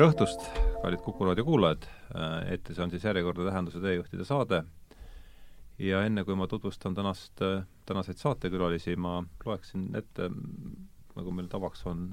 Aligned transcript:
tere 0.00 0.14
õhtust, 0.14 0.46
kallid 0.80 1.02
Kuku 1.04 1.26
raadio 1.28 1.42
kuulajad, 1.44 1.82
eetris 2.48 2.78
on 2.80 2.88
siis 2.88 3.02
järjekordne 3.04 3.44
Tähenduse 3.44 3.82
teejuhtide 3.84 4.24
saade. 4.24 4.62
Ja 5.76 5.98
enne, 6.08 6.22
kui 6.24 6.32
ma 6.40 6.46
tutvustan 6.48 6.94
tänast, 6.96 7.42
tänaseid 7.84 8.16
saatekülalisi, 8.16 8.94
ma 8.96 9.18
loeksin 9.44 9.90
ette, 10.00 10.30
nagu 11.18 11.34
meil 11.36 11.50
tavaks 11.52 11.84
on, 11.90 12.06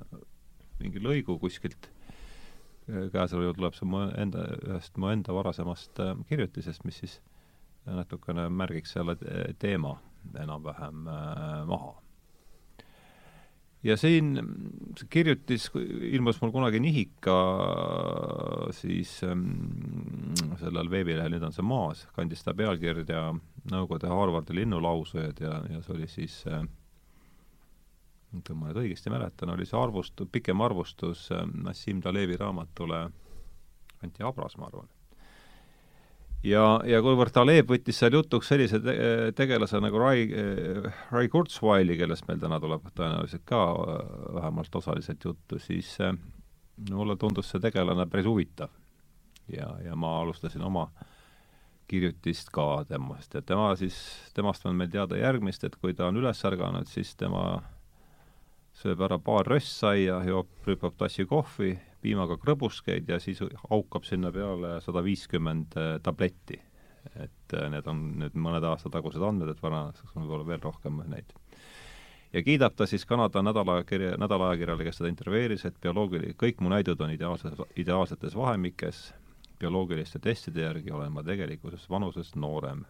mingi 0.82 1.00
lõigu 1.00 1.38
kuskilt, 1.40 1.88
käesoleval 2.90 3.46
juhul 3.46 3.56
tuleb 3.62 3.78
see 3.80 3.88
mu 3.88 4.02
enda, 4.20 4.44
ühest 4.68 5.00
mu 5.00 5.14
enda 5.14 5.38
varasemast 5.38 6.04
kirjutisest, 6.28 6.84
mis 6.84 7.00
siis 7.06 7.16
natukene 7.88 8.50
märgiks 8.52 8.98
selle 8.98 9.16
teema 9.64 9.96
enam-vähem 10.44 11.08
maha 11.72 11.96
ja 13.84 13.98
siin 13.98 14.40
kirjutis 15.10 15.70
ilmus 16.12 16.42
mul 16.42 16.52
kunagi 16.52 16.80
Nihika 16.82 17.36
siis 18.76 19.20
ähm, 19.28 19.46
sellel 20.62 20.90
veebilehel, 20.92 21.36
nüüd 21.36 21.46
on 21.46 21.56
see 21.56 21.66
maas, 21.66 22.08
kandis 22.16 22.44
ta 22.46 22.56
pealkirja 22.58 23.30
Nõukogude 23.68 24.08
Harvardi 24.08 24.56
linnulausujad 24.56 25.42
ja, 25.44 25.62
ja 25.74 25.82
see 25.84 25.96
oli 25.98 26.10
siis 26.12 26.40
äh, 26.48 26.66
kui 28.38 28.58
ma 28.58 28.70
nüüd 28.70 28.82
õigesti 28.84 29.12
mäletan, 29.14 29.54
oli 29.54 29.68
see 29.68 29.80
arvustus, 29.80 30.30
pikem 30.32 30.62
arvustus 30.66 31.28
äh, 31.36 31.46
Nassim 31.68 32.02
Talevi 32.04 32.40
raamatule 32.40 33.08
Anti 34.04 34.24
Abras, 34.26 34.58
ma 34.58 34.70
arvan 34.72 34.97
ja, 36.46 36.64
ja 36.86 37.02
kuivõrd 37.04 37.34
Taleb 37.34 37.70
võttis 37.72 38.00
seal 38.02 38.18
jutuks 38.18 38.52
sellise 38.52 38.80
te 38.84 38.96
tegelase 39.38 39.82
nagu 39.82 40.00
Rai, 40.02 40.26
Rai 41.12 41.28
Kurzweili, 41.32 41.98
kellest 42.00 42.28
meil 42.30 42.42
täna 42.42 42.60
tuleb 42.64 42.90
tõenäoliselt 42.94 43.46
ka 43.48 43.62
äh, 43.74 44.02
vähemalt 44.40 44.76
osaliselt 44.82 45.24
juttu, 45.26 45.60
siis 45.60 45.96
äh, 46.02 46.14
mulle 46.92 47.18
tundus 47.18 47.52
see 47.52 47.64
tegelane 47.64 48.06
päris 48.10 48.28
huvitav. 48.30 48.70
ja, 49.48 49.70
ja 49.84 49.96
ma 49.96 50.20
alustasin 50.22 50.62
oma 50.62 50.90
kirjutist 51.88 52.50
ka 52.52 52.84
temast 52.88 53.34
ja 53.34 53.42
tema 53.42 53.76
siis, 53.80 53.96
temast 54.36 54.66
on 54.66 54.76
meil 54.76 54.92
teada 54.92 55.18
järgmist, 55.18 55.64
et 55.64 55.76
kui 55.76 55.94
ta 55.94 56.08
on 56.08 56.18
üles 56.20 56.44
ärganud, 56.46 56.88
siis 56.88 57.16
tema 57.16 57.64
sööb 58.78 59.02
ära 59.02 59.18
paar 59.20 59.48
röstsaia, 59.48 60.20
joob, 60.28 60.50
rüüpab 60.68 60.98
tassi 61.00 61.26
kohvi 61.26 61.78
piimaga 62.02 62.38
krõbuskeid 62.42 63.10
ja 63.10 63.20
siis 63.22 63.42
haukab 63.70 64.06
sinna 64.08 64.32
peale 64.34 64.78
sada 64.86 65.04
viiskümmend 65.06 65.78
äh, 65.80 65.98
tabletti. 66.04 66.62
et 67.16 67.54
äh, 67.56 67.70
need 67.72 67.88
on 67.88 68.02
nüüd 68.20 68.34
mõned 68.36 68.66
aasta 68.68 68.90
tagused 68.92 69.24
andmed, 69.24 69.54
et 69.54 69.62
varaseks 69.64 70.16
on 70.16 70.26
võib-olla 70.26 70.48
veel 70.48 70.64
rohkem 70.64 71.02
neid. 71.08 71.32
ja 72.34 72.44
kiidab 72.44 72.76
ta 72.76 72.86
siis 72.86 73.06
Kanada 73.06 73.42
nädalakirja, 73.42 74.18
nädalaajakirjale, 74.18 74.84
kes 74.84 75.02
teda 75.02 75.14
intervjueeris, 75.14 75.66
et 75.66 75.80
bioloogili-, 75.82 76.36
kõik 76.36 76.62
mu 76.62 76.74
näidud 76.74 77.02
on 77.02 77.16
ideaalses, 77.16 77.56
ideaalsetes 77.76 78.36
vahemikes, 78.36 79.14
bioloogiliste 79.60 80.20
testide 80.20 80.68
järgi 80.68 80.92
olen 80.92 81.12
ma 81.12 81.24
tegelikkuses 81.24 81.90
vanusest 81.90 82.36
noorem 82.36 82.86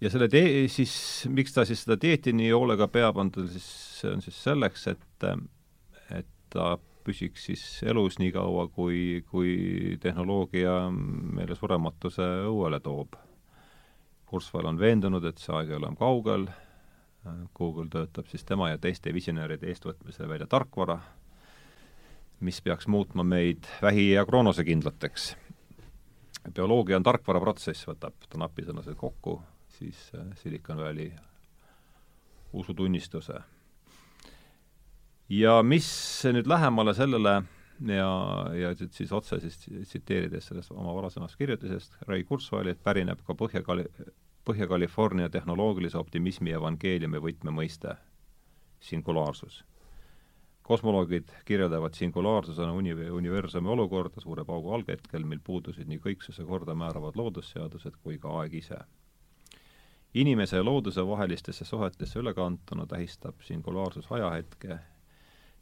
ja 0.00 0.10
selle 0.10 0.28
tee-, 0.32 0.68
siis 0.72 0.92
miks 1.28 1.52
ta 1.56 1.64
siis 1.68 1.84
seda 1.84 1.98
dieeti 2.00 2.32
nii 2.36 2.52
hoolega 2.52 2.88
peab, 2.88 3.18
on 3.20 3.30
tal 3.34 3.48
siis, 3.50 3.66
see 4.00 4.12
on 4.12 4.22
siis 4.24 4.36
selleks, 4.44 4.86
et 4.94 5.06
et 5.20 5.59
ta 6.50 6.76
püsiks 7.04 7.46
siis 7.48 7.62
elus 7.88 8.18
nii 8.20 8.32
kaua, 8.34 8.66
kui, 8.74 9.22
kui 9.30 9.96
tehnoloogia 10.02 10.74
meile 10.92 11.56
surematuse 11.56 12.26
õuele 12.48 12.80
toob. 12.84 13.16
Kurzweil 14.30 14.68
on 14.70 14.78
veendunud, 14.78 15.24
et 15.26 15.40
see 15.42 15.54
aeg 15.56 15.72
ei 15.72 15.78
ole 15.78 15.88
enam 15.88 15.98
kaugel, 15.98 16.46
Google 17.56 17.88
töötab 17.92 18.28
siis 18.30 18.44
tema 18.48 18.70
ja 18.70 18.78
teiste 18.80 19.12
visionääride 19.12 19.68
eestvõtmisel 19.68 20.28
välja 20.28 20.46
tarkvara, 20.48 21.00
mis 22.40 22.60
peaks 22.64 22.88
muutma 22.88 23.24
meid 23.24 23.66
vähi- 23.82 24.12
ja 24.14 24.24
kroonosekindlateks. 24.26 25.36
bioloogia 26.54 26.96
on 26.96 27.02
tarkvaraprotsess, 27.02 27.86
võtab 27.86 28.14
ta 28.28 28.38
napisõnaselt 28.38 28.96
kokku, 28.96 29.42
siis 29.68 30.12
Silicon 30.34 30.76
Valley 30.76 31.12
usutunnistuse 32.52 33.42
ja 35.30 35.60
mis 35.62 35.88
nüüd 36.34 36.48
lähemale 36.50 36.94
sellele 36.94 37.42
ja, 37.86 38.10
ja 38.54 38.74
siis 38.90 39.12
otse 39.12 39.40
siis 39.40 39.58
tsiteerides 39.88 40.50
sellest 40.50 40.72
oma 40.74 40.94
varasemast 40.94 41.38
kirjutisest 41.38 41.96
Ray 42.08 42.24
Kurzweililt 42.24 42.82
pärineb 42.82 43.22
ka 43.26 43.36
Põhja-Kali-, 43.38 43.88
Põhja-California 44.44 45.30
tehnoloogilise 45.30 45.98
optimismi 45.98 46.52
evangeeliumi 46.58 47.22
võtmemõiste, 47.22 47.96
singulaarsus. 48.80 49.64
kosmoloogid 50.62 51.30
kirjeldavad 51.44 51.94
singulaarsusena 51.94 52.72
uni-, 52.72 53.10
universumi 53.10 53.68
olukorda 53.68 54.20
suure 54.20 54.44
paugu 54.44 54.74
alghetkel, 54.74 55.24
mil 55.24 55.40
puudusid 55.44 55.88
nii 55.88 55.98
kõiksuse 55.98 56.44
korda 56.46 56.74
määravad 56.74 57.16
loodusseadused 57.16 57.96
kui 58.02 58.18
ka 58.18 58.28
aeg 58.40 58.54
ise. 58.54 58.78
inimese 60.14 60.56
ja 60.56 60.64
looduse 60.64 61.06
vahelistesse 61.06 61.64
suhetesse 61.64 62.18
ülekantuna 62.18 62.86
tähistab 62.86 63.42
singulaarsus 63.46 64.12
ajahetke 64.12 64.78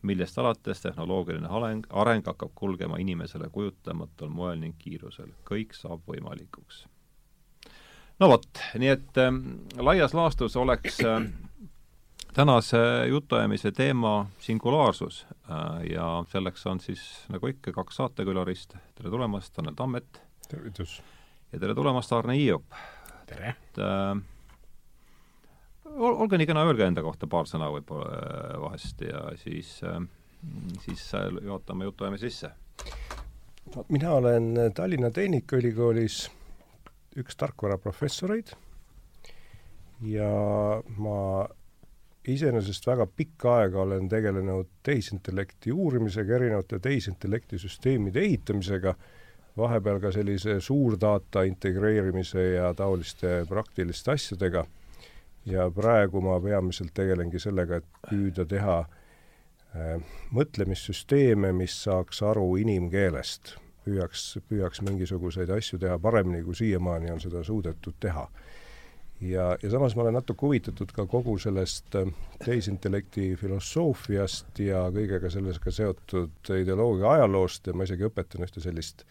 millest 0.02 0.38
alates 0.38 0.82
tehnoloogiline 0.82 1.48
areng, 1.50 1.86
areng 1.90 2.26
hakkab 2.26 2.52
kulgema 2.54 2.98
inimesele 3.02 3.48
kujutamatul 3.52 4.28
moel 4.28 4.60
ning 4.60 4.76
kiirusel. 4.78 5.32
kõik 5.50 5.74
saab 5.74 6.06
võimalikuks. 6.06 6.86
no 8.20 8.28
vot, 8.28 8.48
nii 8.78 8.94
et 8.94 9.18
äh, 9.18 9.32
laias 9.78 10.14
laastus 10.14 10.56
oleks 10.56 11.00
äh, 11.00 11.26
tänase 12.34 12.78
jutuajamise 13.08 13.72
teema 13.72 14.26
singulaarsus 14.38 15.26
äh, 15.50 15.90
ja 15.92 16.24
selleks 16.28 16.66
on 16.66 16.80
siis 16.80 17.02
nagu 17.28 17.46
ikka 17.46 17.72
kaks 17.72 17.96
saatekülalist, 17.96 18.76
tere 18.94 19.10
tulemast, 19.10 19.54
Tanel 19.54 19.74
Tammet! 19.74 20.22
tervitus! 20.48 21.02
ja 21.52 21.58
tere 21.58 21.74
tulemast, 21.74 22.12
Arne 22.12 22.36
Hiiop! 22.38 22.74
tere! 23.26 23.48
et 23.48 23.78
äh, 23.82 24.37
olge 25.96 26.38
nii 26.38 26.46
kena, 26.48 26.64
öelge 26.68 26.86
enda 26.86 27.02
kohta 27.04 27.28
paar 27.30 27.48
sõna 27.48 27.70
võib-olla 27.72 28.08
äh, 28.14 28.54
vahest 28.62 29.02
ja 29.04 29.24
siis, 29.40 29.78
äh, 29.86 30.00
siis 30.84 31.04
äh, 31.16 31.28
juhatame 31.42 31.88
jutuajamise 31.88 32.28
sisse. 32.28 32.50
mina 33.88 34.12
olen 34.12 34.54
Tallinna 34.74 35.10
Tehnikaülikoolis 35.10 36.30
üks 37.18 37.36
tarkvaraprofessoreid 37.36 38.54
ja 40.08 40.30
ma 40.96 41.18
iseenesest 42.28 42.86
väga 42.86 43.06
pikka 43.06 43.54
aega 43.62 43.82
olen 43.82 44.08
tegelenud 44.08 44.68
tehisintellekti 44.82 45.72
uurimisega, 45.72 46.34
erinevate 46.36 46.78
tehisintellekti 46.78 47.58
süsteemide 47.58 48.20
ehitamisega, 48.20 48.94
vahepeal 49.56 50.00
ka 50.00 50.12
sellise 50.14 50.60
suurdata 50.60 51.42
integreerimise 51.48 52.44
ja 52.54 52.72
taoliste 52.76 53.42
praktiliste 53.48 54.12
asjadega 54.14 54.64
ja 55.52 55.70
praegu 55.74 56.20
ma 56.24 56.38
peamiselt 56.40 56.92
tegelengi 56.96 57.40
sellega, 57.42 57.80
et 57.80 58.08
püüda 58.08 58.44
teha 58.48 58.78
äh, 58.84 59.96
mõtlemissüsteeme, 60.34 61.52
mis 61.56 61.76
saaks 61.84 62.22
aru 62.26 62.50
inimkeelest. 62.64 63.56
püüaks, 63.88 64.22
püüaks 64.50 64.82
mingisuguseid 64.84 65.48
asju 65.54 65.78
teha 65.80 65.94
paremini, 65.98 66.42
kui 66.44 66.54
siiamaani 66.54 67.10
on 67.14 67.20
seda 67.20 67.40
suudetud 67.44 67.94
teha. 68.00 68.26
ja, 69.20 69.56
ja 69.62 69.70
samas 69.70 69.96
ma 69.96 70.02
olen 70.02 70.14
natuke 70.14 70.46
huvitatud 70.46 70.92
ka 70.94 71.06
kogu 71.06 71.38
sellest 71.38 71.94
äh, 71.96 72.12
tehisintellekti 72.44 73.36
filosoofiast 73.36 74.60
ja 74.62 74.84
kõigega 74.94 75.30
sellega 75.30 75.70
seotud 75.70 76.52
ideoloogia 76.60 77.16
ajaloost 77.16 77.66
ja 77.66 77.74
ma 77.74 77.88
isegi 77.88 78.06
õpetan 78.06 78.44
ühte 78.46 78.60
sellist 78.60 79.04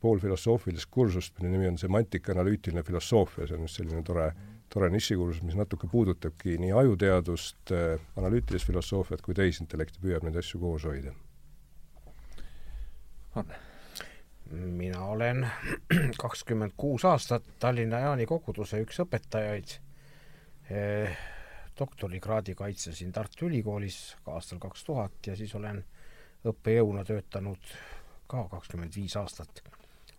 poolfilosoofilist 0.00 0.90
kursust, 0.90 1.38
mille 1.38 1.54
nimi 1.54 1.70
on 1.70 1.78
semantika-analüütiline 1.80 2.82
filosoofia, 2.84 3.46
see 3.46 3.56
on 3.56 3.64
just 3.64 3.80
selline 3.80 4.02
tore 4.04 4.28
mm 4.34 4.55
tore 4.76 4.90
nišikursus, 4.92 5.40
mis 5.40 5.56
natuke 5.56 5.88
puudutabki 5.88 6.58
nii 6.60 6.74
ajuteadust, 6.76 7.70
äh, 7.72 8.02
analüütilist 8.20 8.68
filosoofiat 8.68 9.22
kui 9.24 9.32
tehisintellekti, 9.38 10.02
püüab 10.02 10.26
neid 10.26 10.36
asju 10.36 10.60
koos 10.60 10.84
hoida. 10.84 11.14
mina 14.52 15.04
olen 15.04 15.46
kakskümmend 16.24 16.76
kuus 16.76 17.04
aastat 17.04 17.44
Tallinna 17.58 17.98
Jaani 18.04 18.26
koguduse 18.26 18.80
üks 18.84 19.00
õpetajaid. 19.04 19.78
Eh,, 20.70 21.16
doktorikraadi 21.78 22.54
kaitsesin 22.54 23.12
Tartu 23.12 23.48
Ülikoolis 23.48 24.16
ka 24.24 24.36
aastal 24.36 24.58
kaks 24.58 24.84
tuhat 24.84 25.26
ja 25.26 25.36
siis 25.36 25.54
olen 25.54 25.82
õppejõuna 26.44 27.04
töötanud 27.04 27.72
ka 28.28 28.44
kakskümmend 28.52 28.96
viis 28.96 29.16
aastat 29.16 29.64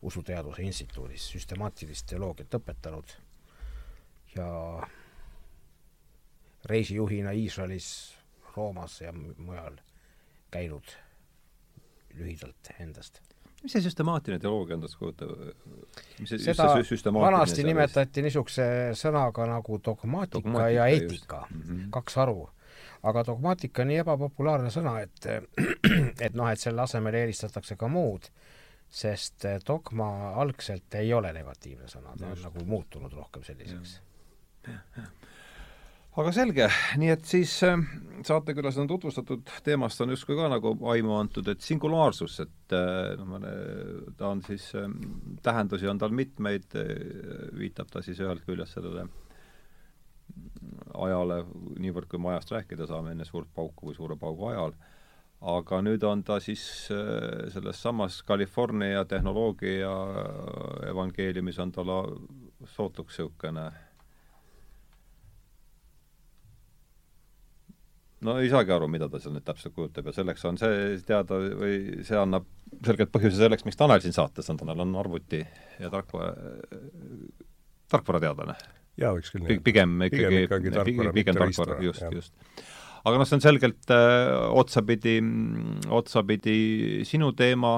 usuteaduse 0.02 0.66
instituudis, 0.66 1.30
süstemaatilist 1.34 2.10
teoloogiat 2.10 2.62
õpetanud 2.62 3.18
ja 4.38 4.88
reisijuhina 6.66 7.32
Iisraelis, 7.32 8.18
Roomas 8.56 9.02
ja 9.02 9.14
mujal 9.38 9.78
käinud 10.52 10.84
lühidalt 12.18 12.72
endast. 12.80 13.22
mis 13.64 13.74
see 13.74 13.82
süstemaatiline 13.82 14.40
teoloogia 14.40 14.78
endast 14.78 14.98
kujutab? 15.00 15.32
seda 16.26 17.14
vanasti 17.14 17.66
nimetati 17.66 18.22
niisuguse 18.26 18.68
sõnaga 18.98 19.48
nagu 19.50 19.80
dogmaatika, 19.86 20.44
dogmaatika 20.44 20.70
ja 20.70 20.86
eetika, 20.94 21.48
mm 21.50 21.62
-hmm. 21.62 21.90
kaks 21.90 22.16
haru. 22.16 22.50
aga 23.04 23.24
dogmaatika 23.26 23.82
on 23.82 23.88
nii 23.88 23.98
ebapopulaarne 24.04 24.70
sõna, 24.74 25.00
et 25.02 25.26
et 26.26 26.34
noh, 26.34 26.50
et 26.50 26.60
selle 26.60 26.82
asemel 26.82 27.14
eelistatakse 27.14 27.76
ka 27.76 27.88
muud, 27.88 28.30
sest 28.90 29.46
dogma 29.68 30.34
algselt 30.34 30.96
ei 30.96 31.14
ole 31.14 31.34
negatiivne 31.34 31.88
sõna, 31.88 32.16
ta 32.20 32.28
on 32.28 32.42
nagu 32.42 32.66
muutunud 32.66 33.14
rohkem 33.14 33.44
selliseks. 33.44 34.02
Aga 36.18 36.34
selge, 36.34 36.68
nii 36.98 37.12
et 37.14 37.28
siis 37.30 37.54
äh, 37.68 37.78
saatekülas 38.26 38.80
on 38.82 38.90
tutvustatud 38.90 39.52
teemast 39.66 40.02
on 40.02 40.16
justkui 40.16 40.38
ka 40.40 40.50
nagu 40.52 40.74
aimu 40.94 41.14
antud, 41.20 41.48
et 41.52 41.62
singulaarsus, 41.62 42.40
et 42.46 42.76
noh, 43.22 43.38
ta 44.18 44.34
on 44.34 44.42
siis, 44.48 44.72
tähendusi 45.46 45.88
on 45.88 46.02
tal 46.02 46.16
mitmeid, 46.16 46.74
viitab 47.58 47.94
ta 47.94 48.02
siis 48.06 48.20
ühelt 48.24 48.46
küljest 48.48 48.78
sellele 48.78 49.08
ajale, 50.98 51.42
niivõrd 51.80 52.10
kui 52.10 52.22
me 52.22 52.34
ajast 52.34 52.54
rääkida 52.56 52.88
saame, 52.90 53.14
enne 53.14 53.26
suurt 53.28 53.50
pauku 53.56 53.92
või 53.92 53.98
suure 53.98 54.18
paugu 54.20 54.50
ajal, 54.52 54.74
aga 55.54 55.82
nüüd 55.86 56.04
on 56.08 56.24
ta 56.26 56.40
siis 56.44 56.64
äh, 56.94 57.48
selles 57.54 57.82
samas 57.82 58.24
California 58.26 59.06
tehnoloogia 59.06 59.92
evangeeliumis 60.90 61.60
on 61.62 61.74
tal 61.76 61.94
sootuks 62.74 63.20
niisugune 63.20 63.68
no 68.26 68.38
ei 68.42 68.50
saagi 68.50 68.74
aru, 68.74 68.88
mida 68.92 69.10
ta 69.12 69.20
seal 69.22 69.36
nüüd 69.36 69.46
täpselt 69.46 69.76
kujutab 69.76 70.10
ja 70.10 70.14
selleks 70.16 70.46
on 70.50 70.58
see 70.62 70.96
teada 71.06 71.38
või 71.60 72.06
see 72.08 72.18
annab 72.18 72.48
selgelt 72.86 73.12
põhjuse 73.14 73.38
selleks, 73.40 73.66
miks 73.68 73.78
Tanel 73.80 74.02
siin 74.04 74.16
saates 74.16 74.50
on, 74.52 74.60
Tanel 74.62 74.82
on 74.84 74.96
arvuti 75.00 75.44
ja 75.80 75.92
tarkvara, 75.94 76.34
tarkvarateadlane. 77.94 78.58
Jaa, 78.98 79.14
võiks 79.14 79.30
küll 79.34 79.46
nii 79.46 79.62
pigem 79.66 79.94
ikkagi, 80.08 80.42
ikkagi 80.48 80.74
tarkvara, 80.74 81.14
pigem 81.14 81.38
tarkvara, 81.38 81.78
just, 81.86 82.08
just. 82.16 82.34
aga 83.04 83.22
noh, 83.22 83.30
see 83.30 83.38
on 83.38 83.46
selgelt 83.46 83.94
äh, 83.94 84.34
otsapidi, 84.58 85.20
otsapidi 86.00 86.58
sinu 87.06 87.30
teema, 87.38 87.78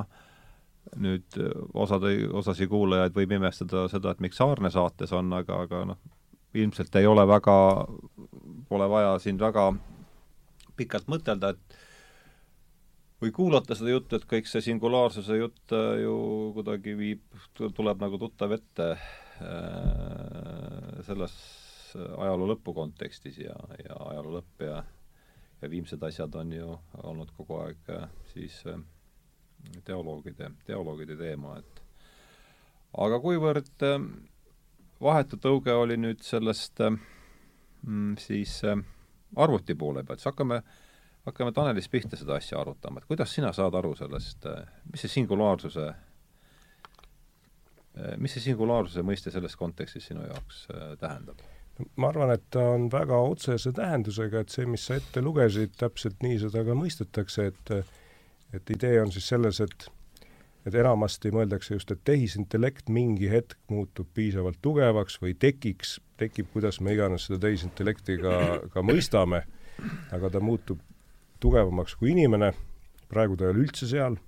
nüüd 0.95 1.35
äh, 1.41 1.51
osad, 1.83 2.07
osasi 2.39 2.69
kuulajaid 2.71 3.17
võib 3.17 3.35
imestada 3.35 3.89
seda, 3.91 4.15
et 4.15 4.23
miks 4.23 4.39
Saarne 4.39 4.71
saates 4.71 5.11
on, 5.17 5.35
aga, 5.35 5.65
aga 5.67 5.83
noh, 5.91 5.99
ilmselt 6.55 6.95
ei 6.97 7.05
ole 7.05 7.27
väga, 7.29 7.59
pole 8.71 8.87
vaja 8.89 9.17
siin 9.21 9.37
väga 9.41 9.67
pikalt 10.79 11.07
mõtelda, 11.11 11.53
et 11.53 11.79
või 13.19 13.33
kuulata 13.35 13.75
seda 13.75 13.91
juttu, 13.91 14.15
et 14.15 14.27
kõik 14.29 14.47
see 14.47 14.63
singulaarsuse 14.63 15.39
jutt 15.41 15.75
äh, 15.75 16.03
ju 16.05 16.19
kuidagi 16.55 16.95
viib, 16.99 17.25
tuleb 17.59 17.99
nagu 18.01 18.21
tuttav 18.21 18.55
ette 18.55 18.93
Äh, 19.39 21.03
selles 21.07 21.33
ajaloo 21.95 22.49
lõpu 22.51 22.73
kontekstis 22.75 23.37
ja, 23.39 23.53
ja 23.79 23.95
ajaloo 24.11 24.33
lõpp 24.35 24.63
ja 24.65 24.81
ja 25.61 25.69
viimsed 25.71 26.03
asjad 26.03 26.35
on 26.39 26.51
ju 26.51 26.73
olnud 27.07 27.31
kogu 27.37 27.55
aeg 27.61 27.91
äh, 27.95 28.09
siis 28.33 28.57
äh, 28.67 28.81
teoloogide, 29.87 30.51
teoloogide 30.67 31.15
teema, 31.19 31.55
et 31.59 31.81
aga 32.99 33.19
kuivõrd 33.23 33.85
vahetu 34.99 35.39
tõuge 35.39 35.75
oli 35.75 35.95
nüüd 35.99 36.23
sellest 36.23 36.83
mm, 36.83 38.17
siis 38.19 38.59
arvuti 39.35 39.75
poole 39.75 40.03
pealt, 40.03 40.19
siis 40.19 40.31
hakkame, 40.31 40.61
hakkame 41.25 41.51
Tanelist 41.55 41.91
pihta 41.91 42.17
seda 42.17 42.37
asja 42.39 42.59
arutama, 42.61 42.99
et 42.99 43.09
kuidas 43.09 43.33
sina 43.35 43.53
saad 43.53 43.75
aru 43.75 43.95
sellest, 43.95 44.47
mis 44.91 45.05
see 45.05 45.19
singulaarsuse 45.19 45.89
mis 48.17 48.35
see 48.35 48.49
singulaarsuse 48.49 49.03
mõiste 49.05 49.31
selles 49.33 49.55
kontekstis 49.59 50.09
sinu 50.09 50.25
jaoks 50.27 50.65
äh, 50.73 50.91
tähendab? 51.01 51.41
ma 51.95 52.09
arvan, 52.11 52.33
et 52.35 52.43
ta 52.51 52.65
on 52.73 52.89
väga 52.91 53.15
otsese 53.23 53.71
tähendusega, 53.75 54.41
et 54.43 54.51
see, 54.51 54.65
mis 54.67 54.83
sa 54.89 54.97
ette 54.99 55.21
lugesid, 55.23 55.77
täpselt 55.79 56.19
nii 56.25 56.35
seda 56.41 56.65
ka 56.67 56.75
mõistetakse, 56.75 57.45
et 57.53 57.71
et 58.53 58.71
idee 58.73 58.97
on 58.99 59.11
siis 59.13 59.27
selles, 59.29 59.59
et 59.61 59.85
et 60.67 60.75
enamasti 60.75 61.31
mõeldakse 61.33 61.75
just, 61.77 61.91
et 61.91 62.01
tehisintellekt 62.07 62.89
mingi 62.93 63.29
hetk 63.31 63.57
muutub 63.71 64.09
piisavalt 64.13 64.59
tugevaks 64.61 65.19
või 65.21 65.35
tekiks, 65.39 65.97
tekib, 66.19 66.49
kuidas 66.53 66.81
me 66.83 66.93
iganes 66.97 67.29
seda 67.29 67.39
tehisintellekti 67.47 68.17
ka, 68.23 68.35
ka 68.73 68.83
mõistame, 68.85 69.45
aga 70.11 70.31
ta 70.33 70.41
muutub 70.43 70.81
tugevamaks 71.39 71.95
kui 71.99 72.11
inimene, 72.11 72.51
praegu 73.09 73.37
ta 73.39 73.47
ei 73.47 73.53
ole 73.53 73.63
üldse 73.67 73.87
seal 73.87 74.19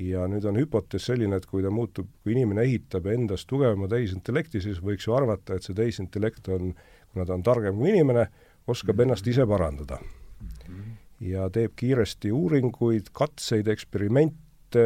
ja 0.00 0.24
nüüd 0.30 0.46
on 0.48 0.58
hüpotees 0.60 1.08
selline, 1.10 1.40
et 1.40 1.46
kui 1.50 1.64
ta 1.64 1.72
muutub, 1.74 2.08
kui 2.22 2.34
inimene 2.34 2.64
ehitab 2.66 3.08
endast 3.10 3.48
tugevama 3.50 3.88
tehisintellekti, 3.90 4.62
siis 4.62 4.80
võiks 4.84 5.06
ju 5.08 5.14
arvata, 5.16 5.56
et 5.56 5.66
see 5.66 5.76
tehisintellekt 5.76 6.48
on, 6.54 6.72
kuna 7.12 7.26
ta 7.26 7.36
on 7.36 7.44
targem 7.46 7.78
kui 7.78 7.90
inimene, 7.92 8.26
oskab 8.70 8.96
mhm. 8.96 9.08
ennast 9.08 9.30
ise 9.30 9.46
parandada. 9.48 10.00
Mhm. 10.40 10.92
ja 11.20 11.50
teeb 11.52 11.74
kiiresti 11.76 12.30
uuringuid, 12.32 13.10
katseid, 13.12 13.66
eksperimente, 13.68 14.84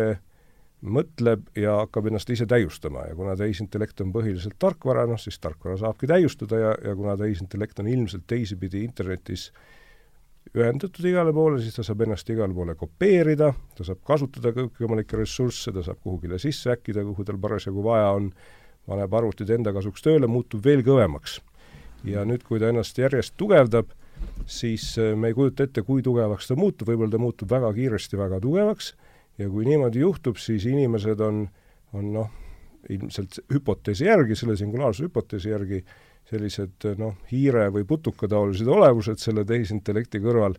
mõtleb 0.84 1.46
ja 1.56 1.78
hakkab 1.80 2.10
ennast 2.10 2.30
ise 2.30 2.46
täiustama 2.48 3.06
ja 3.08 3.14
kuna 3.16 3.34
tehisintellekt 3.40 4.02
on 4.04 4.12
põhiliselt 4.12 4.58
tarkvara, 4.60 5.06
noh 5.08 5.20
siis 5.20 5.38
tarkvara 5.40 5.78
saabki 5.80 6.08
täiustada 6.10 6.60
ja, 6.60 6.74
ja 6.84 6.94
kuna 6.96 7.16
tehisintellekt 7.20 7.80
on 7.80 7.88
ilmselt 7.88 8.26
teisipidi 8.28 8.84
internetis 8.84 9.50
ühendatud 10.54 11.06
igale 11.08 11.32
poole, 11.32 11.60
siis 11.62 11.76
ta 11.78 11.84
saab 11.86 12.04
ennast 12.04 12.28
igale 12.30 12.54
poole 12.54 12.74
kopeerida, 12.78 13.50
ta 13.76 13.86
saab 13.86 14.02
kasutada 14.06 14.52
kõikvõimalikke 14.54 15.18
ressursse, 15.18 15.72
ta 15.72 15.82
saab 15.86 16.02
kuhugile 16.04 16.38
sisse 16.42 16.74
äkkida, 16.74 17.04
kuhu 17.06 17.24
tal 17.24 17.40
parasjagu 17.40 17.84
vaja 17.84 18.12
on, 18.18 18.28
paneb 18.84 19.16
arvutid 19.16 19.50
enda 19.56 19.72
kasuks 19.72 20.04
tööle, 20.04 20.28
muutub 20.28 20.64
veel 20.64 20.84
kõvemaks. 20.84 21.40
ja 22.04 22.20
nüüd, 22.28 22.42
kui 22.44 22.60
ta 22.60 22.68
ennast 22.68 22.98
järjest 23.00 23.32
tugevdab, 23.40 23.88
siis 24.46 24.98
äh, 25.00 25.14
me 25.16 25.30
ei 25.32 25.34
kujuta 25.34 25.64
ette, 25.64 25.82
kui 25.82 26.02
tugevaks 26.04 26.50
ta 26.50 26.56
muutub, 26.56 26.90
võib-olla 26.92 27.16
ta 27.16 27.18
muutub 27.22 27.48
väga 27.50 27.72
kiiresti 27.72 28.20
väga 28.20 28.40
tugevaks 28.44 28.92
ja 29.38 29.50
kui 29.50 29.66
niimoodi 29.66 30.02
juhtub, 30.04 30.38
siis 30.38 30.66
inimesed 30.70 31.20
on, 31.20 31.44
on 31.92 32.10
noh, 32.14 32.32
ilmselt 32.90 33.40
hüpoteesi 33.52 34.08
järgi, 34.08 34.36
selle 34.36 34.56
singulaarsuse 34.60 35.08
hüpoteesi 35.08 35.52
järgi 35.52 35.84
sellised 36.28 36.86
noh, 36.98 37.16
hiire- 37.32 37.70
või 37.72 37.84
putukataolised 37.88 38.68
olevused 38.68 39.20
selle 39.20 39.44
tehisintellekti 39.44 40.20
kõrval. 40.24 40.56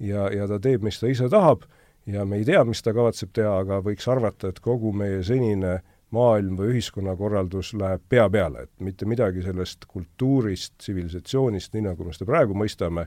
Ja, 0.00 0.28
ja 0.32 0.48
ta 0.48 0.58
teeb, 0.62 0.82
mis 0.82 0.98
ta 0.98 1.10
ise 1.10 1.28
tahab 1.30 1.66
ja 2.10 2.24
me 2.26 2.40
ei 2.40 2.46
tea, 2.48 2.64
mis 2.66 2.80
ta 2.82 2.94
kavatseb 2.96 3.30
teha, 3.36 3.58
aga 3.62 3.80
võiks 3.84 4.08
arvata, 4.10 4.50
et 4.50 4.60
kogu 4.64 4.92
meie 4.96 5.20
senine 5.26 5.80
maailm 6.12 6.56
või 6.58 6.74
ühiskonnakorraldus 6.74 7.72
läheb 7.78 8.02
pea 8.08 8.24
peale, 8.32 8.66
et 8.66 8.84
mitte 8.84 9.06
midagi 9.08 9.44
sellest 9.44 9.86
kultuurist, 9.88 10.74
tsivilisatsioonist, 10.80 11.72
nii 11.72 11.86
nagu 11.86 12.04
me 12.04 12.12
seda 12.16 12.28
praegu 12.28 12.56
mõistame, 12.58 13.06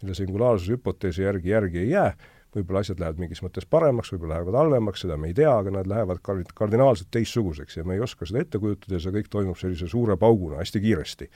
selle 0.00 0.14
singulaarsuse 0.16 0.76
hüpoteesi 0.76 1.24
järgi 1.24 1.52
järgi 1.52 1.82
ei 1.82 1.90
jää 1.90 2.10
võib-olla 2.56 2.80
asjad 2.84 3.00
lähevad 3.02 3.20
mingis 3.20 3.42
mõttes 3.44 3.66
paremaks, 3.68 4.10
võib-olla 4.14 4.38
lähevad 4.38 4.56
halvemaks, 4.60 5.02
seda 5.04 5.18
me 5.20 5.30
ei 5.30 5.36
tea, 5.36 5.52
aga 5.52 5.72
nad 5.78 5.90
lähevad 5.90 6.22
kard-, 6.24 6.52
kardinaalselt 6.56 7.10
teistsuguseks 7.14 7.78
ja 7.78 7.84
me 7.86 7.96
ei 7.98 8.04
oska 8.04 8.28
seda 8.28 8.42
ette 8.42 8.60
kujutada 8.62 8.96
ja 8.96 9.02
see 9.04 9.14
kõik 9.18 9.28
toimub 9.32 9.60
sellise 9.60 9.88
suure 9.92 10.16
pauguna 10.20 10.62
hästi 10.62 10.82
kiiresti. 10.84 11.28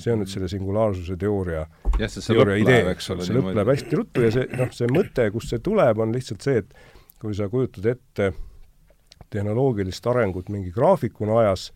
See 0.00 0.14
on 0.14 0.22
nüüd 0.22 0.32
selle 0.32 0.48
singulaarsuse 0.50 1.16
teooria, 1.20 1.66
teooria 1.98 2.58
idee, 2.62 2.82
eks 2.94 3.10
ole, 3.14 3.28
see 3.28 3.36
lõpp 3.36 3.52
läheb 3.52 3.72
hästi 3.74 4.00
ruttu 4.00 4.26
ja 4.26 4.34
see, 4.34 4.48
noh, 4.58 4.74
see 4.74 4.90
mõte, 4.90 5.28
kust 5.34 5.54
see 5.54 5.62
tuleb, 5.64 6.02
on 6.02 6.14
lihtsalt 6.14 6.44
see, 6.44 6.64
et 6.64 6.76
kui 7.22 7.36
sa 7.36 7.48
kujutad 7.52 7.88
ette 7.94 8.32
tehnoloogilist 9.34 10.06
arengut 10.10 10.50
mingi 10.52 10.70
graafikuna 10.74 11.40
ajas, 11.42 11.70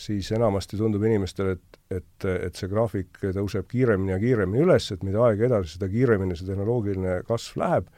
siis 0.00 0.30
enamasti 0.32 0.78
tundub 0.80 1.02
inimestele, 1.04 1.56
et, 1.56 1.80
et, 1.98 2.28
et 2.48 2.56
see 2.56 2.70
graafik 2.70 3.18
tõuseb 3.34 3.66
kiiremini 3.70 4.14
ja 4.14 4.20
kiiremini 4.22 4.64
üles, 4.64 4.86
et 4.94 5.02
mida 5.06 5.22
aeg 5.26 5.42
edasi, 5.50 5.74
seda 5.76 5.90
kiiremini 5.92 6.38
see 6.38 6.48
tehnoloogiline 6.48 7.20
kasv 7.28 7.60
läheb 7.60 7.90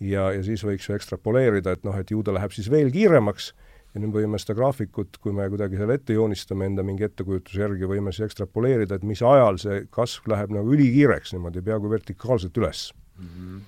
ja, 0.00 0.28
ja 0.34 0.42
siis 0.44 0.64
võiks 0.66 0.88
ju 0.88 0.96
ekstrapoleerida, 0.96 1.76
et 1.76 1.86
noh, 1.86 1.96
et 1.96 2.10
ju 2.10 2.22
ta 2.24 2.34
läheb 2.36 2.54
siis 2.54 2.68
veel 2.72 2.92
kiiremaks 2.94 3.52
ja 3.94 4.02
nüüd 4.02 4.12
võime 4.12 4.38
seda 4.40 4.56
graafikut, 4.58 5.16
kui 5.22 5.32
me 5.32 5.48
kuidagi 5.48 5.78
selle 5.80 5.96
ette 5.96 6.16
joonistame 6.16 6.68
enda 6.68 6.84
mingi 6.84 7.06
ettekujutuse 7.06 7.62
järgi, 7.62 7.88
võime 7.88 8.12
siis 8.12 8.28
ekstrapoleerida, 8.28 8.98
et 8.98 9.06
mis 9.08 9.22
ajal 9.24 9.60
see 9.62 9.82
kasv 9.94 10.28
läheb 10.32 10.52
nagu 10.56 10.74
ülikiireks 10.76 11.32
niimoodi 11.36 11.64
peaaegu 11.64 11.90
vertikaalselt 11.92 12.60
üles 12.60 12.90
mm. 13.16 13.28
-hmm. 13.28 13.60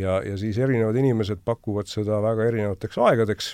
ja, 0.00 0.20
ja 0.26 0.38
siis 0.40 0.58
erinevad 0.58 0.96
inimesed 0.96 1.44
pakuvad 1.44 1.90
seda 1.90 2.18
väga 2.22 2.48
erinevateks 2.50 2.98
aegadeks 2.98 3.52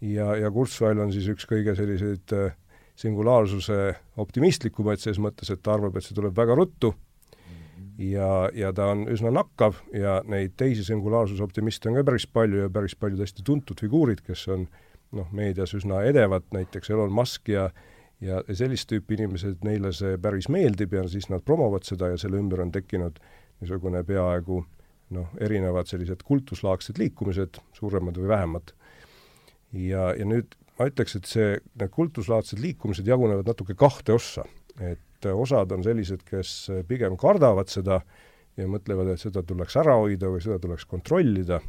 ja, 0.00 0.36
ja 0.36 0.50
Kurzweil 0.50 1.00
on 1.02 1.12
siis 1.12 1.26
üks 1.32 1.48
kõige 1.48 1.74
selliseid 1.74 2.36
äh, 2.36 2.54
singulaarsuse 2.96 3.96
optimistlikumaid 4.16 5.02
ses 5.02 5.18
mõttes, 5.18 5.50
et 5.50 5.62
ta 5.62 5.74
arvab, 5.74 5.96
et 5.96 6.04
see 6.04 6.16
tuleb 6.16 6.36
väga 6.36 6.54
ruttu 6.56 6.94
ja, 7.98 8.50
ja 8.54 8.72
ta 8.76 8.90
on 8.92 9.06
üsna 9.12 9.32
nakkav 9.34 9.80
ja 9.94 10.20
neid 10.28 10.56
teisi 10.56 10.84
singulaarsusoptimiste 10.86 11.90
on 11.90 11.98
ka 12.00 12.06
päris 12.10 12.26
palju 12.26 12.66
ja 12.66 12.70
päris 12.72 12.96
paljud 12.98 13.22
hästi 13.24 13.44
tuntud 13.46 13.80
figuurid, 13.80 14.22
kes 14.26 14.46
on 14.52 14.66
noh, 15.16 15.28
meedias 15.32 15.74
üsna 15.76 16.02
edevad, 16.08 16.48
näiteks 16.54 16.90
Elon 16.90 17.14
Musk 17.14 17.52
ja 17.52 17.70
ja 18.20 18.40
sellist 18.56 18.88
tüüpi 18.88 19.18
inimesed, 19.18 19.58
neile 19.66 19.90
see 19.92 20.16
päris 20.16 20.48
meeldib 20.48 20.94
ja 20.96 21.02
siis 21.08 21.28
nad 21.28 21.42
promovad 21.44 21.84
seda 21.84 22.08
ja 22.14 22.20
selle 22.20 22.38
ümber 22.40 22.62
on 22.64 22.70
tekkinud 22.72 23.18
niisugune 23.60 24.00
peaaegu 24.08 24.62
noh, 25.16 25.34
erinevad 25.40 25.88
sellised 25.90 26.24
kultuslaagsed 26.24 26.96
liikumised, 26.98 27.60
suuremad 27.76 28.16
või 28.16 28.30
vähemad. 28.32 28.72
ja, 29.72 30.14
ja 30.16 30.24
nüüd 30.24 30.56
ma 30.78 30.88
ütleks, 30.90 31.16
et 31.18 31.28
see, 31.28 31.58
need 31.76 31.92
kultuslaadsed 31.92 32.60
liikumised 32.60 33.06
jagunevad 33.08 33.48
natuke 33.48 33.76
kahte 33.78 34.16
ossa, 34.16 34.44
et 34.80 35.00
et 35.16 35.28
osad 35.32 35.72
on 35.72 35.84
sellised, 35.84 36.22
kes 36.28 36.54
pigem 36.88 37.16
kardavad 37.20 37.70
seda 37.72 38.00
ja 38.56 38.68
mõtlevad, 38.68 39.12
et 39.12 39.22
seda 39.22 39.42
tuleks 39.46 39.76
ära 39.80 39.96
hoida 40.00 40.30
või 40.32 40.42
seda 40.44 40.58
tuleks 40.62 40.86
kontrollida, 40.88 41.60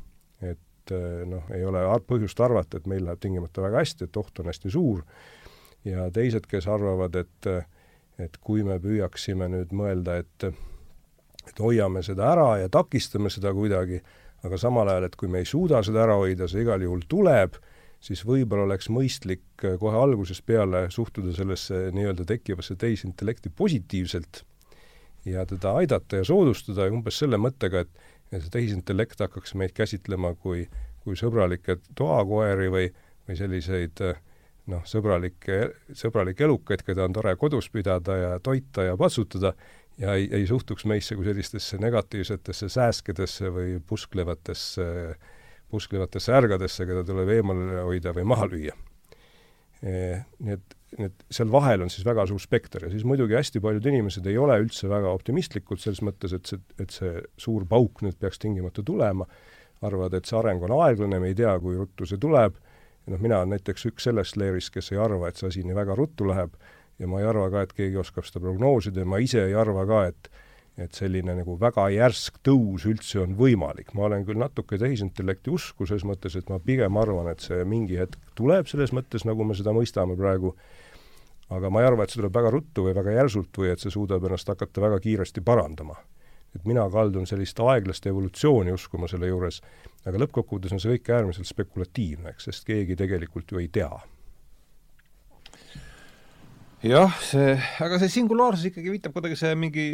et 0.44 0.94
äh, 0.96 1.24
noh, 1.28 1.48
ei 1.56 1.66
ole 1.68 1.84
põhjust 2.08 2.40
arvata, 2.44 2.80
et 2.80 2.88
meil 2.88 3.06
läheb 3.08 3.24
tingimata 3.24 3.66
väga 3.66 3.84
hästi, 3.84 4.08
et 4.08 4.20
oht 4.20 4.44
on 4.44 4.52
hästi 4.52 4.72
suur, 4.72 5.04
ja 5.88 6.08
teised, 6.14 6.48
kes 6.50 6.70
arvavad, 6.72 7.16
et 7.16 7.52
et 8.18 8.34
kui 8.42 8.64
me 8.66 8.80
püüaksime 8.82 9.46
nüüd 9.54 9.74
mõelda, 9.78 10.16
et 10.24 10.48
et 11.48 11.60
hoiame 11.64 12.02
seda 12.04 12.32
ära 12.34 12.48
ja 12.60 12.70
takistame 12.72 13.30
seda 13.32 13.54
kuidagi, 13.56 14.02
aga 14.44 14.58
samal 14.60 14.90
ajal, 14.90 15.06
et 15.08 15.16
kui 15.16 15.30
me 15.32 15.44
ei 15.44 15.48
suuda 15.48 15.84
seda 15.86 16.04
ära 16.04 16.18
hoida, 16.20 16.48
see 16.50 16.66
igal 16.66 16.82
juhul 16.84 17.06
tuleb, 17.08 17.56
siis 18.04 18.24
võib-olla 18.28 18.68
oleks 18.68 18.92
mõistlik 18.94 19.66
äh, 19.66 19.78
kohe 19.80 19.98
algusest 19.98 20.46
peale 20.46 20.88
suhtuda 20.94 21.34
sellesse 21.36 21.88
nii-öelda 21.96 22.28
tekkivasse 22.30 22.76
tehisintellekti 22.76 23.50
positiivselt 23.56 24.44
ja 25.26 25.46
teda 25.46 25.74
aidata 25.82 26.22
ja 26.22 26.28
soodustada 26.28 26.88
ja 26.88 26.94
umbes 26.94 27.18
selle 27.20 27.40
mõttega, 27.42 27.84
et 27.84 28.42
see 28.44 28.54
tehisintellekt 28.54 29.20
hakkaks 29.24 29.56
meid 29.60 29.74
käsitlema 29.76 30.34
kui, 30.36 30.68
kui 31.04 31.18
sõbralikke 31.20 31.80
toakoeri 31.96 32.72
või, 32.72 32.88
või 33.28 33.40
selliseid 33.40 34.04
äh, 34.06 34.22
noh, 34.72 34.84
sõbralikke, 34.88 35.60
sõbralikke 35.96 36.48
elukaid, 36.48 36.84
keda 36.88 37.08
on 37.08 37.16
tore 37.16 37.36
kodus 37.40 37.70
pidada 37.74 38.18
ja 38.18 38.32
toita 38.44 38.88
ja 38.90 38.98
patsutada, 39.00 39.54
ja 39.98 40.14
ei, 40.20 40.28
ei 40.32 40.48
suhtuks 40.48 40.86
meisse 40.90 41.16
kui 41.16 41.26
sellistesse 41.26 41.80
negatiivsetesse 41.82 42.70
sääskedesse 42.70 43.52
või 43.54 43.78
pusklevatesse, 43.88 44.88
pusklevatesse 45.72 46.34
ärgadesse, 46.38 46.86
keda 46.88 47.04
tuleb 47.08 47.32
eemale 47.38 47.82
hoida 47.88 48.14
või 48.16 48.28
maha 48.28 48.48
lüüa. 48.52 48.76
Nii 49.82 50.54
et, 50.56 50.78
nii 50.98 51.10
et 51.10 51.26
seal 51.30 51.52
vahel 51.54 51.84
on 51.86 51.92
siis 51.94 52.06
väga 52.08 52.24
suur 52.30 52.42
spekter 52.42 52.88
ja 52.88 52.90
siis 52.90 53.04
muidugi 53.06 53.36
hästi 53.38 53.62
paljud 53.62 53.86
inimesed 53.92 54.26
ei 54.26 54.40
ole 54.42 54.56
üldse 54.64 54.90
väga 54.90 55.12
optimistlikud 55.14 55.82
selles 55.84 56.02
mõttes, 56.06 56.34
et 56.34 56.50
see, 56.50 56.64
et 56.82 56.96
see 56.96 57.12
suur 57.38 57.68
pauk 57.70 58.02
nüüd 58.02 58.18
peaks 58.18 58.42
tingimata 58.42 58.82
tulema, 58.86 59.28
arvavad, 59.86 60.16
et 60.18 60.26
see 60.26 60.40
areng 60.40 60.66
on 60.66 60.74
aeglane, 60.80 61.20
me 61.22 61.30
ei 61.30 61.38
tea, 61.38 61.54
kui 61.62 61.78
ruttu 61.78 62.08
see 62.10 62.18
tuleb, 62.18 62.58
noh, 63.06 63.22
mina 63.22 63.44
olen 63.44 63.54
näiteks 63.54 63.86
üks 63.92 64.10
sellest 64.10 64.40
leerist, 64.40 64.74
kes 64.74 64.90
ei 64.96 65.02
arva, 65.04 65.30
et 65.30 65.38
see 65.38 65.52
asi 65.52 65.64
nii 65.68 65.78
väga 65.78 65.96
ruttu 66.00 66.26
läheb 66.32 66.58
ja 66.98 67.10
ma 67.10 67.22
ei 67.22 67.30
arva 67.30 67.52
ka, 67.54 67.68
et 67.68 67.78
keegi 67.78 68.02
oskab 68.02 68.26
seda 68.26 68.42
prognoosida 68.44 69.04
ja 69.04 69.10
ma 69.10 69.22
ise 69.22 69.44
ei 69.46 69.56
arva 69.58 69.86
ka, 69.90 70.04
et 70.10 70.32
et 70.78 70.94
selline 70.94 71.34
nagu 71.40 71.56
väga 71.60 71.88
järsk 71.90 72.38
tõus 72.46 72.86
üldse 72.90 73.22
on 73.24 73.34
võimalik. 73.38 73.94
ma 73.98 74.06
olen 74.08 74.26
küll 74.26 74.38
natuke 74.38 74.78
tehisintellekti 74.78 75.50
usku 75.54 75.88
selles 75.90 76.06
mõttes, 76.06 76.36
et 76.38 76.50
ma 76.50 76.60
pigem 76.60 76.98
arvan, 76.98 77.32
et 77.32 77.42
see 77.42 77.64
mingi 77.66 77.98
hetk 77.98 78.18
tuleb 78.36 78.70
selles 78.70 78.94
mõttes, 78.94 79.26
nagu 79.26 79.44
me 79.44 79.58
seda 79.58 79.74
mõistame 79.74 80.18
praegu, 80.18 80.54
aga 81.50 81.72
ma 81.74 81.82
ei 81.82 81.90
arva, 81.90 82.04
et 82.04 82.14
see 82.14 82.22
tuleb 82.22 82.36
väga 82.38 82.52
ruttu 82.54 82.86
või 82.86 82.94
väga 82.98 83.16
järsult 83.18 83.58
või 83.58 83.72
et 83.74 83.82
see 83.82 83.94
suudab 83.94 84.28
ennast 84.30 84.54
hakata 84.54 84.84
väga 84.86 85.00
kiiresti 85.00 85.42
parandama. 85.42 85.98
et 86.56 86.66
mina 86.66 86.88
kaldun 86.90 87.28
sellist 87.28 87.60
aeglast 87.60 88.06
evolutsiooni 88.08 88.72
uskuma 88.72 89.08
selle 89.08 89.28
juures, 89.28 89.62
aga 90.06 90.18
lõppkokkuvõttes 90.24 90.74
on 90.74 90.80
see 90.80 90.96
kõik 90.96 91.10
äärmiselt 91.14 91.46
spekulatiivne, 91.46 92.30
eks, 92.30 92.48
sest 92.50 92.66
keegi 92.66 92.96
tegelikult 92.96 93.52
ju 93.52 93.60
ei 93.60 93.68
tea 93.68 93.92
jah, 96.86 97.14
see, 97.26 97.56
aga 97.82 97.98
see 98.02 98.12
singulaarsus 98.14 98.68
ikkagi 98.70 98.92
viitab 98.94 99.16
kuidagi 99.16 99.38
see 99.40 99.54
mingi 99.58 99.86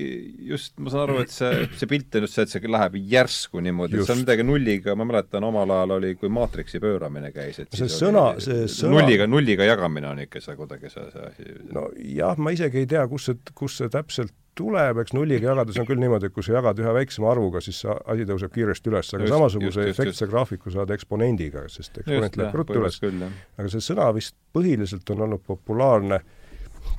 just, 0.50 0.76
ma 0.84 0.92
saan 0.92 1.06
aru, 1.06 1.22
et 1.24 1.32
see, 1.32 1.64
see 1.80 1.88
pilt 1.88 2.18
on 2.20 2.26
just 2.28 2.36
see, 2.36 2.44
et 2.44 2.52
see 2.52 2.72
läheb 2.76 2.98
järsku 3.14 3.64
niimoodi, 3.64 4.02
see 4.04 4.16
on 4.16 4.24
midagi 4.26 4.44
nulliga, 4.44 4.98
ma 5.00 5.08
mäletan, 5.08 5.48
omal 5.48 5.72
ajal 5.78 5.96
oli, 6.00 6.14
kui 6.20 6.32
maatriksi 6.34 6.84
pööramine 6.84 7.32
käis, 7.36 7.62
et 7.64 7.80
see 7.80 7.88
sõna, 7.92 8.34
see 8.44 8.68
sõna 8.72 9.00
nulliga, 9.00 9.30
nulliga 9.32 9.68
jagamine 9.70 10.12
on 10.12 10.24
ikka 10.26 10.44
see 10.44 10.60
kuidagi 10.60 10.92
see, 10.92 11.08
see 11.16 11.30
asi. 11.30 11.58
no 11.72 11.88
jah, 12.20 12.36
ma 12.36 12.56
isegi 12.56 12.84
ei 12.84 12.92
tea, 12.98 13.08
kus 13.12 13.30
see, 13.32 13.40
kus 13.56 13.80
see 13.80 13.92
täpselt 13.94 14.36
tuleb, 14.54 15.00
eks 15.02 15.16
nulliga 15.16 15.54
jagades 15.54 15.80
on 15.82 15.88
küll 15.88 16.04
niimoodi, 16.04 16.28
et 16.30 16.36
kui 16.36 16.44
sa 16.46 16.60
jagad 16.60 16.84
ühe 16.84 16.92
väiksema 17.00 17.32
arvuga, 17.32 17.64
siis 17.64 17.80
see 17.86 17.96
asi 18.12 18.28
tõuseb 18.30 18.52
kiiresti 18.54 18.92
üles, 18.92 19.16
aga 19.16 19.24
just, 19.24 19.34
samasuguse 19.34 19.88
efektse 19.96 20.28
graafiku 20.30 20.76
saad 20.76 20.92
eksponendiga, 20.94 21.64
sest 21.74 22.04
eksponent 22.04 22.38
läheb 22.38 22.60
ruttu 22.60 22.78
üles. 22.78 23.00
aga 23.02 23.72
see 23.72 23.88
sõna 23.88 24.12
vist 24.14 24.36
põhiliselt 24.54 25.10
on 25.16 25.26
olnud 25.26 25.42
populaarne 25.48 26.20
äh, 26.20 26.40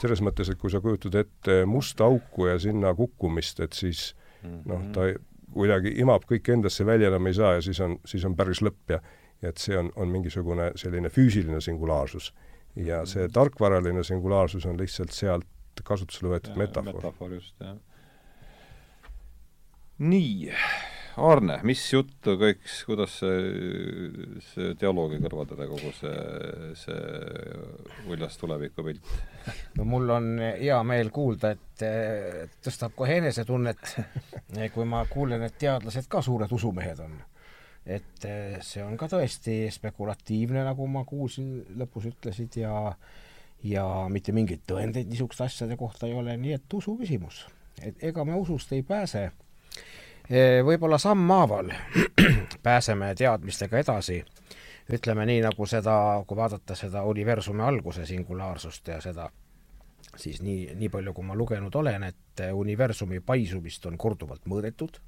selles 0.00 0.22
mõttes, 0.24 0.50
et 0.50 0.58
kui 0.60 0.72
sa 0.72 0.80
kujutad 0.84 1.14
ette 1.20 1.64
musta 1.66 2.08
auku 2.08 2.48
ja 2.50 2.58
sinna 2.58 2.94
kukkumist, 2.94 3.60
et 3.64 3.72
siis 3.72 4.12
noh, 4.42 4.82
ta 4.92 5.08
kuidagi 5.54 5.94
imab 6.02 6.24
kõike 6.28 6.52
endasse 6.56 6.86
välja 6.86 7.12
enam 7.12 7.26
ei 7.30 7.36
saa 7.36 7.54
ja 7.56 7.62
siis 7.64 7.78
on, 7.80 7.98
siis 8.08 8.24
on 8.26 8.34
päris 8.36 8.60
lõpp 8.64 8.96
ja 8.96 9.00
ja 9.44 9.52
et 9.52 9.60
see 9.60 9.76
on, 9.78 9.90
on 10.00 10.10
mingisugune 10.12 10.70
selline 10.80 11.10
füüsiline 11.12 11.60
singulaarsus. 11.64 12.32
ja 12.76 13.04
see 13.06 13.28
tarkvaraline 13.30 14.02
singulaarsus 14.04 14.64
on 14.66 14.78
lihtsalt 14.80 15.12
sealt 15.14 15.82
kasutusele 15.84 16.32
võetud 16.32 16.56
metafoor. 16.58 16.96
metafoor 17.02 17.36
just, 17.36 17.54
jah. 17.60 17.76
nii 19.98 20.50
Arne, 21.14 21.60
mis 21.62 21.82
juttu 21.92 22.34
kõik, 22.40 22.64
kuidas 22.88 23.12
see, 23.20 24.38
see 24.48 24.72
dialoogi 24.80 25.20
kõrvaldada, 25.22 25.66
kogu 25.70 25.92
see, 25.94 26.14
see 26.80 28.08
uljas 28.10 28.38
tulevikupilt? 28.40 29.12
no 29.78 29.86
mul 29.86 30.10
on 30.10 30.32
hea 30.42 30.80
meel 30.86 31.12
kuulda, 31.14 31.52
et 31.54 31.84
tõstab 32.64 32.96
kohe 32.98 33.20
enesetunnet, 33.20 33.94
kui 34.74 34.88
ma 34.90 35.04
kuulen, 35.10 35.44
et 35.46 35.54
teadlased 35.60 36.10
ka 36.10 36.22
suured 36.24 36.50
usumehed 36.50 37.04
on. 37.06 37.14
et 37.86 38.26
see 38.64 38.82
on 38.82 38.96
ka 38.98 39.06
tõesti 39.12 39.68
spekulatiivne, 39.70 40.64
nagu 40.66 40.88
ma 40.90 41.04
kuulsin, 41.06 41.60
lõpus 41.78 42.10
ütlesid, 42.10 42.58
ja 42.64 42.74
ja 43.64 43.84
mitte 44.12 44.32
mingeid 44.36 44.66
tõendeid 44.68 45.08
niisuguste 45.08 45.46
asjade 45.46 45.76
kohta 45.80 46.08
ei 46.08 46.18
ole, 46.18 46.34
nii 46.36 46.58
et 46.58 46.74
usu 46.74 46.98
küsimus. 46.98 47.46
et 47.80 48.02
ega 48.02 48.24
me 48.24 48.34
usust 48.34 48.72
ei 48.74 48.82
pääse 48.82 49.30
võib-olla 50.30 50.98
sammhaaval 50.98 51.68
pääseme 52.62 53.14
teadmistega 53.14 53.78
edasi, 53.78 54.24
ütleme 54.92 55.26
nii, 55.28 55.40
nagu 55.44 55.66
seda, 55.66 55.96
kui 56.26 56.36
vaadata 56.36 56.76
seda 56.76 57.02
universumi 57.04 57.62
alguse 57.62 58.06
singulaarsust 58.06 58.88
ja 58.88 59.00
seda, 59.04 59.28
siis 60.16 60.40
nii, 60.42 60.74
nii 60.80 60.88
palju, 60.88 61.12
kui 61.12 61.28
ma 61.28 61.36
lugenud 61.36 61.74
olen, 61.74 62.08
et 62.08 62.44
universumi 62.52 63.20
paisumist 63.20 63.86
on 63.86 63.98
korduvalt 64.00 64.48
mõõdetud, 64.48 65.00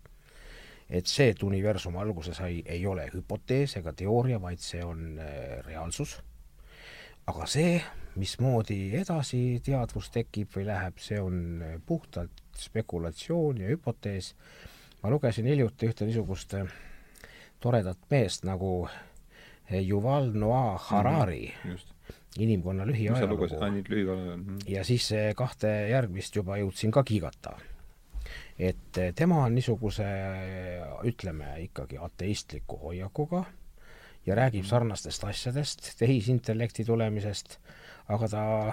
et 0.90 1.08
see, 1.08 1.30
et 1.32 1.42
universum 1.42 1.96
alguse 1.99 2.35
sai, 2.35 2.61
ei 2.66 2.87
ole 2.87 3.08
hüpotees 3.14 3.78
ega 3.80 3.92
teooria, 3.96 4.40
vaid 4.42 4.61
see 4.62 4.85
on 4.85 5.18
äh, 5.18 5.58
reaalsus. 5.66 6.20
aga 7.26 7.46
see, 7.50 7.80
mismoodi 8.16 8.94
edasi 8.94 9.61
teadvus 9.64 10.12
tekib 10.14 10.52
või 10.54 10.68
läheb, 10.68 11.00
see 11.02 11.18
on 11.20 11.64
puhtalt 11.87 12.44
spekulatsioon 12.56 13.64
ja 13.64 13.73
hüpotees 13.73 14.35
ma 15.03 15.11
lugesin 15.11 15.47
hiljuti 15.47 15.91
ühte 15.91 16.07
niisugust 16.09 16.55
eh, 16.59 16.71
toredat 17.62 17.99
meest 18.11 18.47
nagu 18.49 18.71
eh, 18.87 19.83
Yuval 19.83 20.33
Noah 20.35 20.81
Harari 20.91 21.53
mm, 21.65 21.71
-hmm, 21.71 22.15
inimkonna 22.38 22.87
lühiajalugu. 22.87 23.47
Mhm. 23.47 24.59
ja 24.69 24.85
siis 24.85 25.11
kahte 25.37 25.88
järgmist 25.91 26.37
juba 26.37 26.57
jõudsin 26.57 26.91
ka 26.91 27.03
kiigata. 27.05 27.57
et 28.59 28.99
eh, 28.99 29.12
tema 29.15 29.45
on 29.45 29.55
niisuguse, 29.55 30.07
ütleme 31.05 31.61
ikkagi 31.61 31.99
ateistliku 31.99 32.76
hoiakuga 32.76 33.45
ja 34.26 34.35
räägib 34.35 34.62
mhm. 34.62 34.69
sarnastest 34.69 35.25
asjadest, 35.25 35.99
tehisintellekti 35.99 36.85
tulemisest, 36.85 37.59
aga 38.09 38.29
ta 38.29 38.73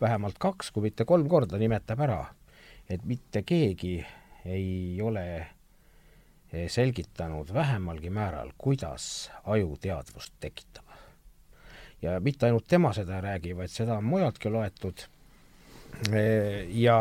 vähemalt 0.00 0.38
kaks, 0.38 0.70
kui 0.70 0.82
mitte 0.82 1.04
kolm 1.04 1.28
korda 1.28 1.58
nimetab 1.58 2.00
ära, 2.00 2.24
et 2.88 3.04
mitte 3.04 3.42
keegi 3.42 4.06
ei 4.46 4.98
ole 5.02 5.26
eh, 6.52 6.70
selgitanud 6.70 7.54
vähemalgi 7.54 8.10
määral, 8.10 8.52
kuidas 8.58 9.30
aju 9.44 9.76
teadvust 9.80 10.34
tekitab. 10.40 10.84
ja 12.02 12.20
mitte 12.20 12.46
ainult 12.46 12.66
tema 12.68 12.92
seda 12.92 13.16
ei 13.16 13.24
räägi, 13.24 13.56
vaid 13.56 13.72
seda 13.72 13.96
on 13.96 14.04
mujaltki 14.04 14.50
loetud. 14.52 15.06
Eh, 16.12 16.66
ja 16.70 16.98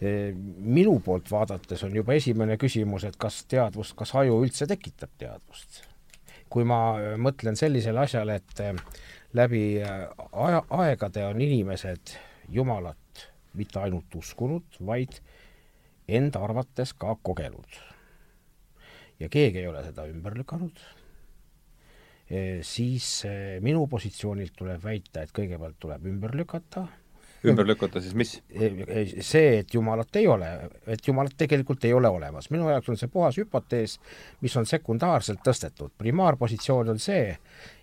eh, 0.00 0.34
minu 0.58 0.98
poolt 1.00 1.30
vaadates 1.30 1.84
on 1.84 1.96
juba 1.96 2.12
esimene 2.12 2.56
küsimus, 2.56 3.04
et 3.04 3.16
kas 3.16 3.44
teadvus, 3.48 3.94
kas 3.94 4.14
aju 4.14 4.42
üldse 4.44 4.66
tekitab 4.66 5.10
teadvust. 5.18 5.84
kui 6.54 6.62
ma 6.64 6.94
mõtlen 7.18 7.56
sellisele 7.58 7.98
asjale, 7.98 8.36
et 8.36 8.60
läbi 9.34 9.80
aja, 9.82 10.60
aegade 10.70 11.24
on 11.26 11.40
inimesed 11.40 12.12
Jumalat 12.48 13.24
mitte 13.58 13.80
ainult 13.80 14.14
uskunud, 14.14 14.76
vaid 14.86 15.18
enda 16.08 16.42
arvates 16.44 16.92
ka 16.92 17.16
kogenud. 17.22 17.80
ja 19.20 19.28
keegi 19.28 19.58
ei 19.58 19.66
ole 19.66 19.84
seda 19.84 20.06
ümber 20.10 20.34
lükanud, 20.34 20.80
siis 22.62 23.22
minu 23.62 23.86
positsioonilt 23.86 24.56
tuleb 24.56 24.82
väita, 24.84 25.22
et 25.22 25.32
kõigepealt 25.32 25.78
tuleb 25.80 26.06
ümber 26.10 26.34
lükata, 26.34 26.86
ümber 27.44 27.66
lükata 27.68 28.00
siis 28.00 28.14
mis? 28.16 28.32
See, 29.20 29.58
et 29.58 29.74
Jumalat 29.74 30.16
ei 30.16 30.26
ole, 30.28 30.48
et 30.90 31.06
Jumalat 31.06 31.36
tegelikult 31.38 31.84
ei 31.84 31.92
ole 31.92 32.08
olemas. 32.08 32.50
minu 32.50 32.68
jaoks 32.70 32.88
on 32.88 32.98
see 33.00 33.12
puhas 33.12 33.38
hüpotees, 33.40 33.98
mis 34.40 34.56
on 34.56 34.66
sekundaarselt 34.66 35.44
tõstetud. 35.44 35.92
primaarpositsioon 35.98 36.94
on 36.94 36.98
see, 36.98 37.36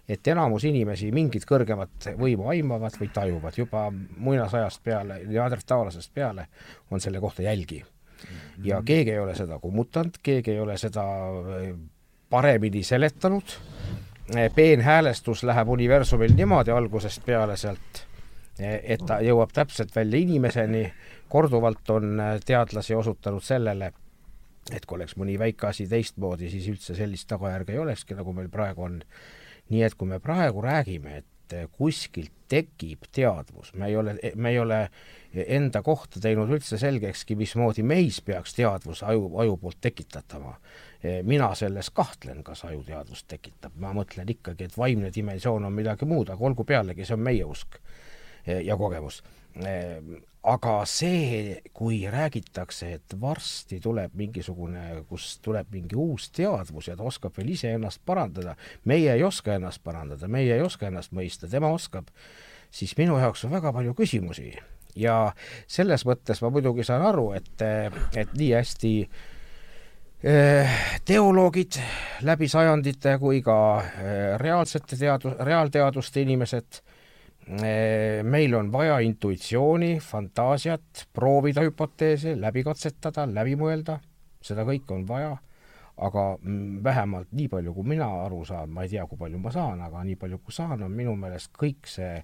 et 0.10 0.28
enamus 0.28 0.66
inimesi 0.68 1.12
mingit 1.16 1.46
kõrgemat 1.48 2.12
võimu 2.18 2.50
aimavad 2.52 2.98
või 3.00 3.12
tajuvad. 3.14 3.58
juba 3.58 3.90
muinasajast 4.18 4.84
peale, 4.84 5.22
neandertaalasest 5.28 6.14
peale 6.14 6.48
on 6.92 7.02
selle 7.02 7.20
kohta 7.20 7.42
jälgi 7.42 7.84
ja 8.64 8.78
mhm. 8.78 8.86
keegi 8.86 9.12
ei 9.12 9.20
ole 9.20 9.36
seda 9.36 9.60
kummutanud, 9.60 10.22
keegi 10.24 10.52
ei 10.52 10.60
ole 10.60 10.78
seda 10.78 11.06
äh, 11.06 11.74
paremini 12.30 12.84
seletanud, 12.84 13.58
peenhäälestus 14.56 15.44
läheb 15.44 15.70
universumil 15.70 16.32
niimoodi 16.36 16.72
algusest 16.72 17.26
peale 17.26 17.58
sealt, 17.60 18.06
et 18.62 19.04
ta 19.08 19.18
jõuab 19.24 19.52
täpselt 19.52 19.92
välja 19.96 20.22
inimeseni, 20.22 20.86
korduvalt 21.30 21.90
on 21.90 22.22
teadlasi 22.46 22.96
osutanud 22.96 23.44
sellele, 23.44 23.92
et 24.72 24.86
kui 24.86 24.96
oleks 24.96 25.18
mõni 25.20 25.38
väike 25.40 25.68
asi 25.68 25.88
teistmoodi, 25.90 26.50
siis 26.54 26.70
üldse 26.72 26.96
sellist 26.96 27.28
tagajärge 27.32 27.76
ei 27.76 27.82
olekski, 27.84 28.16
nagu 28.16 28.34
meil 28.38 28.50
praegu 28.54 28.88
on. 28.88 29.02
nii 29.72 29.84
et 29.84 29.94
kui 29.96 30.08
me 30.08 30.20
praegu 30.20 30.62
räägime, 30.62 31.18
et 31.18 31.54
kuskilt 31.72 32.32
tekib 32.52 33.08
teadvus, 33.12 33.74
me 33.74 33.88
ei 33.88 33.96
ole, 33.96 34.18
me 34.36 34.50
ei 34.50 34.60
ole 34.60 34.90
enda 35.34 35.82
kohta 35.82 36.20
teinud 36.20 36.52
üldse 36.52 36.78
selgekski, 36.80 37.36
mismoodi 37.40 37.84
meis 37.88 38.20
peaks 38.26 38.56
teadvus 38.58 39.04
aju, 39.08 39.30
aju 39.40 39.58
poolt 39.58 39.78
tekitatama. 39.82 40.58
mina 41.24 41.56
selles 41.56 41.90
kahtlen, 41.90 42.44
kas 42.44 42.66
aju 42.66 42.84
teadvust 42.86 43.26
tekitab, 43.28 43.74
ma 43.76 43.94
mõtlen 43.96 44.30
ikkagi, 44.30 44.68
et 44.68 44.76
vaimne 44.78 45.10
dimensioon 45.14 45.66
on 45.66 45.74
midagi 45.74 46.06
muud, 46.06 46.30
aga 46.30 46.46
olgu 46.46 46.64
pealegi, 46.64 47.06
see 47.06 47.16
on 47.18 47.24
meie 47.26 47.46
usk 47.46 47.80
ja 48.46 48.78
kogemus. 48.78 49.24
Aga 50.44 50.76
see, 50.90 51.62
kui 51.74 52.00
räägitakse, 52.10 52.92
et 52.98 53.16
varsti 53.22 53.80
tuleb 53.82 54.14
mingisugune, 54.18 55.04
kus 55.10 55.40
tuleb 55.42 55.70
mingi 55.74 55.98
uus 55.98 56.30
teadvus 56.34 56.90
ja 56.90 56.96
ta 56.98 57.06
oskab 57.06 57.38
veel 57.38 57.54
iseennast 57.54 58.02
parandada, 58.06 58.56
meie 58.86 59.14
ei 59.14 59.24
oska 59.24 59.56
ennast 59.58 59.84
parandada, 59.84 60.28
meie 60.28 60.54
ei 60.58 60.66
oska 60.66 60.90
ennast 60.90 61.14
mõista, 61.14 61.50
tema 61.50 61.70
oskab, 61.74 62.10
siis 62.74 62.94
minu 62.98 63.18
jaoks 63.22 63.46
on 63.46 63.54
väga 63.54 63.74
palju 63.74 63.94
küsimusi 63.98 64.52
ja 64.96 65.34
selles 65.68 66.06
mõttes 66.08 66.42
ma 66.44 66.50
muidugi 66.54 66.84
saan 66.88 67.06
aru, 67.08 67.32
et, 67.38 67.66
et 68.16 68.34
nii 68.38 68.52
hästi 68.54 68.94
eh, 70.24 70.80
teoloogid 71.06 71.80
läbi 72.28 72.50
sajandite 72.52 73.18
kui 73.22 73.44
ka 73.46 73.60
eh, 73.82 74.40
reaalsete 74.42 75.00
teadu-, 75.00 75.38
reaalteaduste 75.40 76.26
inimesed 76.26 76.82
Eh, 77.52 78.24
meil 78.24 78.54
on 78.54 78.70
vaja 78.72 79.00
intuitsiooni, 79.02 79.96
fantaasiat, 80.00 81.08
proovida 81.14 81.64
hüpoteese, 81.66 82.36
läbi 82.40 82.62
katsetada, 82.64 83.26
läbi 83.28 83.58
mõelda, 83.58 83.98
seda 84.46 84.64
kõike 84.68 84.94
on 84.94 85.08
vaja, 85.10 85.34
aga 86.06 86.26
vähemalt 86.86 87.34
nii 87.34 87.50
palju, 87.50 87.74
kui 87.74 87.90
mina 87.96 88.08
aru 88.24 88.44
saan, 88.46 88.70
ma 88.72 88.86
ei 88.86 88.94
tea, 88.94 89.08
kui 89.10 89.20
palju 89.20 89.42
ma 89.42 89.52
saan, 89.52 89.82
aga 89.82 90.04
nii 90.06 90.20
palju, 90.22 90.40
kui 90.46 90.54
saan, 90.56 90.86
on 90.86 90.94
minu 90.94 91.18
meelest 91.18 91.52
kõik 91.58 91.90
see 91.90 92.22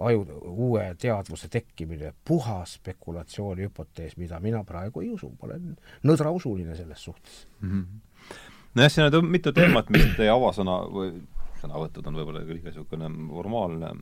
aju, 0.00 0.24
uue 0.50 0.84
teadvuse 1.00 1.48
tekkimine 1.52 2.12
puhas 2.24 2.78
spekulatsiooni 2.78 3.66
hüpotees, 3.68 4.16
mida 4.20 4.40
mina 4.40 4.62
praegu 4.64 5.04
ei 5.04 5.10
usu, 5.12 5.32
ma 5.36 5.50
olen 5.50 5.74
nõdrausuline 6.08 6.76
selles 6.78 7.04
suhtes 7.04 7.44
mm. 7.60 7.70
-hmm. 7.70 8.38
nojah, 8.74 8.92
siin 8.92 9.20
on 9.20 9.30
mitu 9.30 9.52
teemat, 9.52 9.90
mis 9.90 10.08
teie 10.16 10.32
avasõna 10.32 10.80
või 10.88 11.12
sõnavõtud 11.60 12.06
on 12.08 12.20
võib-olla 12.20 12.44
küll 12.48 12.62
niisugune 12.64 13.10
formaalne 13.28 13.92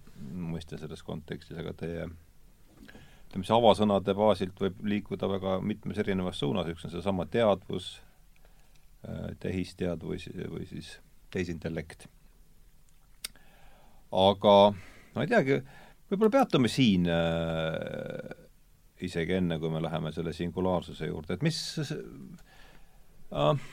mõiste 0.52 0.78
selles 0.78 1.02
kontekstis, 1.02 1.58
aga 1.58 1.74
teie 1.74 2.06
ütleme, 2.06 3.44
see 3.44 3.56
avasõnade 3.56 4.14
baasilt 4.16 4.60
võib 4.60 4.84
liikuda 4.84 5.28
väga 5.28 5.58
mitmes 5.60 5.98
erinevas 5.98 6.38
suunas, 6.38 6.70
üks 6.70 6.86
on 6.86 6.94
seesama 6.94 7.26
teadvus, 7.26 7.96
äh, 9.06 9.34
tehisteadvus 9.40 10.28
või 10.52 10.68
siis 10.70 10.98
tehisintellekt. 11.30 12.08
aga 14.12 14.72
ma 15.14 15.24
ei 15.24 15.28
teagi, 15.28 15.60
võib-olla 16.08 16.34
peatume 16.38 16.70
siin 16.72 17.08
äh, 17.12 18.30
isegi 19.04 19.38
enne, 19.38 19.58
kui 19.62 19.70
me 19.72 19.82
läheme 19.84 20.12
selle 20.14 20.32
singulaarsuse 20.36 21.10
juurde, 21.10 21.36
et 21.36 21.44
mis 21.46 21.58
äh, 23.32 23.68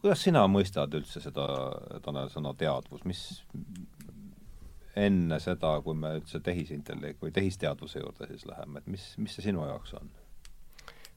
kuidas 0.00 0.24
sina 0.26 0.42
mõistad 0.50 0.94
üldse 0.98 1.22
seda, 1.22 1.46
Tanel, 2.02 2.30
sõna 2.32 2.54
teadvus, 2.58 3.04
mis 3.08 3.22
enne 4.98 5.38
seda, 5.40 5.76
kui 5.84 5.96
me 5.96 6.16
üldse 6.18 6.40
tehisintellekti 6.44 7.28
või 7.28 7.34
tehisteadvuse 7.36 8.02
juurde 8.02 8.28
siis 8.28 8.44
läheme, 8.48 8.82
et 8.82 8.90
mis, 8.92 9.06
mis 9.22 9.36
see 9.36 9.46
sinu 9.48 9.64
jaoks 9.68 9.94
on? 10.00 10.10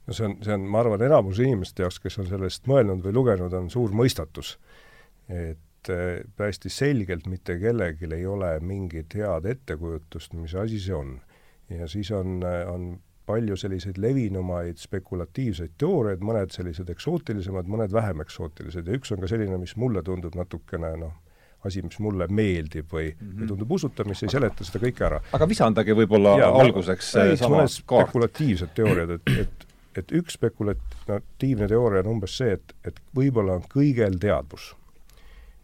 no 0.05 0.13
see 0.13 0.27
on, 0.29 0.37
see 0.45 0.53
on, 0.53 0.67
ma 0.69 0.83
arvan, 0.83 1.01
enamus 1.07 1.41
inimeste 1.43 1.83
jaoks, 1.83 1.99
kes 2.03 2.19
on 2.21 2.29
sellest 2.29 2.69
mõelnud 2.69 3.01
või 3.03 3.15
lugenud, 3.17 3.53
on 3.57 3.71
suur 3.73 3.95
mõistatus. 3.95 4.55
et 5.27 5.59
äh, 5.93 6.21
täiesti 6.37 6.69
selgelt 6.69 7.27
mitte 7.31 7.57
kellelgi 7.59 8.09
ei 8.13 8.25
ole 8.25 8.59
mingit 8.59 9.15
head 9.15 9.45
ettekujutust, 9.45 10.33
mis 10.33 10.55
asi 10.55 10.79
see 10.79 10.95
on. 10.95 11.19
ja 11.69 11.87
siis 11.89 12.11
on, 12.11 12.43
on 12.69 12.99
palju 13.25 13.57
selliseid 13.57 13.97
levinumaid 13.97 14.77
spekulatiivseid 14.77 15.73
teooriaid, 15.81 16.21
mõned 16.25 16.53
sellised 16.53 16.89
eksootilisemad, 16.93 17.69
mõned 17.69 17.93
vähem 17.93 18.21
eksootilised 18.21 18.87
ja 18.87 18.97
üks 18.99 19.13
on 19.15 19.23
ka 19.23 19.29
selline, 19.31 19.57
mis 19.61 19.75
mulle 19.81 20.03
tundub 20.05 20.37
natukene 20.37 20.91
noh, 21.01 21.15
asi, 21.65 21.81
mis 21.81 21.97
mulle 22.03 22.27
meeldib 22.29 22.91
või 22.91 23.09
mm, 23.09 23.19
-hmm. 23.19 23.39
või 23.39 23.51
tundub 23.51 23.75
usutav, 23.77 24.09
mis 24.09 24.21
ei 24.23 24.33
seleta 24.33 24.67
seda 24.67 24.81
kõike 24.85 25.05
ära. 25.07 25.21
aga 25.33 25.49
visandage 25.49 25.97
võib-olla 25.97 26.35
alguseks 26.61 27.13
sama 27.41 27.65
spekulatiivsed 27.71 28.75
teooriad, 28.77 29.17
et, 29.17 29.33
et, 29.45 29.67
et 30.03 30.15
üks 30.21 30.37
spekulatiivne 30.37 31.69
teooria 31.71 32.05
on 32.05 32.17
umbes 32.17 32.37
see, 32.37 32.57
et, 32.59 32.75
et 32.85 33.01
võib-olla 33.17 33.57
on 33.59 33.65
kõigel 33.71 34.19
teadvus. 34.21 34.73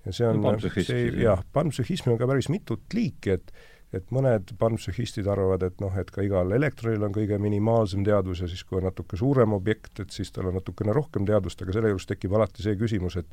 Ja 0.06 0.16
see 0.16 0.28
on, 0.28 0.42
see 0.62 1.04
jah, 1.22 1.44
panpsühhismi 1.54 2.14
on 2.14 2.22
ka 2.22 2.30
päris 2.30 2.50
mitut 2.54 2.98
liiki, 2.98 3.38
et 3.38 3.54
et 3.92 4.06
mõned 4.16 4.54
panpsühhistid 4.60 5.28
arvavad, 5.28 5.66
et 5.68 5.82
noh, 5.84 5.92
et 6.00 6.08
ka 6.16 6.24
igal 6.24 6.54
elektronil 6.56 7.04
on 7.04 7.12
kõige 7.12 7.36
minimaalsem 7.44 8.06
teadvus 8.08 8.40
ja 8.40 8.48
siis, 8.48 8.64
kui 8.64 8.80
on 8.80 8.88
natuke 8.88 9.20
suurem 9.20 9.52
objekt, 9.58 10.00
et 10.00 10.16
siis 10.16 10.32
tal 10.32 10.48
on 10.48 10.56
natukene 10.56 10.96
rohkem 10.96 11.28
teadvust, 11.28 11.60
aga 11.60 11.76
selle 11.76 11.92
juures 11.92 12.08
tekib 12.08 12.38
alati 12.38 12.64
see 12.64 12.78
küsimus, 12.80 13.20
et 13.20 13.28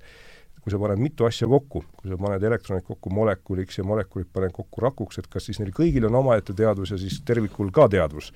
kui 0.58 0.74
sa 0.74 0.80
paned 0.82 0.98
mitu 0.98 1.28
asja 1.28 1.46
kokku, 1.46 1.84
kui 2.00 2.10
sa 2.10 2.18
paned 2.18 2.42
elektronid 2.50 2.82
kokku 2.90 3.14
molekuliks 3.14 3.78
ja 3.78 3.86
molekulid 3.86 4.32
paned 4.34 4.50
kokku 4.56 4.82
rakuks, 4.82 5.22
et 5.22 5.30
kas 5.30 5.46
siis 5.46 5.62
neil 5.62 5.70
kõigil 5.76 6.08
on 6.10 6.18
omaette 6.24 6.56
teadvus 6.58 6.90
ja 6.90 6.98
siis 6.98 7.20
tervikul 7.22 7.70
ka 7.70 7.86
teadvus. 7.94 8.32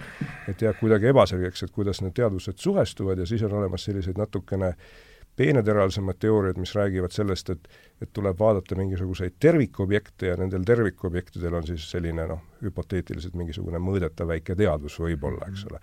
et 0.47 0.63
jääb 0.63 0.79
kuidagi 0.79 1.11
ebaselgeks, 1.11 1.67
et 1.67 1.75
kuidas 1.75 2.05
need 2.07 2.15
teadvused 2.15 2.63
suhestuvad 2.63 3.19
ja 3.19 3.27
siis 3.27 3.43
on 3.43 3.59
olemas 3.59 3.91
selliseid 3.91 4.23
natukene 4.23 4.77
äh, 4.77 5.12
peeneteralisemad 5.37 6.19
teooriad, 6.21 6.59
mis 6.61 6.75
räägivad 6.77 7.15
sellest, 7.15 7.51
et 7.51 7.69
et 8.03 8.11
tuleb 8.13 8.39
vaadata 8.39 8.75
mingisuguseid 8.75 9.37
tervikobjekte 9.41 10.33
ja 10.33 10.37
nendel 10.37 10.65
tervikobjektidel 10.67 11.55
on 11.55 11.67
siis 11.67 11.85
selline 11.91 12.25
noh, 12.27 12.41
hüpoteetiliselt 12.65 13.37
mingisugune 13.39 13.79
mõõdetav 13.79 14.27
väike 14.33 14.57
teadvus 14.59 14.97
võib-olla, 14.99 15.47
eks 15.53 15.63
ole. 15.71 15.79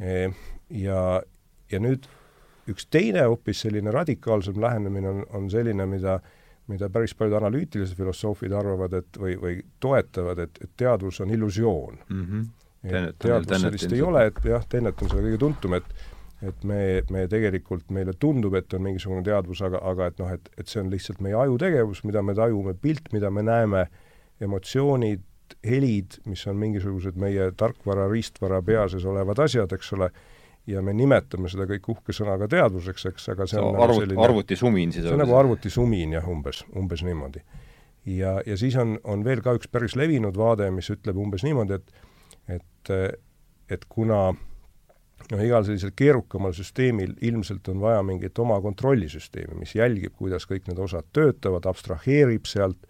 E, 0.00 0.14
ja, 0.80 1.02
ja 1.72 1.80
nüüd 1.84 2.08
üks 2.72 2.88
teine 2.88 3.26
hoopis 3.28 3.60
selline 3.66 3.92
radikaalsem 3.92 4.56
lähenemine 4.62 5.12
on, 5.12 5.22
on 5.36 5.50
selline, 5.52 5.86
mida 5.90 6.20
mida 6.66 6.88
päris 6.90 7.14
paljud 7.14 7.36
analüütilised 7.38 7.94
filosoofid 7.94 8.54
arvavad, 8.56 8.96
et 8.98 9.18
või, 9.20 9.36
või 9.38 9.58
toetavad, 9.80 10.40
et, 10.46 10.58
et 10.64 10.72
teadvus 10.76 11.20
on 11.22 11.30
illusioon 11.30 11.98
mm. 12.08 12.24
-hmm. 12.24 13.12
teadvus 13.22 13.60
sellist 13.62 13.92
ei 13.92 14.02
ole, 14.02 14.26
et 14.30 14.40
jah, 14.44 14.66
Tennet 14.68 15.02
on 15.02 15.12
selle 15.12 15.28
kõige 15.28 15.38
tuntum, 15.44 15.76
et 15.78 15.84
et 16.44 16.64
me, 16.68 16.80
me 17.12 17.24
tegelikult, 17.30 17.86
meile 17.94 18.12
tundub, 18.20 18.54
et 18.58 18.74
on 18.76 18.84
mingisugune 18.84 19.24
teadvus, 19.24 19.62
aga, 19.64 19.80
aga 19.88 20.10
et 20.10 20.20
noh, 20.20 20.32
et, 20.36 20.50
et 20.60 20.68
see 20.68 20.82
on 20.82 20.90
lihtsalt 20.92 21.22
meie 21.24 21.36
ajutegevus, 21.38 22.02
mida 22.08 22.22
me 22.24 22.34
tajume, 22.36 22.76
pilt, 22.80 23.08
mida 23.16 23.30
me 23.32 23.44
näeme, 23.46 23.86
emotsioonid, 24.44 25.24
helid, 25.64 26.18
mis 26.26 26.42
on 26.50 26.58
mingisugused 26.60 27.16
meie 27.20 27.48
tarkvara, 27.56 28.08
riistvara 28.10 28.60
pea 28.66 28.84
sees 28.92 29.06
olevad 29.08 29.40
asjad, 29.46 29.72
eks 29.72 29.92
ole, 29.96 30.10
ja 30.68 30.82
me 30.84 30.92
nimetame 30.96 31.48
seda 31.48 31.68
kõik 31.70 31.86
uhke 31.94 32.16
sõnaga 32.16 32.48
teadvuseks, 32.52 33.06
eks, 33.12 33.30
aga 33.32 33.46
see 33.48 33.60
on 33.62 33.70
no, 33.70 33.76
nagu 33.76 33.86
arvut, 33.86 34.02
selline 34.02 34.26
arvutisumin 34.26 34.92
siis 34.92 35.06
see 35.06 35.14
on 35.14 35.22
nagu 35.22 35.36
arvutisumin 35.38 36.16
jah, 36.18 36.26
umbes, 36.28 36.64
umbes 36.76 37.04
niimoodi. 37.06 37.44
ja, 38.10 38.34
ja 38.44 38.58
siis 38.58 38.76
on, 38.82 38.96
on 39.06 39.22
veel 39.24 39.40
ka 39.46 39.54
üks 39.56 39.70
päris 39.72 39.94
levinud 39.96 40.36
vaade, 40.36 40.68
mis 40.74 40.90
ütleb 40.92 41.16
umbes 41.22 41.46
niimoodi, 41.46 41.78
et 41.78 42.04
et, 42.56 42.90
et 43.70 43.84
kuna 43.90 44.20
äh, 44.28 44.42
noh, 45.32 45.42
igal 45.42 45.64
sellisel 45.66 45.92
keerukamal 45.96 46.54
süsteemil 46.56 47.16
ilmselt 47.24 47.68
on 47.72 47.80
vaja 47.82 48.02
mingit 48.06 48.38
oma 48.38 48.58
kontrollisüsteemi, 48.64 49.58
mis 49.60 49.74
jälgib, 49.74 50.14
kuidas 50.18 50.46
kõik 50.48 50.68
need 50.68 50.80
osad 50.82 51.08
töötavad, 51.16 51.66
abstraheerib 51.68 52.46
sealt 52.48 52.86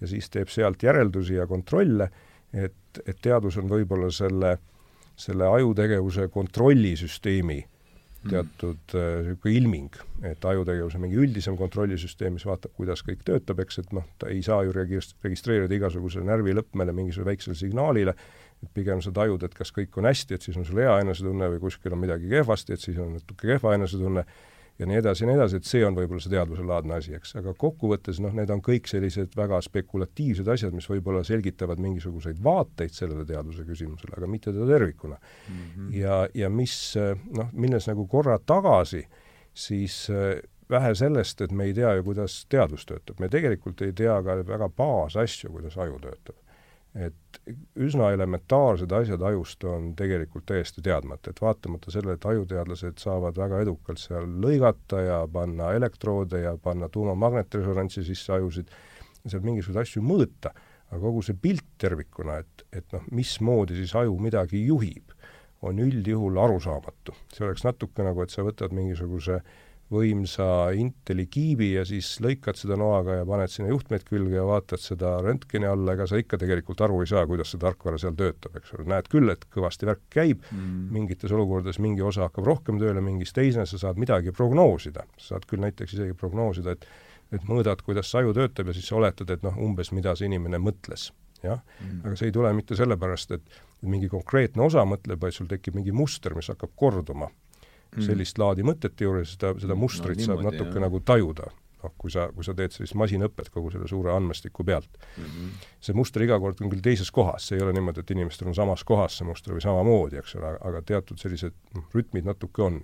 ja 0.00 0.10
siis 0.10 0.30
teeb 0.30 0.50
sealt 0.52 0.82
järeldusi 0.82 1.38
ja 1.38 1.46
kontrolle, 1.50 2.10
et, 2.52 3.02
et 3.04 3.18
teadus 3.22 3.58
on 3.60 3.70
võib-olla 3.70 4.10
selle, 4.14 4.56
selle 5.18 5.48
ajutegevuse 5.58 6.28
kontrollisüsteemi 6.34 7.58
hmm. 7.62 8.30
teatud 8.30 8.94
niisugune 8.94 9.54
äh, 9.54 9.56
ilming, 9.56 10.00
et 10.30 10.44
ajutegevuse 10.44 11.00
mingi 11.02 11.18
üldisem 11.18 11.56
kontrollisüsteem, 11.58 12.36
mis 12.38 12.46
vaatab, 12.46 12.74
kuidas 12.78 13.02
kõik 13.06 13.24
töötab, 13.26 13.62
eks, 13.64 13.82
et 13.82 13.96
noh, 13.96 14.06
ta 14.20 14.30
ei 14.32 14.42
saa 14.46 14.62
ju 14.66 14.74
registreerida 14.76 15.74
igasugusele 15.78 16.28
närvilõpmele, 16.28 16.94
mingisugusele 16.94 17.32
väiksele 17.32 17.58
signaalile, 17.58 18.14
et 18.62 18.70
pigem 18.74 19.02
sa 19.04 19.12
tajud, 19.14 19.42
et 19.46 19.54
kas 19.54 19.72
kõik 19.74 19.96
on 20.00 20.08
hästi, 20.08 20.34
et 20.34 20.46
siis 20.46 20.56
on 20.58 20.66
sul 20.66 20.80
hea 20.82 20.98
enesetunne 21.04 21.50
või 21.54 21.60
kuskil 21.68 21.94
on 21.94 22.02
midagi 22.02 22.30
kehvasti, 22.30 22.74
et 22.74 22.84
siis 22.84 22.98
on 23.02 23.12
natuke 23.18 23.46
kehva 23.46 23.74
enesetunne, 23.78 24.24
ja 24.78 24.86
nii 24.86 24.98
edasi 25.00 25.24
ja 25.24 25.28
nii 25.28 25.36
edasi, 25.38 25.58
et 25.58 25.66
see 25.66 25.82
on 25.86 25.96
võib-olla 25.96 26.22
see 26.22 26.32
teadvuselaadne 26.32 26.96
asi, 26.98 27.14
eks, 27.18 27.34
aga 27.40 27.54
kokkuvõttes 27.58 28.20
noh, 28.22 28.34
need 28.34 28.50
on 28.54 28.62
kõik 28.64 28.90
sellised 28.90 29.34
väga 29.38 29.60
spekulatiivsed 29.66 30.50
asjad, 30.54 30.74
mis 30.74 30.86
võib-olla 30.90 31.24
selgitavad 31.26 31.82
mingisuguseid 31.82 32.38
vaateid 32.44 32.94
sellele 32.94 33.26
teadvuse 33.28 33.66
küsimusele, 33.66 34.14
aga 34.18 34.30
mitte 34.30 34.52
teda 34.52 34.68
tervikuna 34.70 35.18
mm. 35.18 35.54
-hmm. 35.54 35.94
ja, 35.98 36.20
ja 36.34 36.50
mis 36.50 36.74
noh, 37.34 37.50
minnes 37.52 37.90
nagu 37.90 38.06
korra 38.06 38.38
tagasi, 38.38 39.04
siis 39.54 40.06
vähe 40.70 40.94
sellest, 40.94 41.40
et 41.40 41.52
me 41.52 41.64
ei 41.64 41.74
tea 41.74 41.94
ju, 41.98 42.04
kuidas 42.10 42.44
teadvus 42.48 42.86
töötab, 42.86 43.18
me 43.18 43.28
tegelikult 43.28 43.82
ei 43.82 43.92
tea 43.92 44.22
ka 44.22 44.42
väga 44.46 44.68
baasasju, 44.68 45.50
kuidas 45.50 45.78
aju 45.78 45.98
töötab 46.02 46.36
et 46.98 47.50
üsna 47.78 48.10
elementaarsed 48.14 48.92
asjad 48.92 49.22
ajust 49.30 49.64
on 49.68 49.92
tegelikult 49.98 50.48
täiesti 50.50 50.82
teadmata, 50.84 51.30
et 51.30 51.42
vaatamata 51.42 51.92
sellele, 51.94 52.16
et 52.18 52.26
ajuteadlased 52.26 52.98
saavad 53.02 53.38
väga 53.38 53.60
edukalt 53.64 54.02
seal 54.02 54.26
lõigata 54.42 55.02
ja 55.04 55.18
panna 55.32 55.72
elektroode 55.78 56.42
ja 56.42 56.56
panna 56.62 56.88
tuumamagnetresonantsi 56.92 58.04
sisse 58.08 58.34
ajusid, 58.38 58.72
seal 59.26 59.44
mingisuguseid 59.46 59.84
asju 59.84 60.02
mõõta, 60.04 60.54
aga 60.88 61.00
kogu 61.04 61.22
see 61.22 61.38
pilt 61.38 61.66
tervikuna, 61.78 62.40
et, 62.42 62.66
et 62.72 62.96
noh, 62.96 63.06
mismoodi 63.14 63.78
siis 63.78 63.94
aju 63.98 64.18
midagi 64.24 64.64
juhib, 64.66 65.14
on 65.62 65.78
üldjuhul 65.82 66.38
arusaamatu. 66.38 67.14
see 67.34 67.46
oleks 67.46 67.64
natuke 67.66 68.04
nagu, 68.06 68.22
et 68.22 68.34
sa 68.34 68.44
võtad 68.46 68.74
mingisuguse 68.74 69.40
äh, 69.40 69.56
võimsa 69.92 70.46
Inteli 70.76 71.24
kiibi 71.32 71.70
ja 71.72 71.84
siis 71.88 72.10
lõikad 72.24 72.58
seda 72.60 72.76
noaga 72.80 73.18
ja 73.20 73.26
paned 73.28 73.52
sinna 73.52 73.70
juhtmeid 73.72 74.04
külge 74.08 74.36
ja 74.36 74.44
vaatad 74.48 74.82
seda 74.82 75.14
röntgeni 75.24 75.68
alla, 75.68 75.94
ega 75.96 76.06
sa 76.10 76.20
ikka 76.20 76.40
tegelikult 76.42 76.82
aru 76.84 77.00
ei 77.02 77.10
saa, 77.10 77.24
kuidas 77.30 77.54
see 77.54 77.62
tarkvara 77.62 78.00
seal 78.00 78.16
töötab, 78.18 78.58
eks 78.60 78.74
ole, 78.76 78.88
näed 78.92 79.08
küll, 79.12 79.32
et 79.32 79.46
kõvasti 79.54 79.88
värk 79.88 80.04
käib 80.12 80.44
mm., 80.50 80.88
mingites 80.94 81.32
olukordades 81.32 81.80
mingi 81.82 82.04
osa 82.04 82.26
hakkab 82.28 82.48
rohkem 82.48 82.80
tööle, 82.82 83.02
mingis 83.04 83.32
teine 83.36 83.64
sa 83.68 83.80
saad 83.80 84.00
midagi 84.00 84.34
prognoosida. 84.36 85.06
sa 85.16 85.34
saad 85.34 85.48
küll 85.48 85.64
näiteks 85.64 85.96
isegi 85.96 86.16
prognoosida, 86.18 86.76
et 86.76 86.88
et 87.32 87.44
mõõdad, 87.44 87.82
kuidas 87.84 88.08
see 88.08 88.22
aju 88.22 88.34
töötab 88.36 88.70
ja 88.70 88.74
siis 88.76 88.88
oletad, 88.96 89.30
et 89.30 89.42
noh, 89.44 89.56
umbes 89.60 89.90
mida 89.92 90.14
see 90.16 90.30
inimene 90.30 90.60
mõtles, 90.64 91.10
jah 91.42 91.60
mm.. 91.60 92.04
aga 92.06 92.16
see 92.16 92.30
ei 92.30 92.34
tule 92.34 92.52
mitte 92.56 92.76
sellepärast, 92.78 93.34
et 93.36 93.58
mingi 93.82 94.08
konkreetne 94.10 94.64
osa 94.64 94.84
mõtleb, 94.88 95.20
vaid 95.22 95.36
sul 95.36 95.50
tekib 95.50 95.76
mingi 95.78 95.92
muster, 95.94 96.34
mis 96.34 96.48
hakkab 96.50 96.72
korduma. 96.76 97.28
Sellist 98.04 98.38
laadi 98.38 98.66
mõtete 98.66 99.06
juures, 99.06 99.32
seda, 99.36 99.54
seda 99.60 99.76
mustrit 99.78 100.18
no, 100.18 100.22
niimoodi, 100.22 100.44
saab 100.44 100.52
natuke 100.52 100.76
jah. 100.76 100.84
nagu 100.84 101.00
tajuda. 101.00 101.50
noh, 101.78 101.92
kui 101.94 102.10
sa, 102.10 102.24
kui 102.34 102.42
sa 102.42 102.56
teed 102.58 102.74
sellist 102.74 102.96
masinõpet 102.98 103.52
kogu 103.54 103.70
selle 103.70 103.86
suure 103.86 104.10
andmestiku 104.10 104.64
pealt 104.66 104.96
mm. 104.98 105.24
-hmm. 105.24 105.68
see 105.80 105.94
muster 105.94 106.22
iga 106.22 106.40
kord 106.42 106.58
on 106.60 106.72
küll 106.72 106.82
teises 106.82 107.10
kohas, 107.14 107.46
see 107.48 107.56
ei 107.56 107.62
ole 107.62 107.72
niimoodi, 107.72 108.00
et 108.00 108.10
inimestel 108.10 108.48
on 108.48 108.54
samas 108.54 108.82
kohas 108.84 109.18
see 109.18 109.26
muster 109.28 109.54
või 109.54 109.62
samamoodi, 109.62 110.18
eks 110.18 110.34
ole, 110.40 110.56
aga 110.70 110.82
teatud 110.82 111.18
sellised 111.22 111.54
noh, 111.74 111.86
rütmid 111.94 112.26
natuke 112.26 112.62
on. 112.62 112.82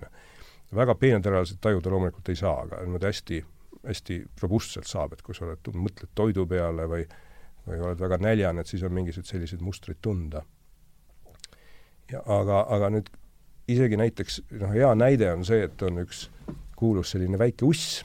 väga 0.75 0.95
peeneteravaliselt 0.95 1.61
tajuda 1.61 1.89
loomulikult 1.89 2.29
ei 2.29 2.35
saa, 2.35 2.61
aga 2.61 2.81
niimoodi 2.81 3.05
hästi, 3.05 3.45
hästi 3.87 4.23
robustselt 4.41 4.87
saab, 4.87 5.13
et 5.13 5.21
kui 5.21 5.35
sa 5.35 5.45
oled, 5.45 5.59
mõtled 5.73 6.09
toidu 6.15 6.47
peale 6.47 6.87
või 6.87 7.05
või 7.67 7.81
oled 7.81 7.99
väga 7.99 8.17
näljane, 8.21 8.61
et 8.61 8.69
siis 8.69 8.83
on 8.85 8.93
mingisugused 8.93 9.31
sellised 9.31 9.61
mustrid 9.65 9.97
tunda. 10.01 10.43
ja 12.11 12.21
aga, 12.25 12.65
aga 12.69 12.89
nüüd 12.93 13.09
isegi 13.71 13.97
näiteks 13.97 14.41
noh, 14.59 14.73
hea 14.73 14.91
näide 14.97 15.31
on 15.33 15.45
see, 15.47 15.63
et 15.65 15.81
on 15.85 16.03
üks 16.03 16.27
kuulus 16.77 17.15
selline 17.15 17.39
väike 17.39 17.65
uss, 17.65 18.03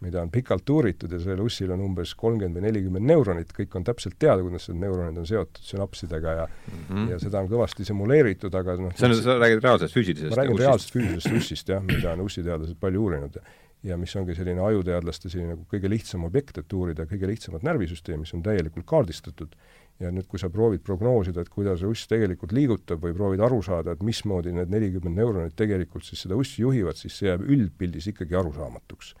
mida 0.00 0.22
on 0.22 0.30
pikalt 0.32 0.68
uuritud 0.72 1.12
ja 1.12 1.20
sellel 1.20 1.44
ussil 1.44 1.70
on 1.74 1.82
umbes 1.84 2.14
kolmkümmend 2.18 2.56
või 2.56 2.64
nelikümmend 2.64 3.06
neuronit, 3.10 3.50
kõik 3.56 3.74
on 3.76 3.84
täpselt 3.84 4.16
teada, 4.20 4.40
kuidas 4.44 4.70
need 4.70 4.80
neuronid 4.86 5.20
on 5.20 5.28
seotud 5.28 5.64
sünapsidega 5.64 6.36
ja 6.38 6.46
mm 6.48 6.84
-hmm. 6.88 7.10
ja 7.12 7.18
seda 7.20 7.42
on 7.44 7.50
kõvasti 7.50 7.84
simuleeritud, 7.88 8.54
aga 8.54 8.76
noh 8.80 8.94
see 8.96 9.10
on, 9.10 9.16
sa 9.16 9.36
räägid 9.40 9.64
reaalsest 9.64 9.96
füüsilisest 9.96 10.30
ma 10.32 10.42
räägin 10.42 10.62
reaalsest 10.62 10.94
füüsilisest 10.96 11.36
ussist 11.36 11.74
jah, 11.74 11.82
mida 11.84 12.12
on 12.12 12.24
ussiteadlased 12.28 12.80
palju 12.80 13.02
uurinud. 13.02 13.42
Ja 13.82 13.96
mis 13.96 14.12
ongi 14.16 14.34
selline 14.36 14.60
ajuteadlaste 14.60 15.30
selline 15.32 15.54
nagu 15.54 15.64
kõige 15.64 15.88
lihtsam 15.88 16.24
objekt, 16.24 16.58
et 16.58 16.72
uurida 16.72 17.06
kõige 17.08 17.26
lihtsamat 17.26 17.62
närvisüsteemi, 17.64 18.26
mis 18.26 18.34
on 18.36 18.42
täielikult 18.42 18.84
kaardistatud 18.86 19.54
ja 20.00 20.10
nüüd, 20.14 20.26
kui 20.30 20.40
sa 20.40 20.48
proovid 20.52 20.82
prognoosida, 20.84 21.44
et 21.44 21.50
kuidas 21.52 21.82
uss 21.86 22.08
tegelikult 22.10 22.54
liigutab 22.56 23.02
või 23.04 23.14
proovid 23.16 23.42
aru 23.44 23.60
saada, 23.64 23.94
et 23.94 24.04
mismoodi 24.06 24.54
need 24.56 24.72
nelikümmend 24.72 25.20
neuronit 25.20 25.56
tegelikult 25.58 26.06
siis 26.06 26.24
seda 26.24 26.38
ussi 26.40 26.62
juhivad, 26.64 26.96
siis 26.96 27.18
see 27.20 27.28
jääb 27.28 27.44
üldpildis 27.44 28.08
ikkagi 28.14 28.38
arusaamatuks. 28.40 29.14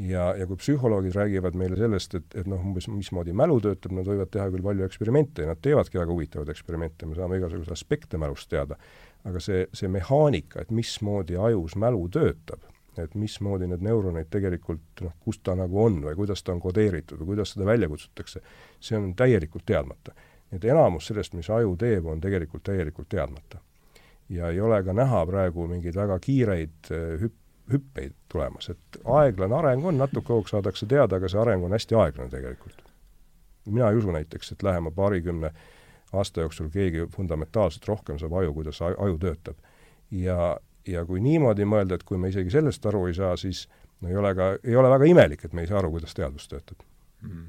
ja, 0.00 0.30
ja 0.38 0.46
kui 0.48 0.56
psühholoogid 0.56 1.14
räägivad 1.14 1.56
meile 1.60 1.76
sellest, 1.76 2.14
et, 2.16 2.34
et 2.42 2.48
noh, 2.48 2.62
umbes 2.64 2.88
mismoodi 2.88 3.34
mälu 3.36 3.60
töötab, 3.60 3.92
nad 3.92 4.08
võivad 4.08 4.30
teha 4.32 4.48
küll 4.50 4.64
palju 4.64 4.86
eksperimente 4.86 5.44
ja 5.44 5.52
nad 5.52 5.60
teevadki 5.62 6.00
väga 6.00 6.14
huvitavaid 6.14 6.50
eksperimente, 6.54 7.06
me 7.06 7.18
saame 7.18 7.38
igasuguseid 7.38 7.76
aspekte 7.76 8.18
mälust 8.18 8.48
teada, 8.50 8.78
aga 9.28 9.42
see, 9.44 9.66
see 9.76 9.90
mehaanika, 9.92 10.64
et 10.64 10.72
mismoodi 10.74 11.36
ajus 11.36 11.76
mälu 11.76 12.06
töötab, 12.08 12.64
et 12.98 13.14
mismoodi 13.14 13.68
need 13.70 13.82
neuronid 13.86 14.30
tegelikult 14.30 15.04
noh, 15.04 15.12
kus 15.20 15.38
ta 15.38 15.54
nagu 15.54 15.84
on 15.84 16.00
või 16.04 16.16
kuidas 16.18 16.42
ta 16.42 16.52
on 16.52 16.60
kodeeritud 16.60 17.20
või 17.20 17.34
kuidas 17.34 17.54
seda 17.54 17.66
välja 17.66 17.88
kutsutakse, 17.88 18.42
see 18.80 18.98
on 18.98 19.12
täielikult 19.14 19.66
teadmata. 19.66 20.14
nii 20.50 20.58
et 20.58 20.64
enamus 20.64 21.06
sellest, 21.06 21.34
mis 21.38 21.50
aju 21.50 21.76
teeb, 21.78 22.06
on 22.06 22.20
tegelikult 22.20 22.62
täielikult 22.62 23.08
teadmata. 23.08 23.58
ja 24.28 24.48
ei 24.48 24.60
ole 24.60 24.82
ka 24.84 24.92
näha 24.92 25.26
praegu 25.26 25.66
mingeid 25.66 25.94
väga 25.94 26.18
kiireid 26.18 26.90
eh, 26.90 27.20
hüpp-, 27.22 27.40
hüppeid 27.72 28.14
tulemas, 28.28 28.70
et 28.70 29.00
aeglane 29.04 29.54
areng 29.54 29.84
on, 29.86 29.98
natuke 29.98 30.32
aeg 30.34 30.48
saadakse 30.50 30.86
teada, 30.86 31.16
aga 31.16 31.28
see 31.28 31.40
areng 31.40 31.64
on 31.64 31.76
hästi 31.76 31.94
aeglane 31.94 32.30
tegelikult. 32.30 32.82
mina 33.66 33.90
ei 33.90 33.96
usu 33.96 34.10
näiteks, 34.10 34.52
et 34.52 34.62
lähema 34.62 34.90
paarikümne 34.90 35.52
aasta 36.12 36.40
jooksul 36.40 36.70
keegi 36.72 37.06
fundamentaalselt 37.16 37.86
rohkem 37.88 38.18
saab 38.18 38.32
aju, 38.40 38.54
kuidas 38.54 38.82
aju 38.82 39.18
töötab. 39.18 39.56
ja, 40.10 40.58
ja 40.88 41.04
kui 41.08 41.20
niimoodi 41.24 41.66
mõelda, 41.68 41.98
et 41.98 42.04
kui 42.06 42.18
me 42.20 42.30
isegi 42.32 42.52
sellest 42.52 42.86
aru 42.86 43.06
ei 43.08 43.16
saa, 43.16 43.36
siis 43.40 43.66
no 44.00 44.10
ei 44.10 44.16
ole 44.16 44.34
ka, 44.36 44.52
ei 44.64 44.76
ole 44.76 44.90
väga 44.92 45.08
imelik, 45.10 45.44
et 45.44 45.56
me 45.56 45.64
ei 45.64 45.70
saa 45.70 45.80
aru, 45.82 45.92
kuidas 45.96 46.14
teadvus 46.16 46.48
töötab. 46.50 46.84
Mm.. 47.26 47.48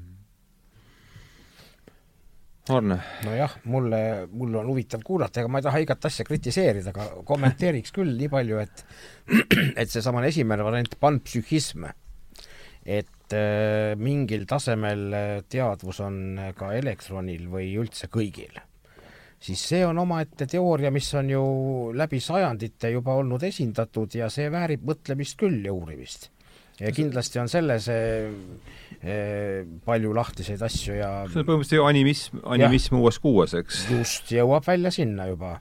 Arne? 2.72 2.98
nojah, 3.26 3.56
mulle, 3.66 4.02
mul 4.30 4.54
on 4.60 4.68
huvitav 4.70 5.02
kuulata, 5.02 5.42
ega 5.42 5.50
ma 5.50 5.58
ei 5.58 5.66
taha 5.66 5.80
igat 5.82 6.04
asja 6.06 6.26
kritiseerida, 6.28 6.92
aga 6.92 7.24
kommenteeriks 7.26 7.94
küll 7.96 8.12
nii 8.18 8.30
palju, 8.30 8.60
et 8.62 8.84
et 9.80 9.90
seesamane 9.90 10.30
esimene 10.30 10.62
variant, 10.66 10.94
panpsühhism, 11.02 11.88
et 12.86 13.34
äh, 13.34 13.96
mingil 13.98 14.46
tasemel 14.50 15.08
teadvus 15.50 16.02
on 16.06 16.20
ka 16.58 16.70
elektronil 16.78 17.48
või 17.50 17.72
üldse 17.82 18.06
kõigil 18.12 18.62
siis 19.42 19.62
see 19.72 19.82
on 19.86 19.98
omaette 20.02 20.46
teooria, 20.50 20.92
mis 20.94 21.08
on 21.18 21.30
ju 21.30 21.42
läbi 21.98 22.20
sajandite 22.22 22.92
juba 22.94 23.16
olnud 23.20 23.42
esindatud 23.46 24.14
ja 24.18 24.30
see 24.32 24.50
väärib 24.52 24.86
mõtlemist 24.86 25.38
küll 25.40 25.64
ja 25.66 25.74
uurimist. 25.74 26.30
ja 26.80 26.90
kindlasti 26.94 27.38
on 27.38 27.50
selles 27.52 27.88
eh, 27.92 28.30
eh, 29.02 29.66
palju 29.84 30.14
lahtiseid 30.14 30.62
asju 30.62 30.96
ja 30.96 31.10
see 31.26 31.42
on 31.42 31.48
põhimõtteliselt 31.48 31.78
ju 31.78 31.84
animism, 31.88 32.40
animism 32.54 32.96
uues 33.02 33.18
kuues, 33.22 33.54
eks? 33.58 33.84
just, 33.90 34.32
jõuab 34.32 34.66
välja 34.66 34.90
sinna 34.94 35.26
juba 35.30 35.58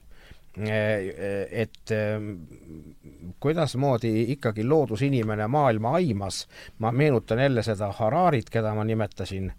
eh, 0.57 1.49
et 1.65 1.93
kuidasmoodi 3.41 4.13
ikkagi 4.35 4.63
loodusinimene 4.67 5.47
maailma 5.49 5.97
aimas, 5.97 6.45
ma 6.79 6.93
meenutan 6.93 7.41
jälle 7.41 7.63
seda 7.65 7.91
Hararit, 7.97 8.49
keda 8.53 8.75
ma 8.77 8.85
nimetasin 8.85 9.51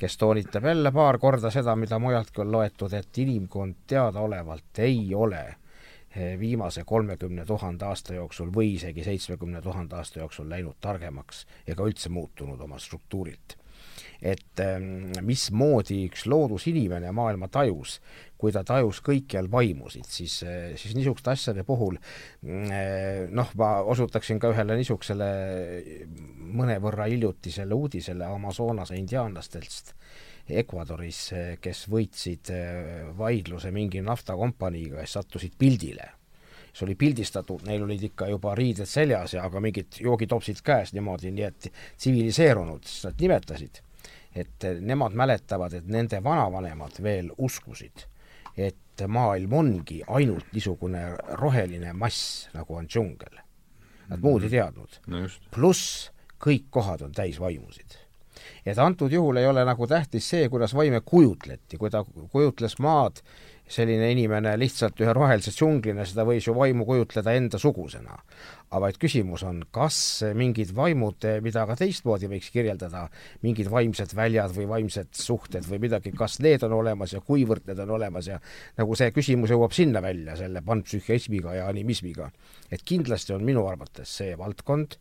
kes 0.00 0.16
toonitab 0.16 0.64
jälle 0.64 0.92
paar 0.92 1.18
korda 1.18 1.50
seda, 1.52 1.74
mida 1.76 1.98
mujaltki 1.98 2.40
on 2.40 2.52
loetud, 2.52 2.92
et 2.96 3.18
inimkond 3.18 3.82
teadaolevalt 3.86 4.78
ei 4.78 5.14
ole 5.14 5.42
eh, 5.44 6.38
viimase 6.40 6.84
kolmekümne 6.88 7.44
tuhande 7.46 7.84
aasta 7.84 8.16
jooksul 8.16 8.48
või 8.56 8.74
isegi 8.78 9.04
seitsmekümne 9.04 9.60
tuhande 9.62 10.00
aasta 10.00 10.22
jooksul 10.22 10.48
läinud 10.48 10.80
targemaks 10.80 11.44
ega 11.68 11.84
üldse 11.84 12.08
muutunud 12.08 12.60
oma 12.60 12.78
struktuurilt 12.78 13.59
et 14.20 14.62
ähm, 14.64 15.10
mismoodi 15.26 16.04
üks 16.08 16.26
loodusinimene 16.30 17.12
maailma 17.16 17.48
tajus, 17.52 17.98
kui 18.40 18.52
ta 18.54 18.62
tajus 18.64 19.02
kõikjal 19.04 19.50
vaimusid, 19.52 20.08
siis, 20.08 20.40
äh, 20.46 20.72
siis 20.80 20.96
niisuguste 20.96 21.32
asjade 21.34 21.64
puhul 21.68 21.98
äh, 22.00 23.26
noh, 23.28 23.52
ma 23.60 23.72
osutaksin 23.92 24.40
ka 24.40 24.52
ühele 24.54 24.78
niisugusele 24.80 25.30
mõnevõrra 26.56 27.10
hiljutisele 27.10 27.76
uudisele 27.76 28.28
Amazonase 28.28 28.98
indiaanlastest 29.00 29.94
Ecuadoris, 30.50 31.20
kes 31.62 31.84
võitsid 31.92 32.50
äh, 32.54 33.10
vaidluse 33.18 33.70
mingi 33.74 34.02
naftakompaniiga, 34.02 35.04
kes 35.04 35.18
sattusid 35.18 35.54
pildile. 35.58 36.08
See 36.70 36.86
oli 36.86 36.94
pildistatud, 36.98 37.64
neil 37.66 37.82
olid 37.82 38.02
ikka 38.10 38.28
juba 38.30 38.54
riided 38.58 38.86
seljas 38.86 39.34
ja 39.34 39.44
aga 39.46 39.62
mingid 39.62 40.00
joogitopsid 40.04 40.62
käes 40.62 40.94
niimoodi, 40.94 41.32
nii 41.34 41.46
et 41.48 41.70
tsiviliseerunud, 41.98 42.86
siis 42.86 43.08
nad 43.08 43.22
nimetasid 43.26 43.80
et 44.34 44.66
nemad 44.80 45.14
mäletavad, 45.18 45.74
et 45.74 45.86
nende 45.90 46.20
vanavanemad 46.24 47.00
veel 47.02 47.30
uskusid, 47.38 48.06
et 48.56 49.06
maailm 49.08 49.52
ongi 49.52 50.00
ainult 50.06 50.52
niisugune 50.52 51.02
roheline 51.40 51.92
mass, 51.96 52.48
nagu 52.54 52.76
on 52.76 52.88
džungel. 52.88 53.40
Nad 54.10 54.22
muud 54.22 54.44
ei 54.44 54.52
teadnud 54.52 55.00
no. 55.10 55.24
pluss 55.54 56.10
kõik 56.40 56.70
kohad 56.70 57.04
on 57.06 57.12
täis 57.14 57.38
vaimusid. 57.40 57.98
et 58.66 58.78
antud 58.78 59.12
juhul 59.12 59.36
ei 59.36 59.46
ole 59.46 59.64
nagu 59.64 59.86
tähtis 59.86 60.28
see, 60.30 60.48
kuidas 60.48 60.74
vaime 60.74 61.00
kujutleti, 61.00 61.76
kui 61.76 61.90
ta 61.90 62.04
kujutles 62.04 62.78
maad 62.78 63.20
selline 63.70 64.10
inimene 64.10 64.56
lihtsalt 64.58 64.98
ühe 65.02 65.12
rohelise 65.14 65.52
džunglina, 65.54 66.04
seda 66.08 66.24
võis 66.26 66.46
ju 66.48 66.54
vaimu 66.56 66.86
kujutleda 66.88 67.34
endasugusena. 67.38 68.18
aga 68.70 68.80
vaid 68.84 68.98
küsimus 69.02 69.42
on, 69.42 69.64
kas 69.74 70.22
mingid 70.38 70.70
vaimud, 70.74 71.24
mida 71.42 71.64
ka 71.66 71.74
teistmoodi 71.78 72.28
võiks 72.30 72.52
kirjeldada, 72.54 73.08
mingid 73.42 73.70
vaimsed 73.70 74.14
väljad 74.14 74.54
või 74.54 74.68
vaimsed 74.70 75.10
suhted 75.18 75.66
või 75.66 75.80
midagi, 75.86 76.12
kas 76.14 76.38
need 76.38 76.62
on 76.66 76.76
olemas 76.78 77.14
ja 77.16 77.22
kuivõrd 77.26 77.66
need 77.66 77.82
on 77.82 77.90
olemas 77.98 78.30
ja 78.30 78.38
nagu 78.78 78.94
see 78.98 79.10
küsimus 79.14 79.50
jõuab 79.50 79.74
sinna 79.74 80.02
välja, 80.02 80.36
selle 80.38 80.62
panpsühhiismiga 80.62 81.56
ja 81.58 81.66
animismiga. 81.66 82.30
et 82.70 82.82
kindlasti 82.86 83.34
on 83.34 83.44
minu 83.44 83.66
arvates 83.66 84.16
see 84.20 84.38
valdkond, 84.38 84.98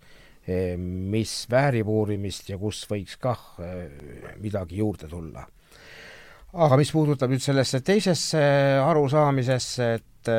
eh, 0.47 0.75
mis 0.77 1.45
väärib 1.49 1.87
uurimist 1.87 2.49
ja 2.49 2.57
kus 2.57 2.85
võiks 2.89 3.17
kah 3.21 3.55
eh, 3.61 4.35
midagi 4.41 4.81
juurde 4.81 5.07
tulla 5.07 5.45
aga 6.53 6.79
mis 6.79 6.91
puudutab 6.93 7.31
nüüd 7.33 7.43
sellesse 7.43 7.81
teisesse 7.85 8.41
arusaamisesse, 8.81 9.91
et, 9.99 10.31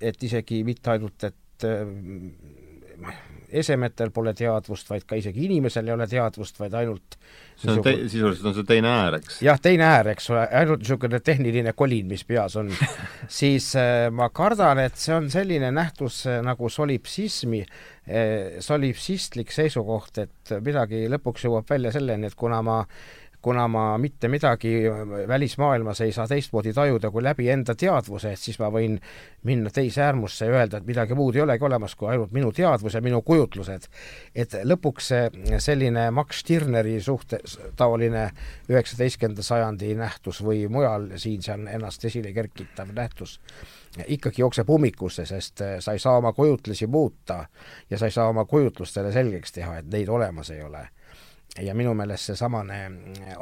et 0.00 0.26
isegi 0.28 0.62
mitte 0.66 0.94
ainult, 0.94 1.28
et 1.28 1.68
äh, 1.68 3.12
esemetel 3.52 4.10
pole 4.14 4.32
teadvust, 4.36 4.88
vaid 4.90 5.04
ka 5.08 5.16
isegi 5.18 5.44
inimesel 5.46 5.88
ei 5.88 5.94
ole 5.94 6.06
teadvust, 6.08 6.58
vaid 6.60 6.74
ainult 6.78 7.16
see 7.60 7.70
on 7.72 7.82
te-, 7.84 7.94
sisuliselt 8.08 8.48
on 8.48 8.56
see 8.56 8.68
teine 8.68 8.90
äär, 8.90 9.18
eks? 9.20 9.38
jah, 9.44 9.60
teine 9.62 9.86
äär, 9.88 10.12
eks 10.14 10.30
ole, 10.32 10.44
ainult 10.60 10.82
niisugune 10.82 11.20
tehniline 11.24 11.74
kolin, 11.76 12.08
mis 12.10 12.24
peas 12.28 12.56
on 12.60 12.70
siis 13.40 13.72
äh, 13.78 14.06
ma 14.14 14.30
kardan, 14.34 14.80
et 14.86 14.98
see 15.00 15.14
on 15.16 15.28
selline 15.32 15.72
nähtus 15.74 16.22
äh, 16.30 16.40
nagu 16.44 16.70
solipsismi 16.72 17.62
äh,, 17.62 18.60
solipsistlik 18.64 19.52
seisukoht, 19.54 20.22
et 20.24 20.54
midagi 20.64 21.04
lõpuks 21.12 21.48
jõuab 21.48 21.68
välja 21.70 21.92
selleni, 21.94 22.30
et 22.30 22.38
kuna 22.38 22.62
ma 22.66 22.82
kuna 23.42 23.66
ma 23.68 23.98
mitte 23.98 24.28
midagi 24.28 24.82
välismaailmas 25.28 26.00
ei 26.00 26.12
saa 26.12 26.28
teistmoodi 26.28 26.72
tajuda 26.72 27.10
kui 27.10 27.22
läbi 27.22 27.48
enda 27.50 27.74
teadvuse, 27.74 28.32
et 28.32 28.38
siis 28.38 28.58
ma 28.62 28.70
võin 28.70 28.98
minna 29.48 29.70
teise 29.74 30.02
äärmusse 30.06 30.46
ja 30.46 30.54
öelda, 30.60 30.78
et 30.78 30.86
midagi 30.86 31.16
muud 31.18 31.36
ei 31.36 31.42
olegi 31.42 31.66
olemas 31.66 31.96
kui 31.98 32.08
ainult 32.12 32.30
minu 32.32 32.52
teadvus 32.52 32.94
ja 32.94 33.02
minu 33.02 33.22
kujutlused. 33.22 33.88
et 34.34 34.54
lõpuks 34.64 35.10
see 35.12 35.58
selline 35.58 36.10
Max 36.10 36.40
Stirneri 36.40 37.00
suhte, 37.00 37.40
taoline 37.76 38.30
üheksateistkümnenda 38.70 39.42
sajandi 39.42 39.94
nähtus 39.98 40.42
või 40.44 40.68
mujal 40.68 41.10
siin-seal 41.16 41.66
ennast 41.66 42.04
esile 42.04 42.32
kerkitav 42.32 42.94
nähtus 42.94 43.40
ikkagi 44.06 44.40
jookseb 44.40 44.70
ummikusse, 44.70 45.26
sest 45.26 45.60
sa 45.80 45.92
ei 45.92 45.98
saa 45.98 46.16
oma 46.16 46.32
kujutlusi 46.32 46.86
muuta 46.86 47.44
ja 47.90 47.98
sa 47.98 48.06
ei 48.06 48.14
saa 48.14 48.28
oma 48.28 48.44
kujutlustele 48.44 49.12
selgeks 49.12 49.52
teha, 49.52 49.78
et 49.78 49.90
neid 49.92 50.08
olemas 50.08 50.50
ei 50.50 50.62
ole 50.62 50.86
ja 51.60 51.74
minu 51.76 51.92
meelest 51.96 52.30
seesamane 52.30 52.78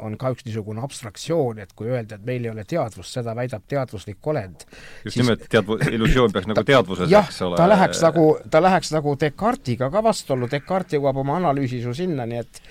on 0.03 0.17
ka 0.19 0.33
üks 0.33 0.43
niisugune 0.43 0.83
abstraktsioon, 0.83 1.61
et 1.63 1.71
kui 1.77 1.87
öelda, 1.87 2.17
et 2.17 2.25
meil 2.27 2.43
ei 2.43 2.51
ole 2.51 2.65
teadvust, 2.67 3.13
seda 3.15 3.35
väidab 3.37 3.63
teadvuslik 3.71 4.27
olend. 4.27 4.65
just 5.05 5.15
siis, 5.15 5.21
nimelt 5.23 5.45
teadvu-, 5.51 5.79
illusioon 5.95 6.33
peaks 6.35 6.49
nagu 6.51 6.63
teadvuses, 6.67 7.13
eks 7.21 7.41
ole. 7.47 7.59
ta 7.59 7.69
läheks 7.71 8.01
nagu, 8.03 8.25
ta 8.51 8.63
läheks 8.63 8.91
nagu 8.95 9.15
Descartesiga 9.21 9.91
ka 9.93 10.03
vastuollu, 10.03 10.49
Descartes 10.51 10.99
jõuab 10.99 11.21
oma 11.23 11.37
analüüsis 11.39 11.87
ju 11.87 11.95
sinnani, 11.95 12.43
et 12.43 12.61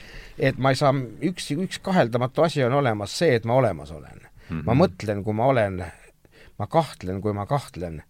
et 0.41 0.61
ma 0.61 0.73
ei 0.73 0.79
saa, 0.79 0.93
üks, 1.25 1.51
üks 1.57 1.81
kaheldamatu 1.85 2.45
asi 2.45 2.65
on 2.65 2.77
olemas, 2.81 3.17
see, 3.23 3.35
et 3.37 3.49
ma 3.49 3.57
olemas 3.61 3.91
olen 3.93 4.21
mm. 4.21 4.29
-hmm. 4.51 4.63
ma 4.69 4.77
mõtlen, 4.77 5.25
kui 5.25 5.37
ma 5.37 5.49
olen, 5.53 5.83
ma 6.59 6.67
kahtlen, 6.67 7.21
kui 7.21 7.33
ma 7.33 7.47
kahtlen 7.47 8.03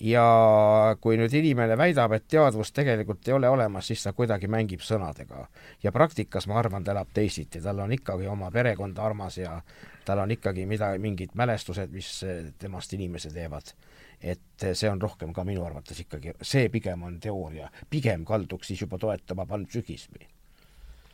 ja 0.00 0.96
kui 1.00 1.16
nüüd 1.18 1.34
inimene 1.38 1.76
väidab, 1.78 2.12
et 2.16 2.26
teadvust 2.30 2.74
tegelikult 2.74 3.28
ei 3.28 3.36
ole 3.36 3.48
olemas, 3.48 3.86
siis 3.86 4.02
ta 4.02 4.12
kuidagi 4.12 4.48
mängib 4.50 4.82
sõnadega. 4.82 5.46
ja 5.82 5.92
praktikas, 5.92 6.46
ma 6.46 6.58
arvan, 6.58 6.84
ta 6.84 6.92
elab 6.92 7.12
teisiti, 7.14 7.60
tal 7.62 7.78
on 7.78 7.92
ikkagi 7.92 8.26
oma 8.26 8.50
perekond 8.50 8.98
armas 8.98 9.38
ja 9.38 9.60
tal 10.04 10.18
on 10.18 10.30
ikkagi 10.30 10.66
mida, 10.66 10.92
mingid 10.98 11.34
mälestused, 11.34 11.92
mis 11.92 12.24
temast 12.58 12.92
inimese 12.92 13.30
teevad. 13.30 13.74
et 14.20 14.62
see 14.72 14.88
on 14.88 15.00
rohkem 15.02 15.32
ka 15.32 15.44
minu 15.44 15.64
arvates 15.64 16.00
ikkagi, 16.00 16.32
see 16.42 16.68
pigem 16.68 17.02
on 17.02 17.20
teooria, 17.20 17.68
pigem 17.90 18.24
kalduks 18.24 18.66
siis 18.66 18.80
juba 18.80 18.98
toetama 18.98 19.46
panpsühhismi 19.46 20.28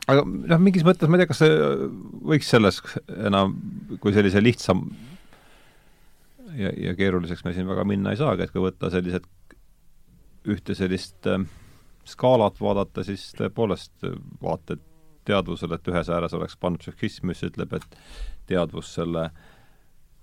aga 0.09 0.25
noh, 0.25 0.61
mingis 0.63 0.85
mõttes 0.87 1.09
ma 1.11 1.19
ei 1.19 1.23
tea, 1.23 1.31
kas 1.31 1.41
see 1.43 1.57
võiks 2.33 2.51
selles 2.51 2.81
enam 3.29 3.57
kui 4.01 4.15
sellise 4.15 4.43
lihtsa 4.43 4.77
ja, 6.57 6.73
ja 6.77 6.95
keeruliseks 6.99 7.45
me 7.45 7.55
siin 7.57 7.69
väga 7.69 7.85
minna 7.89 8.15
ei 8.15 8.21
saagi, 8.21 8.45
et 8.45 8.55
kui 8.55 8.65
võtta 8.65 8.91
sellised, 8.93 9.27
ühte 10.51 10.75
sellist 10.75 11.29
äh, 11.31 11.45
skaalat 12.09 12.61
vaadata, 12.61 13.05
siis 13.07 13.31
tõepoolest 13.39 14.09
äh, 14.09 14.19
vaated 14.43 14.83
teadvusele, 15.29 15.77
et 15.77 15.89
ühes 15.93 16.11
ääres 16.11 16.35
oleks 16.35 16.57
panpsühhism, 16.61 17.29
mis 17.31 17.43
ütleb, 17.47 17.75
et 17.77 17.99
teadvus 18.51 18.95
selle 18.97 19.29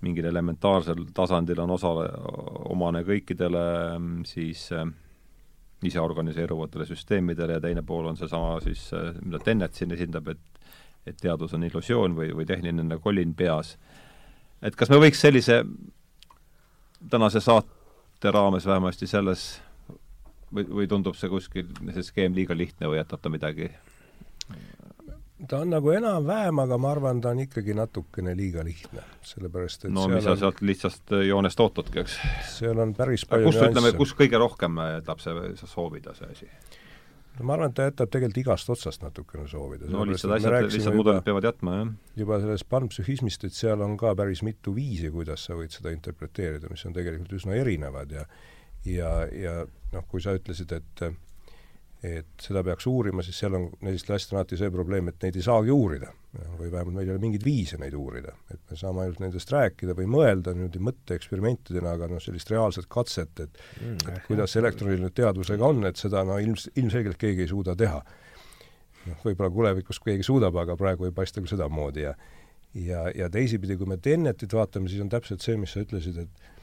mingil 0.04 0.28
elementaarsel 0.30 1.08
tasandil 1.16 1.60
on 1.64 1.74
osale, 1.74 2.08
omane 2.70 3.02
kõikidele 3.08 3.64
siis 4.30 4.68
äh, 4.76 4.86
iseorganiseeruvatele 5.88 6.86
süsteemidele 6.90 7.58
ja 7.58 7.64
teine 7.64 7.84
pool 7.86 8.10
on 8.10 8.18
seesama 8.18 8.58
siis, 8.66 8.90
äh, 8.94 9.14
mida 9.24 9.42
Tennet 9.44 9.78
siin 9.78 9.94
esindab, 9.98 10.34
et 10.34 10.44
et 11.08 11.16
teadus 11.24 11.54
on 11.56 11.64
illusioon 11.64 12.18
või, 12.18 12.34
või 12.36 12.44
tehniline 12.44 12.98
kolin 13.00 13.34
peas. 13.38 13.78
et 14.62 14.76
kas 14.76 14.90
me 14.90 14.98
võiks 15.00 15.22
sellise 15.24 15.62
tänase 17.10 17.42
saate 17.44 18.32
raames 18.34 18.66
vähemasti 18.66 19.08
selles 19.08 19.62
või, 20.54 20.66
või 20.66 20.88
tundub 20.90 21.18
see 21.20 21.30
kuskil, 21.32 21.70
see 21.94 22.06
skeem 22.06 22.36
liiga 22.38 22.58
lihtne 22.58 22.90
või 22.90 23.02
jätab 23.02 23.22
ta 23.22 23.32
midagi? 23.34 23.70
ta 25.48 25.60
on 25.62 25.70
nagu 25.70 25.92
enam-vähem, 25.94 26.60
aga 26.64 26.78
ma 26.82 26.92
arvan, 26.96 27.20
ta 27.22 27.30
on 27.36 27.44
ikkagi 27.44 27.76
natukene 27.78 28.34
liiga 28.38 28.64
lihtne, 28.66 29.04
sellepärast 29.28 29.86
et 29.86 29.94
no 29.94 30.08
mis 30.10 30.26
sa 30.26 30.34
on... 30.34 30.40
sealt 30.42 30.64
lihtsast 30.66 31.14
joonest 31.28 31.62
ootadki, 31.62 32.02
eks? 32.02 32.18
seal 32.56 32.82
on 32.82 32.96
päris 32.98 33.28
palju 33.30 33.52
kus, 33.52 33.60
ütleme, 33.70 33.94
kus 34.00 34.16
kõige 34.18 34.42
rohkem 34.42 34.82
jätab 34.96 35.22
see, 35.22 35.54
soovida, 35.66 36.16
see 36.18 36.32
asi? 36.34 36.50
No 37.38 37.46
ma 37.48 37.56
arvan, 37.58 37.72
et 37.72 37.78
ta 37.78 37.88
jätab 37.88 38.12
tegelikult 38.14 38.42
igast 38.42 38.70
otsast 38.74 39.04
natukene 39.06 39.48
soovida. 39.52 39.90
no 39.94 40.06
lihtsad 40.08 40.36
asjad, 40.38 40.70
lihtsad 40.74 40.98
mudelid 40.98 41.26
peavad 41.26 41.48
jätma, 41.50 41.78
jah. 41.82 41.94
juba 42.24 42.42
sellest 42.44 42.68
panpsühhismist, 42.72 43.48
et 43.48 43.58
seal 43.58 43.84
on 43.86 43.98
ka 44.00 44.14
päris 44.18 44.44
mitu 44.48 44.74
viisi, 44.76 45.12
kuidas 45.14 45.48
sa 45.48 45.58
võid 45.60 45.76
seda 45.76 45.94
interpreteerida, 45.96 46.72
mis 46.72 46.86
on 46.90 46.98
tegelikult 46.98 47.38
üsna 47.40 47.58
erinevad 47.60 48.14
ja 48.18 48.28
ja, 48.88 49.12
ja 49.34 49.56
noh, 49.94 50.06
kui 50.10 50.22
sa 50.24 50.36
ütlesid, 50.38 50.74
et 50.78 51.08
et 52.06 52.44
seda 52.44 52.62
peaks 52.64 52.86
uurima, 52.88 53.24
siis 53.26 53.40
seal 53.42 53.56
on 53.58 53.72
asjadel 53.90 54.38
alati 54.38 54.60
see 54.60 54.70
probleem, 54.72 55.10
et 55.10 55.24
neid 55.24 55.40
ei 55.40 55.46
saagi 55.46 55.74
uurida. 55.74 56.12
Või 56.58 56.70
vähemalt 56.72 56.96
meil 56.96 57.08
ei 57.08 57.14
ole 57.14 57.22
mingeid 57.22 57.46
viise 57.46 57.80
neid 57.82 57.96
uurida. 57.98 58.34
et 58.54 58.60
me 58.70 58.78
saame 58.78 59.04
ainult 59.04 59.20
nendest 59.24 59.52
rääkida 59.52 59.96
või 59.98 60.08
mõelda 60.12 60.54
niimoodi 60.56 60.82
mõtteeksperimentidena, 60.88 61.96
aga 61.98 62.10
noh, 62.12 62.22
sellist 62.24 62.52
reaalset 62.52 62.88
katset, 62.90 63.40
et 63.40 63.62
mm, 63.82 64.00
et 64.14 64.26
kuidas 64.28 64.56
elektroniline 64.60 65.10
teadvusega 65.10 65.66
on, 65.66 65.86
et 65.90 65.98
seda 65.98 66.24
no 66.28 66.40
ilms, 66.42 66.70
ilmselgelt 66.76 67.20
keegi 67.22 67.46
ei 67.46 67.52
suuda 67.52 67.76
teha. 67.76 68.02
noh, 69.08 69.24
võib-olla 69.24 69.54
tulevikus 69.54 70.02
keegi 70.04 70.26
suudab, 70.28 70.58
aga 70.62 70.76
praegu 70.78 71.08
ei 71.08 71.16
paista 71.16 71.42
küll 71.42 71.54
sedamoodi 71.54 72.06
ja 72.06 72.14
ja, 72.76 73.08
ja 73.16 73.30
teisipidi, 73.30 73.78
kui 73.78 73.88
me 73.90 73.98
Tennetit 73.98 74.54
vaatame, 74.54 74.90
siis 74.92 75.02
on 75.02 75.10
täpselt 75.10 75.42
see, 75.42 75.58
mis 75.58 75.74
sa 75.74 75.82
ütlesid, 75.86 76.22
et 76.26 76.54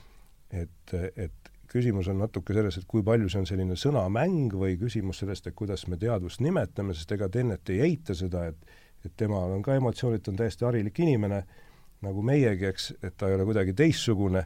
et, 0.55 0.95
et 1.17 1.53
küsimus 1.73 2.07
on 2.13 2.21
natuke 2.23 2.55
selles, 2.55 2.77
et 2.79 2.87
kui 2.87 3.03
palju 3.03 3.31
see 3.33 3.41
on 3.43 3.49
selline 3.49 3.77
sõnamäng 3.81 4.53
või 4.55 4.77
küsimus 4.79 5.23
sellest, 5.23 5.49
et 5.49 5.57
kuidas 5.59 5.89
me 5.91 5.99
teadvust 5.99 6.43
nimetame, 6.45 6.95
sest 6.95 7.11
ega 7.17 7.29
Tennet 7.33 7.73
ei 7.75 7.81
eita 7.89 8.15
seda, 8.15 8.47
et 8.53 8.84
et 9.05 9.17
temal 9.17 9.57
on 9.57 9.63
ka 9.63 9.77
emotsioonid, 9.79 10.23
ta 10.25 10.33
on 10.33 10.39
täiesti 10.41 10.67
harilik 10.69 11.01
inimene, 11.05 11.43
nagu 12.05 12.23
meiegi, 12.27 12.69
eks, 12.69 12.93
et 13.03 13.17
ta 13.17 13.29
ei 13.29 13.37
ole 13.39 13.47
kuidagi 13.49 13.75
teistsugune, 13.77 14.45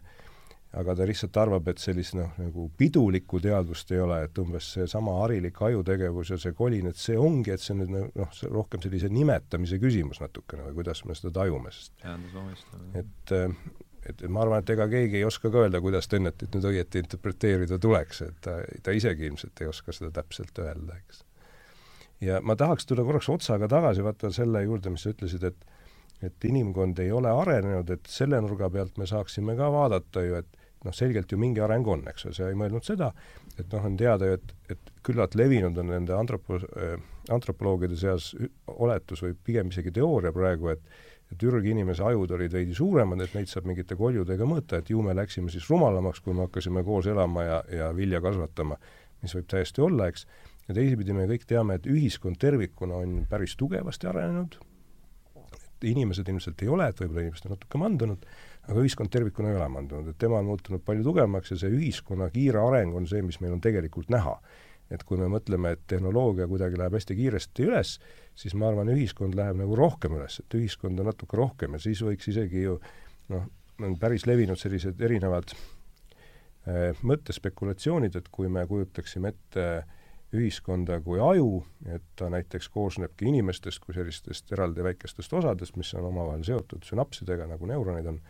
aga 0.79 0.95
ta 0.95 1.07
lihtsalt 1.09 1.37
arvab, 1.41 1.71
et 1.73 1.81
sellist 1.81 2.15
noh, 2.19 2.35
nagu 2.39 2.69
pidulikku 2.77 3.41
teadvust 3.43 3.91
ei 3.95 4.03
ole, 4.05 4.21
et 4.27 4.39
umbes 4.43 4.69
seesama 4.77 5.17
harilik 5.23 5.63
ajutegevus 5.71 6.35
ja 6.35 6.39
see 6.43 6.55
kolin, 6.57 6.91
et 6.91 7.01
see 7.01 7.17
ongi, 7.19 7.55
et 7.55 7.65
see 7.65 7.75
on 7.75 7.85
nüüd 7.85 8.19
noh, 8.21 8.41
rohkem 8.53 8.85
sellise 8.85 9.11
nimetamise 9.13 9.81
küsimus 9.83 10.21
natukene 10.23 10.69
või 10.69 10.81
kuidas 10.83 11.05
me 11.09 11.17
seda 11.19 11.33
tajume, 11.41 11.73
sest 11.75 11.97
et 13.01 13.37
et 14.09 14.23
ma 14.33 14.43
arvan, 14.45 14.63
et 14.63 14.71
ega 14.73 14.87
keegi 14.89 15.21
ei 15.21 15.25
oska 15.29 15.51
ka 15.53 15.65
öelda, 15.65 15.81
kuidas 15.85 16.09
Tennetit 16.09 16.55
nüüd 16.55 16.69
õieti 16.71 17.03
interpreteerida 17.03 17.79
tuleks, 17.83 18.23
et 18.25 18.39
ta, 18.45 18.59
ta 18.83 18.95
isegi 18.97 19.27
ilmselt 19.29 19.61
ei 19.63 19.69
oska 19.69 19.93
seda 19.93 20.11
täpselt 20.21 20.61
öelda, 20.65 20.97
eks. 21.03 21.25
Ja 22.21 22.41
ma 22.43 22.57
tahaks 22.57 22.87
tulla 22.87 23.05
korraks 23.07 23.29
otsaga 23.33 23.69
tagasi, 23.69 24.05
vaata 24.05 24.31
selle 24.35 24.63
juurde, 24.65 24.91
mis 24.95 25.07
sa 25.07 25.15
ütlesid, 25.15 25.45
et 25.51 25.75
et 26.23 26.45
inimkond 26.45 26.99
ei 26.99 27.13
ole 27.15 27.31
arenenud, 27.31 27.91
et 27.95 28.09
selle 28.11 28.41
nurga 28.43 28.67
pealt 28.75 28.97
me 28.99 29.07
saaksime 29.07 29.55
ka 29.55 29.69
vaadata 29.71 30.25
ju, 30.27 30.41
et 30.41 30.57
noh, 30.85 30.95
selgelt 30.95 31.31
ju 31.31 31.39
mingi 31.39 31.63
areng 31.63 31.87
on, 31.87 32.03
eks 32.11 32.25
ju, 32.27 32.33
sa 32.35 32.49
ei 32.51 32.57
mõelnud 32.59 32.87
seda, 32.87 33.13
et 33.55 33.71
noh, 33.71 33.85
on 33.87 33.95
teada 33.99 34.27
ju, 34.27 34.39
et, 34.39 34.55
et 34.75 34.91
küllalt 35.07 35.37
levinud 35.39 35.79
on 35.79 35.93
nende 35.93 36.17
antropo- 36.17 36.59
äh,, 36.59 36.97
antropoloogide 37.31 37.95
seas 37.99 38.33
oletus 38.67 39.23
või 39.23 39.37
pigem 39.45 39.71
isegi 39.71 39.95
teooria 39.95 40.35
praegu, 40.35 40.75
et 40.75 40.83
et 41.29 41.43
ürginimese 41.45 42.01
ajud 42.09 42.31
olid 42.33 42.55
veidi 42.57 42.73
suuremad, 42.73 43.21
et 43.21 43.35
neid 43.37 43.51
saab 43.51 43.67
mingite 43.69 43.99
koljudega 44.01 44.47
mõõta, 44.49 44.79
et 44.81 44.89
ju 44.89 45.03
me 45.05 45.13
läksime 45.13 45.53
siis 45.53 45.67
rumalamaks, 45.69 46.23
kui 46.25 46.33
me 46.33 46.47
hakkasime 46.47 46.81
koos 46.87 47.05
elama 47.13 47.45
ja, 47.45 47.59
ja 47.69 47.89
vilja 47.93 48.23
kasvatama, 48.25 48.79
mis 49.21 49.35
võib 49.37 49.51
täiesti 49.51 49.85
olla, 49.85 50.07
eks, 50.09 50.25
ja 50.69 50.77
teisipidi 50.77 51.17
me 51.17 51.27
kõik 51.31 51.47
teame, 51.49 51.79
et 51.79 51.87
ühiskond 51.89 52.39
tervikuna 52.41 53.01
on 53.03 53.23
päris 53.31 53.57
tugevasti 53.59 54.09
arenenud, 54.11 54.59
inimesed 55.89 56.29
ilmselt 56.29 56.63
ei 56.63 56.71
ole, 56.73 56.89
et 56.91 57.01
võib-olla 57.01 57.25
inimesed 57.25 57.49
on 57.49 57.55
natuke 57.55 57.81
mandunud, 57.81 58.25
aga 58.69 58.83
ühiskond 58.83 59.13
tervikuna 59.15 59.53
ei 59.53 59.59
ole 59.59 59.69
mandunud, 59.73 60.11
et 60.11 60.19
tema 60.21 60.41
on 60.43 60.49
muutunud 60.51 60.83
palju 60.85 61.07
tugevamaks 61.07 61.55
ja 61.55 61.61
see 61.63 61.71
ühiskonna 61.75 62.29
kiire 62.35 62.61
areng 62.61 62.97
on 62.99 63.07
see, 63.11 63.23
mis 63.25 63.39
meil 63.43 63.55
on 63.57 63.63
tegelikult 63.65 64.11
näha. 64.13 64.39
et 64.89 65.03
kui 65.05 65.19
me 65.21 65.27
mõtleme, 65.29 65.75
et 65.77 65.83
tehnoloogia 65.85 66.47
kuidagi 66.49 66.79
läheb 66.81 66.95
hästi 66.97 67.13
kiiresti 67.13 67.67
üles, 67.67 67.91
siis 68.33 68.55
ma 68.57 68.71
arvan, 68.71 68.89
ühiskond 68.89 69.35
läheb 69.37 69.59
nagu 69.61 69.77
rohkem 69.77 70.15
üles, 70.17 70.39
et 70.41 70.55
ühiskonda 70.57 71.05
natuke 71.05 71.37
rohkem 71.37 71.77
ja 71.77 71.81
siis 71.85 72.01
võiks 72.01 72.31
isegi 72.33 72.63
ju 72.63 72.79
noh, 73.29 73.45
on 73.85 73.99
päris 74.01 74.25
levinud 74.25 74.57
sellised 74.57 75.03
erinevad 75.05 75.53
äh, 75.53 76.97
mõttespekulatsioonid, 77.05 78.17
et 78.17 78.33
kui 78.33 78.49
me 78.49 78.65
kujutaksime 78.71 79.35
ette 79.35 79.69
ühiskonda 80.37 80.99
kui 81.05 81.21
aju, 81.23 81.63
et 81.89 82.05
ta 82.17 82.29
näiteks 82.33 82.69
koosnebki 82.73 83.31
inimestest 83.31 83.81
kui 83.85 83.97
sellistest 83.97 84.53
eraldi 84.53 84.85
väikestest 84.85 85.33
osadest, 85.41 85.79
mis 85.81 85.95
on 85.97 86.11
omavahel 86.11 86.45
seotud 86.45 86.85
sünapsidega, 86.85 87.47
nagu 87.49 87.69
neuronid 87.71 88.11
on, 88.13 88.21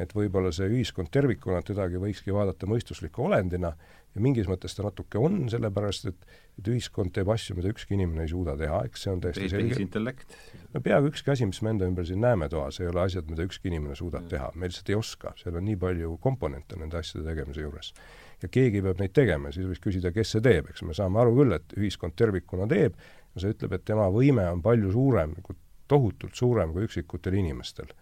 et 0.00 0.14
võib-olla 0.16 0.50
see 0.54 0.66
ühiskond 0.72 1.10
tervikuna 1.12 1.60
tedagi 1.66 2.00
võikski 2.02 2.34
vaadata 2.34 2.66
mõistusliku 2.70 3.28
olendina 3.28 3.74
ja 4.14 4.22
mingis 4.24 4.48
mõttes 4.50 4.74
ta 4.74 4.84
natuke 4.86 5.20
on, 5.22 5.44
sellepärast 5.52 6.08
et, 6.10 6.24
et 6.58 6.70
ühiskond 6.72 7.12
teeb 7.14 7.30
asju, 7.30 7.54
mida 7.58 7.70
ükski 7.70 7.94
inimene 7.94 8.24
ei 8.26 8.32
suuda 8.32 8.56
teha, 8.58 8.80
eks 8.88 9.04
see 9.06 9.12
on 9.12 9.22
täiesti 9.22 9.50
selge. 9.52 9.68
tehisintellekt. 9.68 10.34
no 10.74 10.82
peaaegu 10.82 11.12
ükski 11.12 11.34
asi, 11.34 11.46
mis 11.46 11.62
me 11.62 11.74
enda 11.76 11.86
ümber 11.90 12.08
siin 12.08 12.22
näeme 12.24 12.48
toas, 12.50 12.80
ei 12.80 12.90
ole 12.90 13.04
asjad, 13.04 13.30
mida 13.30 13.46
ükski 13.46 13.70
inimene 13.70 13.94
suudab 13.98 14.24
mm. 14.24 14.32
teha, 14.34 14.50
me 14.56 14.70
lihtsalt 14.70 14.90
ei 14.90 14.98
oska, 14.98 15.34
seal 15.38 15.60
on 15.60 15.68
nii 15.68 15.78
palju 15.84 16.16
komponente 16.24 16.80
nende 16.80 16.98
asjade 16.98 17.28
tegemise 17.28 17.62
juures. 17.66 17.94
Ja 18.42 18.48
keegi 18.48 18.82
peab 18.84 19.00
neid 19.00 19.14
tegema, 19.16 19.52
siis 19.52 19.66
võiks 19.68 19.82
küsida, 19.84 20.12
kes 20.14 20.36
see 20.36 20.44
teeb, 20.44 20.70
eks 20.72 20.84
me 20.86 20.96
saame 20.96 21.20
aru 21.22 21.34
küll, 21.36 21.56
et 21.56 21.74
ühiskond 21.76 22.16
tervikuna 22.16 22.68
teeb, 22.70 22.96
ja 23.34 23.42
see 23.42 23.54
ütleb, 23.54 23.74
et 23.76 23.84
tema 23.88 24.08
võime 24.12 24.46
on 24.50 24.62
palju 24.64 24.92
suurem, 24.94 25.34
nagu 25.36 25.56
tohutult 25.90 26.38
suurem 26.38 26.72
kui 26.74 26.86
üksikutel 26.86 27.36
inimestel. 27.40 27.92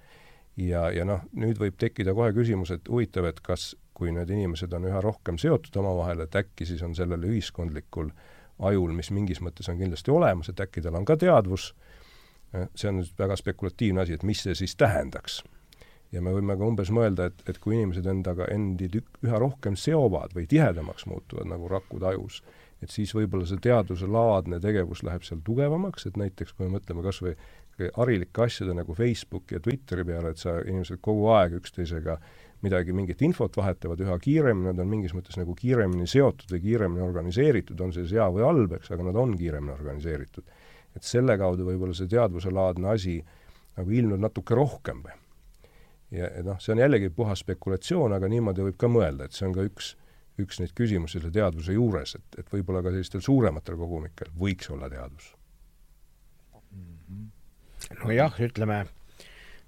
Ja, 0.59 0.89
ja 0.91 1.05
noh, 1.07 1.23
nüüd 1.39 1.61
võib 1.61 1.77
tekkida 1.79 2.15
kohe 2.19 2.33
küsimus, 2.35 2.73
et 2.75 2.89
huvitav, 2.91 3.29
et 3.31 3.39
kas, 3.45 3.71
kui 3.95 4.11
need 4.15 4.31
inimesed 4.31 4.73
on 4.75 4.89
üha 4.91 5.03
rohkem 5.03 5.39
seotud 5.39 5.77
omavahel, 5.81 6.25
et 6.25 6.35
äkki 6.39 6.67
siis 6.67 6.83
on 6.87 6.97
sellel 6.99 7.25
ühiskondlikul 7.29 8.11
ajul, 8.59 8.95
mis 8.95 9.13
mingis 9.15 9.41
mõttes 9.45 9.71
on 9.71 9.79
kindlasti 9.79 10.11
olemas, 10.11 10.51
et 10.51 10.61
äkki 10.61 10.83
tal 10.83 10.99
on 10.99 11.07
ka 11.07 11.17
teadvus, 11.19 11.71
see 12.75 12.91
on 12.91 13.01
nüüd 13.01 13.15
väga 13.19 13.37
spekulatiivne 13.39 14.03
asi, 14.03 14.19
et 14.19 14.27
mis 14.27 14.43
see 14.43 14.57
siis 14.59 14.75
tähendaks. 14.79 15.43
Ja 16.13 16.23
me 16.25 16.33
võime 16.33 16.57
ka 16.57 16.65
umbes 16.65 16.91
mõelda, 16.95 17.29
et, 17.29 17.43
et 17.51 17.59
kui 17.61 17.77
inimesed 17.77 18.07
endaga 18.09 18.49
endid 18.53 18.97
üha 18.99 19.41
rohkem 19.43 19.77
seovad 19.77 20.33
või 20.37 20.47
tihedamaks 20.49 21.07
muutuvad, 21.11 21.49
nagu 21.51 21.69
rakud 21.69 22.05
ajus, 22.09 22.41
et 22.83 22.95
siis 22.95 23.13
võib-olla 23.15 23.47
see 23.49 23.61
teaduselaadne 23.63 24.61
tegevus 24.63 25.03
läheb 25.07 25.25
seal 25.27 25.43
tugevamaks, 25.45 26.07
et 26.09 26.17
näiteks 26.21 26.55
kui 26.55 26.67
me 26.67 26.79
mõtleme 26.79 27.05
kas 27.05 27.21
või 27.25 27.35
harilike 27.95 28.43
asjade 28.43 28.75
nagu 28.75 28.95
Facebook 28.95 29.53
ja 29.55 29.61
Twitteri 29.63 30.05
peale, 30.07 30.33
et 30.35 30.41
sa, 30.43 30.59
inimesed 30.65 31.01
kogu 31.05 31.29
aeg 31.35 31.59
üksteisega 31.61 32.19
midagi, 32.67 32.95
mingit 32.95 33.23
infot 33.23 33.55
vahetavad 33.55 34.01
üha 34.03 34.17
kiiremini, 34.23 34.73
nad 34.73 34.83
on 34.83 34.91
mingis 34.91 35.15
mõttes 35.15 35.39
nagu 35.39 35.55
kiiremini 35.59 36.09
seotud 36.11 36.51
või 36.57 36.63
kiiremini 36.65 37.05
organiseeritud, 37.07 37.79
on 37.85 37.95
see 37.95 38.03
siis 38.07 38.19
hea 38.19 38.27
või 38.35 38.43
halb, 38.47 38.75
eks, 38.81 38.91
aga 38.95 39.07
nad 39.07 39.21
on 39.21 39.37
kiiremini 39.39 39.75
organiseeritud. 39.77 40.57
et 40.97 41.05
selle 41.05 41.37
kaudu 41.39 41.67
võib-olla 41.69 41.95
see 41.95 42.09
teadvuselaadne 42.11 42.89
asi 42.91 43.21
nagu 43.77 43.91
ilmneb 43.91 44.19
natuke 44.19 44.57
rohkem 44.59 45.05
või. 45.05 45.15
Ja, 46.11 46.29
noh, 46.43 46.61
see 46.61 46.75
on 46.75 46.85
jällegi 46.85 47.11
puhas 47.15 47.45
spekulatsioon, 47.45 48.13
aga 48.17 48.29
niimoodi 48.29 48.69
võib 48.71 48.79
ka 48.81 48.91
mõelda, 48.93 49.29
et 49.29 49.37
see 49.37 49.49
on 49.49 49.57
ka 49.57 49.67
üks, 49.69 49.95
üks 50.39 50.61
neid 50.63 50.73
küsimusi 50.79 51.19
selle 51.19 51.33
teadvuse 51.35 51.75
juures, 51.77 52.15
et, 52.15 52.39
et 52.43 52.55
võib-olla 52.55 52.83
ka 52.83 52.95
sellistel 52.95 53.25
suurematel 53.25 53.77
kogumikel 53.77 54.33
võiks 54.39 54.71
olla 54.73 54.89
teadvus 54.93 55.35
nojah, 58.03 58.35
ütleme, 58.45 58.83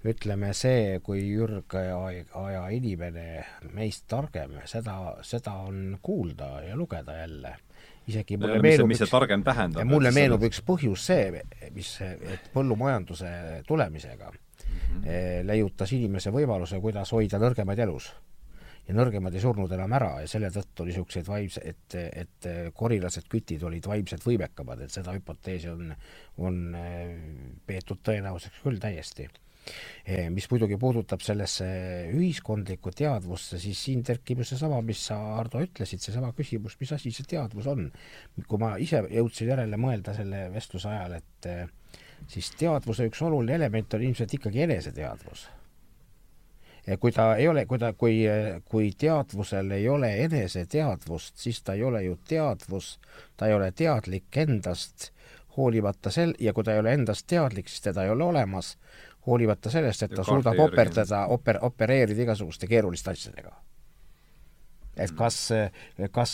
ütleme 0.07 0.51
see, 0.57 0.99
kui 1.05 1.23
ürge 1.39 1.83
aja 1.91 2.63
inimene 2.73 3.25
meist 3.75 4.07
targem, 4.11 4.59
seda, 4.69 4.97
seda 5.25 5.57
on 5.65 5.97
kuulda 6.03 6.53
ja 6.67 6.77
lugeda 6.77 7.17
jälle. 7.21 7.55
isegi 8.07 8.37
mulle 8.37 8.55
ja, 8.57 8.61
meenub 8.61 8.89
mis 8.89 8.97
see 8.97 9.09
targem 9.09 9.43
tähendab? 9.45 9.85
mulle 9.87 10.11
meenub 10.11 10.41
üks 10.43 10.63
põhjus 10.65 11.03
see, 11.05 11.43
mis, 11.71 11.91
et 12.01 12.49
põllumajanduse 12.53 13.29
tulemisega 13.67 14.31
mm 14.31 14.37
-hmm. 14.37 14.47
Leiutas 15.47 15.91
inimese 15.95 16.29
võimaluse, 16.33 16.77
kuidas 16.83 17.11
hoida 17.15 17.39
nõrgemaid 17.41 17.79
elus 17.83 18.11
ja 18.87 18.95
nõrgemad 18.97 19.35
ei 19.35 19.43
surnud 19.43 19.71
enam 19.75 19.93
ära 19.97 20.09
ja 20.23 20.29
selle 20.29 20.49
tõttu 20.53 20.85
oli 20.85 20.93
niisuguseid 20.93 21.29
vaimse, 21.29 21.61
et, 21.63 21.95
et 21.95 22.49
korilased 22.77 23.29
kütid 23.31 23.63
olid 23.67 23.87
vaimselt 23.87 24.25
võimekamad, 24.25 24.81
et 24.83 24.93
seda 24.93 25.13
hüpoteesi 25.15 25.69
on, 25.71 25.93
on 26.41 26.59
eh, 26.77 27.13
peetud 27.67 28.01
tõenäosuseks 28.07 28.63
küll 28.65 28.81
täiesti. 28.81 29.29
Eh, 30.09 30.25
mis 30.33 30.47
muidugi 30.49 30.79
puudutab 30.81 31.21
sellesse 31.21 31.67
ühiskondlikku 32.17 32.91
teadvusse, 32.97 33.59
siis 33.61 33.83
siin 33.85 34.01
kerkib 34.03 34.41
ju 34.41 34.47
seesama, 34.49 34.79
mis 34.83 35.03
sa, 35.11 35.19
Ardo, 35.37 35.61
ütlesid, 35.61 36.01
seesama 36.01 36.31
küsimus, 36.35 36.79
mis 36.81 36.95
asi 36.97 37.13
see 37.13 37.29
teadvus 37.29 37.69
on. 37.69 37.91
kui 38.47 38.59
ma 38.61 38.73
ise 38.81 39.03
jõudsin 39.13 39.53
järele 39.53 39.77
mõelda 39.77 40.17
selle 40.17 40.47
vestluse 40.55 40.89
ajal, 40.89 41.19
et 41.21 41.51
eh, 41.51 41.69
siis 42.27 42.51
teadvuse 42.59 43.07
üks 43.09 43.21
oluline 43.21 43.55
element 43.55 43.93
on 43.93 44.05
ilmselt 44.05 44.33
ikkagi 44.37 44.61
eneseteadvus 44.67 45.47
kui 46.99 47.11
ta 47.13 47.35
ei 47.37 47.47
ole, 47.47 47.65
kui 47.69 47.79
ta, 47.79 47.93
kui, 47.93 48.23
kui 48.65 48.91
teadvusel 48.97 49.71
ei 49.75 49.87
ole 49.89 50.11
eneseteadvust, 50.23 51.37
siis 51.37 51.61
ta 51.61 51.75
ei 51.77 51.83
ole 51.83 52.03
ju 52.03 52.17
teadvus, 52.27 52.95
ta 53.37 53.47
ei 53.47 53.53
ole 53.53 53.71
teadlik 53.71 54.37
endast, 54.37 55.11
hoolimata 55.57 56.09
sel-, 56.09 56.35
ja 56.39 56.53
kui 56.53 56.65
ta 56.65 56.73
ei 56.73 56.81
ole 56.81 56.93
endast 56.97 57.27
teadlik, 57.29 57.69
siis 57.69 57.85
teda 57.85 58.05
ei 58.05 58.13
ole 58.13 58.23
olemas, 58.23 58.77
hoolimata 59.27 59.69
sellest, 59.69 60.07
et 60.07 60.15
ta 60.15 60.25
suudab 60.25 60.59
operdada, 60.59 61.25
oper-, 61.29 61.61
opereerida 61.61 62.25
igasuguste 62.25 62.67
keeruliste 62.67 63.13
asjadega. 63.13 63.53
et 64.97 65.11
kas, 65.17 65.37
kas 66.11 66.33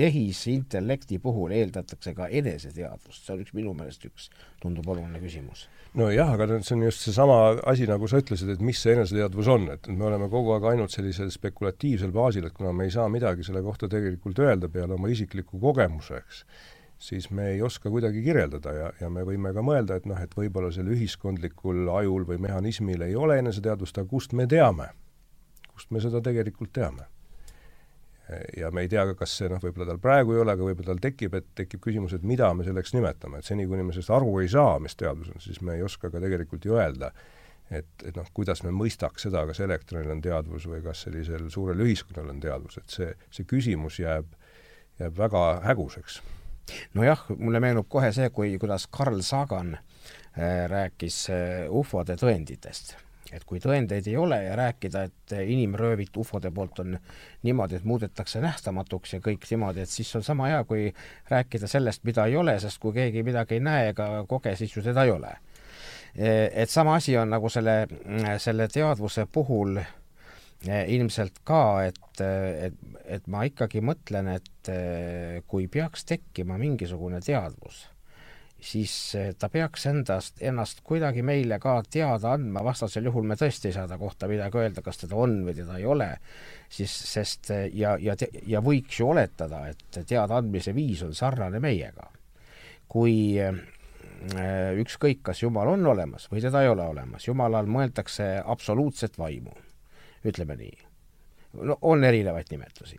tehisintellekti 0.00 1.18
puhul 1.20 1.52
eeldatakse 1.52 2.14
ka 2.16 2.28
eneseteadvust, 2.40 3.26
see 3.26 3.34
on 3.34 3.44
üks 3.44 3.52
minu 3.56 3.74
meelest 3.76 4.06
üks, 4.08 4.30
tundub 4.62 4.88
oluline 4.88 5.20
küsimus. 5.20 5.66
nojah, 5.98 6.32
aga 6.36 6.46
see 6.62 6.76
on 6.78 6.86
just 6.86 7.04
seesama 7.04 7.36
asi, 7.68 7.84
nagu 7.90 8.08
sa 8.08 8.22
ütlesid, 8.22 8.54
et 8.54 8.64
mis 8.64 8.80
see 8.80 8.94
eneseteadvus 8.96 9.50
on, 9.52 9.68
et 9.74 9.90
me 9.92 10.06
oleme 10.08 10.30
kogu 10.32 10.54
aeg 10.56 10.68
ainult 10.72 10.94
sellisel 10.94 11.32
spekulatiivsel 11.34 12.14
baasil, 12.16 12.46
et 12.48 12.56
kuna 12.56 12.72
me 12.72 12.86
ei 12.88 12.94
saa 12.94 13.08
midagi 13.12 13.44
selle 13.46 13.62
kohta 13.66 13.90
tegelikult 13.92 14.40
öelda 14.40 14.70
peale 14.72 14.96
oma 14.96 15.10
isikliku 15.12 15.60
kogemuse, 15.60 16.22
eks, 16.22 16.42
siis 17.10 17.28
me 17.34 17.50
ei 17.52 17.62
oska 17.62 17.92
kuidagi 17.92 18.22
kirjeldada 18.24 18.76
ja, 18.76 18.90
ja 19.00 19.12
me 19.12 19.26
võime 19.26 19.52
ka 19.56 19.64
mõelda, 19.66 20.00
et 20.00 20.08
noh, 20.08 20.20
et 20.20 20.36
võib-olla 20.36 20.72
sel 20.72 20.88
ühiskondlikul 20.94 21.88
ajul 21.98 22.28
või 22.28 22.40
mehhanismil 22.46 23.04
ei 23.08 23.16
ole 23.16 23.40
eneseteadvust, 23.42 24.00
aga 24.00 24.08
kust 24.16 24.36
me 24.36 24.48
teame? 24.48 24.92
kust 25.68 25.92
me 25.92 26.00
seda 26.00 26.20
tegelikult 26.24 26.72
teame? 26.76 27.08
Ja 28.56 28.70
me 28.70 28.84
ei 28.84 28.88
tea 28.90 29.04
ka, 29.10 29.16
kas 29.22 29.34
see 29.40 29.48
noh, 29.50 29.60
võib-olla 29.62 29.88
tal 29.90 30.00
praegu 30.02 30.34
ei 30.34 30.42
ole, 30.42 30.54
aga 30.54 30.66
võib-olla 30.66 30.92
tal 30.92 31.02
tekib, 31.02 31.34
et 31.38 31.50
tekib 31.58 31.82
küsimus, 31.84 32.14
et 32.16 32.24
mida 32.26 32.50
me 32.54 32.66
selleks 32.66 32.94
nimetame, 32.94 33.40
et 33.40 33.48
seni, 33.48 33.66
kuni 33.70 33.84
me 33.86 33.94
sellest 33.94 34.12
aru 34.14 34.32
ei 34.42 34.50
saa, 34.52 34.78
mis 34.82 34.96
teadus 34.98 35.32
on, 35.34 35.42
siis 35.42 35.60
me 35.66 35.78
ei 35.78 35.84
oska 35.86 36.12
ka 36.12 36.22
tegelikult 36.22 36.66
ju 36.68 36.78
öelda, 36.78 37.10
et, 37.70 37.90
et 38.04 38.16
noh, 38.16 38.28
kuidas 38.36 38.62
me 38.66 38.74
mõistaks 38.74 39.26
seda, 39.26 39.44
kas 39.48 39.62
elektronil 39.64 40.14
on 40.14 40.22
teadvus 40.24 40.68
või 40.70 40.82
kas 40.84 41.04
sellisel 41.06 41.48
suurel 41.52 41.82
ühiskonnal 41.86 42.32
on 42.34 42.40
teadvus, 42.42 42.80
et 42.82 42.96
see, 42.96 43.10
see 43.34 43.48
küsimus 43.50 44.00
jääb, 44.02 44.30
jääb 45.02 45.18
väga 45.18 45.44
häguseks. 45.66 46.20
nojah, 46.94 47.26
mulle 47.38 47.60
meenub 47.60 47.88
kohe 47.90 48.12
see, 48.14 48.30
kui, 48.30 48.56
kuidas 48.62 48.86
Carl 48.94 49.22
Sagan 49.26 49.76
äh, 49.76 50.66
rääkis 50.70 51.24
äh, 51.34 51.70
ufode 51.70 52.18
tõenditest 52.20 52.98
et 53.32 53.44
kui 53.46 53.60
tõendeid 53.62 54.08
ei 54.10 54.16
ole 54.18 54.40
ja 54.44 54.56
rääkida, 54.58 55.02
et 55.06 55.34
inimröövit 55.44 56.16
ufode 56.16 56.50
poolt 56.54 56.80
on 56.82 56.96
niimoodi, 57.46 57.78
et 57.78 57.86
muudetakse 57.86 58.42
nähtamatuks 58.42 59.14
ja 59.14 59.20
kõik 59.24 59.46
niimoodi, 59.50 59.84
et 59.84 59.92
siis 59.92 60.10
on 60.18 60.26
sama 60.26 60.50
hea, 60.50 60.64
kui 60.68 60.88
rääkida 61.30 61.70
sellest, 61.70 62.04
mida 62.08 62.26
ei 62.26 62.36
ole, 62.36 62.58
sest 62.60 62.80
kui 62.82 62.94
keegi 62.96 63.24
midagi 63.26 63.58
ei 63.58 63.64
näe 63.64 63.92
ega 63.94 64.10
koge, 64.28 64.56
siis 64.58 64.74
ju 64.76 64.82
seda 64.84 65.06
ei 65.06 65.14
ole. 65.14 65.36
et 66.14 66.70
sama 66.70 66.96
asi 66.98 67.16
on 67.16 67.30
nagu 67.30 67.48
selle, 67.48 67.86
selle 68.42 68.66
teadvuse 68.68 69.28
puhul 69.32 69.78
eh, 69.78 70.88
ilmselt 70.96 71.38
ka, 71.46 71.84
et, 71.86 72.22
et, 72.66 72.74
et 73.06 73.26
ma 73.30 73.44
ikkagi 73.46 73.80
mõtlen, 73.80 74.32
et 74.34 74.72
eh, 74.74 75.38
kui 75.46 75.68
peaks 75.68 76.04
tekkima 76.04 76.58
mingisugune 76.58 77.22
teadvus 77.22 77.86
siis 78.62 78.94
eh, 79.18 79.32
ta 79.38 79.48
peaks 79.52 79.86
endast, 79.90 80.40
ennast 80.44 80.82
kuidagi 80.86 81.22
meile 81.26 81.58
ka 81.62 81.78
teada 81.90 82.34
andma, 82.36 82.62
vastasel 82.64 83.08
juhul 83.08 83.26
me 83.28 83.36
tõesti 83.38 83.70
ei 83.70 83.76
saa 83.76 83.88
ta 83.88 83.98
kohta 84.00 84.28
midagi 84.30 84.60
öelda, 84.60 84.84
kas 84.84 85.02
teda 85.02 85.18
on 85.18 85.40
või 85.46 85.54
teda 85.56 85.78
ei 85.80 85.86
ole, 85.88 86.10
siis 86.68 86.94
sest 87.12 87.50
eh, 87.54 87.66
ja, 87.76 87.96
ja, 88.00 88.16
ja 88.46 88.62
võiks 88.64 89.00
ju 89.00 89.10
oletada, 89.14 89.64
et 89.70 90.00
teadaandmise 90.00 90.74
viis 90.76 91.02
on 91.06 91.14
sarnane 91.16 91.60
meiega. 91.62 92.10
kui 92.90 93.38
äh, 93.38 93.54
ükskõik, 94.82 95.20
kas 95.22 95.42
Jumal 95.42 95.68
on 95.70 95.86
olemas 95.86 96.26
või 96.32 96.42
teda 96.42 96.62
ei 96.64 96.68
ole 96.68 96.82
olemas, 96.82 97.28
Jumalal 97.28 97.70
mõeldakse 97.70 98.42
absoluutset 98.44 99.18
vaimu, 99.18 99.54
ütleme 100.26 100.56
nii. 100.56 100.78
no 101.62 101.78
on 101.82 102.04
erinevaid 102.04 102.50
nimetusi 102.50 102.98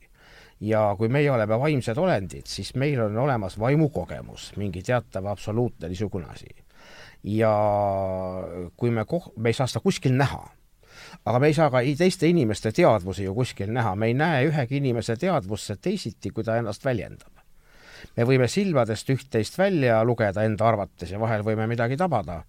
ja 0.62 0.96
kui 0.98 1.10
meie 1.10 1.32
oleme 1.32 1.58
vaimsed 1.60 1.98
olendid, 1.98 2.46
siis 2.50 2.76
meil 2.78 3.02
on 3.02 3.18
olemas 3.18 3.58
vaimukogemus, 3.60 4.52
mingi 4.62 4.84
teatav 4.86 5.26
absoluutne 5.32 5.90
niisugune 5.90 6.30
asi. 6.30 6.50
ja 7.24 7.54
kui 8.78 8.92
me 8.92 9.06
koh-, 9.06 9.32
me 9.38 9.50
ei 9.50 9.54
saa 9.54 9.68
seda 9.68 9.84
kuskil 9.84 10.18
näha 10.18 10.42
aga 11.26 11.40
me 11.40 11.48
ei 11.48 11.54
saa 11.54 11.70
ka 11.70 11.82
teiste 11.98 12.30
inimeste 12.30 12.72
teadvusi 12.72 13.24
ju 13.24 13.36
kuskil 13.36 13.72
näha, 13.74 13.96
me 13.96 14.10
ei 14.10 14.14
näe 14.18 14.48
ühegi 14.50 14.78
inimese 14.78 15.16
teadvusse 15.18 15.76
teisiti, 15.82 16.30
kui 16.30 16.44
ta 16.44 16.58
ennast 16.58 16.86
väljendab. 16.86 17.32
me 18.18 18.26
võime 18.26 18.48
silmadest 18.50 19.10
üht-teist 19.14 19.58
välja 19.58 20.00
lugeda 20.04 20.44
enda 20.44 20.66
arvates 20.68 21.12
ja 21.12 21.20
vahel 21.20 21.44
võime 21.46 21.68
midagi 21.70 21.98
tabada, 21.98 22.42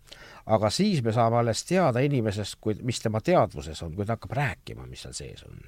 aga 0.47 0.71
siis 0.71 1.03
me 1.05 1.13
saame 1.13 1.37
alles 1.37 1.65
teada 1.65 2.01
inimesest, 2.01 2.57
kui, 2.61 2.75
mis 2.83 3.01
tema 3.01 3.21
teadvuses 3.21 3.83
on, 3.83 3.93
kui 3.95 4.07
ta 4.07 4.17
hakkab 4.17 4.33
rääkima, 4.37 4.87
mis 4.89 5.05
seal 5.05 5.13
sees 5.17 5.45
on 5.45 5.61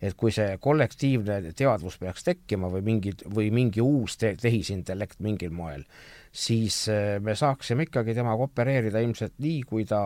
et 0.00 0.16
kui 0.16 0.32
see 0.32 0.56
kollektiivne 0.62 1.52
teadvus 1.56 1.98
peaks 2.00 2.24
tekkima 2.24 2.70
või 2.72 2.84
mingid, 2.86 3.26
või 3.28 3.50
mingi 3.52 3.84
uus 3.84 4.16
te 4.20 4.32
tehisintellekt 4.40 5.20
mingil 5.20 5.52
moel, 5.52 5.84
siis 6.32 6.82
äh, 6.88 7.18
me 7.20 7.36
saaksime 7.36 7.88
ikkagi 7.88 8.16
temaga 8.16 8.48
opereerida 8.48 9.02
ilmselt 9.04 9.36
nii, 9.38 9.60
kui 9.68 9.84
ta, 9.84 10.00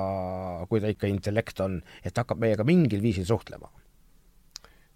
kui 0.68 0.82
ta 0.82 0.90
ikka 0.90 1.11
intellekt 1.11 1.62
on, 1.64 1.80
et 2.03 2.16
hakkab 2.16 2.42
meiega 2.42 2.66
mingil 2.66 3.03
viisil 3.05 3.28
suhtlema 3.28 3.70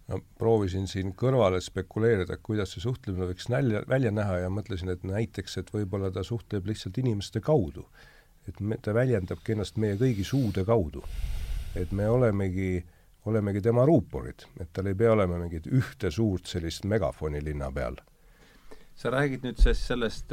no 0.08 0.20
proovisin 0.40 0.88
siin 0.88 1.12
kõrvale 1.18 1.60
spekuleerida, 1.64 2.38
kuidas 2.42 2.72
see 2.74 2.84
suhtlemine 2.84 3.28
võiks 3.30 3.48
nälja, 3.52 3.82
välja 3.88 4.12
näha 4.14 4.42
ja 4.44 4.52
mõtlesin, 4.52 4.92
et 4.92 5.04
näiteks, 5.06 5.58
et 5.60 5.72
võib-olla 5.74 6.10
ta 6.14 6.24
suhtleb 6.24 6.68
lihtsalt 6.70 6.98
inimeste 7.02 7.44
kaudu. 7.44 7.86
et 8.48 8.60
me, 8.60 8.78
ta 8.80 8.94
väljendabki 8.96 9.52
ennast 9.52 9.76
meie 9.76 9.98
kõigi 10.00 10.24
suude 10.24 10.64
kaudu. 10.64 11.02
et 11.76 11.92
me 11.92 12.08
olemegi, 12.08 12.84
olemegi 13.28 13.62
tema 13.64 13.84
ruuporid, 13.88 14.46
et 14.60 14.70
tal 14.72 14.88
ei 14.90 14.96
pea 14.98 15.12
olema 15.14 15.38
mingit 15.40 15.66
ühte 15.70 16.10
suurt 16.14 16.48
sellist 16.50 16.86
megafoni 16.88 17.42
linna 17.44 17.70
peal. 17.74 17.98
Sa 18.98 19.12
räägid 19.14 19.44
nüüd 19.46 19.60
siis 19.62 19.84
sellest 19.86 20.32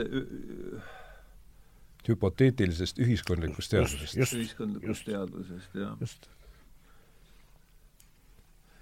hüpoteetilisest 2.09 2.99
ühiskondlikust 3.01 3.73
teadusest. 3.73 4.33
ühiskondlikust 4.37 5.05
teadusest, 5.09 5.77
jah. 5.77 5.95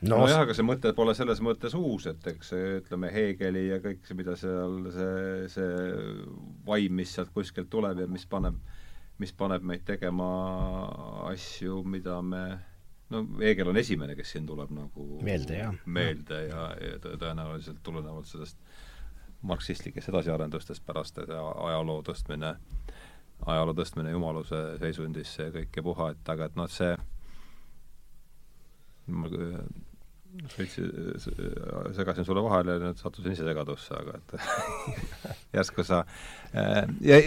no, 0.04 0.18
nojah, 0.18 0.44
aga 0.44 0.56
see 0.56 0.68
mõte 0.68 0.92
pole 0.96 1.16
selles 1.16 1.40
mõttes 1.44 1.76
uus, 1.80 2.08
et 2.12 2.28
eks 2.34 2.54
ütleme, 2.60 3.12
Hegeli 3.14 3.68
ja 3.70 3.80
kõik 3.84 4.04
see, 4.08 4.18
mida 4.20 4.36
seal 4.40 4.90
see, 4.96 5.48
see 5.56 5.70
vaim, 6.68 7.00
mis 7.00 7.16
sealt 7.16 7.32
kuskilt 7.36 7.72
tuleb 7.72 8.04
ja 8.04 8.10
mis 8.12 8.28
paneb, 8.30 8.60
mis 9.24 9.36
paneb 9.40 9.64
meid 9.68 9.88
tegema 9.88 10.30
asju, 11.32 11.82
mida 11.88 12.20
me 12.22 12.46
no 13.10 13.24
Hegel 13.42 13.70
on 13.72 13.78
esimene, 13.78 14.16
kes 14.16 14.34
siin 14.36 14.48
tuleb 14.48 14.72
nagu 14.74 15.20
meelde, 15.26 15.58
jah. 15.60 15.76
meelde 15.86 16.42
ja, 16.48 16.68
ja 16.80 17.00
tõenäoliselt 17.04 17.82
tulenevalt 17.84 18.30
sellest 18.30 18.58
marksistlikest 19.44 20.10
edasiarendustest 20.10 20.86
pärast 20.88 21.20
ajaloo 21.20 22.00
tõstmine, 22.08 22.54
ajaloo 23.46 23.76
tõstmine 23.76 24.14
jumaluse 24.14 24.62
seisundisse 24.80 25.50
ja 25.50 25.56
kõik 25.58 25.80
ja 25.80 25.84
puha, 25.84 26.12
et 26.16 26.32
aga 26.36 26.48
et 26.48 26.60
noh, 26.60 26.70
see 26.72 26.94
ma 29.12 29.28
segasin 31.94 32.26
sulle 32.26 32.42
vahele 32.44 32.78
ja 32.78 32.82
nüüd 32.82 33.02
sattusin 33.02 33.36
ise 33.36 33.46
segadusse, 33.46 33.94
aga 33.94 34.16
et 34.18 34.30
järsku 35.60 35.86
sa 35.86 36.02
ja 37.04 37.20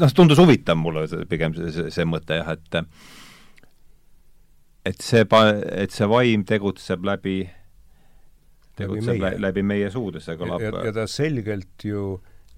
noh, 0.00 0.14
tundus 0.16 0.40
huvitav 0.40 0.78
mulle 0.80 1.04
pigem 1.28 1.56
see, 1.58 1.74
see, 1.74 1.90
see 1.98 2.06
mõte 2.08 2.38
jah, 2.40 2.54
et 2.54 2.80
et 4.86 5.04
see 5.04 5.26
pa-, 5.28 5.54
et 5.54 5.92
see 5.94 6.08
vaim 6.08 6.44
tegutseb 6.48 7.04
läbi 7.06 7.38
tegutseb 8.80 9.14
läbi 9.14 9.22
meie, 9.22 9.40
läbi 9.44 9.64
meie 9.66 9.88
suude, 9.92 10.22
see 10.24 10.36
kõlab 10.40 10.62
ja, 10.64 10.72
ja 10.88 10.92
ta 10.96 11.06
selgelt 11.10 11.84
ju 11.84 12.04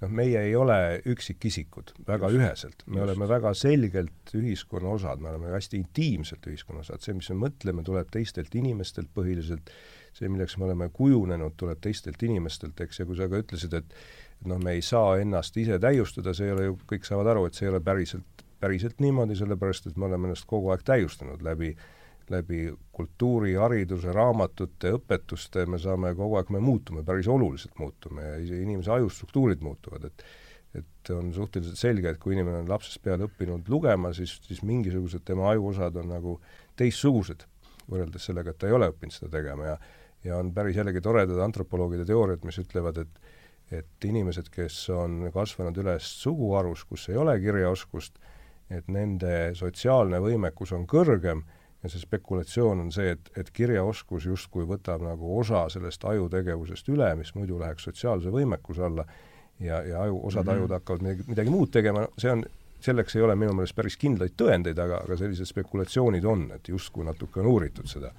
noh, 0.03 0.13
meie 0.13 0.45
ei 0.49 0.55
ole 0.59 0.77
üksikisikud 1.09 1.95
väga 2.07 2.31
just, 2.31 2.39
üheselt, 2.39 2.85
me 2.87 3.01
just. 3.01 3.07
oleme 3.09 3.29
väga 3.31 3.55
selgelt 3.59 4.35
ühiskonna 4.39 4.95
osad, 4.97 5.23
me 5.23 5.33
oleme 5.33 5.53
hästi 5.55 5.81
intiimselt 5.81 6.47
ühiskonna 6.51 6.83
osad, 6.85 7.03
see, 7.05 7.17
mis 7.19 7.31
me 7.33 7.41
mõtleme, 7.47 7.85
tuleb 7.87 8.11
teistelt 8.15 8.55
inimestelt 8.59 9.11
põhiliselt, 9.15 9.73
see, 10.15 10.31
milleks 10.31 10.59
me 10.59 10.69
oleme 10.69 10.91
kujunenud, 10.95 11.57
tuleb 11.59 11.81
teistelt 11.83 12.23
inimestelt, 12.27 12.79
eks, 12.87 13.03
ja 13.03 13.09
kui 13.09 13.19
sa 13.19 13.31
ka 13.31 13.43
ütlesid, 13.43 13.79
et 13.79 13.97
et 14.43 14.49
noh, 14.51 14.59
me 14.59 14.73
ei 14.75 14.81
saa 14.83 15.21
ennast 15.23 15.55
ise 15.63 15.77
täiustada, 15.79 16.33
see 16.35 16.49
ei 16.49 16.55
ole 16.57 16.65
ju, 16.65 16.73
kõik 16.91 17.05
saavad 17.07 17.29
aru, 17.31 17.45
et 17.47 17.55
see 17.55 17.69
ei 17.69 17.71
ole 17.71 17.79
päriselt, 17.85 18.43
päriselt 18.59 18.99
niimoodi, 18.99 19.37
sellepärast 19.39 19.87
et 19.87 19.99
me 19.99 20.09
oleme 20.09 20.27
ennast 20.27 20.49
kogu 20.51 20.73
aeg 20.75 20.83
täiustanud 20.83 21.45
läbi 21.47 21.69
äh, 21.77 21.85
läbi 22.33 22.65
kultuuri, 22.93 23.55
hariduse, 23.61 24.13
raamatute, 24.13 24.95
õpetuste 24.99 25.67
me 25.71 25.81
saame 25.81 26.15
kogu 26.19 26.39
aeg, 26.41 26.53
me 26.55 26.63
muutume, 26.65 27.05
päris 27.07 27.29
oluliselt 27.29 27.79
muutume 27.81 28.25
ja 28.43 28.61
inimese 28.61 28.95
ajustruktuurid 28.99 29.65
muutuvad, 29.65 30.11
et 30.11 30.27
et 30.73 31.11
on 31.13 31.27
suhteliselt 31.37 31.77
selge, 31.77 32.09
et 32.09 32.19
kui 32.21 32.33
inimene 32.33 32.63
on 32.63 32.69
lapsest 32.71 33.03
peale 33.05 33.27
õppinud 33.27 33.67
lugema, 33.69 34.15
siis, 34.17 34.39
siis 34.47 34.63
mingisugused 34.65 35.21
tema 35.29 35.51
ajuosad 35.51 35.99
on 36.01 36.07
nagu 36.09 36.39
teistsugused, 36.81 37.45
võrreldes 37.93 38.25
sellega, 38.25 38.55
et 38.55 38.61
ta 38.63 38.71
ei 38.71 38.77
ole 38.79 38.89
õppinud 38.89 39.13
seda 39.13 39.29
tegema 39.35 39.67
ja 39.67 39.77
ja 40.25 40.37
on 40.39 40.53
päris 40.55 40.77
jällegi 40.77 41.01
toredad 41.03 41.41
antropoloogide 41.43 42.05
teooriad, 42.07 42.45
mis 42.47 42.61
ütlevad, 42.63 43.03
et 43.03 43.23
et 43.73 44.05
inimesed, 44.05 44.51
kes 44.53 44.75
on 44.93 45.31
kasvanud 45.33 45.79
üles 45.81 46.05
suguharus, 46.21 46.83
kus 46.85 47.07
ei 47.09 47.17
ole 47.17 47.39
kirjaoskust, 47.41 48.19
et 48.69 48.89
nende 48.93 49.55
sotsiaalne 49.57 50.21
võimekus 50.21 50.75
on 50.77 50.85
kõrgem 50.89 51.41
ja 51.83 51.91
see 51.91 52.03
spekulatsioon 52.03 52.85
on 52.85 52.93
see, 52.95 53.11
et, 53.17 53.31
et 53.39 53.51
kirjaoskus 53.51 54.27
justkui 54.31 54.67
võtab 54.69 55.03
nagu 55.03 55.37
osa 55.39 55.65
sellest 55.73 56.05
ajutegevusest 56.05 56.89
üle, 56.95 57.11
mis 57.19 57.35
muidu 57.35 57.59
läheks 57.61 57.89
sotsiaalse 57.89 58.31
võimekuse 58.35 58.85
alla, 58.87 59.07
ja, 59.61 59.83
ja 59.87 60.03
aju, 60.03 60.21
osad 60.27 60.45
mm 60.45 60.51
-hmm. 60.51 60.55
ajud 60.55 60.77
hakkavad 60.79 61.03
midagi, 61.03 61.25
midagi 61.29 61.51
muud 61.51 61.71
tegema, 61.71 62.07
see 62.19 62.31
on, 62.31 62.45
selleks 62.81 63.17
ei 63.17 63.23
ole 63.23 63.37
minu 63.37 63.55
meelest 63.55 63.77
päris 63.77 63.97
kindlaid 63.97 64.35
tõendeid, 64.43 64.79
aga, 64.79 65.03
aga 65.07 65.17
sellised 65.17 65.51
spekulatsioonid 65.51 66.25
on, 66.25 66.51
et 66.55 66.69
justkui 66.69 67.05
natuke 67.05 67.41
on 67.41 67.47
uuritud 67.47 67.87
seda. 67.87 68.13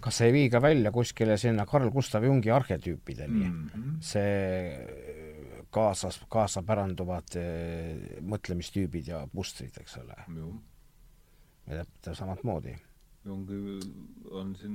kas 0.00 0.18
see 0.18 0.26
ei 0.28 0.32
vii 0.32 0.50
ka 0.50 0.62
välja 0.62 0.92
kuskile 0.92 1.36
sinna 1.36 1.66
Carl 1.66 1.90
Gustav 1.90 2.24
Jungi 2.24 2.50
arhetüüpideni 2.50 3.44
mm? 3.44 3.68
-hmm. 3.74 3.96
see 4.00 5.64
kaasas, 5.70 6.20
kaasapäranduvad 6.28 7.36
eh, 7.36 8.20
mõtlemistüübid 8.22 9.08
ja 9.08 9.26
mustrid, 9.32 9.74
eks 9.80 9.96
ole 9.96 10.14
ja 11.66 11.84
täpselt 11.84 12.20
samamoodi. 12.20 12.76
Jung 13.26 13.48
on 14.30 14.52
siin 14.54 14.74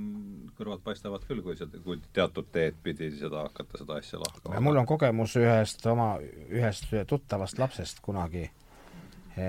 kõrvalt 0.58 0.82
paistavad 0.84 1.22
küll, 1.24 1.40
kui 1.44 1.56
seda, 1.56 1.78
kui 1.84 2.00
teatud 2.12 2.50
teed 2.52 2.76
pidi 2.84 3.08
seda 3.16 3.46
hakata, 3.46 3.80
seda 3.80 3.96
asja 4.00 4.20
lahkama. 4.20 4.60
mul 4.60 4.80
on 4.82 4.88
kogemus 4.88 5.36
ühest 5.40 5.86
oma, 5.88 6.14
ühest 6.52 6.92
tuttavast 7.08 7.60
lapsest 7.62 8.02
kunagi 8.04 8.44
e,. 8.44 9.46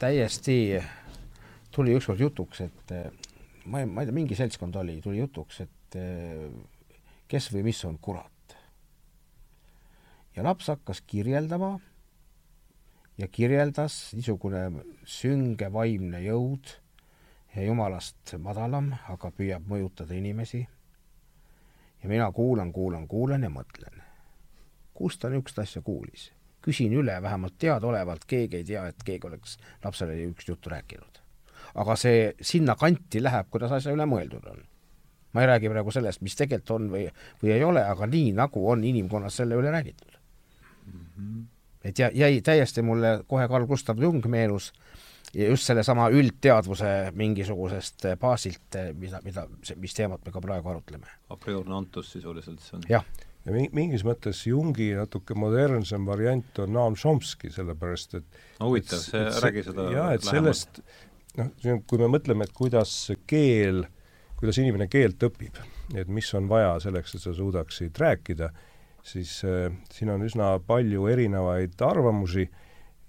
täiesti 0.00 0.56
tuli 1.74 1.96
ükskord 1.98 2.22
jutuks, 2.24 2.62
et 2.64 2.94
ma 3.66 3.82
ei, 3.82 3.90
ma 3.90 4.02
ei 4.02 4.08
tea, 4.08 4.16
mingi 4.16 4.38
seltskond 4.38 4.78
oli, 4.80 4.96
tuli 5.04 5.20
jutuks, 5.20 5.60
et 5.66 5.98
kes 7.28 7.50
või 7.52 7.66
mis 7.68 7.82
on 7.84 8.00
kurat. 8.00 8.56
ja 10.36 10.44
laps 10.44 10.72
hakkas 10.72 11.00
kirjeldama 11.04 11.74
ja 13.18 13.28
kirjeldas 13.28 14.14
niisugune 14.16 14.64
sünge 15.04 15.68
vaimne 15.72 16.20
jõud 16.24 16.76
jumalast 17.64 18.34
madalam, 18.42 18.90
aga 19.08 19.30
püüab 19.32 19.68
mõjutada 19.68 20.14
inimesi. 20.14 20.66
ja 22.02 22.08
mina 22.08 22.32
kuulan, 22.32 22.72
kuulan, 22.72 23.08
kuulan 23.08 23.42
ja 23.42 23.50
mõtlen, 23.50 24.02
kust 24.94 25.20
ta 25.20 25.28
niisugust 25.28 25.58
asja 25.58 25.82
kuulis. 25.82 26.32
küsin 26.62 26.92
üle, 26.92 27.22
vähemalt 27.22 27.54
teadaolevalt 27.58 28.24
keegi 28.26 28.56
ei 28.56 28.64
tea, 28.64 28.86
et 28.86 29.02
keegi 29.04 29.26
oleks 29.26 29.58
lapsele 29.84 30.14
niisugust 30.14 30.48
juttu 30.48 30.70
rääkinud. 30.70 31.20
aga 31.74 31.96
see 31.96 32.34
sinna 32.40 32.74
kanti 32.74 33.22
läheb, 33.22 33.46
kuidas 33.50 33.72
asja 33.72 33.92
üle 33.92 34.04
mõeldud 34.04 34.46
on. 34.50 34.64
ma 35.32 35.40
ei 35.40 35.46
räägi 35.46 35.68
praegu 35.68 35.90
sellest, 35.90 36.20
mis 36.20 36.36
tegelikult 36.36 36.70
on 36.70 36.90
või, 36.90 37.08
või 37.42 37.52
ei 37.52 37.64
ole, 37.64 37.84
aga 37.84 38.06
nii, 38.06 38.32
nagu 38.32 38.68
on 38.70 38.84
inimkonnas 38.84 39.36
selle 39.36 39.54
üle 39.54 39.70
räägitud 39.70 40.18
mm. 40.86 41.00
-hmm. 41.18 41.44
et 41.84 41.98
ja 41.98 42.10
jäi 42.14 42.40
täiesti 42.40 42.82
mulle 42.82 43.24
kohe 43.26 43.48
Carl 43.48 43.66
Gustav 43.66 43.98
Jung 44.02 44.26
meenus 44.26 44.72
ja 45.36 45.50
just 45.50 45.68
sellesama 45.68 46.08
üldteadvuse 46.14 46.92
mingisugusest 47.16 48.08
baasilt, 48.20 48.78
mida, 48.98 49.20
mida, 49.24 49.46
mis 49.80 49.96
teemat 49.96 50.24
me 50.24 50.32
ka 50.34 50.42
praegu 50.42 50.72
arutleme. 50.72 51.08
a 51.28 51.36
priorne 51.40 51.76
antus 51.76 52.12
sisuliselt 52.14 52.62
see 52.64 52.76
on. 52.78 52.86
jah. 52.90 53.04
ja 53.44 53.56
mingis 53.76 54.04
mõttes 54.06 54.42
Jungi 54.48 54.92
natuke 54.96 55.36
modernsem 55.38 56.06
variant 56.08 56.62
on 56.64 56.72
Naam 56.76 56.96
Chomsky, 56.98 57.50
sellepärast 57.52 58.16
et 58.20 58.40
no 58.60 58.70
huvitav, 58.70 59.02
see, 59.02 59.26
räägi 59.44 59.66
seda 59.68 59.90
jaa, 59.92 60.08
et 60.16 60.26
sellest 60.26 60.80
noh, 61.36 61.52
kui 61.86 62.00
me 62.00 62.08
mõtleme, 62.16 62.46
et 62.48 62.56
kuidas 62.56 62.94
keel, 63.28 63.84
kuidas 64.40 64.60
inimene 64.62 64.88
keelt 64.92 65.20
õpib, 65.28 65.60
et 65.94 66.08
mis 66.08 66.32
on 66.38 66.48
vaja 66.48 66.78
selleks, 66.86 67.16
et 67.16 67.26
sa 67.26 67.34
suudaksid 67.36 67.98
rääkida, 68.00 68.50
siis 69.06 69.38
äh, 69.44 69.68
siin 69.92 70.14
on 70.14 70.24
üsna 70.24 70.54
palju 70.64 71.10
erinevaid 71.12 71.76
arvamusi 71.84 72.48
äh, 72.48 72.62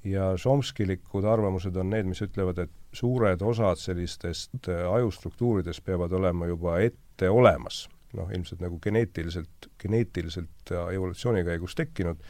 ja 0.03 0.33
Chomskylikud 0.37 1.25
arvamused 1.25 1.75
on 1.75 1.89
need, 1.89 2.07
mis 2.07 2.21
ütlevad, 2.21 2.59
et 2.63 2.73
suured 2.95 3.41
osad 3.41 3.79
sellistest 3.81 4.69
äh, 4.69 4.83
ajustruktuuridest 4.93 5.83
peavad 5.85 6.11
olema 6.11 6.47
juba 6.47 6.79
ette 6.79 7.29
olemas. 7.29 7.87
noh, 8.17 8.29
ilmselt 8.31 8.61
nagu 8.63 8.79
geneetiliselt, 8.79 9.67
geneetiliselt 9.81 10.71
ja 10.71 10.85
evolutsiooni 10.95 11.43
käigus 11.43 11.75
tekkinud, 11.75 12.21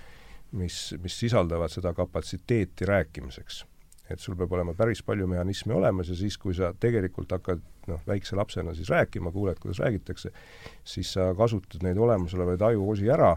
mis, 0.57 0.95
mis 1.03 1.19
sisaldavad 1.19 1.71
seda 1.71 1.93
kapatsiteeti 1.93 2.85
rääkimiseks. 2.85 3.61
Et 4.11 4.21
sul 4.23 4.37
peab 4.39 4.53
olema 4.55 4.73
päris 4.77 5.01
palju 5.05 5.27
mehhanisme 5.27 5.73
olemas 5.75 6.09
ja 6.11 6.15
siis, 6.15 6.37
kui 6.39 6.55
sa 6.55 6.71
tegelikult 6.79 7.31
hakkad 7.35 7.63
noh, 7.91 8.03
väikse 8.07 8.37
lapsena 8.39 8.73
siis 8.77 8.89
rääkima, 8.91 9.31
kuuled, 9.35 9.59
kuidas 9.59 9.81
räägitakse, 9.83 10.31
siis 10.87 11.11
sa 11.17 11.29
kasutad 11.37 11.83
neid 11.83 11.99
olemasolevaid 11.99 12.63
ajuosi 12.69 13.11
ära, 13.11 13.33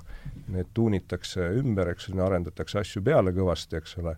need 0.49 0.71
tuunitakse 0.75 1.51
ümber, 1.61 1.93
eks 1.95 2.11
ole, 2.13 2.23
arendatakse 2.27 2.81
asju 2.83 3.03
peale 3.07 3.35
kõvasti, 3.37 3.81
eks 3.81 3.99
ole, 4.03 4.15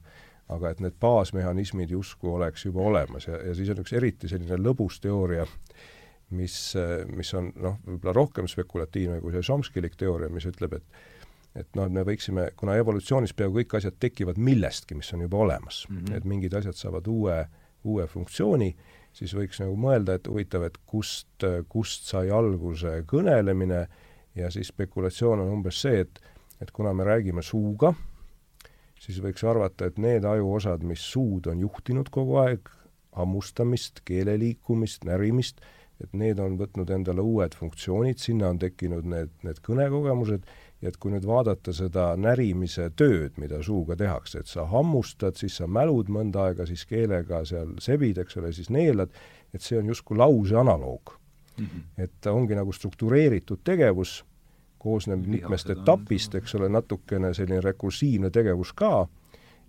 aga 0.53 0.72
et 0.72 0.82
need 0.84 0.98
baasmehhanismid 1.00 1.92
justkui 1.94 2.32
oleks 2.32 2.66
juba 2.66 2.84
olemas 2.90 3.28
ja, 3.28 3.40
ja 3.46 3.57
siis 3.57 3.72
on 3.72 3.80
üks 3.84 3.96
eriti 3.96 4.28
selline 4.28 4.59
lõbus 4.61 5.00
teooria, 5.00 5.46
mis, 6.36 6.59
mis 7.12 7.32
on 7.38 7.53
noh, 7.61 7.80
võib-olla 7.86 8.16
rohkem 8.16 8.48
spekulatiivne 8.48 9.20
kui 9.20 9.34
see 9.34 9.44
Chomskylik 9.44 9.96
teooria, 10.00 10.32
mis 10.32 10.48
ütleb, 10.48 10.78
et 10.80 11.03
et 11.55 11.68
noh, 11.76 11.86
et 11.86 11.92
me 11.92 12.05
võiksime, 12.07 12.48
kuna 12.57 12.76
evolutsioonis 12.80 13.34
peaaegu 13.36 13.61
kõik 13.61 13.76
asjad 13.78 13.98
tekivad 14.00 14.38
millestki, 14.40 14.96
mis 14.96 15.12
on 15.12 15.26
juba 15.26 15.42
olemas 15.44 15.84
mm, 15.88 15.98
-hmm. 15.98 16.16
et 16.16 16.24
mingid 16.24 16.55
asjad 16.55 16.78
saavad 16.78 17.07
uue, 17.07 17.38
uue 17.84 18.07
funktsiooni, 18.07 18.74
siis 19.12 19.34
võiks 19.36 19.61
nagu 19.61 19.76
mõelda, 19.76 20.16
et 20.16 20.28
huvitav, 20.28 20.64
et 20.64 20.78
kust, 20.86 21.44
kust 21.68 22.09
sai 22.09 22.30
alguse 22.30 23.03
kõnelemine 23.07 23.86
ja 24.34 24.50
siis 24.50 24.72
spekulatsioon 24.72 25.40
on 25.40 25.53
umbes 25.59 25.82
see, 25.82 26.00
et 26.00 26.20
et 26.62 26.70
kuna 26.70 26.92
me 26.94 27.05
räägime 27.05 27.42
suuga, 27.42 27.90
siis 29.00 29.18
võiks 29.22 29.42
arvata, 29.48 29.88
et 29.88 29.98
need 29.98 30.24
ajuosad, 30.24 30.84
mis 30.86 31.03
suud 31.12 31.48
on 31.50 31.62
juhtinud 31.64 32.11
kogu 32.14 32.38
aeg, 32.44 32.68
hammustamist, 33.18 34.05
keele 34.09 34.36
liikumist, 34.38 35.03
närimist, 35.05 35.61
et 36.03 36.14
need 36.16 36.38
on 36.42 36.55
võtnud 36.61 36.90
endale 36.94 37.24
uued 37.26 37.57
funktsioonid, 37.59 38.22
sinna 38.22 38.53
on 38.53 38.61
tekkinud 38.62 39.09
need, 39.09 39.32
need 39.42 39.59
kõnekogemused 39.66 40.46
ja 40.83 40.91
et 40.91 40.99
kui 40.99 41.12
nüüd 41.14 41.26
vaadata 41.26 41.72
seda 41.76 42.12
närimise 42.18 42.89
tööd, 42.99 43.39
mida 43.39 43.62
suuga 43.62 43.97
tehakse, 43.99 44.43
et 44.43 44.51
sa 44.51 44.66
hammustad, 44.66 45.39
siis 45.39 45.61
sa 45.61 45.68
mälud 45.70 46.11
mõnda 46.11 46.49
aega, 46.49 46.66
siis 46.66 46.85
keelega 46.91 47.45
seal 47.49 47.76
sebid, 47.83 48.18
eks 48.18 48.41
ole, 48.41 48.53
siis 48.53 48.70
neelad, 48.74 49.14
et 49.55 49.62
see 49.62 49.78
on 49.78 49.93
justkui 49.93 50.18
lause 50.18 50.59
analoog 50.59 51.14
mm. 51.57 51.64
-hmm. 51.64 52.05
et 52.05 52.26
ongi 52.26 52.59
nagu 52.59 52.72
struktureeritud 52.72 53.62
tegevus, 53.64 54.24
koosneb 54.78 55.26
mitmest 55.26 55.70
etapist, 55.70 56.35
eks 56.35 56.55
ole, 56.55 56.68
natukene 56.68 57.35
selline 57.35 57.61
rekursiivne 57.61 58.30
tegevus 58.30 58.72
ka, 58.72 59.07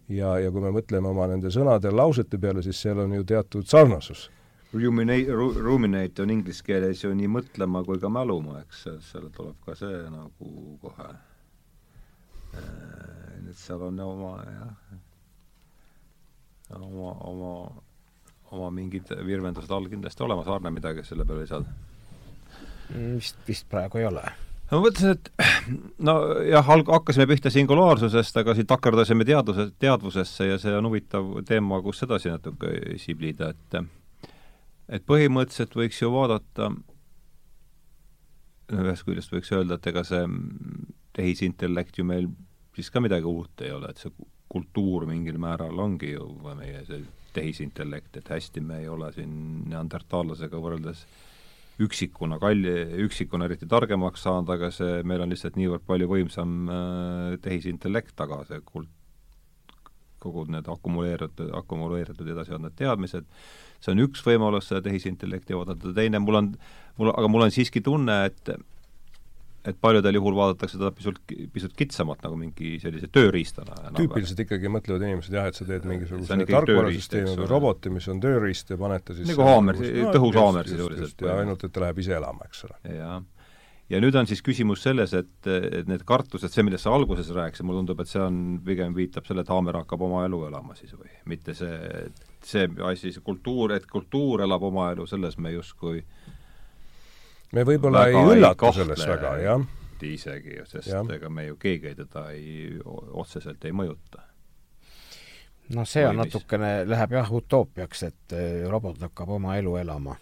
ja, 0.09 0.39
ja 0.39 0.51
kui 0.51 0.61
me 0.61 0.71
mõtleme 0.73 1.07
oma 1.07 1.27
nende 1.27 1.51
sõnade 1.53 1.87
ja 1.87 1.95
lausete 1.95 2.37
peale, 2.37 2.61
siis 2.61 2.81
seal 2.81 2.99
on 2.99 3.13
ju 3.13 3.23
teatud 3.23 3.69
sarnasus 3.69 4.31
Ruminate, 4.73 5.29
ruminate 5.61 6.23
on 6.23 6.31
inglise 6.33 6.65
keeles 6.65 7.03
ju 7.03 7.11
nii 7.13 7.29
mõtlema 7.29 7.83
kui 7.85 7.99
ka 8.01 8.09
mäluma, 8.09 8.63
eks, 8.63 8.87
seal 9.05 9.27
tuleb 9.35 9.59
ka 9.65 9.75
see 9.77 9.99
nagu 10.09 10.77
kohe. 10.81 11.09
Äh, 12.57 13.49
et 13.49 13.59
seal 13.59 13.83
on 13.85 13.99
oma 14.01 14.31
jah, 14.47 14.71
oma, 16.79 17.13
oma, 17.29 17.53
oma 18.49 18.71
mingid 18.73 19.13
virvendused 19.25 19.71
all 19.71 19.91
kindlasti 19.91 20.25
olemas, 20.25 20.49
Arne 20.49 20.73
midagi 20.73 21.05
selle 21.05 21.27
peale 21.29 21.45
lisada? 21.45 21.77
Mm, 22.89 23.13
vist, 23.19 23.37
vist 23.47 23.69
praegu 23.69 24.01
ei 24.01 24.09
ole 24.09 24.25
no 24.73 24.79
ma 24.79 24.87
mõtlesin, 24.87 25.17
et 25.17 25.29
no 26.07 26.15
jah, 26.49 26.69
alg-, 26.75 26.89
hakkasime 26.97 27.27
pihta 27.29 27.51
singulaarsusest, 27.53 28.39
aga 28.41 28.55
siit 28.57 28.69
takerdasime 28.69 29.25
teaduse, 29.27 29.69
teadvusesse 29.81 30.49
ja 30.49 30.57
see 30.61 30.73
on 30.77 30.89
huvitav 30.89 31.35
teema, 31.47 31.81
kus 31.85 32.01
edasi 32.07 32.33
natuke 32.33 32.97
siblida, 33.01 33.53
et 33.53 33.83
et 34.93 35.05
põhimõtteliselt 35.09 35.75
võiks 35.77 36.01
ju 36.01 36.11
vaadata, 36.13 36.69
ühest 38.73 39.05
küljest 39.07 39.33
võiks 39.33 39.51
öelda, 39.53 39.77
et 39.77 39.89
ega 39.91 40.03
see 40.07 40.23
tehisintellekt 41.13 41.99
ju 41.99 42.05
meil 42.07 42.29
siis 42.75 42.89
ka 42.93 43.01
midagi 43.03 43.27
uut 43.29 43.61
ei 43.65 43.73
ole, 43.73 43.89
et 43.89 44.01
see 44.01 44.13
kultuur 44.53 45.07
mingil 45.09 45.37
määral 45.41 45.77
ongi 45.81 46.13
ju 46.13 46.27
meie 46.57 46.85
see 46.87 47.03
tehisintellekt, 47.33 48.17
et 48.19 48.29
hästi 48.29 48.61
me 48.61 48.83
ei 48.83 48.89
ole 48.89 49.09
siin 49.15 49.35
neandertaallasega 49.69 50.59
võrreldes 50.61 51.05
üksikuna 51.81 52.37
kalli, 52.41 52.73
üksikuna 53.01 53.47
eriti 53.49 53.65
targemaks 53.69 54.21
saanud, 54.27 54.51
aga 54.53 54.69
see, 54.73 54.99
meil 55.09 55.23
on 55.25 55.33
lihtsalt 55.33 55.57
niivõrd 55.57 55.85
palju 55.87 56.09
võimsam 56.11 56.59
äh, 56.69 57.37
tehisintellekt 57.41 58.13
taga, 58.19 58.43
see 58.49 58.61
kult-, 58.67 58.93
kogu 60.21 60.45
need 60.53 60.69
akumuleeritud, 60.69 61.49
akumuleeritud 61.57 62.29
edasi 62.29 62.53
olnud 62.55 62.77
teadmised, 62.77 63.25
see 63.83 63.93
on 63.93 64.03
üks 64.05 64.23
võimalus 64.25 64.69
seda 64.71 64.83
tehisintellekti 64.85 65.57
vaadata, 65.57 65.95
teine 65.95 66.21
mul 66.23 66.39
on, 66.39 66.53
mul, 66.99 67.11
aga 67.13 67.31
mul 67.31 67.47
on 67.47 67.55
siiski 67.55 67.83
tunne, 67.85 68.23
et 68.31 68.55
et 69.63 69.77
paljudel 69.79 70.17
juhul 70.17 70.35
vaadatakse 70.35 70.75
teda 70.75 70.89
pisut, 70.91 71.19
pisut 71.53 71.75
kitsamalt 71.79 72.23
nagu 72.25 72.35
mingi 72.35 72.73
sellise 72.83 73.07
tööriistana. 73.15 73.77
tüüpiliselt 73.95 74.41
ikkagi 74.43 74.71
mõtlevad 74.71 75.05
inimesed 75.07 75.37
jah, 75.37 75.47
et 75.47 75.55
sa 75.55 75.67
teed 75.67 75.85
mingisuguse 75.87 76.35
tarkvarasüsteemi 76.49 77.37
või 77.39 77.47
roboti, 77.47 77.93
mis 77.93 78.09
on 78.11 78.19
tööriist 78.23 78.73
ja 78.73 78.79
paned 78.81 79.05
ta 79.07 79.15
siis 79.15 79.29
nagu 79.31 79.45
haamer, 79.47 79.79
tõhus 80.15 80.39
haamer 80.39 80.67
sisuliselt. 80.67 81.23
ja 81.23 81.37
ainult, 81.39 81.63
et 81.63 81.75
ta 81.75 81.85
läheb 81.85 82.03
ise 82.03 82.17
elama, 82.17 82.49
eks 82.49 82.67
ole. 82.67 82.81
jah 82.97 83.21
ja 83.91 83.99
nüüd 84.03 84.15
on 84.19 84.27
siis 84.27 84.41
küsimus 84.43 84.83
selles, 84.83 85.13
et, 85.15 85.31
et 85.47 85.87
need 85.87 86.03
kartused, 86.07 86.51
see, 86.51 86.63
millest 86.65 86.87
sa 86.87 86.93
alguses 86.95 87.29
rääkisid, 87.35 87.67
mulle 87.67 87.83
tundub, 87.83 88.03
et 88.03 88.09
see 88.09 88.21
on, 88.23 88.37
pigem 88.65 88.95
viitab 88.95 89.27
selle, 89.27 89.43
et 89.43 89.51
haamer 89.51 89.79
hakkab 89.81 90.03
oma 90.07 90.23
elu 90.27 90.43
elama 90.49 90.75
siis 90.75 90.95
või 90.95 91.11
mitte 91.29 91.55
see, 91.57 91.75
see 92.47 92.67
asi, 92.89 93.13
see 93.13 93.23
kultuur, 93.25 93.73
et 93.77 93.85
kultuur 93.89 94.43
elab 94.45 94.63
oma 94.69 94.91
elu, 94.93 95.07
selles 95.07 95.37
me 95.37 95.53
justkui 95.53 96.03
me 97.53 97.63
võib-olla 97.67 98.07
ei 98.09 98.19
üllatu 98.35 98.73
selles 98.73 99.07
väga, 99.07 99.37
jah. 99.43 99.65
isegi, 100.03 100.59
sest 100.67 100.91
ja. 100.91 101.03
ega 101.15 101.29
me 101.29 101.47
ju 101.47 101.57
keegi 101.61 101.95
teda 101.95 102.29
ei, 102.35 102.77
otseselt 102.83 103.63
ei 103.65 103.71
mõjuta 103.71 104.25
noh, 105.71 105.87
see 105.87 106.03
on 106.07 106.19
natukene, 106.19 106.83
läheb 106.89 107.17
jah 107.17 107.33
utoopiaks, 107.39 108.03
et 108.09 108.35
eh, 108.35 108.63
robot 108.69 108.99
hakkab 109.07 109.37
oma 109.37 109.57
elu 109.57 109.77
elama 109.79 110.17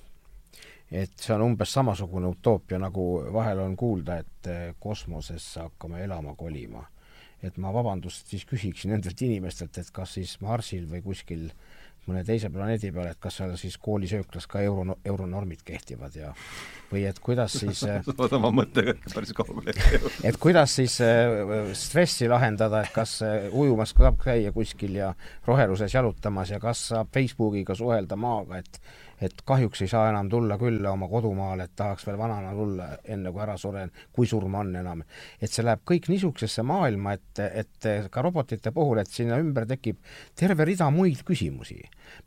et 0.91 1.13
see 1.23 1.31
on 1.33 1.45
umbes 1.45 1.71
samasugune 1.71 2.27
utoopia, 2.27 2.79
nagu 2.81 3.05
vahel 3.33 3.63
on 3.63 3.77
kuulda, 3.79 4.17
et 4.19 4.49
eh, 4.51 4.63
kosmosesse 4.79 5.63
hakkame 5.63 6.03
elama 6.03 6.35
kolima. 6.35 6.87
et 7.41 7.55
ma 7.57 7.71
vabandust 7.73 8.27
siis 8.29 8.43
küsiksin 8.45 8.91
nendelt 8.93 9.21
inimestelt, 9.25 9.77
et 9.81 9.87
kas 9.89 10.11
siis 10.13 10.35
Marsil 10.45 10.83
või 10.85 10.99
kuskil 11.01 11.47
mõne 12.09 12.23
teise 12.25 12.49
planeedi 12.53 12.91
peal, 12.93 13.11
et 13.11 13.19
kas 13.21 13.37
seal 13.39 13.53
siis 13.59 13.77
koolisööklas 13.81 14.47
ka 14.49 14.61
euro, 14.65 14.97
euronormid 15.05 15.61
kehtivad 15.65 16.15
ja 16.17 16.31
või 16.91 17.03
et 17.07 17.19
kuidas 17.23 17.59
siis 17.61 17.83
saad 17.85 18.35
oma 18.37 18.51
mõttega 18.61 18.95
ikka 18.97 19.13
päris 19.13 19.35
kaugele 19.37 19.75
et 20.27 20.39
kuidas 20.41 20.75
siis 20.79 20.97
äh, 21.05 21.69
stressi 21.77 22.29
lahendada, 22.31 22.81
et 22.85 22.95
kas 22.95 23.19
äh, 23.25 23.47
ujumas 23.51 23.93
saab 23.97 24.17
käia 24.23 24.53
kuskil 24.55 24.97
ja 24.97 25.13
roheluses 25.47 25.93
jalutamas 25.93 26.51
ja 26.55 26.59
kas 26.63 26.87
saab 26.91 27.13
Facebookiga 27.13 27.77
suhelda 27.77 28.17
maaga, 28.19 28.63
et 28.63 28.81
et 29.21 29.41
kahjuks 29.45 29.83
ei 29.85 29.89
saa 29.91 30.09
enam 30.09 30.29
tulla 30.29 30.57
külla 30.57 30.91
oma 30.95 31.07
kodumaale, 31.09 31.67
et 31.67 31.75
tahaks 31.77 32.07
veel 32.07 32.17
vanana 32.17 32.53
tulla, 32.57 32.87
enne 33.13 33.31
kui 33.31 33.43
ära 33.43 33.55
suren, 33.57 33.91
kui 34.13 34.27
surma 34.27 34.63
on 34.65 34.75
enam. 34.75 35.03
et 35.41 35.51
see 35.51 35.65
läheb 35.65 35.83
kõik 35.87 36.09
niisugusesse 36.09 36.63
maailma, 36.65 37.13
et, 37.13 37.41
et 37.61 37.89
ka 38.11 38.23
robotite 38.25 38.73
puhul, 38.73 39.01
et 39.01 39.09
sinna 39.09 39.37
ümber 39.41 39.67
tekib 39.69 40.01
terve 40.35 40.65
rida 40.65 40.89
muid 40.89 41.21
küsimusi. 41.27 41.79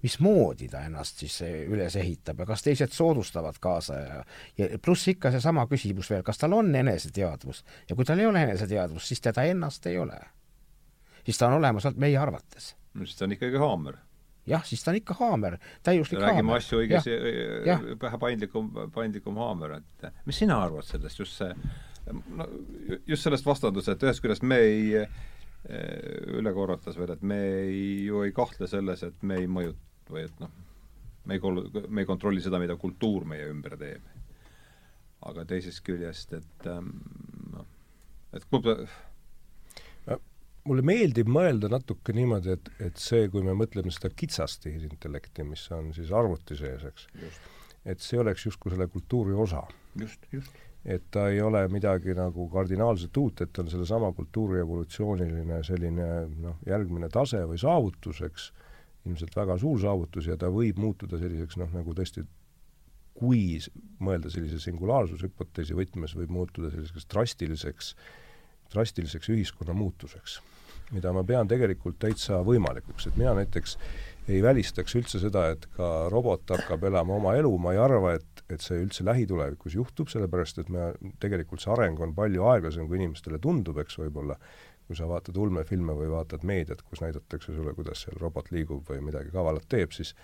mismoodi 0.02 0.68
ta 0.70 0.84
ennast 0.86 1.24
siis 1.24 1.40
üles 1.42 1.96
ehitab 1.96 2.40
ja 2.40 2.46
kas 2.46 2.62
teised 2.62 2.94
soodustavad 2.94 3.58
kaasa 3.60 3.98
ja, 3.98 4.22
ja 4.58 4.78
pluss 4.78 5.08
ikka 5.08 5.34
seesama 5.34 5.66
küsimus 5.66 6.10
veel, 6.10 6.22
kas 6.22 6.38
tal 6.38 6.54
on 6.54 6.74
eneseteadvus 6.74 7.64
ja 7.88 7.96
kui 7.96 8.04
tal 8.04 8.22
ei 8.22 8.30
ole 8.30 8.46
eneseteadvust, 8.48 9.10
siis 9.10 9.20
teda 9.20 9.44
ennast 9.50 9.86
ei 9.86 9.98
ole. 9.98 10.20
siis 11.24 11.38
ta 11.38 11.50
on 11.50 11.58
olemas 11.58 11.86
ainult 11.86 12.00
meie 12.00 12.18
arvates. 12.18 12.74
no 12.94 13.06
siis 13.06 13.18
ta 13.18 13.24
on 13.24 13.32
ikkagi 13.32 13.58
haamer 13.58 13.98
jah, 14.46 14.64
siis 14.66 14.84
ta 14.84 14.92
on 14.92 15.00
ikka 15.00 15.16
haamer, 15.18 15.58
täiuslik 15.86 16.20
räägime 16.20 16.50
haamer. 16.50 16.62
asju 16.62 16.82
õigesti, 16.82 17.18
vähe 18.02 18.20
paindlikum, 18.20 18.70
paindlikum 18.94 19.40
haamer, 19.40 19.78
et 19.80 20.08
mis 20.28 20.40
sina 20.44 20.60
arvad 20.64 20.86
sellest, 20.88 21.22
just 21.22 21.40
see, 21.40 21.54
no 22.36 22.48
just 23.06 23.24
sellest 23.24 23.46
vastandusest, 23.46 23.96
et 23.96 24.08
ühest 24.08 24.24
küljest 24.24 24.44
me 24.46 24.60
ei 24.60 25.06
üle 25.64 26.52
korrates 26.52 26.98
veel, 26.98 27.14
et 27.14 27.22
me 27.24 27.40
ei, 27.64 27.84
ju 28.04 28.20
ei 28.26 28.34
kahtle 28.36 28.68
selles, 28.68 29.02
et 29.06 29.22
me 29.24 29.40
ei 29.40 29.48
mõjuta 29.48 30.12
või 30.12 30.26
et 30.26 30.42
noh, 30.42 30.52
me 31.24 31.38
ei 31.38 31.40
kol-, 31.40 31.64
me 31.88 32.04
ei 32.04 32.08
kontrolli 32.08 32.42
seda, 32.44 32.60
mida 32.60 32.76
kultuur 32.80 33.24
meie 33.28 33.48
ümber 33.48 33.78
teeb. 33.80 34.12
aga 35.24 35.46
teisest 35.48 35.80
küljest, 35.86 36.34
et 36.36 36.66
noh, 36.68 37.64
et 38.36 38.44
kui 38.50 38.60
mulle 40.68 40.84
meeldib 40.86 41.28
mõelda 41.30 41.68
natuke 41.72 42.14
niimoodi, 42.16 42.54
et, 42.56 42.70
et 42.88 43.00
see, 43.00 43.28
kui 43.32 43.44
me 43.44 43.54
mõtleme 43.58 43.92
seda 43.92 44.10
kitsast 44.16 44.62
tehisintellekti, 44.64 45.44
mis 45.46 45.64
on 45.76 45.90
siis 45.96 46.12
arvuti 46.14 46.56
sees, 46.58 46.86
eks, 46.88 47.08
et 47.92 48.04
see 48.04 48.20
oleks 48.20 48.46
justkui 48.46 48.72
selle 48.72 48.88
kultuuri 48.92 49.36
osa. 49.36 49.64
just, 50.00 50.24
just. 50.32 50.62
et 50.84 51.04
ta 51.12 51.28
ei 51.32 51.40
ole 51.40 51.66
midagi 51.72 52.16
nagu 52.16 52.48
kardinaalselt 52.52 53.16
uut, 53.16 53.44
et 53.44 53.58
on 53.60 53.68
sellesama 53.72 54.12
kultuuri 54.16 54.60
evolutsiooniline 54.62 55.62
selline 55.64 56.08
noh, 56.44 56.56
järgmine 56.66 57.08
tase 57.12 57.44
või 57.48 57.60
saavutus, 57.60 58.22
eks, 58.24 58.48
ilmselt 59.04 59.36
väga 59.36 59.58
suur 59.60 59.80
saavutus 59.80 60.30
ja 60.30 60.38
ta 60.40 60.48
võib 60.52 60.80
muutuda 60.80 61.20
selliseks 61.20 61.60
noh, 61.60 61.68
nagu 61.76 61.92
tõesti 61.96 62.24
kui 63.14 63.60
mõelda 64.02 64.32
sellise 64.32 64.58
singulaarsushüpoteesi 64.64 65.76
võtmes, 65.78 66.16
võib 66.18 66.32
muutuda 66.34 66.72
selliseks 66.72 67.06
drastiliseks, 67.12 67.92
drastiliseks 68.72 69.30
ühiskonna 69.30 69.76
muutuseks, 69.76 70.40
mida 70.92 71.12
ma 71.14 71.24
pean 71.24 71.48
tegelikult 71.48 71.98
täitsa 72.02 72.42
võimalikuks, 72.44 73.08
et 73.08 73.16
mina 73.20 73.34
näiteks 73.38 73.78
ei 74.28 74.40
välistaks 74.42 74.94
üldse 74.96 75.20
seda, 75.20 75.46
et 75.52 75.66
ka 75.76 76.08
robot 76.12 76.54
hakkab 76.54 76.84
elama 76.88 77.18
oma 77.18 77.34
elu, 77.36 77.50
ma 77.60 77.74
ei 77.74 77.80
arva, 77.80 78.14
et, 78.16 78.44
et 78.52 78.62
see 78.64 78.78
üldse 78.80 79.04
lähitulevikus 79.04 79.76
juhtub, 79.76 80.08
sellepärast 80.12 80.62
et 80.62 80.70
me, 80.72 80.92
tegelikult 81.20 81.64
see 81.64 81.72
areng 81.74 82.00
on 82.04 82.14
palju 82.16 82.46
aeglasem, 82.52 82.88
kui 82.88 83.00
inimestele 83.00 83.40
tundub, 83.42 83.80
eks 83.84 83.98
võib-olla, 84.00 84.38
kui 84.84 84.96
sa 84.96 85.08
vaatad 85.08 85.36
ulmefilme 85.40 85.96
või 85.96 86.10
vaatad 86.12 86.44
meediat, 86.44 86.80
kus 86.88 87.00
näidatakse 87.04 87.52
sulle, 87.56 87.72
kuidas 87.76 88.04
seal 88.04 88.16
robot 88.20 88.50
liigub 88.52 88.88
või 88.88 89.00
midagi 89.04 89.32
kavalat 89.32 89.68
teeb, 89.68 89.92
siis 89.96 90.14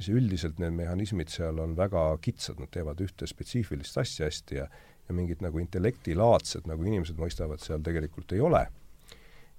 siis 0.00 0.14
üldiselt 0.16 0.60
need 0.62 0.72
mehhanismid 0.72 1.28
seal 1.28 1.58
on 1.60 1.74
väga 1.76 2.00
kitsad, 2.24 2.60
nad 2.62 2.70
teevad 2.72 3.02
ühte 3.04 3.26
spetsiifilist 3.28 3.98
asja 4.00 4.30
hästi 4.30 4.56
ja 4.56 4.68
ja 5.10 5.14
mingid 5.14 5.42
nagu 5.42 5.58
intellektilaadsed, 5.58 6.68
nagu 6.70 6.86
inimesed 6.86 7.18
mõistavad, 7.18 7.58
seal 7.64 7.82
tegelikult 7.82 8.30
ei 8.36 8.42
ole. 8.46 8.62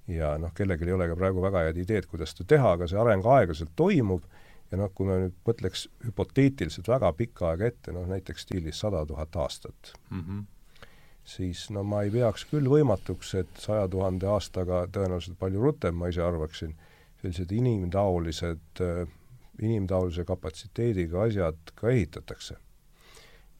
Ja 0.07 0.37
noh, 0.41 0.53
kellelgi 0.55 0.87
ei 0.87 0.95
ole 0.95 1.07
ka 1.11 1.17
praegu 1.19 1.43
väga 1.43 1.65
head 1.67 1.81
ideed, 1.83 2.07
kuidas 2.09 2.33
seda 2.33 2.47
teha, 2.55 2.77
aga 2.77 2.87
see 2.89 2.99
areng 2.99 3.25
aeglaselt 3.25 3.75
toimub 3.75 4.25
ja 4.71 4.79
noh, 4.79 4.89
kui 4.95 5.07
me 5.07 5.19
nüüd 5.25 5.35
mõtleks 5.47 5.85
hüpoteetiliselt 6.05 6.87
väga 6.87 7.11
pikka 7.17 7.51
aega 7.51 7.69
ette, 7.69 7.93
noh 7.95 8.07
näiteks 8.09 8.47
stiilis 8.47 8.79
sada 8.79 9.05
tuhat 9.05 9.35
aastat 9.35 9.93
mm, 10.09 10.25
-hmm 10.25 10.49
siis 11.23 11.69
no 11.69 11.83
ma 11.83 12.01
ei 12.05 12.11
peaks 12.11 12.45
küll 12.49 12.67
võimatuks, 12.69 13.35
et 13.41 13.61
saja 13.61 13.87
tuhande 13.87 14.27
aastaga 14.27 14.85
tõenäoliselt 14.93 15.37
palju 15.39 15.61
rutem, 15.61 15.95
ma 15.95 16.09
ise 16.09 16.23
arvaksin, 16.25 16.73
sellised 17.21 17.51
inimtaolised, 17.53 18.81
inimtaolise 19.61 20.25
kapatsiteediga 20.25 21.27
asjad 21.27 21.73
ka 21.75 21.89
ehitatakse. 21.89 22.57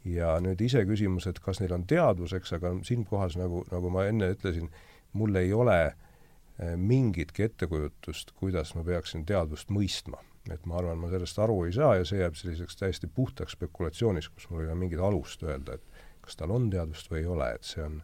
ja 0.05 0.39
nüüd 0.41 0.61
iseküsimus, 0.65 1.27
et 1.27 1.39
kas 1.39 1.59
neil 1.61 1.73
on 1.75 1.83
teadvus, 1.85 2.33
eks, 2.33 2.53
aga 2.57 2.71
siinkohas, 2.83 3.35
nagu, 3.37 3.61
nagu 3.69 3.89
ma 3.93 4.07
enne 4.09 4.31
ütlesin, 4.33 4.71
mul 5.13 5.35
ei 5.35 5.53
ole 5.53 5.93
mingitki 6.61 7.43
ettekujutust, 7.43 8.35
kuidas 8.37 8.75
ma 8.75 8.83
peaksin 8.85 9.25
teadvust 9.25 9.71
mõistma. 9.73 10.21
et 10.49 10.65
ma 10.65 10.79
arvan, 10.79 10.97
ma 10.97 11.09
sellest 11.09 11.37
aru 11.39 11.59
ei 11.67 11.73
saa 11.73 11.95
ja 11.99 12.05
see 12.05 12.17
jääb 12.17 12.33
selliseks 12.33 12.79
täiesti 12.79 13.07
puhtaks 13.07 13.53
spekulatsiooniks, 13.53 14.29
kus 14.33 14.47
mul 14.49 14.63
ei 14.63 14.71
ole 14.71 14.75
mingit 14.75 14.99
alust 14.99 15.43
öelda, 15.45 15.75
et 15.77 16.01
kas 16.21 16.39
tal 16.39 16.53
on 16.55 16.65
teadvust 16.73 17.11
või 17.11 17.19
ei 17.21 17.27
ole, 17.29 17.49
et 17.53 17.67
see 17.67 17.83
on, 17.85 17.99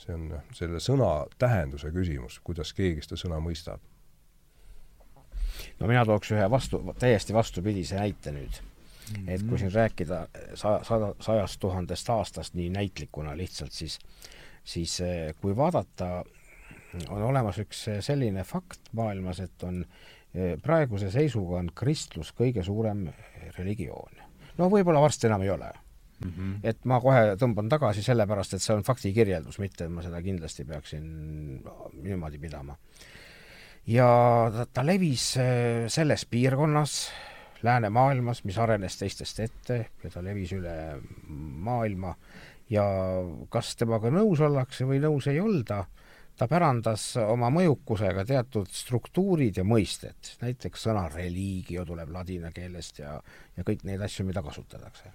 see 0.00 0.16
on 0.16 0.24
selle 0.56 0.80
sõna 0.80 1.10
tähenduse 1.38 1.92
küsimus, 1.92 2.38
kuidas 2.44 2.72
keegi 2.76 3.04
seda 3.04 3.20
sõna 3.20 3.42
mõistab. 3.44 3.84
no 5.80 5.86
mina 5.86 6.06
tooks 6.08 6.32
ühe 6.32 6.50
vastu, 6.50 6.80
täiesti 6.98 7.36
vastupidise 7.36 8.00
näite 8.00 8.32
nüüd. 8.32 8.60
et 9.26 9.42
kui 9.42 9.58
siin 9.58 9.72
rääkida 9.74 10.26
sa-, 10.54 10.80
sada, 10.86 11.12
sajast 11.20 11.60
tuhandest 11.60 12.08
aastast 12.08 12.54
nii 12.54 12.70
näitlikuna 12.70 13.36
lihtsalt, 13.36 13.72
siis, 13.72 13.98
siis 14.64 15.00
eh, 15.00 15.34
kui 15.40 15.56
vaadata, 15.56 16.24
on 17.08 17.22
olemas 17.22 17.60
üks 17.62 17.84
selline 18.04 18.44
fakt 18.44 18.90
maailmas, 18.96 19.40
et 19.44 19.66
on 19.66 19.82
eh, 19.84 20.56
praeguse 20.62 21.10
seisuga 21.12 21.60
on 21.60 21.70
kristlus 21.74 22.32
kõige 22.36 22.64
suurem 22.66 23.06
religioon. 23.58 24.20
no 24.58 24.70
võib-olla 24.72 25.02
varsti 25.02 25.30
enam 25.30 25.46
ei 25.46 25.52
ole 25.54 25.70
mm. 26.24 26.30
-hmm. 26.30 26.58
et 26.64 26.84
ma 26.84 27.00
kohe 27.00 27.36
tõmban 27.40 27.70
tagasi 27.70 28.02
sellepärast, 28.02 28.54
et 28.54 28.62
see 28.62 28.74
on 28.74 28.84
faktikirjeldus, 28.86 29.58
mitte 29.58 29.84
et 29.84 29.92
ma 29.92 30.02
seda 30.02 30.22
kindlasti 30.22 30.64
peaksin 30.64 31.62
niimoodi 32.02 32.38
pidama. 32.38 32.76
ja 33.86 34.06
ta, 34.54 34.66
ta 34.66 34.86
levis 34.86 35.34
selles 35.88 36.24
piirkonnas, 36.26 37.10
läänemaailmas, 37.62 38.44
mis 38.44 38.58
arenes 38.58 38.96
teistest 38.98 39.40
ette 39.40 39.86
ja 40.04 40.10
ta 40.10 40.22
levis 40.24 40.52
üle 40.56 40.74
maailma 41.68 42.14
ja 42.70 42.84
kas 43.50 43.74
temaga 43.76 44.12
nõus 44.14 44.40
ollakse 44.40 44.86
või 44.88 45.00
nõus 45.02 45.26
ei 45.30 45.40
olda, 45.42 45.84
ta 46.40 46.46
pärandas 46.48 47.02
oma 47.20 47.50
mõjukusega 47.52 48.24
teatud 48.24 48.68
struktuurid 48.72 49.58
ja 49.60 49.64
mõisted, 49.66 50.36
näiteks 50.40 50.86
sõna 50.86 51.04
religio 51.12 51.84
tuleb 51.84 52.08
ladina 52.14 52.48
keelest 52.54 53.02
ja, 53.02 53.18
ja 53.56 53.64
kõik 53.66 53.84
neid 53.84 54.00
asju, 54.06 54.24
mida 54.24 54.40
kasutatakse 54.46 55.12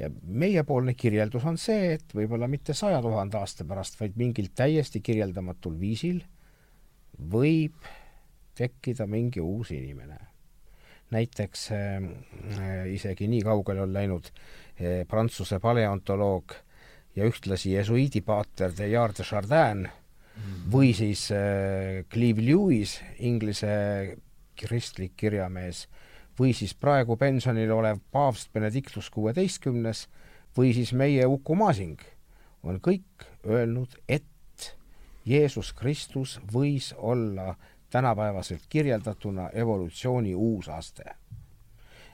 ja 0.00 0.08
meiepoolne 0.24 0.94
kirjeldus 0.98 1.44
on 1.46 1.58
see, 1.60 1.92
et 1.98 2.14
võib-olla 2.16 2.48
mitte 2.50 2.74
saja 2.74 2.98
tuhande 3.04 3.38
aasta 3.38 3.66
pärast, 3.68 3.98
vaid 4.00 4.16
mingil 4.18 4.48
täiesti 4.56 5.02
kirjeldamatul 5.04 5.76
viisil 5.80 6.22
võib 7.30 7.86
tekkida 8.58 9.06
mingi 9.06 9.40
uus 9.44 9.70
inimene. 9.76 10.18
näiteks 11.10 11.62
äh, 11.74 12.04
isegi 12.94 13.26
nii 13.28 13.42
kaugele 13.42 13.82
on 13.82 13.92
läinud 13.92 14.30
äh, 14.30 15.06
Prantsuse 15.08 15.58
paleontoloog 15.58 16.54
ja 17.16 17.26
ühtlasi 17.26 17.74
jesuiidipaater 17.74 18.72
Teilhard 18.72 19.18
de 19.18 19.24
Chardin 19.24 19.86
mm. 19.86 19.99
Või 20.72 20.92
siis 20.94 21.28
äh, 21.34 22.04
Cleve 22.12 22.44
Lewis, 22.44 22.98
Inglise 23.18 24.16
kristlik 24.60 25.16
kirjamees. 25.16 25.86
Või 26.38 26.54
siis 26.56 26.72
praegu 26.74 27.16
pensionil 27.20 27.72
olev 27.74 28.00
paavst 28.12 28.52
Benedictus 28.52 29.10
kuueteistkümnes. 29.12 30.06
Või 30.56 30.72
siis 30.74 30.92
meie 30.96 31.26
Uku 31.26 31.54
Masing 31.54 32.00
on 32.62 32.80
kõik 32.82 33.26
öelnud, 33.46 33.94
et 34.08 34.24
Jeesus 35.24 35.72
Kristus 35.76 36.38
võis 36.52 36.94
olla 36.96 37.54
tänapäevaselt 37.90 38.66
kirjeldatuna 38.68 39.50
evolutsiooni 39.52 40.34
uus 40.34 40.68
aste. 40.68 41.04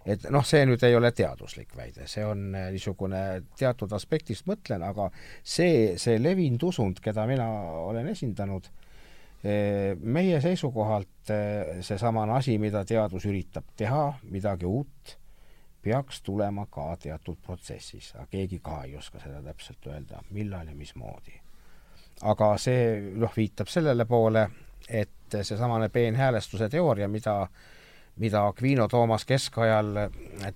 Et 0.06 0.26
noh, 0.30 0.44
see 0.46 0.62
nüüd 0.68 0.82
ei 0.86 0.94
ole 0.96 1.10
teaduslik 1.16 1.74
väide, 1.76 2.06
see 2.10 2.24
on 2.24 2.48
niisugune 2.54 3.22
teatud 3.58 3.92
aspektist 3.96 4.46
mõtlen, 4.46 4.84
aga 4.86 5.08
see, 5.42 5.96
see 5.98 6.20
levinud 6.22 6.62
usund, 6.68 7.02
keda 7.02 7.26
mina 7.26 7.46
olen 7.82 8.08
esindanud, 8.12 8.68
meie 10.02 10.40
seisukohalt 10.42 11.30
seesamane 11.84 12.38
asi, 12.38 12.56
mida 12.58 12.84
teadus 12.86 13.26
üritab 13.28 13.66
teha, 13.78 14.08
midagi 14.30 14.66
uut, 14.66 15.16
peaks 15.86 16.22
tulema 16.26 16.66
ka 16.70 16.96
teatud 17.02 17.38
protsessis, 17.46 18.12
aga 18.16 18.26
keegi 18.30 18.58
ka 18.62 18.80
ei 18.86 18.96
oska 18.98 19.20
seda 19.22 19.42
täpselt 19.44 19.86
öelda, 19.86 20.22
millal 20.34 20.66
ja 20.66 20.74
mismoodi. 20.74 21.40
aga 22.22 22.54
see 22.58 23.12
noh, 23.20 23.32
viitab 23.36 23.68
sellele 23.68 24.06
poole, 24.08 24.46
et 24.88 25.36
seesamane 25.42 25.88
peenhäälestuse 25.92 26.68
teooria, 26.72 27.08
mida 27.08 27.48
mida 28.16 28.46
Aquino 28.48 28.88
Toomas 28.88 29.24
keskajal 29.28 29.92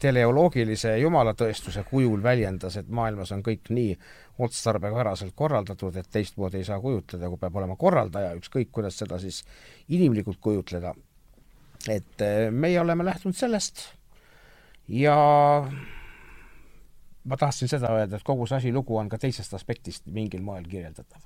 teleoloogilise 0.00 0.94
jumalatõestuse 0.98 1.84
kujul 1.90 2.22
väljendas, 2.22 2.76
et 2.80 2.88
maailmas 2.88 3.32
on 3.36 3.42
kõik 3.44 3.68
nii 3.68 3.94
otstarbepäraselt 4.40 5.34
korraldatud, 5.36 5.96
et 5.96 6.08
teistmoodi 6.12 6.60
ei 6.60 6.64
saa 6.64 6.80
kujutleda, 6.80 7.28
kui 7.28 7.40
peab 7.40 7.56
olema 7.60 7.76
korraldaja, 7.76 8.32
ükskõik 8.40 8.70
kuidas 8.72 8.96
seda 9.02 9.18
siis 9.20 9.42
inimlikult 9.88 10.40
kujutleda. 10.40 10.94
et 11.88 12.20
eh, 12.20 12.50
meie 12.50 12.80
oleme 12.80 13.04
lähtunud 13.04 13.36
sellest 13.36 13.80
ja 14.88 15.16
ma 17.24 17.36
tahtsin 17.36 17.68
seda 17.68 17.92
öelda, 17.94 18.16
et 18.16 18.24
kogu 18.24 18.46
see 18.46 18.56
asilugu 18.56 18.96
on 18.96 19.08
ka 19.08 19.18
teisest 19.18 19.54
aspektist 19.54 20.06
mingil 20.06 20.42
moel 20.42 20.64
kirjeldatav. 20.64 21.20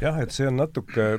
jah, 0.00 0.20
et 0.20 0.30
see 0.30 0.46
on 0.48 0.56
natuke, 0.56 1.18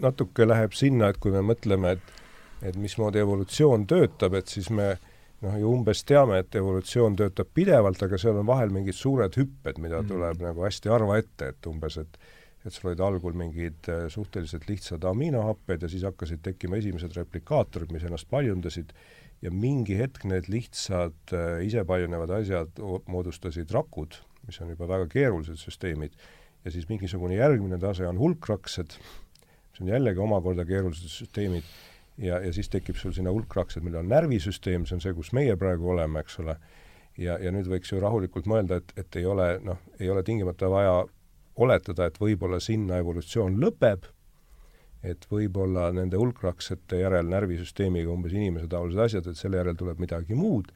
natuke 0.00 0.48
läheb 0.48 0.72
sinna, 0.72 1.08
et 1.08 1.18
kui 1.18 1.32
me 1.32 1.40
mõtleme, 1.40 1.96
et 1.96 2.23
et 2.62 2.76
mismoodi 2.76 3.20
evolutsioon 3.22 3.86
töötab, 3.90 4.36
et 4.38 4.48
siis 4.48 4.70
me 4.70 4.94
noh, 5.44 5.56
ju 5.60 5.72
umbes 5.72 6.04
teame, 6.08 6.38
et 6.42 6.56
evolutsioon 6.60 7.16
töötab 7.18 7.50
pidevalt, 7.56 8.02
aga 8.06 8.20
seal 8.20 8.38
on 8.40 8.48
vahel 8.48 8.72
mingid 8.74 8.96
suured 8.98 9.36
hüpped, 9.40 9.80
mida 9.82 10.00
mm. 10.02 10.10
tuleb 10.12 10.44
nagu 10.44 10.64
hästi 10.66 10.92
harva 10.92 11.18
ette, 11.22 11.52
et 11.54 11.70
umbes, 11.70 12.00
et 12.04 12.24
et 12.64 12.72
sul 12.72 12.88
olid 12.88 13.00
algul 13.04 13.34
mingid 13.36 13.90
äh, 13.92 14.06
suhteliselt 14.08 14.62
lihtsad 14.70 15.02
aminohapped 15.04 15.82
ja 15.84 15.88
siis 15.92 16.06
hakkasid 16.06 16.40
tekkima 16.46 16.78
esimesed 16.80 17.12
replikaatorid, 17.12 17.90
mis 17.92 18.06
ennast 18.08 18.24
paljundasid, 18.30 18.94
ja 19.44 19.50
mingi 19.52 19.98
hetk 19.98 20.24
need 20.24 20.48
lihtsad 20.48 21.34
äh, 21.36 21.58
isepaljunevad 21.66 22.32
asjad 22.38 22.80
moodustasid 23.12 23.74
rakud, 23.76 24.16
mis 24.48 24.60
on 24.64 24.72
juba 24.72 24.88
väga 24.88 25.10
keerulised 25.12 25.60
süsteemid, 25.60 26.16
ja 26.64 26.72
siis 26.72 26.88
mingisugune 26.88 27.36
järgmine 27.36 27.76
tase 27.82 28.08
on 28.08 28.16
hulkraksed, 28.16 28.96
mis 29.68 29.84
on 29.84 29.92
jällegi 29.92 30.24
omakorda 30.24 30.64
keerulised 30.64 31.12
süsteemid 31.12 31.68
ja, 32.18 32.38
ja 32.40 32.52
siis 32.52 32.70
tekib 32.72 32.98
sul 33.00 33.14
sinna 33.16 33.32
hulkraksed, 33.34 33.84
millel 33.84 34.04
on 34.04 34.12
närvisüsteem, 34.12 34.86
see 34.86 34.98
on 34.98 35.04
see, 35.04 35.14
kus 35.16 35.32
meie 35.36 35.56
praegu 35.60 35.90
oleme, 35.94 36.22
eks 36.24 36.38
ole, 36.44 36.56
ja, 37.18 37.38
ja 37.42 37.52
nüüd 37.54 37.68
võiks 37.70 37.92
ju 37.92 38.00
rahulikult 38.02 38.48
mõelda, 38.50 38.80
et, 38.82 38.94
et 39.00 39.20
ei 39.20 39.26
ole 39.28 39.48
noh, 39.64 39.80
ei 40.00 40.10
ole 40.10 40.24
tingimata 40.26 40.70
vaja 40.70 40.98
oletada, 41.56 42.08
et 42.08 42.18
võib-olla 42.20 42.60
sinna 42.62 42.98
evolutsioon 43.02 43.58
lõpeb, 43.62 44.08
et 45.04 45.26
võib-olla 45.30 45.90
nende 45.92 46.16
hulkraksete 46.16 47.02
järel 47.02 47.28
närvisüsteemiga 47.28 48.10
umbes 48.10 48.32
inimesetaolised 48.32 49.04
asjad, 49.04 49.28
et 49.28 49.38
selle 49.38 49.60
järel 49.60 49.76
tuleb 49.78 50.00
midagi 50.00 50.36
muud, 50.38 50.70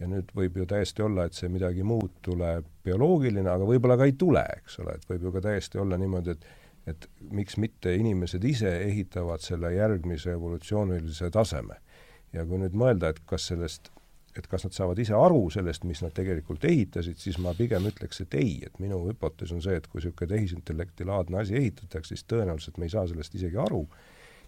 ja 0.00 0.08
nüüd 0.10 0.30
võib 0.36 0.56
ju 0.58 0.66
täiesti 0.68 1.04
olla, 1.04 1.26
et 1.26 1.36
see 1.36 1.50
midagi 1.52 1.84
muud 1.86 2.10
tuleb 2.26 2.66
bioloogiline, 2.86 3.48
aga 3.50 3.66
võib-olla 3.66 3.98
ka 3.98 4.08
ei 4.08 4.16
tule, 4.18 4.42
eks 4.62 4.78
ole, 4.82 4.96
et 4.98 5.08
võib 5.10 5.28
ju 5.28 5.34
ka 5.34 5.44
täiesti 5.48 5.80
olla 5.82 5.98
niimoodi, 6.00 6.36
et 6.36 6.46
et 6.86 7.08
miks 7.30 7.56
mitte 7.62 7.94
inimesed 7.94 8.44
ise 8.44 8.70
ehitavad 8.88 9.42
selle 9.44 9.74
järgmise 9.74 10.32
evolutsioonilise 10.36 11.30
taseme. 11.30 11.78
ja 12.32 12.46
kui 12.48 12.58
nüüd 12.58 12.72
mõelda, 12.72 13.10
et 13.12 13.20
kas 13.28 13.50
sellest 13.50 13.90
et 14.38 14.46
kas 14.48 14.64
nad 14.64 14.72
saavad 14.72 14.98
ise 15.02 15.12
aru 15.12 15.42
sellest, 15.52 15.84
mis 15.84 16.00
nad 16.00 16.14
tegelikult 16.16 16.64
ehitasid, 16.64 17.18
siis 17.20 17.36
ma 17.42 17.52
pigem 17.56 17.84
ütleks, 17.90 18.22
et 18.24 18.34
ei, 18.40 18.54
et 18.64 18.78
minu 18.80 19.02
hüpotees 19.10 19.52
on 19.52 19.60
see, 19.60 19.76
et 19.76 19.86
kui 19.92 20.00
niisugune 20.00 20.30
tehisintellekti 20.30 21.04
laadne 21.04 21.42
asi 21.42 21.58
ehitatakse, 21.60 22.14
siis 22.14 22.24
tõenäoliselt 22.32 22.80
me 22.80 22.88
ei 22.88 22.94
saa 22.94 23.04
sellest 23.10 23.36
isegi 23.36 23.60
aru 23.60 23.82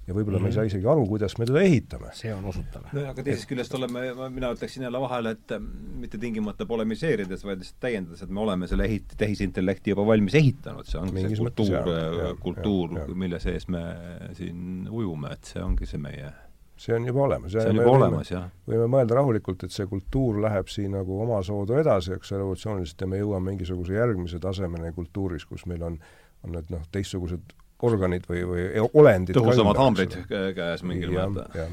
ja 0.07 0.15
võib-olla 0.15 0.39
mm 0.39 0.45
-hmm. 0.45 0.45
me 0.45 0.53
ei 0.53 0.57
saa 0.57 0.69
isegi 0.69 0.87
aru, 0.91 1.07
kuidas 1.09 1.39
me 1.39 1.47
teda 1.49 1.61
ehitame. 1.65 2.13
see 2.13 2.35
on 2.35 2.45
usutav. 2.45 2.87
no 2.93 3.05
aga 3.11 3.23
teisest 3.23 3.49
küljest 3.49 3.75
oleme, 3.75 4.05
mina 4.31 4.53
ütleksin 4.53 4.83
jälle 4.83 5.01
vahele, 5.01 5.31
et 5.31 5.57
mm, 5.59 6.01
mitte 6.05 6.19
tingimata 6.19 6.67
polemiseerides, 6.67 7.45
vaid 7.45 7.59
lihtsalt 7.59 7.81
täiendades, 7.81 8.23
et 8.23 8.31
me 8.31 8.41
oleme 8.41 8.69
selle 8.69 8.85
ehit-, 8.85 9.17
tehisintellekti 9.17 9.95
juba 9.95 10.07
valmis 10.07 10.35
ehitanud, 10.35 10.87
see 10.87 11.01
ongi 11.01 11.15
Mingis 11.15 11.39
see 11.39 11.45
kultuur, 11.45 12.37
kultuur, 12.41 13.15
mille 13.15 13.41
sees 13.41 13.69
me 13.69 13.85
siin 14.33 14.89
ujume, 14.91 15.33
et 15.33 15.55
see 15.55 15.63
ongi 15.63 15.87
see 15.87 16.01
meie 16.01 16.33
see 16.77 16.95
on 16.97 17.07
juba 17.07 17.23
olemas. 17.23 17.53
see 17.53 17.69
on 17.71 17.77
juba 17.77 17.91
võime, 17.91 17.97
olemas, 17.97 18.31
jah. 18.31 18.49
võime 18.69 18.87
mõelda 18.91 19.19
rahulikult, 19.21 19.65
et 19.65 19.73
see 19.73 19.87
kultuur 19.87 20.41
läheb 20.43 20.69
siin 20.69 20.97
nagu 20.97 21.21
omasoodu 21.23 21.79
edasi, 21.81 22.17
eks, 22.19 22.35
revolutsiooniliselt, 22.35 23.01
ja 23.01 23.11
me 23.11 23.21
jõuame 23.21 23.53
mingisuguse 23.53 23.95
järgmise 23.95 24.41
tasemeni 24.43 24.93
kultuuris, 24.97 25.47
kus 25.47 25.67
meil 25.71 25.83
on, 25.87 26.01
on 26.45 26.57
need 26.59 26.73
noh, 26.75 26.83
teistsugused 26.93 27.55
organid 27.85 28.27
või, 28.29 28.43
või 28.49 28.63
e-, 28.69 28.85
olendid 29.01 29.37
tõhusamad 29.37 29.79
haamrid 29.81 30.15
käes 30.29 30.85
mingil 30.87 31.13
määral. 31.15 31.73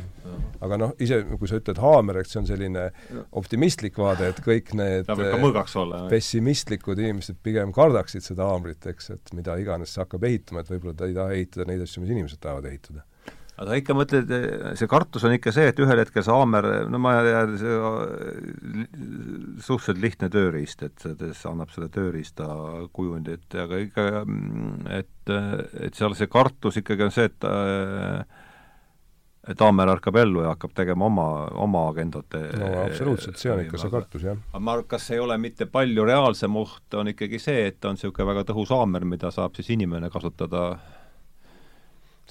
aga 0.66 0.80
noh, 0.82 0.96
ise, 1.04 1.22
kui 1.38 1.50
sa 1.50 1.60
ütled 1.62 1.82
haamer, 1.82 2.22
eks 2.22 2.34
see 2.34 2.42
on 2.42 2.50
selline 2.50 2.88
optimistlik 3.38 4.00
vaade, 4.02 4.32
et 4.34 4.42
kõik 4.46 4.74
need 4.78 5.08
pessimistlikud 6.12 7.00
inimesed 7.02 7.40
pigem 7.44 7.74
kardaksid 7.76 8.26
seda 8.26 8.50
haamrit, 8.50 8.86
eks, 8.92 9.14
et 9.16 9.34
mida 9.38 9.56
iganes 9.62 9.94
see 9.94 10.04
hakkab 10.04 10.26
ehitama, 10.28 10.66
et 10.66 10.74
võib-olla 10.74 10.98
ta 10.98 11.10
ei 11.10 11.18
taha 11.18 11.38
ehitada 11.38 11.70
neid 11.70 11.86
asju, 11.86 12.04
mis 12.04 12.16
inimesed 12.18 12.42
tahavad 12.44 12.70
ehitada 12.72 13.06
aga 13.62 13.70
sa 13.70 13.78
ikka 13.78 13.94
mõtled, 13.94 14.32
see 14.80 14.90
kartus 14.90 15.26
on 15.28 15.36
ikka 15.36 15.54
see, 15.54 15.70
et 15.70 15.80
ühel 15.84 16.02
hetkel 16.02 16.26
see 16.26 16.34
haamer, 16.34 16.68
no 16.90 17.02
ma 17.02 17.14
ei 17.20 17.28
tea, 17.28 17.42
see 17.62 17.76
suhteliselt 19.62 20.02
lihtne 20.02 20.30
tööriist, 20.34 20.82
et 20.88 21.06
see, 21.06 21.34
annab 21.52 21.74
selle 21.74 21.92
tööriista 21.94 22.48
kujundit, 22.96 23.46
aga 23.62 23.82
ikka, 23.86 24.08
et, 24.98 25.34
et 25.86 25.98
seal 25.98 26.18
see 26.18 26.32
kartus 26.32 26.82
ikkagi 26.82 27.06
on 27.06 27.14
see, 27.14 27.30
et 27.30 27.52
et 29.50 29.58
haamer 29.58 29.90
ärkab 29.96 30.18
ellu 30.22 30.44
ja 30.44 30.52
hakkab 30.54 30.74
tegema 30.78 31.08
oma, 31.08 31.28
oma 31.64 31.88
agendat. 31.90 32.36
no 32.62 32.68
absoluutselt, 32.84 33.40
see 33.42 33.50
on 33.50 33.64
ikka 33.64 33.80
see 33.82 33.94
kartus, 33.94 34.26
jah. 34.26 34.38
aga 34.52 34.62
ma 34.62 34.76
arvan, 34.76 34.90
kas 34.90 35.08
ei 35.14 35.22
ole 35.22 35.38
mitte 35.42 35.66
palju 35.70 36.06
reaalsem 36.06 36.58
oht, 36.62 36.86
on 36.98 37.10
ikkagi 37.14 37.42
see, 37.42 37.68
et 37.72 37.90
on 37.90 37.98
niisugune 37.98 38.30
väga 38.30 38.46
tõhus 38.52 38.74
haamer, 38.74 39.06
mida 39.10 39.34
saab 39.34 39.58
siis 39.58 39.72
inimene 39.74 40.12
kasutada 40.14 40.66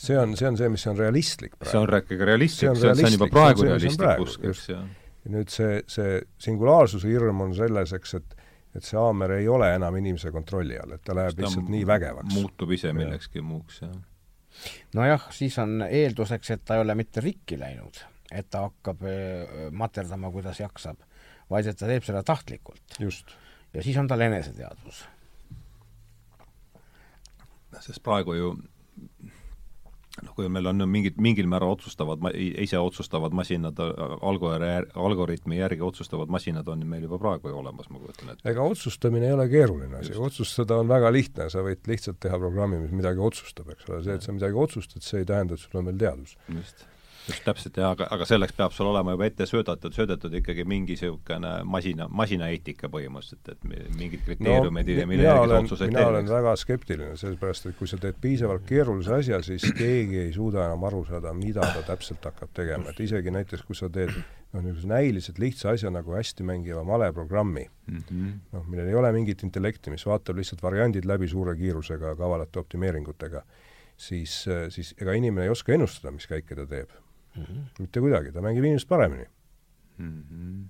see 0.00 0.18
on, 0.18 0.34
see 0.38 0.48
on 0.48 0.58
see, 0.58 0.68
mis 0.72 0.86
on 0.90 0.98
realistlik 0.98 1.56
praegu. 1.58 1.70
see 1.72 1.80
on 1.80 1.94
ikkagi 2.00 2.28
realistlik, 2.28 2.60
see 2.60 2.70
on, 2.70 2.98
see 2.98 3.08
on 3.08 3.16
juba 3.16 3.30
praegu 3.32 3.66
realistlik 3.66 4.22
usk, 4.24 4.44
eks, 4.50 4.68
jah. 4.72 4.84
ja 5.24 5.32
nüüd 5.34 5.52
see, 5.52 5.80
see 5.90 6.20
singulaarsuse 6.40 7.10
hirm 7.10 7.42
on 7.46 7.56
selles, 7.56 7.96
eks, 7.98 8.16
et 8.20 8.38
et 8.70 8.86
see 8.86 8.94
haamer 8.94 9.34
ei 9.34 9.48
ole 9.50 9.66
enam 9.74 9.96
inimese 9.98 10.30
kontrolli 10.30 10.76
all, 10.78 10.94
et 10.94 11.02
ta 11.02 11.14
läheb 11.18 11.34
ta 11.34 11.42
lihtsalt 11.42 11.70
nii 11.72 11.82
vägevaks. 11.90 12.34
muutub 12.36 12.70
ise 12.76 12.92
millekski 12.94 13.42
muuks, 13.42 13.80
jah. 13.82 13.96
nojah, 14.94 15.26
siis 15.34 15.58
on 15.62 15.80
eelduseks, 15.88 16.54
et 16.54 16.64
ta 16.64 16.78
ei 16.78 16.84
ole 16.84 16.94
mitte 16.98 17.22
rikki 17.24 17.58
läinud, 17.58 17.98
et 18.30 18.46
ta 18.50 18.68
hakkab 18.68 19.02
materdama, 19.74 20.30
kuidas 20.30 20.62
jaksab, 20.62 21.02
vaid 21.50 21.66
et 21.66 21.78
ta 21.78 21.90
teeb 21.90 22.06
seda 22.06 22.22
tahtlikult. 22.22 23.00
ja 23.00 23.82
siis 23.82 23.98
on 23.98 24.10
tal 24.10 24.22
eneseteadvus. 24.28 25.06
sest 27.80 28.02
praegu 28.04 28.34
ju 28.34 28.54
noh, 30.24 30.34
kui 30.36 30.48
meil 30.52 30.68
on 30.70 30.84
mingid, 30.90 31.18
mingil 31.22 31.48
määral 31.50 31.74
otsustavad, 31.76 32.24
ise 32.34 32.78
otsustavad 32.80 33.34
masinad, 33.36 33.80
algor-, 34.26 34.66
algoritmi 34.94 35.60
järgi 35.60 35.84
otsustavad 35.86 36.32
masinad 36.32 36.68
on 36.72 36.84
meil 36.88 37.06
juba 37.08 37.20
praegu 37.22 37.52
ju 37.52 37.58
olemas, 37.60 37.90
ma 37.90 38.02
kujutan 38.02 38.34
ette. 38.34 38.46
ega 38.50 38.68
otsustamine 38.74 39.30
ei 39.30 39.36
ole 39.36 39.48
keeruline 39.52 40.00
asi, 40.02 40.16
otsustada 40.16 40.80
on 40.82 40.90
väga 40.90 41.12
lihtne, 41.14 41.50
sa 41.52 41.64
võid 41.66 41.90
lihtsalt 41.90 42.20
teha 42.22 42.38
programmi, 42.40 42.80
mis 42.84 42.94
midagi 42.94 43.22
otsustab, 43.30 43.72
eks 43.74 43.90
ole, 43.90 44.04
see, 44.06 44.20
et 44.20 44.26
sa 44.26 44.36
midagi 44.36 44.64
otsustad, 44.66 45.04
see 45.06 45.24
ei 45.24 45.28
tähenda, 45.28 45.56
et 45.56 45.64
sul 45.64 45.82
on 45.82 45.92
veel 45.92 46.00
teadus. 46.04 46.36
just 46.50 46.86
just 47.30 47.44
täpselt 47.46 47.78
jah, 47.80 47.94
aga, 47.94 48.08
aga 48.14 48.26
selleks 48.28 48.54
peab 48.56 48.74
sul 48.74 48.90
olema 48.90 49.14
juba 49.14 49.28
ette 49.28 49.46
söödatud, 49.48 49.94
söödetud 49.96 50.34
ikkagi 50.40 50.64
mingi 50.68 50.96
niisugune 50.96 51.52
masina, 51.68 52.08
masinaeetika 52.20 52.90
põhimõtteliselt, 52.92 53.52
et 53.54 53.94
mingid 53.98 54.24
kriteeriumid 54.26 54.90
no,, 54.90 55.06
mille 55.10 55.26
järgi 55.26 55.52
sa 55.52 55.60
otsuseid 55.60 55.86
teed. 55.86 55.96
mina 55.96 56.08
olen 56.10 56.30
väga 56.30 56.54
skeptiline, 56.60 57.16
sellepärast 57.20 57.70
et 57.70 57.78
kui 57.78 57.90
sa 57.90 58.00
teed 58.02 58.18
piisavalt 58.22 58.66
keerulise 58.68 59.14
asja, 59.20 59.40
siis 59.46 59.64
keegi 59.76 60.20
ei 60.26 60.34
suuda 60.36 60.66
enam 60.66 60.84
aru 60.90 61.04
saada, 61.08 61.32
mida 61.36 61.64
ta 61.74 61.84
täpselt 61.92 62.26
hakkab 62.30 62.52
tegema, 62.56 62.92
et 62.92 63.02
isegi 63.06 63.34
näiteks, 63.34 63.64
kui 63.68 63.78
sa 63.78 63.90
teed 63.92 64.12
noh, 64.14 64.62
niisuguse 64.62 64.90
näiliselt 64.90 65.40
lihtsa 65.42 65.74
asja 65.74 65.92
nagu 65.94 66.14
hästi 66.16 66.46
mängiva 66.46 66.84
maleprogrammi 66.84 67.66
mm 67.86 67.98
-hmm., 67.98 68.32
noh, 68.52 68.66
millel 68.66 68.88
ei 68.88 68.94
ole 68.94 69.12
mingit 69.12 69.44
intellekti, 69.46 69.90
mis 69.90 70.06
vaatab 70.06 70.36
lihtsalt 70.40 70.62
variandid 70.62 71.06
läbi 71.06 71.28
suure 71.28 71.56
kiirusega 71.56 72.16
kavalate 72.16 72.58
optimeeringutega, 72.58 73.42
siis, 73.96 74.44
siis 74.68 74.94
ega 75.00 75.12
inimene 75.12 75.46
ei 75.46 75.54
oska 75.54 75.72
ennustada, 75.72 76.10
mis 76.10 76.26
käike 76.26 76.56
ta 76.56 76.66
teeb 76.66 76.90
mm. 77.36 77.42
-hmm. 77.42 77.64
mitte 77.78 78.00
kuidagi, 78.00 78.32
ta 78.32 78.44
mängib 78.44 78.64
inimest 78.64 78.88
paremini 78.88 79.26
mm. 79.98 80.22
-hmm. 80.22 80.64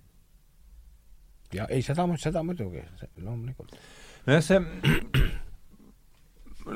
ja 1.54 1.66
ei, 1.70 1.82
seda, 1.82 2.08
seda 2.18 2.42
muidugi, 2.42 2.84
loomulikult. 3.22 3.76
nojah, 4.26 4.42
see 4.44 4.60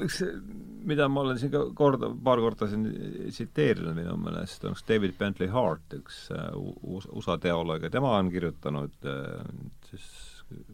üks, 0.04 0.20
mida 0.88 1.08
ma 1.08 1.22
olen 1.24 1.38
siin 1.38 1.52
ka 1.52 1.64
korda, 1.76 2.08
paar 2.24 2.40
korda 2.42 2.68
siin 2.70 2.86
tsiteerinud 3.28 3.96
minu 3.96 4.16
meelest, 4.20 4.64
on 4.64 4.76
üks 4.76 4.84
David 4.88 5.16
Bentley 5.18 5.50
Hart, 5.52 5.96
üks 5.98 6.28
uh, 6.34 6.54
USA 7.12 7.38
teoloog 7.40 7.84
ja 7.84 7.90
tema 7.92 8.14
on 8.18 8.30
kirjutanud 8.32 9.10
uh, 9.10 9.42
siis 9.90 10.06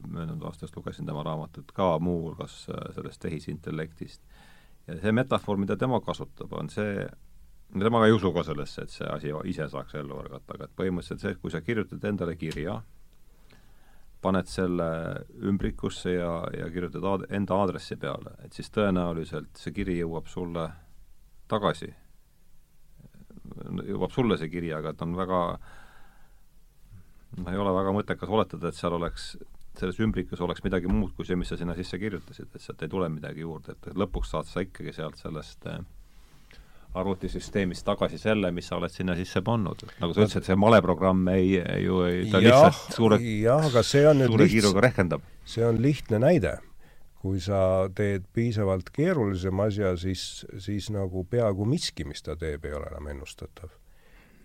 möödunud 0.06 0.42
aastast 0.48 0.76
lugesin 0.76 1.06
tema 1.06 1.22
raamatut 1.26 1.72
ka 1.72 1.92
muuhulgas 2.02 2.62
uh, 2.68 2.86
sellest 2.94 3.22
tehisintellektist. 3.22 4.22
ja 4.86 4.98
see 5.02 5.12
metafoor, 5.12 5.58
mida 5.60 5.76
tema 5.76 6.00
kasutab, 6.04 6.52
on 6.56 6.70
see, 6.72 7.06
tema 7.78 8.00
ka 8.00 8.06
ei 8.08 8.14
usu 8.16 8.32
ka 8.34 8.42
sellesse, 8.46 8.82
et 8.82 8.94
see 8.94 9.06
asi 9.06 9.34
ise 9.50 9.68
saaks 9.70 9.94
ellu 10.00 10.18
ärgata, 10.24 10.56
aga 10.56 10.66
et 10.66 10.76
põhimõtteliselt 10.78 11.22
see, 11.22 11.34
et 11.36 11.42
kui 11.42 11.52
sa 11.52 11.60
kirjutad 11.62 12.04
endale 12.08 12.34
kirja, 12.38 12.80
paned 14.20 14.48
selle 14.50 14.88
ümbrikusse 15.48 16.12
ja, 16.16 16.32
ja 16.56 16.68
kirjutad 16.72 17.06
aad-, 17.06 17.26
enda 17.36 17.60
aadressi 17.62 17.96
peale, 18.00 18.34
et 18.44 18.56
siis 18.56 18.70
tõenäoliselt 18.74 19.60
see 19.60 19.74
kiri 19.76 20.00
jõuab 20.00 20.28
sulle 20.28 20.66
tagasi. 21.50 21.92
jõuab 23.86 24.12
sulle 24.14 24.36
see 24.38 24.50
kiri, 24.50 24.74
aga 24.74 24.92
et 24.92 25.06
on 25.06 25.14
väga 25.16 25.40
noh, 27.38 27.48
ei 27.52 27.62
ole 27.62 27.72
väga 27.74 27.94
mõttekas 27.96 28.34
oletada, 28.34 28.68
et 28.68 28.78
seal 28.78 28.98
oleks, 28.98 29.32
selles 29.78 30.02
ümbrikus 30.02 30.42
oleks 30.44 30.64
midagi 30.66 30.90
muud 30.90 31.14
kui 31.16 31.24
see, 31.26 31.38
mis 31.38 31.48
sa 31.48 31.56
sinna 31.56 31.76
sisse 31.78 31.98
kirjutasid, 31.98 32.50
et 32.54 32.66
sealt 32.66 32.82
ei 32.82 32.92
tule 32.92 33.08
midagi 33.08 33.46
juurde, 33.46 33.76
et 33.76 33.90
lõpuks 33.94 34.34
saad 34.34 34.50
sa 34.50 34.66
ikkagi 34.66 34.92
sealt 34.96 35.20
sellest 35.22 35.66
äh, 35.70 35.80
arvutisüsteemist 36.94 37.84
tagasi 37.86 38.18
selle, 38.18 38.50
mis 38.54 38.66
sa 38.70 38.78
oled 38.80 38.92
sinna 38.92 39.14
sisse 39.18 39.42
pannud. 39.46 39.84
nagu 40.00 40.14
sa 40.14 40.24
ütlesid, 40.24 40.46
see 40.48 40.56
maleprogramm 40.58 41.28
ei, 41.34 41.52
ju 41.84 42.02
ei, 42.06 42.24
ta 42.32 42.40
ja, 42.42 42.56
lihtsalt 42.64 42.96
suure, 42.96 43.20
suure 44.26 44.42
lihts... 44.42 44.56
kiiruga 44.56 44.84
rehkendab. 44.88 45.26
see 45.46 45.66
on 45.66 45.80
lihtne 45.82 46.22
näide. 46.22 46.58
kui 47.20 47.36
sa 47.44 47.90
teed 47.94 48.24
piisavalt 48.32 48.88
keerulisema 48.96 49.66
asja, 49.68 49.92
siis, 50.00 50.46
siis 50.58 50.88
nagu 50.90 51.26
peaaegu 51.28 51.66
miski, 51.68 52.06
mis 52.08 52.24
ta 52.24 52.32
teeb, 52.40 52.64
ei 52.64 52.72
ole 52.72 52.88
enam 52.90 53.10
ennustatav. 53.12 53.74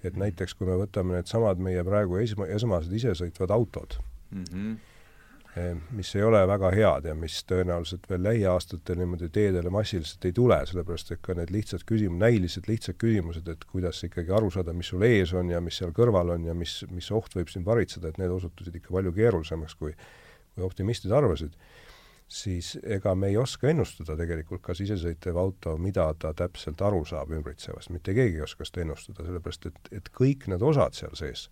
et 0.04 0.18
näiteks, 0.20 0.54
kui 0.54 0.68
me 0.70 0.78
võtame 0.84 1.18
needsamad 1.18 1.58
meie 1.58 1.84
praegu 1.88 2.20
esma, 2.22 2.50
esmased 2.52 2.93
isesõitvad 2.93 3.56
autod 3.56 3.98
mm, 4.30 4.43
-hmm 4.52 4.76
mis 5.95 6.10
ei 6.18 6.24
ole 6.28 6.41
väga 6.47 6.70
head 6.76 7.06
ja 7.08 7.14
mis 7.16 7.38
tõenäoliselt 7.47 8.10
veel 8.10 8.26
lähiaastatel 8.26 8.97
niimoodi 8.99 9.30
teedele 9.32 9.72
massiliselt 9.72 10.26
ei 10.28 10.36
tule, 10.36 10.58
sellepärast 10.68 11.14
et 11.16 11.22
ka 11.24 11.38
need 11.38 11.53
lihtsad 11.56 11.86
küsimused, 11.88 12.20
näiliselt 12.20 12.68
lihtsad 12.68 12.99
küsimused, 12.99 13.47
et 13.47 13.64
kuidas 13.72 14.03
ikkagi 14.03 14.36
aru 14.36 14.51
saada, 14.51 14.76
mis 14.76 14.91
sul 14.91 15.06
ees 15.08 15.32
on 15.34 15.53
ja 15.53 15.62
mis 15.64 15.80
seal 15.80 15.95
kõrval 15.95 16.36
on 16.36 16.49
ja 16.49 16.58
mis, 16.58 16.82
mis 16.91 17.08
oht 17.16 17.38
võib 17.39 17.53
sind 17.53 17.68
varitseda, 17.68 18.12
et 18.12 18.20
need 18.20 18.36
osutusid 18.36 18.76
ikka 18.82 18.91
palju 18.97 19.16
keerulisemaks, 19.16 19.80
kui 19.80 19.95
kui 20.56 20.64
optimistid 20.64 21.14
arvasid, 21.16 21.56
siis 22.28 22.74
ega 22.84 23.14
me 23.16 23.30
ei 23.32 23.38
oska 23.38 23.70
ennustada 23.70 24.16
tegelikult, 24.18 24.64
kas 24.66 24.82
isesõitev 24.82 25.38
auto, 25.38 25.76
mida 25.78 26.08
ta 26.20 26.34
täpselt 26.38 26.82
aru 26.82 27.03
saab 27.06 27.36
ümbritsevast, 27.36 27.91
mitte 27.93 28.16
keegi 28.18 28.39
ei 28.39 28.45
oska 28.47 28.66
seda 28.66 28.86
ennustada, 28.86 29.28
sellepärast 29.28 29.70
et, 29.70 29.82
et 29.99 30.12
kõik 30.16 30.47
need 30.51 30.64
osad 30.66 30.97
seal 30.97 31.18
sees 31.20 31.49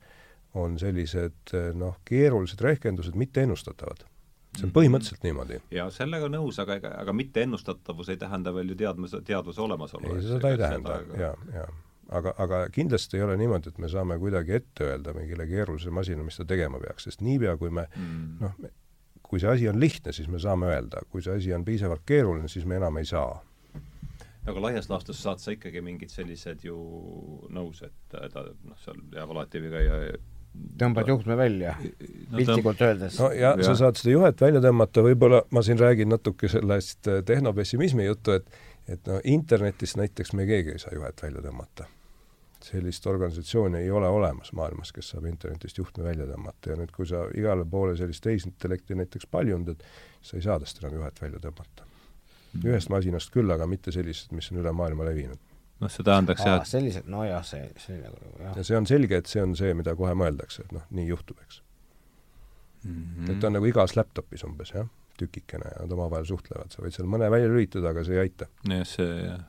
on 0.54 0.80
sellised 0.80 1.54
noh, 1.78 1.98
keerulised 2.06 2.62
rehkendused 2.62 3.16
mitteennustatavad. 3.16 4.06
see 4.54 4.68
on 4.68 4.70
mhm. 4.70 4.76
põhimõtteliselt 4.78 5.24
niimoodi. 5.26 5.62
ja 5.72 5.88
sellega 5.92 6.30
nõus, 6.30 6.60
aga 6.62 6.78
ega, 6.82 6.92
aga 7.02 7.14
mitteennustatavus 7.14 8.12
ei 8.14 8.20
tähenda 8.22 8.54
veel 8.54 8.70
ju 8.70 8.76
teadmuse, 8.76 9.22
teadvuse 9.26 9.62
olemasolu. 9.62 10.16
ei, 10.16 10.28
seda 10.28 10.54
ei 10.54 10.62
tähenda, 10.62 11.00
jaa, 11.18 11.34
jaa. 11.54 11.72
aga, 12.20 12.36
aga 12.38 12.62
kindlasti 12.70 13.18
ei 13.18 13.26
ole 13.26 13.38
niimoodi, 13.38 13.74
et 13.74 13.82
me 13.82 13.90
saame 13.90 14.20
kuidagi 14.22 14.60
ette 14.60 14.92
öelda 14.92 15.14
mingile 15.18 15.48
keerulisele 15.50 15.94
masinale, 15.94 16.30
mis 16.30 16.38
ta 16.38 16.46
tegema 16.46 16.82
peaks, 16.84 17.10
sest 17.10 17.26
niipea, 17.26 17.58
kui 17.58 17.74
me 17.74 17.88
mm. 17.96 18.44
noh, 18.46 18.70
kui 19.24 19.42
see 19.42 19.50
asi 19.50 19.70
on 19.70 19.80
lihtne, 19.82 20.14
siis 20.14 20.30
me 20.30 20.40
saame 20.40 20.70
öelda, 20.70 21.02
kui 21.10 21.26
see 21.26 21.34
asi 21.34 21.54
on 21.54 21.66
piisavalt 21.66 22.06
keeruline, 22.06 22.48
siis 22.48 22.70
me 22.70 22.78
enam 22.78 23.02
ei 23.02 23.10
saa 23.10 23.42
aga 24.50 24.62
laias 24.62 24.90
laastus 24.92 25.22
saad 25.24 25.42
sa 25.42 25.54
ikkagi 25.56 25.82
mingid 25.84 26.12
sellised 26.12 26.66
ju 26.68 26.78
nõus, 27.54 27.82
et 27.86 27.96
ta 28.12 28.44
noh, 28.44 28.78
seal 28.84 29.00
jääb 29.16 29.32
alati 29.36 29.62
käia 29.72 30.00
tõmbad 30.80 31.08
juhtme 31.10 31.38
välja 31.38 31.74
no, 31.80 32.38
piltlikult 32.38 32.82
öeldes. 32.86 33.18
no 33.20 33.32
ja, 33.34 33.54
ja 33.58 33.66
sa 33.66 33.76
saad 33.80 33.98
seda 34.00 34.14
juhet 34.14 34.42
välja 34.42 34.62
tõmmata, 34.64 35.04
võib-olla 35.06 35.42
ma 35.54 35.64
siin 35.66 35.80
räägin 35.82 36.12
natuke 36.14 36.50
sellest 36.52 37.10
äh, 37.10 37.24
tehnopessimismi 37.26 38.06
juttu, 38.06 38.38
et 38.38 38.62
et 38.88 39.06
no 39.08 39.20
internetis 39.24 39.96
näiteks 39.96 40.34
me 40.36 40.46
keegi 40.46 40.74
ei 40.74 40.80
saa 40.82 40.92
juhet 40.96 41.22
välja 41.24 41.44
tõmmata. 41.46 41.86
sellist 42.64 43.08
organisatsiooni 43.08 43.78
ei 43.78 43.92
ole 43.92 44.08
olemas 44.08 44.54
maailmas, 44.56 44.92
kes 44.96 45.10
saab 45.12 45.26
internetist 45.28 45.78
juhtme 45.78 46.04
välja 46.04 46.28
tõmmata 46.28 46.70
ja 46.72 46.78
nüüd, 46.80 46.92
kui 46.96 47.08
sa 47.08 47.26
igale 47.36 47.66
poole 47.66 47.98
sellist 48.00 48.24
tehisintellekti 48.24 48.96
näiteks 48.96 49.28
paljundad, 49.32 49.84
sa 50.22 50.38
ei 50.38 50.46
saa 50.46 50.60
tast 50.60 50.80
enam 50.84 50.96
juhet 51.00 51.22
välja 51.22 51.40
tõmmata. 51.44 51.90
Mhm. 52.54 52.68
ühest 52.68 52.90
masinast 52.90 53.32
küll, 53.34 53.52
aga 53.52 53.68
mitte 53.68 53.92
sellisest, 53.92 54.32
mis 54.32 54.52
on 54.52 54.62
üle 54.62 54.72
maailma 54.72 55.10
levinud 55.10 55.53
noh, 55.84 55.92
see 55.92 56.08
tähendaks 56.08 56.46
jah, 56.46 56.60
et 56.62 56.72
sellised, 56.72 57.08
nojah, 57.12 57.46
see, 57.48 57.70
see 57.84 58.00
nagu 58.00 58.34
jah. 58.40 58.58
ja 58.58 58.66
see 58.66 58.80
on 58.80 58.90
selge, 58.90 59.22
et 59.24 59.32
see 59.32 59.44
on 59.44 59.56
see, 59.60 59.74
mida 59.78 59.96
kohe 60.00 60.16
mõeldakse, 60.18 60.68
et 60.68 60.76
noh, 60.76 60.86
nii 60.96 61.08
juhtub, 61.12 61.40
eks 61.46 61.62
mm. 62.84 62.92
-hmm. 62.92 63.32
et 63.32 63.40
ta 63.40 63.50
on 63.50 63.58
nagu 63.60 63.70
igas 63.70 63.96
laptopis 64.00 64.46
umbes, 64.48 64.74
jah, 64.76 64.90
tükikene 65.20 65.72
ja 65.76 65.82
nad 65.84 65.98
omavahel 65.98 66.26
suhtlevad, 66.30 66.72
sa 66.74 66.84
võid 66.84 66.96
seal 66.96 67.10
mõne 67.10 67.30
välja 67.32 67.52
lülitada, 67.52 67.94
aga 67.94 68.06
see 68.08 68.18
ei 68.18 68.24
aita. 68.28 68.50
jah, 68.70 68.88
see 68.88 69.18
jah 69.24 69.44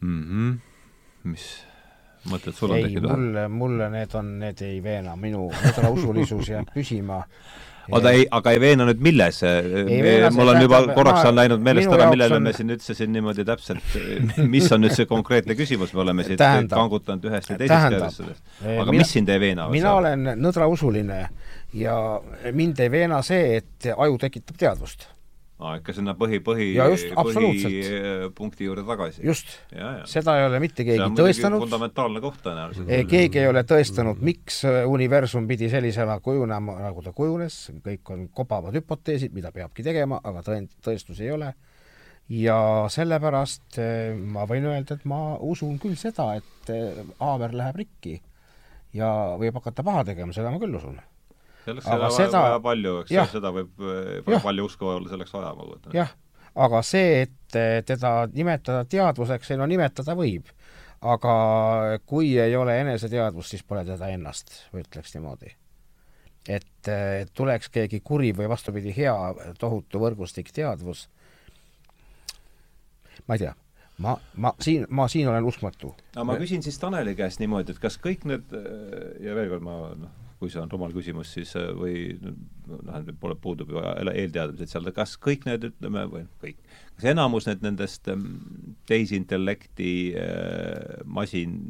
mm. 0.00 0.24
-hmm. 0.24 0.58
mis 1.30 1.46
mõtted 2.30 2.56
sul 2.56 2.72
on 2.72 2.82
tekkinud? 2.82 3.10
mulle, 3.10 3.48
mulle 3.48 3.90
need 3.92 4.16
on, 4.18 4.32
need 4.40 4.62
ei 4.64 4.82
veena, 4.82 5.16
minu 5.16 5.48
nädalausulisus 5.52 6.48
jääb 6.54 6.72
püsima 6.74 7.22
oota, 7.90 8.12
ei, 8.14 8.26
aga 8.30 8.54
ei 8.54 8.60
veena 8.62 8.86
nüüd 8.88 9.02
milles? 9.04 9.40
mul 10.34 10.52
on 10.54 10.60
juba 10.62 10.80
korraks 10.96 11.28
on 11.28 11.38
läinud 11.38 11.64
meelest 11.64 11.92
ära, 11.92 12.08
millele 12.12 12.38
on... 12.38 12.46
me 12.48 12.54
siin 12.56 12.74
üldse 12.74 12.96
siin 12.96 13.12
niimoodi 13.14 13.46
täpselt, 13.48 13.96
mis 14.54 14.70
on 14.74 14.84
nüüd 14.84 14.96
see 14.96 15.08
konkreetne 15.10 15.56
küsimus, 15.58 15.94
me 15.96 16.04
oleme 16.06 16.26
siit 16.26 16.40
tähendab, 16.40 16.78
kangutanud 16.80 17.30
ühest 17.30 17.54
ja 17.54 17.58
teisest 17.60 17.98
käest. 17.98 18.22
aga 18.64 18.90
mina, 18.90 19.00
mis 19.00 19.16
sind 19.16 19.32
ei 19.32 19.42
veena? 19.42 19.68
mina 19.72 19.96
olen 20.00 20.30
nõdrausuline 20.40 21.24
ja 21.74 21.98
mind 22.52 22.80
ei 22.84 22.92
veena 22.92 23.22
see, 23.26 23.58
et 23.62 23.92
aju 23.94 24.20
tekitab 24.26 24.60
teadvust 24.60 25.08
aa, 25.62 25.76
ikka 25.78 25.94
sinna 25.94 26.14
põhi, 26.18 26.40
põhi, 26.44 26.70
põhipunkti 27.14 28.66
juurde 28.66 28.84
tagasi. 28.88 29.22
just, 29.26 29.52
seda 30.10 30.36
ei 30.40 30.46
ole 30.48 30.60
mitte 30.62 30.86
keegi 30.86 31.06
tõestanud. 31.18 31.62
fundamentaalne 31.66 32.22
koht 32.24 32.40
tõenäoliselt. 32.44 32.90
keegi 33.10 33.42
ei 33.42 33.50
ole 33.50 33.62
tõestanud, 33.68 34.22
miks 34.24 34.62
universum 34.66 35.46
pidi 35.50 35.70
sellisena 35.72 36.18
kujunema, 36.24 36.78
nagu 36.88 37.04
ta 37.06 37.14
kujunes, 37.16 37.60
kõik 37.86 38.14
on 38.14 38.26
kobavad 38.34 38.74
hüpoteesid, 38.80 39.34
mida 39.36 39.54
peabki 39.54 39.86
tegema, 39.86 40.20
aga 40.24 40.42
tõend-, 40.46 40.74
tõestusi 40.84 41.28
ei 41.28 41.32
ole. 41.36 41.54
ja 42.28 42.58
sellepärast 42.90 43.78
eh, 43.78 44.14
ma 44.16 44.46
võin 44.48 44.66
öelda, 44.72 44.98
et 44.98 45.08
ma 45.08 45.36
usun 45.38 45.78
küll 45.78 45.96
seda, 46.00 46.32
et 46.40 46.70
haamer 47.20 47.52
läheb 47.54 47.82
rikki 47.84 48.20
ja 48.96 49.10
võib 49.38 49.58
hakata 49.60 49.84
paha 49.84 50.06
tegema, 50.10 50.32
seda 50.32 50.50
ma 50.50 50.62
küll 50.62 50.74
usun 50.74 50.96
selleks 51.64 51.88
ole 51.90 52.10
seda... 52.16 52.42
vaja 52.46 52.60
palju, 52.64 52.98
eks 53.04 53.14
ju, 53.14 53.24
seda 53.32 53.52
võib, 53.54 53.72
võib 54.26 54.44
palju 54.44 54.68
usku 54.68 54.90
olla 54.92 55.10
selleks 55.12 55.34
vaja, 55.34 55.54
ma 55.56 55.66
kujutan. 55.68 55.96
jah, 55.96 56.12
aga 56.66 56.82
see, 56.86 57.24
et 57.24 57.58
teda 57.88 58.12
nimetada 58.32 58.84
teadvuseks, 58.90 59.52
ei 59.52 59.60
no 59.60 59.68
nimetada 59.70 60.16
võib. 60.18 60.52
aga 61.04 61.34
kui 62.08 62.32
ei 62.40 62.54
ole 62.56 62.78
eneseteadvust, 62.80 63.54
siis 63.54 63.66
pole 63.66 63.84
teda 63.84 64.08
ennast, 64.14 64.54
ütleks 64.76 65.16
niimoodi. 65.16 65.52
et 66.48 66.92
tuleks 67.34 67.72
keegi 67.72 68.00
kuri 68.04 68.32
või 68.36 68.48
vastupidi, 68.52 68.94
hea 68.96 69.16
tohutu 69.58 70.00
võrgustik 70.00 70.52
teadvus, 70.52 71.08
ma 73.26 73.36
ei 73.36 73.46
tea 73.46 73.54
ma, 73.98 74.16
ma 74.36 74.52
siin, 74.60 74.86
ma 74.90 75.06
siin 75.08 75.28
olen 75.28 75.44
uskmatu. 75.44 75.94
aga 76.14 76.26
ma 76.26 76.36
küsin 76.40 76.62
siis 76.62 76.78
Taneli 76.78 77.14
käest 77.18 77.40
niimoodi, 77.42 77.74
et 77.74 77.82
kas 77.82 77.96
kõik 78.02 78.26
need 78.28 78.54
ja 79.22 79.36
veel 79.36 79.52
kord 79.52 79.66
ma 79.66 79.78
noh, 79.98 80.23
kui 80.38 80.50
see 80.52 80.60
on 80.60 80.70
rumal 80.72 80.92
küsimus, 80.94 81.32
siis 81.36 81.54
äh, 81.58 81.70
või 81.76 81.94
noh, 82.20 83.10
pole, 83.20 83.36
puudub 83.40 83.72
ju 83.74 83.82
eelteadmised 83.82 84.70
seal, 84.70 84.90
kas 84.96 85.16
kõik 85.20 85.46
need, 85.48 85.68
ütleme, 85.70 86.06
või 86.10 86.24
kõik, 86.42 86.58
kas 86.96 87.08
enamus 87.14 87.48
need 87.50 87.64
nendest 87.64 88.10
ähm, 88.12 88.26
tehisintellekti 88.90 89.92
äh, 90.18 90.98
masin 91.04 91.60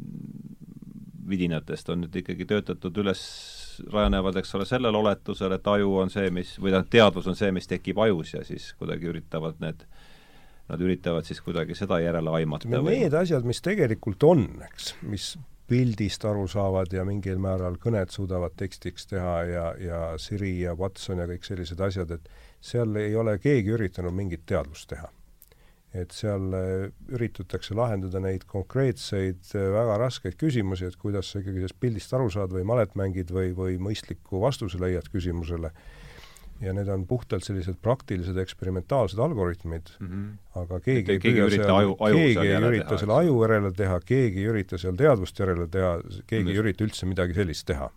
vidinatest 1.25 1.89
on 1.89 2.03
nüüd 2.03 2.17
ikkagi 2.21 2.45
töötatud 2.49 2.97
üles, 3.01 3.21
rajanevad, 3.91 4.37
eks 4.39 4.53
ole, 4.57 4.67
sellel 4.69 4.95
oletusel, 4.97 5.55
et 5.55 5.69
aju 5.71 5.95
on 6.03 6.13
see, 6.13 6.29
mis, 6.33 6.53
või 6.59 6.73
tähendab, 6.73 6.91
teadvus 6.93 7.29
on 7.31 7.37
see, 7.39 7.49
mis 7.55 7.69
tekib 7.69 8.01
ajus 8.05 8.35
ja 8.37 8.43
siis 8.45 8.71
kuidagi 8.79 9.13
üritavad 9.13 9.63
need 9.63 9.87
Nad 10.65 10.81
üritavad 10.81 11.27
siis 11.27 11.37
kuidagi 11.45 11.75
seda 11.77 11.99
järele 12.01 12.31
aimata. 12.39 12.65
Need 12.65 12.87
või... 12.87 13.01
asjad, 13.19 13.43
mis 13.45 13.59
tegelikult 13.61 14.23
on, 14.25 14.47
eks, 14.65 14.95
mis 15.05 15.27
pildist 15.67 16.25
aru 16.25 16.45
saavad 16.49 16.93
ja 16.93 17.03
mingil 17.07 17.39
määral 17.41 17.77
kõned 17.81 18.13
suudavad 18.13 18.53
tekstiks 18.59 19.07
teha 19.09 19.35
ja, 19.49 19.65
ja 19.81 20.01
Siri 20.21 20.53
ja 20.61 20.75
Watson 20.77 21.23
ja 21.23 21.27
kõik 21.29 21.47
sellised 21.47 21.81
asjad, 21.81 22.11
et 22.13 22.29
seal 22.61 22.95
ei 23.01 23.15
ole 23.17 23.37
keegi 23.41 23.73
üritanud 23.73 24.13
mingit 24.15 24.45
teadvust 24.45 24.89
teha. 24.93 25.11
et 25.95 26.11
seal 26.11 26.51
äh, 26.51 26.89
üritatakse 27.15 27.71
lahendada 27.71 28.19
neid 28.19 28.43
konkreetseid 28.51 29.53
äh, 29.55 29.69
väga 29.71 29.93
raskeid 30.01 30.35
küsimusi, 30.35 30.89
et 30.89 30.97
kuidas 30.99 31.29
sa 31.31 31.39
ikkagi 31.39 31.61
sellest 31.61 31.79
pildist 31.79 32.13
aru 32.13 32.27
saad 32.33 32.51
või 32.51 32.65
malet 32.67 32.97
mängid 32.99 33.31
või, 33.31 33.53
või 33.55 33.77
mõistliku 33.79 34.41
vastuse 34.43 34.81
leiad 34.81 35.07
küsimusele 35.13 35.71
ja 36.63 36.73
need 36.75 36.87
on 36.91 37.03
puhtalt 37.07 37.43
sellised 37.43 37.77
praktilised 37.83 38.37
eksperimentaalsed 38.39 39.19
algoritmid 39.19 39.89
mm, 39.99 40.07
-hmm. 40.07 40.61
aga 40.61 40.79
keegi 40.79 41.11
ei 41.11 41.19
keegi 41.19 41.43
ürita 41.43 41.73
aju, 41.75 41.95
aju 41.99 42.21
keegi 42.21 42.47
ei 42.47 42.61
ürita 42.69 42.99
selle 43.01 43.13
aju 43.13 43.41
järele 43.41 43.71
teha, 43.71 43.99
keegi 44.05 44.43
ei 44.43 44.51
ürita 44.53 44.79
seal 44.79 44.95
teadvust 44.95 45.39
järele 45.39 45.67
teha, 45.67 45.97
keegi 46.27 46.53
ei 46.53 46.61
ürita 46.63 46.87
üldse 46.87 47.09
midagi 47.09 47.33
sellist 47.33 47.67
teha. 47.67 47.89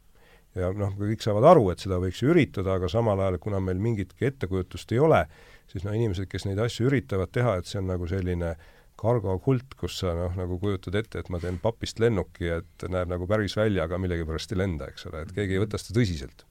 ja 0.58 0.72
noh, 0.74 0.90
kõik 0.98 1.22
saavad 1.22 1.44
aru, 1.52 1.68
et 1.70 1.84
seda 1.84 2.00
võiks 2.02 2.22
ju 2.22 2.32
üritada, 2.32 2.74
aga 2.80 2.88
samal 2.90 3.20
ajal, 3.20 3.38
kuna 3.38 3.60
meil 3.60 3.78
mingitki 3.78 4.26
ettekujutust 4.26 4.92
ei 4.92 4.98
ole, 4.98 5.22
siis 5.70 5.84
no 5.84 5.92
inimesed, 5.94 6.26
kes 6.26 6.48
neid 6.48 6.58
asju 6.58 6.88
üritavad 6.88 7.30
teha, 7.30 7.58
et 7.60 7.66
see 7.68 7.78
on 7.78 7.86
nagu 7.92 8.08
selline 8.10 8.56
kargokult, 8.98 9.76
kus 9.78 10.00
sa 10.00 10.16
noh, 10.16 10.34
nagu 10.34 10.58
kujutad 10.58 10.96
ette, 10.98 11.20
et 11.20 11.28
ma 11.30 11.38
teen 11.38 11.60
papist 11.62 12.00
lennuki, 12.02 12.48
et 12.58 12.88
näeb 12.90 13.12
nagu 13.12 13.28
päris 13.30 13.54
välja, 13.56 13.84
aga 13.84 14.00
millegipärast 14.02 14.56
ei 14.56 14.64
lenda, 14.64 14.88
eks 14.90 15.06
ole, 15.06 15.22
et 15.22 15.34
keegi 15.36 15.54
ei 15.54 15.62
võta 15.62 15.78
seda 15.78 16.00
tõsiselt 16.00 16.48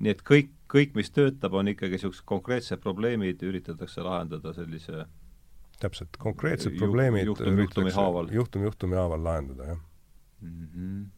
nii 0.00 0.14
et 0.14 0.22
kõik, 0.26 0.50
kõik, 0.70 0.94
mis 0.96 1.10
töötab, 1.12 1.54
on 1.58 1.68
ikkagi 1.72 1.98
niisugused 1.98 2.24
konkreetsed 2.28 2.80
probleemid, 2.82 3.42
üritatakse 3.44 4.04
lahendada 4.04 4.52
sellise 4.56 5.04
täpselt, 5.80 6.16
konkreetsed 6.20 6.74
ju, 6.74 6.80
probleemid 6.82 7.28
juhtum 7.28 7.58
juhtumi 7.64 7.94
haaval. 7.94 8.28
juhtum 8.32 8.66
juhtumi 8.68 8.96
haaval 9.00 9.24
lahendada, 9.24 9.70
jah 9.72 9.80
mm. 10.40 10.68
-hmm. 10.74 11.08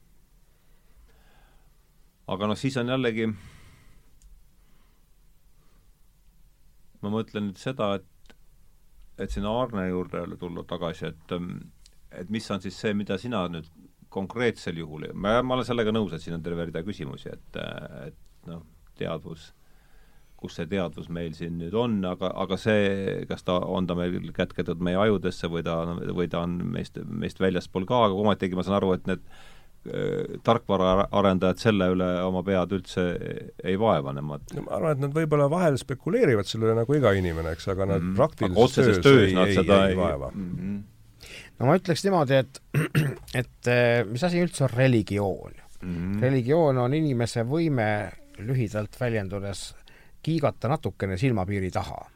aga 2.35 2.47
noh, 2.47 2.59
siis 2.59 2.76
on 2.76 2.89
jällegi 2.89 3.28
ma 7.03 7.11
mõtlen 7.11 7.51
nüüd 7.51 7.61
seda, 7.61 7.95
et 7.99 8.09
et 9.22 9.30
sinna 9.30 9.53
Arne 9.61 9.89
juurde 9.89 10.24
tulla 10.41 10.64
tagasi, 10.64 11.07
et 11.07 11.35
et 12.12 12.30
mis 12.30 12.51
on 12.51 12.61
siis 12.61 12.78
see, 12.80 12.95
mida 12.95 13.18
sina 13.18 13.47
nüüd 13.49 13.68
konkreetsel 14.12 14.76
juhul, 14.76 15.09
ma, 15.14 15.41
ma 15.43 15.55
olen 15.55 15.66
sellega 15.66 15.93
nõus, 15.95 16.12
et 16.12 16.22
siin 16.22 16.37
on 16.37 16.43
terve 16.45 16.66
rida 16.68 16.83
küsimusi, 16.85 17.30
et, 17.33 17.61
et 18.07 18.49
noh, 18.51 18.64
teadvus, 18.99 19.53
kus 20.43 20.59
see 20.59 20.66
teadvus 20.70 21.09
meil 21.12 21.34
siin 21.38 21.57
nüüd 21.61 21.74
on, 21.78 22.01
aga, 22.09 22.32
aga 22.45 22.59
see, 22.61 23.22
kas 23.30 23.47
ta, 23.47 23.61
on 23.62 23.86
ta 23.86 23.97
meil 23.99 24.32
kätketud 24.34 24.82
meie 24.82 24.99
ajudesse 25.05 25.51
või 25.53 25.64
ta, 25.66 25.78
või 26.11 26.28
ta 26.32 26.43
on 26.47 26.59
meist, 26.74 26.99
meist 27.07 27.43
väljaspool 27.43 27.86
ka, 27.88 28.07
aga 28.09 28.22
ometigi 28.24 28.59
ma 28.59 28.66
saan 28.66 28.80
aru, 28.80 28.95
et 28.97 29.11
need 29.11 29.22
äh, 29.22 29.43
tarkvaraarendajad 30.47 31.59
selle 31.62 31.88
üle 31.95 32.09
oma 32.22 32.45
pead 32.47 32.74
üldse 32.76 33.07
ei 33.66 33.78
vaeva, 33.80 34.14
nemad 34.14 34.55
no 34.55 34.66
ma 34.66 34.76
arvan, 34.78 34.95
et 34.95 35.03
nad 35.07 35.16
võib-olla 35.16 35.49
vahel 35.51 35.78
spekuleerivad 35.80 36.47
selle 36.47 36.68
üle 36.68 36.78
nagu 36.78 36.99
iga 36.99 37.14
inimene, 37.18 37.57
eks, 37.57 37.66
aga 37.74 37.88
nad 37.95 37.99
mm 37.99 38.12
-hmm. 38.12 38.20
praktilises 38.20 38.76
töös, 38.76 39.03
töös 39.03 39.28
ei, 39.28 39.34
ei, 39.34 39.59
ei, 39.59 39.90
ei 39.90 39.99
vaeva 39.99 40.30
mm. 40.30 40.55
-hmm. 40.55 41.34
no 41.59 41.66
ma 41.66 41.76
ütleks 41.80 42.07
niimoodi, 42.07 42.38
et, 42.45 42.62
et 43.43 43.70
äh, 43.70 44.07
mis 44.07 44.22
asi 44.22 44.43
üldse 44.43 44.68
on 44.68 44.74
religioon 44.74 45.59
mm? 45.82 45.95
-hmm. 45.95 46.20
religioon 46.22 46.78
on 46.78 46.95
inimese 46.95 47.43
võime 47.43 47.90
lühidalt 48.47 49.01
väljendudes 49.01 49.70
kiigata 50.22 50.70
natukene 50.70 51.18
silmapiiri 51.18 51.70
taha. 51.70 52.09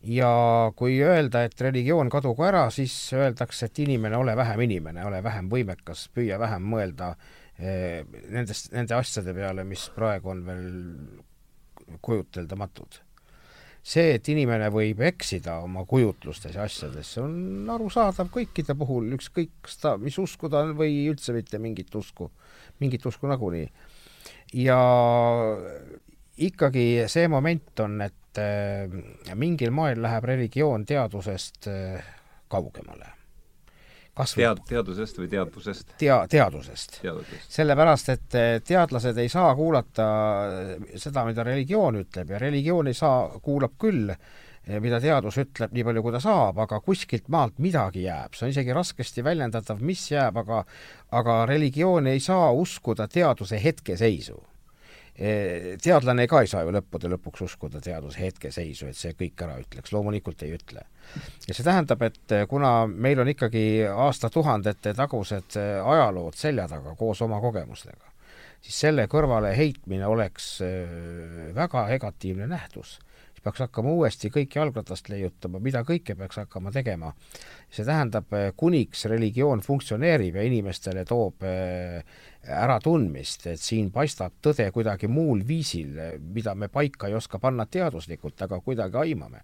ja 0.00 0.28
kui 0.76 0.94
öelda, 1.04 1.42
et 1.44 1.60
religioon 1.60 2.08
kadugu 2.08 2.46
ära, 2.46 2.62
siis 2.72 2.94
öeldakse, 3.12 3.66
et 3.68 3.82
inimene, 3.84 4.16
ole 4.16 4.32
vähem 4.36 4.62
inimene, 4.64 5.04
ole 5.04 5.18
vähem 5.22 5.50
võimekas, 5.52 6.06
püüa 6.16 6.38
vähem 6.40 6.64
mõelda 6.72 7.10
eh, 7.58 8.00
nendest, 8.32 8.70
nende 8.72 8.96
asjade 8.96 9.34
peale, 9.36 9.66
mis 9.68 9.84
praegu 9.92 10.32
on 10.32 10.40
veel 10.46 10.64
kujuteldamatud. 12.00 13.02
see, 13.82 14.14
et 14.14 14.28
inimene 14.28 14.68
võib 14.72 14.98
eksida 15.04 15.58
oma 15.64 15.84
kujutlustes 15.88 16.56
ja 16.56 16.64
asjades, 16.68 17.12
see 17.14 17.22
on 17.24 17.68
arusaadav 17.76 18.32
kõikide 18.32 18.76
puhul, 18.76 19.12
ükskõik 19.16 19.52
kas 19.68 19.78
ta, 19.84 19.94
mis 20.00 20.18
usku 20.20 20.48
ta 20.48 20.64
on 20.64 20.74
või 20.80 21.06
üldse 21.12 21.32
mitte 21.36 21.58
mingit 21.58 21.94
usku, 21.96 22.30
mingit 22.80 23.04
usku 23.08 23.28
nagunii 23.28 23.68
ja 24.52 24.80
ikkagi 26.40 27.04
see 27.10 27.28
moment 27.28 27.80
on, 27.84 28.00
et 28.04 28.40
äh, 28.40 29.34
mingil 29.38 29.72
moel 29.74 30.02
läheb 30.02 30.26
religioon 30.32 30.86
teadusest 30.88 31.68
äh, 31.70 32.12
kaugemale. 32.50 33.12
kas 34.14 34.34
tead-, 34.34 34.62
teadusest 34.68 35.18
või 35.20 35.30
teadvusest? 35.30 35.94
tea-, 35.98 36.26
teadusest. 36.28 37.00
sellepärast, 37.48 38.12
et 38.16 38.38
eh, 38.38 38.52
teadlased 38.66 39.18
ei 39.18 39.28
saa 39.32 39.54
kuulata 39.56 40.06
seda, 40.96 41.24
mida 41.28 41.46
religioon 41.46 42.02
ütleb 42.02 42.34
ja 42.34 42.38
religioon 42.42 42.90
ei 42.90 42.98
saa, 42.98 43.28
kuulab 43.42 43.78
küll 43.78 44.10
mida 44.68 45.00
teadus 45.00 45.38
ütleb 45.40 45.72
nii 45.74 45.84
palju, 45.86 46.02
kui 46.04 46.12
ta 46.14 46.20
saab, 46.22 46.60
aga 46.62 46.80
kuskilt 46.84 47.30
maalt 47.32 47.58
midagi 47.62 48.04
jääb, 48.04 48.36
see 48.36 48.46
on 48.46 48.52
isegi 48.52 48.76
raskesti 48.76 49.24
väljendatav, 49.24 49.80
mis 49.84 50.04
jääb, 50.12 50.36
aga 50.42 50.62
aga 51.16 51.40
religioon 51.48 52.10
ei 52.10 52.20
saa 52.20 52.50
uskuda 52.52 53.08
teaduse 53.08 53.60
hetkeseisu. 53.62 54.36
Teadlane 55.82 56.24
ka 56.30 56.40
ei 56.40 56.48
saa 56.48 56.62
ju 56.64 56.70
lõppude 56.72 57.10
lõpuks 57.12 57.42
uskuda 57.44 57.80
teaduse 57.84 58.22
hetkeseisu, 58.22 58.86
et 58.88 58.96
see 58.96 59.16
kõik 59.18 59.42
ära 59.44 59.58
ütleks, 59.60 59.92
loomulikult 59.92 60.44
ei 60.46 60.54
ütle. 60.56 60.86
ja 61.48 61.56
see 61.56 61.64
tähendab, 61.66 62.02
et 62.06 62.36
kuna 62.48 62.86
meil 62.86 63.20
on 63.20 63.28
ikkagi 63.28 63.84
aastatuhandete 63.90 64.94
tagused 64.94 65.58
ajalood 65.58 66.38
selja 66.38 66.68
taga 66.68 66.94
koos 66.96 67.20
oma 67.26 67.40
kogemustega, 67.40 68.12
siis 68.60 68.80
selle 68.86 69.08
kõrvale 69.10 69.52
heitmine 69.56 70.06
oleks 70.06 70.60
väga 71.56 71.88
negatiivne 71.90 72.46
nähtus 72.46 72.98
siis 73.40 73.44
peaks 73.48 73.60
hakkama 73.64 73.92
uuesti 73.96 74.28
kõik 74.28 74.54
jalgratast 74.54 75.08
leiutama, 75.08 75.60
mida 75.60 75.80
kõike 75.82 76.14
peaks 76.14 76.36
hakkama 76.36 76.70
tegema. 76.70 77.12
see 77.70 77.84
tähendab, 77.84 78.32
eh, 78.32 78.52
kuniks 78.56 79.04
religioon 79.06 79.60
funktsioneerib 79.60 80.34
ja 80.34 80.42
inimestele 80.42 81.04
toob 81.04 81.42
eh, 81.42 82.04
äratundmist, 82.42 83.46
et 83.46 83.60
siin 83.60 83.90
paistab 83.90 84.32
tõde 84.42 84.70
kuidagi 84.72 85.08
muul 85.08 85.46
viisil, 85.46 86.18
mida 86.20 86.54
me 86.54 86.68
paika 86.68 87.08
ei 87.08 87.14
oska 87.14 87.38
panna 87.38 87.66
teaduslikult, 87.66 88.42
aga 88.42 88.60
kuidagi 88.60 88.96
aimame, 88.96 89.40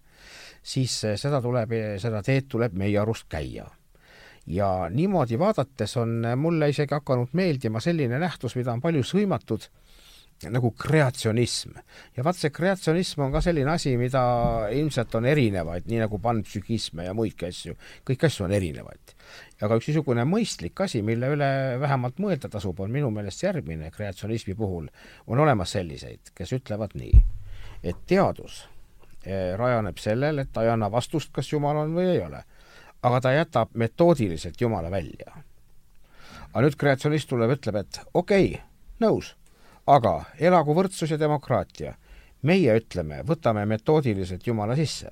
siis 0.63 1.03
eh, 1.03 1.17
seda 1.17 1.41
tuleb, 1.41 1.71
seda 1.97 2.21
teed 2.21 2.47
tuleb 2.47 2.73
meie 2.73 2.99
arust 2.99 3.25
käia 3.29 3.65
ja 4.47 4.89
niimoodi 4.89 5.39
vaadates 5.39 5.97
on 5.97 6.23
mulle 6.37 6.69
isegi 6.69 6.93
hakanud 6.93 7.33
meeldima 7.33 7.79
selline 7.79 8.19
nähtus, 8.19 8.55
mida 8.55 8.73
on 8.73 8.81
palju 8.81 9.03
sõimatud 9.03 9.67
nagu 10.45 10.71
kreatsionism. 10.77 11.71
ja 12.17 12.23
vaat 12.23 12.37
see 12.37 12.51
kreatsionism 12.53 13.23
on 13.25 13.31
ka 13.33 13.41
selline 13.41 13.71
asi, 13.73 13.95
mida 13.97 14.21
ilmselt 14.73 15.15
on 15.17 15.25
erinevaid, 15.25 15.87
nii 15.89 16.01
nagu 16.03 16.19
panpsühhisme 16.21 17.07
ja 17.07 17.15
muidki 17.17 17.47
asju, 17.49 17.73
kõiki 18.05 18.29
asju 18.29 18.45
on 18.45 18.53
erinevaid. 18.53 19.15
aga 19.61 19.79
üks 19.79 19.89
niisugune 19.89 20.27
mõistlik 20.29 20.77
asi, 20.85 21.01
mille 21.01 21.31
üle 21.33 21.49
vähemalt 21.81 22.21
mõelda 22.21 22.51
tasub, 22.53 22.79
on 22.79 22.93
minu 22.93 23.09
meelest 23.13 23.43
järgmine 23.43 23.89
kreatsionismi 23.91 24.53
puhul, 24.55 24.91
on 25.27 25.41
olemas 25.41 25.73
selliseid, 25.73 26.33
kes 26.37 26.53
ütlevad 26.59 26.93
nii, 26.99 27.23
et 27.83 28.05
teadus 28.05 28.67
eh, 29.25 29.55
rajaneb 29.57 29.97
sellel, 29.97 30.43
et 30.43 30.53
ta 30.53 30.67
ei 30.67 30.71
anna 30.75 30.91
vastust, 30.93 31.33
kas 31.33 31.49
Jumal 31.51 31.81
on 31.81 31.97
või 31.97 32.11
ei 32.13 32.21
ole. 32.21 32.43
aga 33.01 33.19
ta 33.21 33.33
jätab 33.33 33.73
metoodiliselt 33.73 34.61
Jumala 34.61 34.91
välja. 34.91 35.33
aga 36.53 36.61
nüüd 36.61 36.77
kreatsionist 36.77 37.29
tuleb, 37.29 37.57
ütleb, 37.57 37.81
et 37.81 38.01
okei 38.13 38.53
okay,, 38.53 38.63
nõus 39.01 39.33
aga 39.87 40.13
elagu 40.39 40.75
võrdsus 40.75 41.11
ja 41.11 41.19
demokraatia. 41.19 41.95
meie 42.41 42.75
ütleme, 42.77 43.23
võtame 43.25 43.65
metoodiliselt 43.65 44.45
Jumala 44.47 44.75
sisse, 44.77 45.09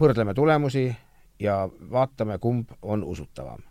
võrdleme 0.00 0.34
tulemusi 0.34 0.88
ja 1.40 1.68
vaatame, 1.90 2.38
kumb 2.38 2.70
on 2.82 3.04
usutavam. 3.04 3.62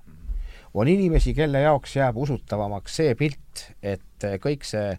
on 0.73 0.87
inimesi, 0.87 1.33
kelle 1.33 1.61
jaoks 1.61 1.95
jääb 1.95 2.17
usutavamaks 2.17 2.95
see 2.95 3.15
pilt, 3.15 3.73
et 3.81 4.23
kõik 4.39 4.63
see 4.63 4.97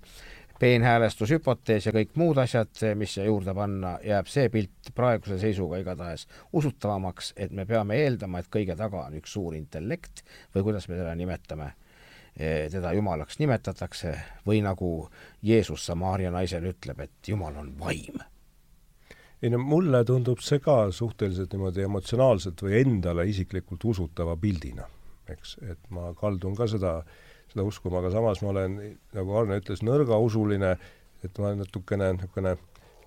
peenhäälestushüpotees 0.59 1.87
ja 1.87 1.93
kõik 1.93 2.17
muud 2.19 2.39
asjad, 2.39 2.75
mis 2.99 3.15
siia 3.15 3.29
juurde 3.29 3.55
panna, 3.55 3.99
jääb 4.03 4.27
see 4.27 4.49
pilt 4.51 4.91
praeguse 4.95 5.39
seisuga 5.39 5.79
igatahes 5.79 6.27
usutavamaks, 6.53 7.33
et 7.37 7.53
me 7.53 7.67
peame 7.67 8.01
eeldama, 8.03 8.39
et 8.43 8.51
kõige 8.51 8.77
taga 8.77 9.07
on 9.07 9.15
üks 9.21 9.33
suur 9.33 9.55
intellekt 9.55 10.25
või 10.55 10.67
kuidas 10.67 10.89
me 10.89 10.99
seda 10.99 11.15
nimetame 11.15 11.73
teda 12.39 12.93
jumalaks 12.95 13.39
nimetatakse 13.41 14.13
või 14.47 14.61
nagu 14.63 15.09
Jeesus 15.43 15.87
Samaaria 15.87 16.31
naisele 16.31 16.71
ütleb, 16.75 17.01
et 17.03 17.29
Jumal 17.29 17.57
on 17.59 17.73
vaim. 17.81 18.21
ei 19.43 19.51
no 19.51 19.59
mulle 19.59 20.05
tundub 20.05 20.41
see 20.43 20.59
ka 20.59 20.91
suhteliselt 20.91 21.53
niimoodi 21.55 21.83
emotsionaalselt 21.87 22.63
või 22.63 22.79
endale 22.81 23.27
isiklikult 23.31 23.85
usutava 23.85 24.37
pildina, 24.37 24.87
eks, 25.29 25.57
et 25.63 25.79
ma 25.95 26.13
kaldun 26.15 26.57
ka 26.59 26.67
seda, 26.67 26.95
seda 27.51 27.67
uskuma, 27.67 27.99
aga 27.99 28.11
samas 28.15 28.43
ma 28.43 28.55
olen, 28.55 28.79
nagu 29.15 29.37
Arne 29.39 29.61
ütles, 29.63 29.83
nõrgausuline, 29.87 30.75
et 31.23 31.39
ma 31.39 31.51
olen 31.51 31.63
natukene 31.63 32.13
niisugune 32.17 32.57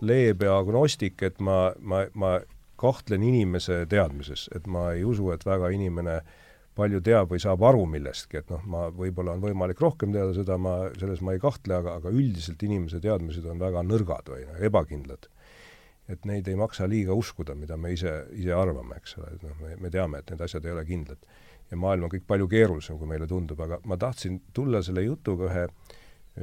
leebe 0.02 0.48
agnostik, 0.50 1.22
et 1.24 1.40
ma, 1.40 1.74
ma, 1.80 2.06
ma 2.14 2.38
kahtlen 2.80 3.24
inimese 3.24 3.86
teadmises, 3.88 4.48
et 4.56 4.68
ma 4.68 4.90
ei 4.96 5.04
usu, 5.08 5.30
et 5.36 5.44
väga 5.46 5.70
inimene 5.76 6.16
äh, 6.20 6.40
palju 6.78 7.02
teab 7.04 7.32
või 7.32 7.42
saab 7.44 7.64
aru 7.68 7.84
millestki, 7.90 8.40
et 8.40 8.52
noh, 8.52 8.64
ma, 8.72 8.86
võib-olla 8.96 9.36
on 9.36 9.44
võimalik 9.44 9.82
rohkem 9.84 10.14
teada, 10.16 10.32
seda 10.36 10.58
ma, 10.62 10.76
selles 11.00 11.22
ma 11.26 11.36
ei 11.36 11.42
kahtle, 11.44 11.78
aga, 11.82 11.98
aga 12.00 12.12
üldiselt 12.16 12.64
inimese 12.64 13.02
teadmised 13.04 13.46
on 13.52 13.60
väga 13.60 13.84
nõrgad 13.84 14.32
või 14.32 14.46
noh, 14.48 14.60
ebakindlad. 14.70 15.28
et 16.12 16.26
neid 16.28 16.48
ei 16.48 16.58
maksa 16.60 16.88
liiga 16.92 17.16
uskuda, 17.16 17.54
mida 17.56 17.78
me 17.78 17.94
ise, 17.94 18.12
ise 18.36 18.52
arvame, 18.56 18.98
eks 19.00 19.18
ole, 19.20 19.30
et 19.36 19.44
noh, 19.46 19.56
me, 19.62 19.76
me 19.80 19.92
teame, 19.92 20.20
et 20.20 20.32
need 20.32 20.42
asjad 20.44 20.66
ei 20.66 20.72
ole 20.72 20.86
kindlad. 20.86 21.20
ja 21.72 21.78
maailm 21.80 22.08
on 22.08 22.12
kõik 22.12 22.26
palju 22.28 22.48
keerulisem, 22.52 22.98
kui 23.00 23.08
meile 23.08 23.28
tundub, 23.28 23.60
aga 23.64 23.80
ma 23.88 23.98
tahtsin 23.98 24.42
tulla 24.54 24.82
selle 24.84 25.04
jutuga 25.04 25.48
ühe, 25.48 25.68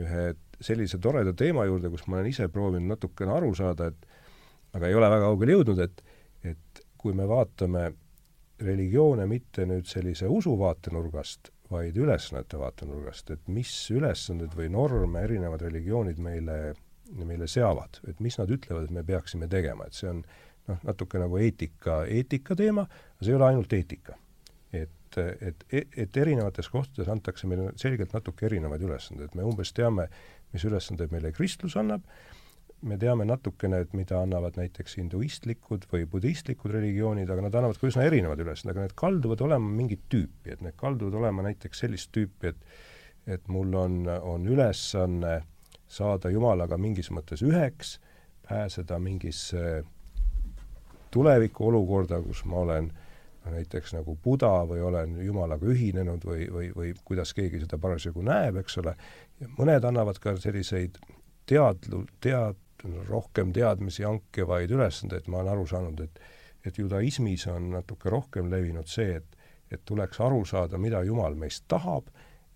ühe 0.04 0.26
sellise 0.60 0.98
toreda 0.98 1.32
teema 1.32 1.64
juurde, 1.68 1.90
kus 1.90 2.06
ma 2.06 2.18
olen 2.18 2.30
ise 2.30 2.48
proovinud 2.52 2.94
natukene 2.94 3.32
aru 3.32 3.54
saada, 3.56 3.88
et 3.88 4.76
aga 4.76 4.88
ei 4.88 4.96
ole 4.96 5.08
väga 5.08 5.24
kaugele 5.24 5.56
jõudnud, 5.56 5.82
et, 5.84 6.04
et 6.52 6.82
kui 6.98 7.16
me 7.16 7.28
vaatame 7.28 7.92
religioone 8.64 9.26
mitte 9.30 9.66
nüüd 9.68 9.86
sellise 9.88 10.28
usu 10.30 10.54
vaatenurgast, 10.58 11.52
vaid 11.70 11.96
ülesannete 12.00 12.58
vaatenurgast, 12.58 13.32
et 13.34 13.48
mis 13.52 13.72
ülesanded 13.92 14.54
või 14.56 14.70
norme 14.72 15.22
erinevad 15.26 15.62
religioonid 15.66 16.20
meile, 16.22 16.58
meile 17.18 17.48
seavad, 17.50 18.00
et 18.08 18.20
mis 18.24 18.38
nad 18.40 18.50
ütlevad, 18.50 18.88
et 18.88 18.94
me 18.94 19.04
peaksime 19.06 19.48
tegema, 19.52 19.86
et 19.86 19.98
see 19.98 20.08
on 20.10 20.22
noh, 20.22 20.80
natuke 20.88 21.20
nagu 21.20 21.38
eetika, 21.40 22.02
eetika 22.08 22.56
teema, 22.58 22.86
aga 22.88 23.26
see 23.26 23.34
ei 23.34 23.38
ole 23.38 23.50
ainult 23.50 23.76
eetika. 23.76 24.16
et, 24.72 25.16
et, 25.40 25.64
et 25.72 26.16
erinevates 26.20 26.68
kohtades 26.68 27.08
antakse 27.08 27.48
meile 27.48 27.70
selgelt 27.80 28.12
natuke 28.12 28.44
erinevaid 28.46 28.82
ülesandeid, 28.84 29.32
me 29.34 29.46
umbes 29.48 29.72
teame, 29.72 30.04
mis 30.52 30.64
ülesandeid 30.68 31.12
meile 31.14 31.32
kristlus 31.32 31.76
annab, 31.80 32.04
me 32.82 32.98
teame 32.98 33.24
natukene, 33.26 33.80
et 33.82 33.94
mida 33.96 34.20
annavad 34.22 34.58
näiteks 34.58 34.98
hinduistlikud 35.00 35.88
või 35.92 36.04
budistlikud 36.10 36.70
religioonid, 36.74 37.30
aga 37.30 37.48
nad 37.48 37.56
annavad 37.58 37.80
ka 37.80 37.90
üsna 37.90 38.04
erinevad 38.06 38.38
ülesanded, 38.44 38.76
aga 38.76 38.86
need 38.86 38.94
kalduvad 38.98 39.42
olema 39.48 39.72
mingit 39.80 40.04
tüüpi, 40.12 40.54
et 40.54 40.62
need 40.62 40.76
kalduvad 40.78 41.18
olema 41.18 41.46
näiteks 41.48 41.84
sellist 41.84 42.12
tüüpi, 42.14 42.54
et 42.54 42.62
et 43.28 43.48
mul 43.52 43.74
on, 43.76 44.06
on 44.08 44.46
ülesanne 44.48 45.42
saada 45.88 46.30
Jumalaga 46.32 46.78
mingis 46.80 47.10
mõttes 47.12 47.42
üheks, 47.44 47.98
pääseda 48.48 48.96
mingisse 48.98 49.82
tulevikuolukorda, 51.12 52.22
kus 52.24 52.44
ma 52.48 52.62
olen 52.62 52.88
näiteks 53.48 53.94
nagu 53.96 54.16
Buda 54.24 54.62
või 54.68 54.80
olen 54.84 55.18
Jumalaga 55.24 55.68
ühinenud 55.68 56.24
või, 56.24 56.46
või, 56.52 56.70
või 56.76 56.94
kuidas 57.04 57.34
keegi 57.36 57.60
seda 57.62 57.78
parasjagu 57.80 58.24
näeb, 58.24 58.60
eks 58.62 58.80
ole, 58.80 58.94
mõned 59.58 59.84
annavad 59.88 60.20
ka 60.20 60.36
selliseid 60.40 60.96
teadlu-, 61.48 62.06
tead-, 62.24 62.60
rohkem 63.08 63.52
teadmisi 63.52 64.04
hankivaid 64.06 64.70
ülesandeid, 64.70 65.26
ma 65.26 65.42
olen 65.42 65.52
aru 65.56 65.66
saanud, 65.66 66.00
et 66.00 66.20
et 66.66 66.78
judaismis 66.78 67.46
on 67.46 67.70
natuke 67.70 68.10
rohkem 68.10 68.50
levinud 68.50 68.88
see, 68.90 69.16
et 69.16 69.36
et 69.70 69.84
tuleks 69.84 70.20
aru 70.20 70.44
saada, 70.48 70.78
mida 70.78 71.02
Jumal 71.04 71.34
meist 71.36 71.66
tahab, 71.68 72.08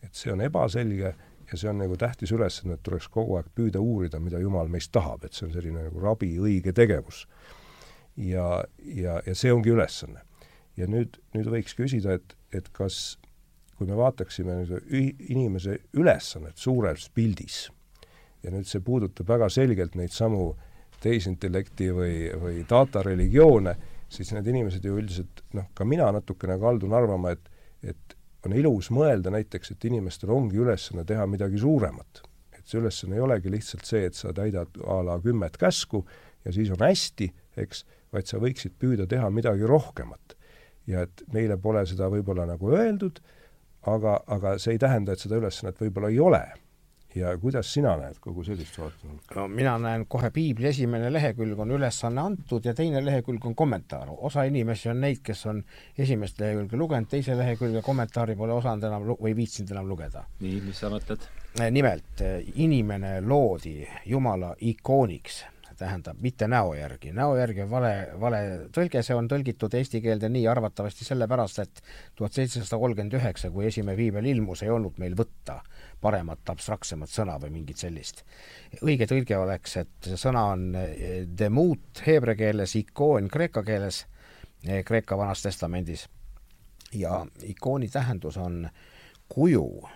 et 0.02 0.14
see 0.16 0.32
on 0.32 0.40
ebaselge 0.40 1.12
ja 1.52 1.58
see 1.58 1.68
on 1.68 1.82
nagu 1.82 1.96
tähtis 2.00 2.32
ülesanne, 2.32 2.78
et 2.78 2.82
tuleks 2.82 3.08
kogu 3.12 3.36
aeg 3.36 3.50
püüda 3.54 3.80
uurida, 3.80 4.20
mida 4.20 4.40
Jumal 4.40 4.70
meist 4.72 4.92
tahab, 4.92 5.24
et 5.24 5.36
see 5.36 5.46
on 5.46 5.52
selline 5.52 5.84
nagu 5.88 6.00
rabi 6.00 6.32
õige 6.40 6.72
tegevus. 6.72 7.26
ja, 8.16 8.64
ja, 8.78 9.20
ja 9.26 9.34
see 9.34 9.52
ongi 9.52 9.70
ülesanne. 9.70 10.24
ja 10.76 10.86
nüüd, 10.88 11.18
nüüd 11.34 11.52
võiks 11.52 11.76
küsida, 11.76 12.16
et, 12.16 12.36
et 12.52 12.68
kas 12.72 13.18
kui 13.76 13.86
me 13.86 13.96
vaataksime 13.96 14.56
nüüd 14.62 14.72
inimese 15.28 15.78
ülesannet 15.92 16.56
suures 16.56 17.10
pildis 17.14 17.66
ja 18.42 18.50
nüüd 18.50 18.68
see 18.68 18.82
puudutab 18.84 19.28
väga 19.28 19.48
selgelt 19.52 19.94
neid 19.98 20.14
samu 20.14 20.52
tehisintellekti 21.02 21.90
või, 21.94 22.16
või 22.38 22.64
datareligioone, 22.68 23.74
siis 24.12 24.32
need 24.34 24.48
inimesed 24.52 24.84
ju 24.86 24.98
üldiselt 25.00 25.42
noh, 25.56 25.70
ka 25.74 25.86
mina 25.88 26.10
natukene 26.14 26.58
kaldun 26.62 26.94
arvama, 26.94 27.32
et, 27.34 27.48
et 27.82 28.16
on 28.46 28.54
ilus 28.56 28.90
mõelda 28.94 29.32
näiteks, 29.34 29.74
et 29.74 29.88
inimestel 29.88 30.32
ongi 30.34 30.60
ülesanne 30.62 31.04
teha 31.08 31.26
midagi 31.30 31.60
suuremat. 31.62 32.22
et 32.52 32.68
see 32.68 32.78
ülesanne 32.78 33.16
ei 33.18 33.22
olegi 33.24 33.50
lihtsalt 33.50 33.86
see, 33.86 34.04
et 34.06 34.14
sa 34.14 34.32
täidad 34.32 34.78
a 34.86 35.00
la 35.02 35.18
kümmet 35.20 35.56
käsku 35.58 36.04
ja 36.44 36.52
siis 36.52 36.70
on 36.70 36.82
hästi, 36.82 37.32
eks, 37.58 37.84
vaid 38.12 38.28
sa 38.30 38.38
võiksid 38.38 38.76
püüda 38.78 39.06
teha 39.06 39.30
midagi 39.30 39.66
rohkemat. 39.66 40.36
ja 40.86 41.02
et 41.06 41.22
meile 41.32 41.56
pole 41.56 41.84
seda 41.86 42.08
võib-olla 42.10 42.46
nagu 42.46 42.70
öeldud, 42.74 43.20
aga, 43.86 44.20
aga 44.26 44.58
see 44.58 44.74
ei 44.74 44.78
tähenda, 44.82 45.12
et 45.12 45.22
seda 45.22 45.38
ülesannet 45.38 45.78
võib-olla 45.78 46.10
ei 46.10 46.18
ole 46.20 46.42
ja 47.14 47.36
kuidas 47.38 47.72
sina 47.74 47.94
näed 48.00 48.18
kogu 48.20 48.44
sellist 48.44 48.78
vaatenurka? 48.78 49.34
no 49.36 49.48
mina 49.48 49.76
näen 49.78 50.06
kohe 50.08 50.30
piibli 50.30 50.68
esimene 50.70 51.12
lehekülg 51.12 51.58
on 51.60 51.74
ülesanne 51.76 52.20
antud 52.20 52.64
ja 52.64 52.74
teine 52.74 53.04
lehekülg 53.04 53.46
on 53.46 53.54
kommentaar. 53.54 54.08
osa 54.16 54.44
inimesi 54.48 54.88
on 54.88 55.00
neid, 55.00 55.22
kes 55.22 55.46
on 55.46 55.62
esimest 55.98 56.40
lehekülge 56.40 56.76
lugenud, 56.76 57.10
teise 57.10 57.36
lehekülge 57.38 57.82
kommentaari 57.82 58.36
pole 58.36 58.52
osanud 58.52 58.84
enam 58.88 59.08
või 59.14 59.36
viitsinud 59.36 59.70
enam 59.76 59.88
lugeda. 59.88 60.24
nii, 60.40 60.60
mis 60.66 60.80
sa 60.84 60.90
mõtled? 60.92 61.28
nimelt, 61.70 62.22
inimene 62.54 63.20
loodi 63.20 63.82
Jumala 64.06 64.54
ikooniks 64.60 65.42
tähendab 65.78 66.18
mitte 66.20 66.48
näo 66.48 66.74
järgi, 66.74 67.12
näo 67.16 67.36
järgi 67.36 67.64
on 67.64 67.70
vale, 67.70 67.92
vale 68.20 68.40
tõlge, 68.74 69.02
see 69.02 69.16
on 69.16 69.28
tõlgitud 69.30 69.74
eesti 69.78 70.00
keelde 70.04 70.30
nii 70.32 70.46
arvatavasti 70.50 71.06
sellepärast, 71.06 71.62
et 71.62 71.82
tuhat 72.18 72.36
seitsesada 72.36 72.78
kolmkümmend 72.80 73.16
üheksa, 73.18 73.50
kui 73.54 73.66
esimene 73.68 73.96
piibel 73.98 74.28
ilmus, 74.32 74.62
ei 74.62 74.72
olnud 74.74 74.98
meil 75.02 75.16
võtta 75.18 75.60
paremat 76.02 76.52
abstraktsemat 76.54 77.10
sõna 77.12 77.38
või 77.42 77.52
mingit 77.58 77.82
sellist. 77.82 78.24
õige 78.82 79.06
tõlge 79.10 79.38
oleks, 79.38 79.76
et 79.84 80.08
see 80.08 80.18
sõna 80.20 80.46
on 80.54 80.66
eh, 80.78 81.22
demut 81.26 82.02
heebrea 82.06 82.38
keeles, 82.38 82.76
ikoon 82.76 83.30
kreeka 83.32 83.62
keeles, 83.66 84.06
eh, 84.66 84.82
Kreeka 84.84 85.18
Vanas 85.18 85.42
Testamendis. 85.42 86.08
ja 86.92 87.24
ikooni 87.42 87.88
tähendus 87.88 88.36
on 88.36 88.68
kuju, 89.28 89.88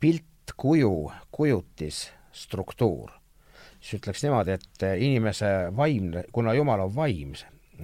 pilt, 0.00 0.52
kuju, 0.56 1.12
kujutis, 1.30 2.10
struktuur. 2.32 3.10
Siis 3.84 4.00
ütleks 4.00 4.24
niimoodi, 4.24 4.56
et 4.56 4.86
eh, 4.86 4.96
inimese 5.04 5.50
vaimne, 5.76 6.24
kuna 6.32 6.54
Jumal 6.56 6.86
on 6.86 6.94
vaim 6.94 7.34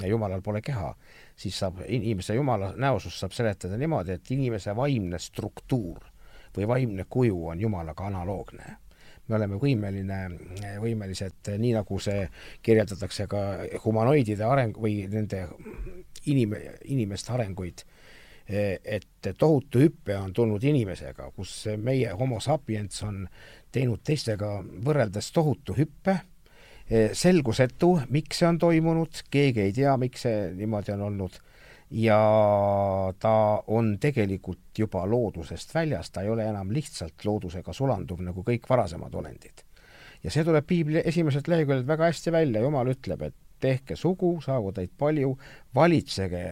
ja 0.01 0.09
Jumalal 0.09 0.41
pole 0.43 0.63
keha, 0.65 0.95
siis 1.37 1.59
saab 1.59 1.83
inimese 1.89 2.35
Jumala 2.35 2.73
näosust 2.77 3.21
saab 3.21 3.35
seletada 3.37 3.77
niimoodi, 3.77 4.17
et 4.17 4.31
inimese 4.31 4.73
vaimne 4.77 5.19
struktuur 5.19 6.07
või 6.57 6.69
vaimne 6.69 7.05
kuju 7.09 7.49
on 7.53 7.61
Jumalaga 7.61 8.07
analoogne. 8.07 8.77
me 9.29 9.37
oleme 9.37 9.57
võimeline, 9.63 10.17
võimelised, 10.83 11.53
nii 11.59 11.75
nagu 11.77 11.99
see 12.03 12.25
kirjeldatakse 12.67 13.27
ka 13.31 13.43
humanoidide 13.85 14.43
areng 14.45 14.75
või 14.75 15.05
nende 15.07 15.45
inim-, 16.27 16.57
inimeste 16.85 17.33
arenguid, 17.33 17.85
et 18.49 19.29
tohutu 19.39 19.79
hüpe 19.79 20.17
on 20.19 20.33
tulnud 20.35 20.65
inimesega, 20.65 21.31
kus 21.37 21.69
meie 21.79 22.11
homo 22.11 22.41
sapiens 22.41 23.03
on 23.07 23.29
teinud 23.73 24.03
teistega 24.05 24.59
võrreldes 24.85 25.31
tohutu 25.33 25.77
hüppe, 25.79 26.17
selgusetu, 27.15 27.93
miks 28.11 28.41
see 28.41 28.49
on 28.49 28.59
toimunud, 28.59 29.23
keegi 29.31 29.63
ei 29.69 29.73
tea, 29.73 29.95
miks 30.01 30.27
see 30.27 30.49
niimoodi 30.59 30.95
on 30.97 31.05
olnud 31.07 31.37
ja 31.91 32.19
ta 33.19 33.33
on 33.67 33.97
tegelikult 34.01 34.79
juba 34.79 35.05
loodusest 35.11 35.75
väljas, 35.75 36.11
ta 36.11 36.23
ei 36.23 36.31
ole 36.31 36.47
enam 36.47 36.71
lihtsalt 36.75 37.25
loodusega 37.25 37.75
sulanduv 37.75 38.23
nagu 38.23 38.45
kõik 38.47 38.69
varasemad 38.71 39.15
olendid. 39.15 39.63
ja 40.23 40.31
see 40.31 40.45
tuleb 40.45 40.67
piibli 40.67 41.03
esimeselt 41.05 41.49
leheküljelt 41.49 41.87
väga 41.87 42.11
hästi 42.11 42.33
välja, 42.33 42.61
Jumal 42.61 42.91
ütleb, 42.93 43.23
et 43.23 43.35
tehke 43.61 43.97
sugu, 43.97 44.41
saagu 44.45 44.73
teid 44.73 44.91
palju, 44.99 45.37
valitsege 45.75 46.45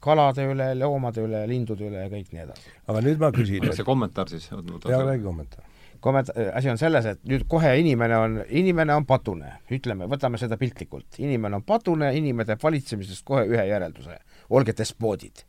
kalade 0.00 0.46
üle, 0.48 0.72
loomade 0.78 1.20
üle, 1.20 1.42
lindude 1.48 1.86
üle 1.88 2.06
ja 2.06 2.08
kõik 2.08 2.32
nii 2.32 2.42
edasi. 2.46 2.72
aga 2.88 3.04
nüüd 3.04 3.20
ma 3.20 3.30
küsin 3.34 3.68
see 3.72 3.84
kommentaar 3.84 4.30
siis? 4.32 4.48
jaa, 4.50 5.04
räägi 5.04 5.22
kommentaar 5.22 5.71
kommenta-, 6.02 6.34
asi 6.54 6.70
on 6.70 6.78
selles, 6.78 7.06
et 7.06 7.22
nüüd 7.28 7.46
kohe 7.48 7.72
inimene 7.80 8.18
on, 8.18 8.36
inimene 8.48 8.94
on 8.94 9.06
patune, 9.06 9.54
ütleme, 9.72 10.08
võtame 10.10 10.40
seda 10.40 10.58
piltlikult. 10.60 11.18
inimene 11.18 11.60
on 11.60 11.64
patune, 11.66 12.10
inimene 12.18 12.46
teeb 12.48 12.62
valitsemisest 12.62 13.24
kohe 13.24 13.46
ühe 13.48 13.64
järelduse 13.70 14.18
olge 14.50 14.74
despoodid. 14.78 15.44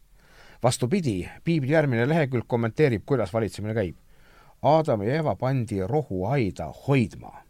vastupidi, 0.63 1.29
piibli 1.43 1.73
järgmine 1.73 2.07
lehekülg 2.07 2.45
kommenteerib, 2.47 3.01
kuidas 3.05 3.33
valitsemine 3.33 3.73
käib. 3.73 3.95
Aadam 4.61 5.01
ja 5.03 5.15
Eva 5.19 5.35
pandi 5.35 5.81
rohuaida 5.87 6.69
hoidma, 6.87 7.43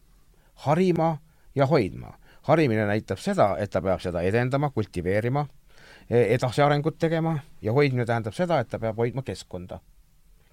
harima 0.65 1.17
ja 1.55 1.65
hoidma. 1.65 2.17
harimine 2.41 2.85
näitab 2.85 3.17
seda, 3.17 3.55
et 3.59 3.69
ta 3.69 3.81
peab 3.81 4.01
seda 4.01 4.21
edendama, 4.21 4.69
kultiveerima, 4.69 5.45
e, 6.09 6.33
edasiarengut 6.33 6.97
tegema 6.99 7.39
ja 7.61 7.71
hoidmine 7.73 8.05
tähendab 8.05 8.33
seda, 8.33 8.59
et 8.59 8.67
ta 8.67 8.79
peab 8.79 8.97
hoidma 8.97 9.21
keskkonda. 9.21 9.79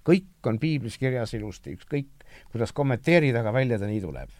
kõik 0.05 0.47
on 0.47 0.59
piiblis 0.59 0.99
kirjas 0.99 1.35
ilusti, 1.35 1.73
ükskõik 1.77 2.20
kuidas 2.53 2.73
kommenteerida, 2.77 3.41
aga 3.41 3.53
välja 3.53 3.79
ta 3.79 3.89
nii 3.91 4.01
tuleb. 4.05 4.31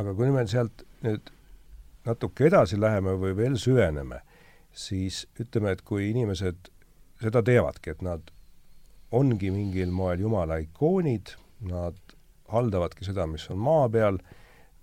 aga 0.00 0.14
kui 0.14 0.30
me 0.32 0.46
sealt 0.48 0.84
nüüd 1.04 1.30
natuke 2.06 2.46
edasi 2.48 2.80
läheme 2.80 3.16
või 3.20 3.36
veel 3.36 3.58
süveneme 3.60 4.22
siis 4.72 5.24
ütleme, 5.40 5.74
et 5.74 5.82
kui 5.86 6.10
inimesed 6.10 6.70
seda 7.20 7.42
teevadki, 7.44 7.94
et 7.94 8.02
nad 8.06 8.30
ongi 9.16 9.50
mingil 9.52 9.90
moel 9.94 10.22
Jumala 10.22 10.60
ikoonid, 10.62 11.34
nad 11.66 11.98
haldavadki 12.50 13.06
seda, 13.06 13.26
mis 13.30 13.46
on 13.50 13.60
maa 13.62 13.88
peal, 13.92 14.20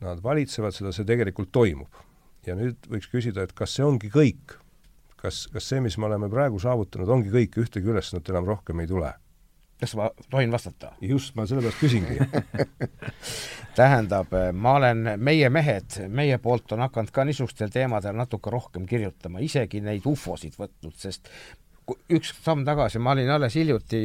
nad 0.03 0.21
valitsevad 0.23 0.75
seda, 0.75 0.93
see 0.93 1.07
tegelikult 1.07 1.51
toimub. 1.55 2.03
ja 2.47 2.55
nüüd 2.55 2.85
võiks 2.87 3.09
küsida, 3.11 3.43
et 3.43 3.51
kas 3.51 3.73
see 3.75 3.83
ongi 3.83 4.11
kõik? 4.11 4.55
kas, 5.17 5.47
kas 5.51 5.65
see, 5.67 5.81
mis 5.83 5.97
me 5.97 6.05
oleme 6.07 6.29
praegu 6.29 6.59
saavutanud, 6.61 7.09
ongi 7.09 7.31
kõik, 7.33 7.57
ühtegi 7.63 7.89
ülesannet 7.89 8.29
enam 8.29 8.45
rohkem 8.47 8.79
ei 8.79 8.87
tule? 8.87 9.09
Kas 9.79 9.93
ma 9.97 10.09
tohin 10.29 10.51
vastata? 10.51 10.93
just, 11.01 11.35
ma 11.35 11.45
sellepärast 11.49 11.79
küsingi 11.81 12.17
tähendab, 13.77 14.33
ma 14.53 14.73
olen, 14.79 15.13
meie 15.21 15.49
mehed, 15.53 15.99
meie 16.09 16.39
poolt 16.41 16.73
on 16.73 16.83
hakanud 16.87 17.13
ka 17.13 17.25
niisugustel 17.27 17.71
teemadel 17.73 18.17
natuke 18.17 18.53
rohkem 18.53 18.87
kirjutama, 18.89 19.41
isegi 19.45 19.81
neid 19.85 20.05
ufosid 20.09 20.57
võtnud, 20.57 20.95
sest 20.97 21.29
üks 22.11 22.33
samm 22.43 22.65
tagasi, 22.67 22.99
ma 22.99 23.13
olin 23.15 23.29
alles 23.37 23.55
hiljuti, 23.59 24.01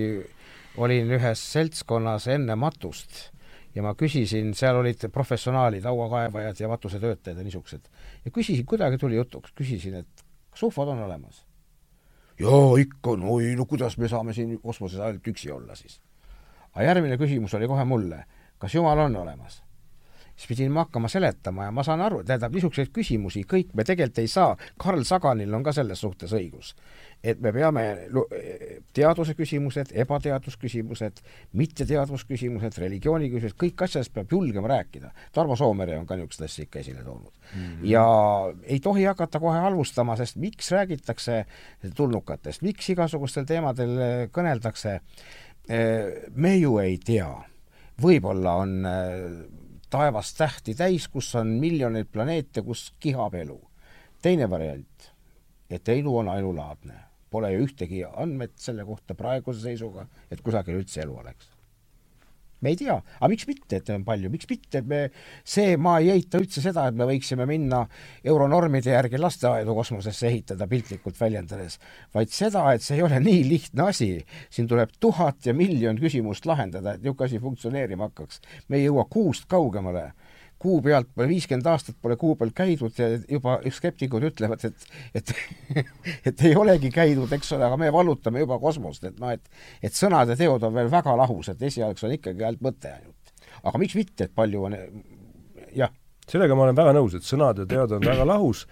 olin 0.82 1.14
ühes 1.16 1.44
seltskonnas 1.54 2.28
enne 2.32 2.56
matust 2.56 3.30
ja 3.74 3.84
ma 3.84 3.94
küsisin, 3.98 4.52
seal 4.56 4.76
olid 4.82 5.08
professionaalid, 5.12 5.86
hauakaevajad 5.88 6.60
ja 6.60 6.68
matusetöötajad 6.68 7.40
ja 7.40 7.46
niisugused. 7.46 7.88
ja 8.24 8.30
küsisin, 8.30 8.66
kuidagi 8.68 9.00
tuli 9.00 9.16
jutuks, 9.16 9.56
küsisin, 9.56 10.02
et 10.04 10.26
kas 10.52 10.68
ufod 10.68 10.92
on 10.92 11.00
olemas 11.08 11.46
jaa, 12.42 12.78
ikka, 12.82 13.16
no 13.16 13.36
oi, 13.36 13.54
no 13.56 13.66
kuidas 13.66 13.98
me 13.98 14.08
saame 14.08 14.34
siin 14.36 14.56
kosmoses 14.60 15.00
ainult 15.00 15.28
üksi 15.28 15.52
olla 15.52 15.76
siis. 15.78 16.00
aga 16.72 16.86
järgmine 16.88 17.18
küsimus 17.20 17.54
oli 17.54 17.68
kohe 17.68 17.84
mulle, 17.84 18.24
kas 18.58 18.74
Jumal 18.74 18.98
on 18.98 19.16
olemas? 19.16 19.62
Siis 20.42 20.50
pidin 20.50 20.72
ma 20.74 20.82
hakkama 20.86 21.08
seletama 21.08 21.68
ja 21.68 21.74
ma 21.74 21.84
saan 21.86 22.02
aru, 22.02 22.22
tähendab, 22.26 22.54
niisuguseid 22.56 22.90
küsimusi 22.94 23.44
kõik 23.46 23.70
me 23.78 23.86
tegelikult 23.86 24.18
ei 24.18 24.30
saa, 24.30 24.56
Carl 24.82 25.06
Saganil 25.06 25.54
on 25.54 25.62
ka 25.62 25.74
selles 25.76 26.02
suhtes 26.02 26.34
õigus 26.34 26.74
et 27.22 27.38
me 27.42 27.52
peame 27.54 27.82
teaduse 28.94 29.34
küsimused, 29.38 29.92
ebateadusküsimused, 30.02 31.20
mitteteadvusküsimused, 31.58 32.78
religiooni 32.82 33.30
küsimused, 33.30 33.58
kõik 33.60 33.84
asjadest 33.86 34.12
peab 34.16 34.34
julgema 34.34 34.72
rääkida. 34.72 35.12
Tarmo 35.34 35.56
Soomere 35.58 35.96
on 36.00 36.08
ka 36.08 36.18
niisugust 36.18 36.42
asja 36.48 36.66
ikka 36.66 36.82
esile 36.82 37.04
toonud 37.06 37.30
mm. 37.30 37.62
-hmm. 37.62 37.86
ja 37.92 38.04
ei 38.64 38.80
tohi 38.80 39.04
hakata 39.04 39.40
kohe 39.40 39.58
halvustama, 39.58 40.16
sest 40.16 40.36
miks 40.36 40.70
räägitakse 40.74 41.44
tulnukatest, 41.94 42.62
miks 42.62 42.90
igasugustel 42.90 43.46
teemadel 43.46 44.28
kõneldakse, 44.34 45.00
me 46.34 46.56
ju 46.56 46.78
ei 46.78 46.98
tea. 46.98 47.30
võib-olla 48.02 48.52
on 48.56 48.86
taevas 49.92 50.32
tähti 50.34 50.74
täis, 50.74 51.06
kus 51.12 51.34
on 51.36 51.54
miljoneid 51.60 52.08
planeete, 52.12 52.64
kus 52.64 52.90
kihab 53.00 53.34
elu. 53.34 53.60
teine 54.22 54.50
variant, 54.50 55.08
et 55.70 55.88
elu 55.88 56.18
on 56.18 56.28
ainulaadne 56.28 57.12
Pole 57.32 57.48
ju 57.54 57.64
ühtegi 57.64 58.02
andmet 58.04 58.58
selle 58.60 58.84
kohta 58.84 59.16
praeguse 59.16 59.64
seisuga, 59.64 60.04
et 60.30 60.42
kusagil 60.44 60.82
üldse 60.82 61.00
elu 61.00 61.14
oleks. 61.22 61.51
Me 62.62 62.72
ei 62.72 62.78
tea, 62.78 62.94
aga 63.18 63.30
miks 63.30 63.46
mitte, 63.48 63.80
et 63.80 63.90
on 63.94 64.04
palju, 64.06 64.30
miks 64.32 64.48
mitte, 64.50 64.82
me, 64.86 65.02
see, 65.44 65.76
ma 65.76 65.96
ei 66.02 66.12
eita 66.14 66.40
üldse 66.40 66.62
seda, 66.64 66.86
et 66.88 66.98
me 66.98 67.06
võiksime 67.08 67.46
minna 67.48 67.82
euronormide 68.24 68.94
järgi 68.94 69.20
lasteaedu 69.20 69.74
kosmosesse 69.76 70.28
ehitada, 70.30 70.68
piltlikult 70.70 71.18
väljendades, 71.20 71.78
vaid 72.14 72.32
seda, 72.34 72.64
et 72.72 72.84
see 72.84 72.98
ei 73.00 73.06
ole 73.06 73.20
nii 73.22 73.44
lihtne 73.48 73.88
asi. 73.88 74.10
siin 74.50 74.68
tuleb 74.70 74.94
tuhat 75.00 75.46
ja 75.46 75.54
miljon 75.54 75.98
küsimust 75.98 76.46
lahendada, 76.46 76.94
et 76.94 77.02
niisugune 77.02 77.28
asi 77.28 77.42
funktsioneerima 77.42 78.10
hakkaks. 78.10 78.40
me 78.68 78.78
ei 78.78 78.86
jõua 78.86 79.06
kuust 79.10 79.48
kaugemale 79.50 80.12
kuu 80.62 80.80
pealt 80.84 81.08
pole 81.14 81.28
viiskümmend 81.30 81.66
aastat 81.72 81.96
pole 82.02 82.16
kuu 82.20 82.36
peal 82.38 82.52
käidud 82.56 82.98
ja 82.98 83.08
juba 83.20 83.58
skeptikud 83.74 84.26
ütlevad, 84.30 84.62
et, 84.68 84.86
et 85.18 85.32
et 86.30 86.44
ei 86.48 86.54
olegi 86.58 86.92
käidud, 86.94 87.32
eks 87.34 87.54
ole, 87.56 87.66
aga 87.68 87.78
me 87.80 87.90
vallutame 87.94 88.44
juba 88.44 88.58
kosmost, 88.62 89.08
et 89.08 89.18
noh, 89.22 89.34
et 89.34 89.90
et 89.90 89.96
sõnad 89.96 90.30
ja 90.32 90.38
teod 90.38 90.62
on 90.68 90.76
veel 90.76 90.90
väga 90.92 91.16
lahus, 91.18 91.50
et 91.52 91.66
esialgs 91.70 92.06
on 92.06 92.14
ikkagi 92.18 92.46
ainult 92.46 92.64
mõte 92.68 92.92
ainult. 92.92 93.34
aga 93.62 93.82
miks 93.82 93.98
mitte, 93.98 94.28
et 94.28 94.34
palju 94.34 94.64
on, 94.68 94.78
jah. 95.76 95.92
sellega 96.28 96.56
ma 96.56 96.68
olen 96.68 96.78
väga 96.78 96.96
nõus, 96.96 97.18
et 97.18 97.26
sõnad 97.26 97.62
ja 97.62 97.68
teod 97.68 97.98
on 97.98 98.06
väga 98.06 98.26
lahus, 98.28 98.66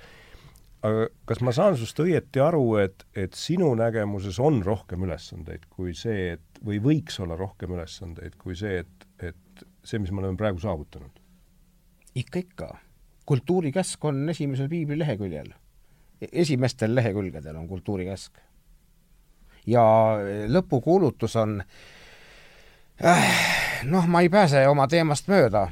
aga 0.87 1.09
kas 1.29 1.43
ma 1.45 1.55
saan 1.57 1.77
sinust 1.77 2.01
õieti 2.01 2.43
aru, 2.43 2.65
et, 2.83 3.05
et 3.15 3.37
sinu 3.37 3.73
nägemuses 3.79 4.41
on 4.43 4.63
rohkem 4.67 5.05
ülesandeid 5.09 5.67
kui 5.73 5.95
see, 5.97 6.37
et 6.37 6.65
või 6.65 6.81
võiks 6.83 7.19
olla 7.23 7.37
rohkem 7.41 7.75
ülesandeid 7.77 8.37
kui 8.41 8.57
see, 8.59 8.85
et, 8.85 9.09
et 9.19 9.65
see, 9.85 10.01
mis 10.01 10.13
me 10.13 10.23
oleme 10.25 10.41
praegu 10.41 10.63
saavutanud? 10.63 11.20
Ikka, 12.15 12.39
ikka. 12.39 12.77
kultuurikäsk 13.27 14.05
on 14.05 14.29
esimesel 14.29 14.69
piibli 14.69 14.99
leheküljel. 14.99 15.53
esimestel 16.33 16.95
lehekülgedel 16.95 17.57
on 17.57 17.69
kultuurikäsk. 17.69 18.33
ja 19.67 19.85
lõpukuulutus 20.49 21.37
on 21.37 21.63
äh, 23.05 23.51
noh, 23.85 24.07
ma 24.07 24.21
ei 24.21 24.29
pääse 24.29 24.69
oma 24.69 24.89
teemast 24.89 25.29
mööda. 25.29 25.69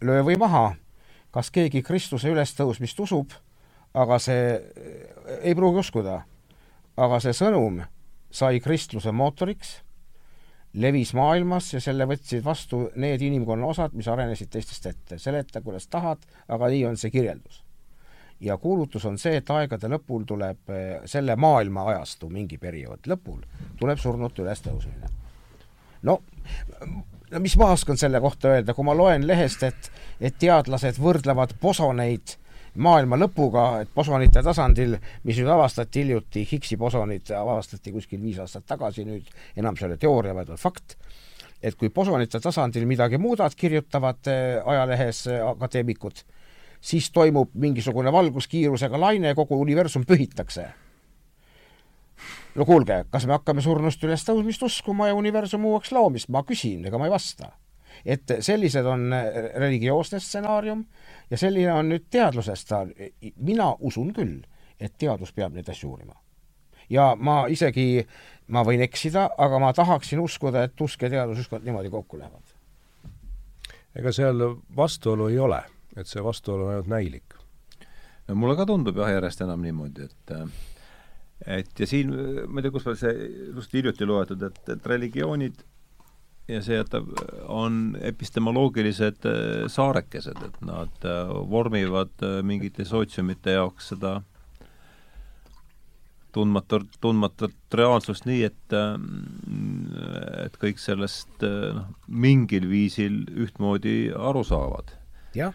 löö 0.00 0.22
või 0.24 0.36
maha, 0.38 0.74
kas 1.30 1.50
keegi 1.50 1.82
Kristuse 1.82 2.28
ülestõusmist 2.28 3.00
usub, 3.00 3.32
aga 3.94 4.18
see 4.18 4.60
ei 5.42 5.54
pruugi 5.54 5.78
uskuda. 5.78 6.22
aga 6.96 7.20
see 7.20 7.32
sõnum 7.32 7.82
sai 8.30 8.60
kristluse 8.60 9.12
mootoriks, 9.12 9.82
levis 10.76 11.14
maailmas 11.16 11.72
ja 11.74 11.80
selle 11.80 12.06
võtsid 12.08 12.44
vastu 12.44 12.86
need 13.00 13.22
inimkonna 13.24 13.66
osad, 13.66 13.94
mis 13.96 14.08
arenesid 14.08 14.50
teistest 14.52 14.86
ette. 14.92 15.18
seleta, 15.18 15.60
kuidas 15.64 15.88
tahad, 15.88 16.26
aga 16.48 16.68
nii 16.72 16.84
on 16.90 17.00
see 17.00 17.10
kirjeldus 17.10 17.62
ja 18.40 18.56
kuulutus 18.60 19.04
on 19.08 19.18
see, 19.18 19.38
et 19.40 19.50
aegade 19.50 19.88
lõpul 19.88 20.24
tuleb 20.28 20.72
eh, 20.72 20.88
selle 21.08 21.36
maailma 21.40 21.86
ajastu 21.92 22.28
mingi 22.28 22.58
periood 22.60 23.08
lõpul, 23.08 23.40
tuleb 23.80 24.00
surnute 24.00 24.44
ülestõusmine. 24.44 25.08
no, 26.02 26.18
no 27.30 27.40
mis 27.40 27.56
ma 27.56 27.70
oskan 27.72 27.96
selle 27.96 28.20
kohta 28.20 28.52
öelda, 28.54 28.74
kui 28.74 28.84
ma 28.84 28.96
loen 28.96 29.26
lehest, 29.26 29.62
et, 29.62 29.90
et 30.20 30.36
teadlased 30.38 31.00
võrdlevad 31.00 31.56
bosoneid 31.62 32.36
maailma 32.76 33.18
lõpuga, 33.18 33.66
et 33.82 33.90
bosonite 33.94 34.42
tasandil, 34.44 34.96
mis 35.24 35.38
nüüd 35.40 35.50
avastati 35.52 36.02
hiljuti, 36.02 36.44
Higgsi 36.50 36.78
bosonid 36.80 37.30
avastati 37.36 37.92
kuskil 37.94 38.22
viis 38.22 38.40
aastat 38.42 38.66
tagasi, 38.68 39.04
nüüd 39.08 39.28
enam 39.56 39.76
see 39.76 39.86
ei 39.86 39.92
ole 39.92 40.00
teooria, 40.00 40.34
vaid 40.36 40.52
on 40.52 40.60
fakt, 40.60 40.96
et 41.62 41.76
kui 41.78 41.90
bosonite 41.90 42.40
tasandil 42.42 42.86
midagi 42.88 43.20
muudad, 43.20 43.54
kirjutavad 43.58 44.30
eh, 44.30 44.62
ajalehes 44.64 45.26
eh, 45.32 45.42
akadeemikud, 45.46 46.22
siis 46.80 47.10
toimub 47.10 47.54
mingisugune 47.54 48.12
valguskiirusega 48.12 49.00
laine 49.00 49.34
kogu 49.34 49.58
universum 49.60 50.04
pühitakse. 50.06 50.66
no 52.56 52.64
kuulge, 52.64 53.04
kas 53.10 53.26
me 53.26 53.36
hakkame 53.36 53.62
surnust 53.64 54.02
ülestõusmist 54.04 54.62
uskuma 54.64 55.10
ja 55.10 55.14
universumi 55.14 55.68
uueks 55.68 55.92
loomist, 55.92 56.28
ma 56.32 56.44
küsin, 56.44 56.86
ega 56.86 56.98
ma 56.98 57.08
ei 57.08 57.12
vasta. 57.12 57.52
Et 58.06 58.36
sellised 58.40 58.86
on 58.86 59.10
religioosne 59.58 60.20
stsenaarium 60.22 60.84
ja 61.30 61.38
selline 61.38 61.72
on 61.74 61.90
nüüd 61.90 62.06
teadluse 62.10 62.54
stsenaarium. 62.56 63.12
mina 63.36 63.72
usun 63.80 64.12
küll, 64.14 64.40
et 64.80 64.94
teadus 64.98 65.32
peab 65.32 65.54
neid 65.54 65.68
asju 65.68 65.90
uurima. 65.90 66.14
ja 66.90 67.14
ma 67.18 67.46
isegi, 67.50 68.06
ma 68.48 68.62
võin 68.62 68.80
eksida, 68.86 69.30
aga 69.38 69.58
ma 69.58 69.72
tahaksin 69.72 70.20
uskuda, 70.20 70.64
et 70.64 70.80
usk 70.80 71.02
ja 71.02 71.10
teadus 71.10 71.44
ükskord 71.44 71.64
niimoodi 71.64 71.90
kokku 71.90 72.18
lähevad. 72.18 72.54
ega 73.94 74.12
seal 74.12 74.44
vastuolu 74.76 75.28
ei 75.28 75.38
ole 75.38 75.64
et 75.96 76.08
see 76.10 76.22
vastuolu 76.24 76.66
on 76.66 76.74
ainult 76.74 76.90
näilik. 76.92 77.36
no 78.28 78.34
mulle 78.34 78.56
ka 78.56 78.66
tundub 78.68 78.98
jah, 79.00 79.14
järjest 79.16 79.42
enam 79.46 79.62
niimoodi, 79.64 80.08
et 80.10 80.34
et 81.46 81.80
ja 81.80 81.86
siin, 81.86 82.12
ma 82.48 82.60
ei 82.60 82.66
tea, 82.66 82.74
kus 82.74 82.86
veel 82.86 82.98
see, 83.00 83.30
just 83.54 83.74
hiljuti 83.76 84.08
loetud, 84.08 84.42
et, 84.42 84.60
et 84.72 84.86
religioonid 84.92 85.64
ja 86.48 86.62
see 86.62 86.78
jätab, 86.78 87.10
on 87.50 87.96
epistemoloogilised 88.00 89.26
äh, 89.26 89.66
saarekesed, 89.72 90.38
et 90.46 90.62
nad 90.66 91.04
äh, 91.04 91.34
vormivad 91.50 92.14
äh, 92.22 92.38
mingite 92.46 92.86
sootsiumite 92.86 93.56
jaoks 93.56 93.90
seda 93.94 94.20
tundmatu, 96.36 96.82
tundmatut 97.00 97.56
reaalsust 97.74 98.26
nii, 98.28 98.42
et 98.44 98.74
et 100.44 100.58
kõik 100.60 100.76
sellest 100.76 101.40
noh, 101.40 101.86
mingil 102.06 102.66
viisil 102.68 103.22
ühtmoodi 103.32 104.10
aru 104.12 104.42
saavad. 104.44 104.92
jah 105.34 105.54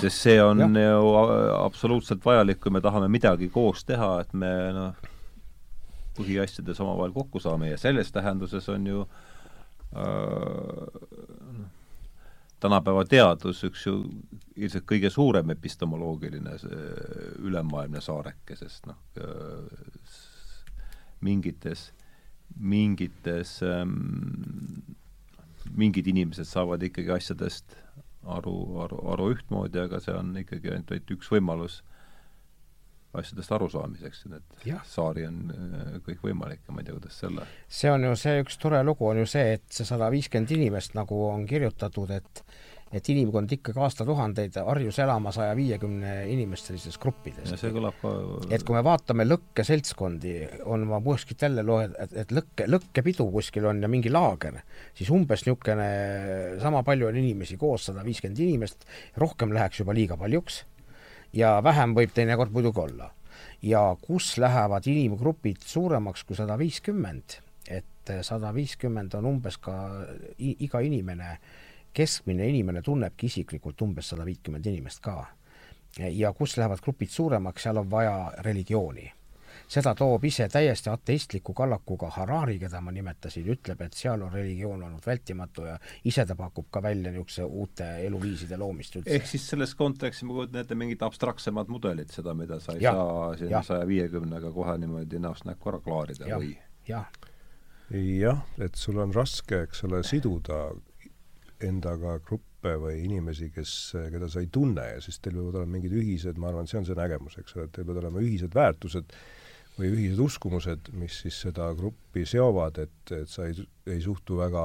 sest 0.00 0.26
see 0.26 0.36
on 0.42 0.60
ja. 0.60 0.68
ju 0.68 1.14
absoluutselt 1.56 2.24
vajalik, 2.24 2.60
kui 2.60 2.72
me 2.72 2.80
tahame 2.84 3.08
midagi 3.08 3.48
koos 3.48 3.84
teha, 3.88 4.20
et 4.20 4.36
me 4.36 4.52
noh, 4.76 5.10
põhiasjades 6.16 6.80
omavahel 6.80 7.16
kokku 7.16 7.40
saame 7.40 7.72
ja 7.72 7.80
selles 7.80 8.12
tähenduses 8.12 8.68
on 8.72 8.86
ju 8.86 9.02
äh, 9.02 9.29
tänapäeva 12.60 13.04
teadus 13.08 13.64
üks 13.66 13.86
ju 13.86 13.94
ilmselt 14.54 14.84
kõige 14.86 15.10
suurem 15.10 15.50
epistemoloogiline 15.56 16.52
ülemaailmne 17.40 18.02
saareke, 18.04 18.54
sest 18.60 18.86
noh, 18.86 19.00
mingites, 21.24 21.88
mingites 22.54 23.58
ähm, 23.66 23.96
mingid 25.76 26.08
inimesed 26.10 26.48
saavad 26.48 26.82
ikkagi 26.86 27.12
asjadest 27.14 27.76
aru, 28.24 28.56
aru, 28.84 29.00
aru 29.12 29.30
ühtmoodi, 29.34 29.80
aga 29.82 30.00
see 30.02 30.16
on 30.16 30.34
ikkagi 30.42 30.72
ainult, 30.74 31.14
üks 31.14 31.30
võimalus 31.32 31.80
asjadest 33.18 33.52
arusaamiseks, 33.52 34.24
et 34.36 34.66
ja. 34.70 34.80
saari 34.86 35.26
on 35.26 35.38
äh, 35.50 35.92
kõikvõimalik 36.06 36.62
ja 36.66 36.74
ma 36.74 36.82
ei 36.82 36.88
tea, 36.88 36.96
kuidas 36.98 37.20
selle 37.24 37.46
see 37.66 37.90
on 37.90 38.06
ju 38.06 38.16
see 38.18 38.42
üks 38.44 38.58
tore 38.62 38.82
lugu 38.86 39.08
on 39.10 39.22
ju 39.22 39.30
see, 39.30 39.56
et 39.58 39.66
see 39.74 39.88
sada 39.88 40.10
viiskümmend 40.14 40.52
inimest, 40.54 40.94
nagu 40.98 41.24
on 41.30 41.46
kirjutatud, 41.50 42.12
et 42.14 42.44
et 42.90 43.06
inimkond 43.12 43.52
ikkagi 43.54 43.78
aastatuhandeid 43.78 44.56
harjus 44.66 44.96
elama 45.02 45.30
saja 45.34 45.52
viiekümne 45.54 46.14
inimest 46.32 46.66
sellistes 46.66 46.98
gruppides. 46.98 47.52
see 47.60 47.70
kõlab 47.74 48.00
ka 48.00 48.14
et 48.50 48.64
kui 48.66 48.74
me 48.74 48.82
vaatame 48.82 49.26
lõkkeseltskondi, 49.28 50.34
on 50.66 50.88
ma 50.90 50.98
kuskilt 51.04 51.46
jälle 51.46 51.62
loen, 51.66 51.94
et, 52.02 52.16
et 52.24 52.34
lõkke, 52.34 52.66
lõkkepidu 52.66 53.28
kuskil 53.30 53.68
on 53.70 53.82
ja 53.84 53.90
mingi 53.90 54.10
laager, 54.10 54.58
siis 54.98 55.12
umbes 55.14 55.46
niisugune 55.46 55.86
sama 56.62 56.82
palju 56.86 57.06
on 57.12 57.20
inimesi 57.22 57.58
koos, 57.60 57.86
sada 57.90 58.02
viiskümmend 58.06 58.42
inimest, 58.42 58.82
rohkem 59.22 59.54
läheks 59.54 59.84
juba 59.84 59.94
liiga 59.94 60.18
paljuks 60.18 60.64
ja 61.32 61.60
vähem 61.62 61.94
võib 61.94 62.12
teinekord 62.14 62.52
muidugi 62.52 62.80
olla. 62.80 63.10
ja 63.62 63.96
kus 64.00 64.38
lähevad 64.38 64.86
inimgrupid 64.86 65.56
suuremaks 65.64 66.24
kui 66.24 66.36
sada 66.36 66.58
viiskümmend, 66.58 67.40
et 67.68 68.12
sada 68.22 68.54
viiskümmend 68.54 69.14
on 69.14 69.26
umbes 69.26 69.58
ka 69.58 69.74
iga 70.38 70.80
inimene 70.80 71.38
keskmine 71.92 72.48
inimene 72.48 72.82
tunnebki 72.82 73.26
isiklikult 73.26 73.82
umbes 73.82 74.12
sada 74.12 74.24
viitkümmend 74.24 74.66
inimest 74.66 75.02
ka. 75.02 75.26
ja 75.98 76.32
kus 76.32 76.56
lähevad 76.56 76.78
grupid 76.82 77.10
suuremaks, 77.10 77.62
seal 77.62 77.76
on 77.76 77.90
vaja 77.90 78.32
religiooni. 78.46 79.12
Seda 79.70 79.92
toob 79.94 80.24
ise 80.26 80.48
täiesti 80.50 80.90
ateistliku 80.90 81.54
kallakuga 81.54 82.10
Harari, 82.16 82.58
keda 82.58 82.80
ma 82.82 82.92
nimetasin, 82.94 83.46
ütleb, 83.54 83.84
et 83.86 83.96
seal 83.96 84.22
on 84.26 84.32
religioon 84.32 84.82
olnud 84.88 85.06
vältimatu 85.06 85.68
ja 85.68 85.76
ise 86.10 86.26
ta 86.26 86.36
pakub 86.38 86.70
ka 86.70 86.82
välja 86.82 87.12
niisuguse 87.12 87.46
uute 87.46 87.88
eluviiside 88.06 88.58
loomist 88.58 88.98
üldse. 88.98 89.14
ehk 89.14 89.30
siis 89.30 89.48
selles 89.52 89.74
kontekstis 89.78 90.26
ma 90.26 90.38
kujutan 90.40 90.64
ette 90.64 90.78
mingit 90.78 91.02
abstraktsemat 91.06 91.70
mudelit, 91.70 92.10
seda, 92.14 92.34
mida 92.34 92.60
sa 92.60 92.74
ei 92.74 92.84
ja, 92.84 92.94
saa 92.98 93.36
sinna 93.38 93.62
saja 93.66 93.86
viiekümnega 93.86 94.52
kohe 94.54 94.78
niimoodi 94.78 95.22
näost 95.22 95.46
näkku 95.46 95.74
ära 95.74 95.82
klaarida 95.84 96.30
ja, 96.30 96.40
või? 96.42 96.54
jah 96.88 97.10
jah, 97.90 98.44
et 98.62 98.78
sul 98.78 99.00
on 99.02 99.14
raske, 99.14 99.64
eks 99.66 99.84
ole, 99.88 100.02
siduda 100.06 100.68
endaga 101.66 102.18
gruppe 102.24 102.76
või 102.80 103.02
inimesi, 103.04 103.50
kes, 103.54 103.74
keda 104.12 104.28
sa 104.30 104.42
ei 104.42 104.48
tunne 104.52 104.84
ja 104.94 105.02
siis 105.02 105.18
teil 105.20 105.36
võivad 105.38 105.60
olema 105.60 105.78
mingid 105.78 105.94
ühised, 105.96 106.38
ma 106.40 106.50
arvan, 106.50 106.68
see 106.70 106.78
on 106.80 106.88
see 106.88 106.96
nägemus, 106.98 107.36
eks 107.40 107.56
ole, 107.56 107.66
et 107.66 107.74
teil 107.76 107.88
võivad 107.88 108.04
olema 108.04 108.22
ühised 108.24 108.54
väärtused 108.56 109.14
või 109.78 109.90
ühised 109.94 110.20
uskumused, 110.20 110.90
mis 110.98 111.20
siis 111.22 111.38
seda 111.46 111.70
gruppi 111.76 112.24
seovad, 112.28 112.80
et, 112.82 113.12
et 113.16 113.30
sa 113.30 113.46
ei, 113.48 113.56
ei 113.88 114.02
suhtu 114.04 114.40
väga 114.40 114.64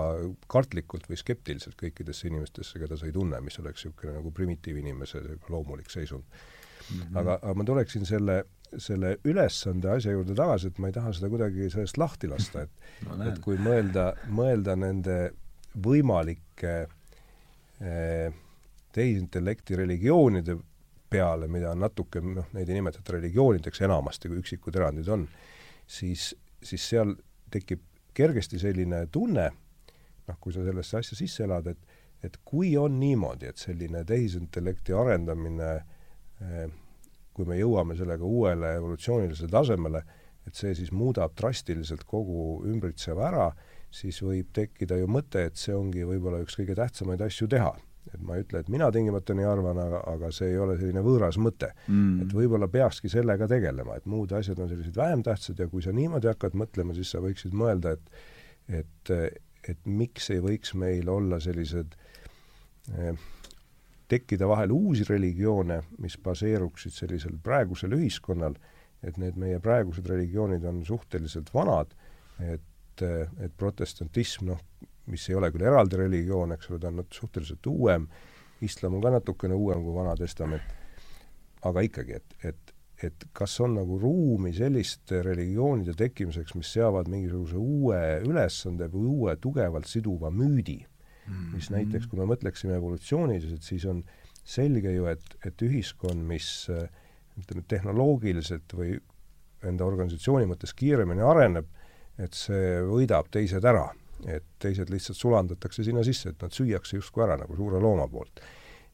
kartlikult 0.51 1.07
või 1.09 1.19
skeptiliselt 1.19 1.77
kõikidesse 1.79 2.27
inimestesse, 2.29 2.79
keda 2.81 2.97
sa 2.99 3.07
ei 3.07 3.15
tunne, 3.15 3.39
mis 3.45 3.59
oleks 3.61 3.85
niisugune 3.85 4.17
nagu 4.17 4.33
primitiivinimese 4.35 5.23
loomulik 5.53 5.91
seisund 5.93 6.25
mm. 6.25 7.01
-hmm. 7.01 7.17
aga, 7.21 7.39
aga 7.41 7.53
ma 7.53 7.67
tuleksin 7.67 8.05
selle, 8.05 8.43
selle 8.77 9.15
ülesande 9.23 9.91
asja 9.93 10.15
juurde 10.15 10.35
tagasi, 10.35 10.73
et 10.73 10.79
ma 10.83 10.91
ei 10.91 10.97
taha 10.97 11.13
seda 11.13 11.31
kuidagi 11.31 11.69
sellest 11.73 12.01
lahti 12.01 12.31
lasta, 12.31 12.65
et 12.65 12.91
no, 13.07 13.19
et 13.29 13.39
kui 13.45 13.57
mõelda, 13.61 14.11
mõelda 14.27 14.75
nende 14.79 15.19
võimalike 15.85 16.75
eh, 17.81 18.31
tehisintellekti 18.95 19.75
religioonide 19.75 20.55
peale, 21.15 21.49
mida 21.51 21.71
on 21.71 21.83
natuke, 21.85 22.21
noh, 22.21 22.51
neid 22.55 22.69
ei 22.69 22.79
nimetata 22.79 23.17
religioonideks 23.17 23.83
enamasti, 23.87 24.31
kui 24.31 24.41
üksikud 24.43 24.79
erandid 24.79 25.09
on, 25.15 25.27
siis, 25.87 26.33
siis 26.63 26.89
seal 26.93 27.15
tekib 27.51 27.83
kergesti 28.15 28.59
selline 28.59 29.05
tunne, 29.11 29.49
noh, 30.27 30.39
kui 30.41 30.55
sa 30.55 30.63
sellesse 30.65 30.99
asja 31.01 31.19
sisse 31.19 31.47
elad, 31.47 31.71
et 31.73 32.01
et 32.25 32.39
kui 32.47 32.71
on 32.79 32.95
niimoodi, 32.97 33.45
et 33.51 33.59
selline 33.61 33.99
tehisintellekti 34.07 34.95
arendamine 34.97 35.67
eh, 36.41 36.71
kui 37.35 37.47
me 37.49 37.57
jõuame 37.59 37.97
sellega 37.99 38.23
uuele 38.25 38.75
evolutsioonilisele 38.79 39.51
tasemele, 39.51 40.01
et 40.47 40.55
see 40.55 40.71
siis 40.77 40.91
muudab 40.95 41.35
drastiliselt 41.37 42.05
kogu 42.07 42.61
ümbritseva 42.69 43.27
ära, 43.27 43.49
siis 43.93 44.21
võib 44.23 44.53
tekkida 44.55 44.97
ju 45.01 45.09
mõte, 45.11 45.43
et 45.49 45.59
see 45.59 45.75
ongi 45.75 46.05
võib-olla 46.07 46.41
üks 46.45 46.57
kõige 46.59 46.77
tähtsamaid 46.77 47.23
asju 47.25 47.49
teha. 47.51 47.73
Et 48.13 48.21
ma 48.21 48.37
ei 48.37 48.45
ütle, 48.45 48.61
et 48.61 48.69
mina 48.71 48.87
tingimata 48.93 49.35
nii 49.37 49.47
arvan, 49.49 49.79
aga, 49.81 50.01
aga 50.11 50.31
see 50.35 50.51
ei 50.53 50.59
ole 50.61 50.77
selline 50.79 51.03
võõras 51.05 51.39
mõte. 51.41 51.71
Mm.. 51.87 52.25
et 52.25 52.35
võib-olla 52.37 52.69
peakski 52.71 53.11
sellega 53.11 53.47
tegelema, 53.51 53.97
et 53.97 54.09
muud 54.09 54.33
asjad 54.37 54.59
on 54.61 54.71
sellised 54.71 54.97
vähem 54.97 55.23
tähtsad 55.25 55.61
ja 55.61 55.67
kui 55.71 55.83
sa 55.85 55.93
niimoodi 55.95 56.29
hakkad 56.31 56.57
mõtlema, 56.57 56.95
siis 56.97 57.13
sa 57.15 57.23
võiksid 57.23 57.55
mõelda, 57.57 57.95
et 57.97 58.25
et, 58.65 59.11
et 59.69 59.81
miks 59.85 60.31
ei 60.33 60.39
võiks 60.41 60.71
meil 60.73 61.09
olla 61.09 61.37
sellised 61.43 61.91
eh, 62.97 63.25
tekkida 64.09 64.47
vahel 64.49 64.73
uusi 64.73 65.05
religioone, 65.05 65.83
mis 66.01 66.17
baseeruksid 66.21 66.93
sellisel 66.93 67.37
praegusel 67.43 67.93
ühiskonnal, 67.93 68.57
et 69.05 69.19
need 69.21 69.37
meie 69.37 69.59
praegused 69.61 70.07
religioonid 70.09 70.65
on 70.65 70.81
suhteliselt 70.85 71.53
vanad, 71.53 71.93
et 72.41 72.65
et, 72.95 73.31
et 73.45 73.55
protestantism, 73.57 74.51
noh, 74.51 74.61
mis 75.11 75.27
ei 75.29 75.35
ole 75.37 75.51
küll 75.53 75.65
eraldi 75.67 75.99
religioon, 75.99 76.55
eks 76.55 76.71
ole, 76.71 76.79
ta 76.81 76.91
on 76.91 77.03
suhteliselt 77.13 77.67
uuem, 77.69 78.07
islam 78.65 78.97
on 78.97 79.03
ka 79.03 79.11
natukene 79.17 79.57
uuem 79.57 79.83
kui 79.83 79.93
Vana 79.95 80.15
Testament, 80.17 80.73
aga 81.65 81.83
ikkagi, 81.85 82.19
et, 82.19 82.35
et, 82.51 82.73
et 83.09 83.25
kas 83.35 83.57
on 83.65 83.75
nagu 83.77 83.99
ruumi 84.01 84.53
selliste 84.55 85.21
religioonide 85.25 85.95
tekkimiseks, 85.99 86.55
mis 86.57 86.73
seavad 86.77 87.09
mingisuguse 87.11 87.59
uue 87.59 88.01
ülesande 88.25 88.89
või 88.93 89.09
uue 89.11 89.35
tugevalt 89.41 89.89
siduva 89.89 90.31
müüdi 90.33 90.79
mm, 90.81 91.33
-hmm. 91.33 91.55
mis 91.57 91.69
näiteks, 91.73 92.07
kui 92.07 92.21
me 92.21 92.29
mõtleksime 92.33 92.77
evolutsiooniliselt, 92.77 93.63
siis 93.63 93.85
on 93.89 94.03
selge 94.45 94.93
ju, 94.93 95.09
et, 95.09 95.37
et 95.45 95.61
ühiskond, 95.61 96.21
mis 96.25 96.69
ütleme, 97.35 97.65
tehnoloogiliselt 97.67 98.73
või 98.77 98.95
enda 99.65 99.85
organisatsiooni 99.85 100.47
mõttes 100.47 100.73
kiiremini 100.77 101.25
areneb, 101.25 101.67
et 102.21 102.33
see 102.37 102.79
võidab 102.85 103.27
teised 103.33 103.65
ära 103.65 103.89
et 104.27 104.45
teised 104.59 104.89
lihtsalt 104.89 105.17
sulandatakse 105.17 105.83
sinna 105.85 106.03
sisse, 106.03 106.31
et 106.31 106.41
nad 106.41 106.53
süüakse 106.53 106.97
justkui 106.97 107.25
ära 107.25 107.37
nagu 107.41 107.55
suure 107.57 107.81
looma 107.81 108.07
poolt. 108.11 108.41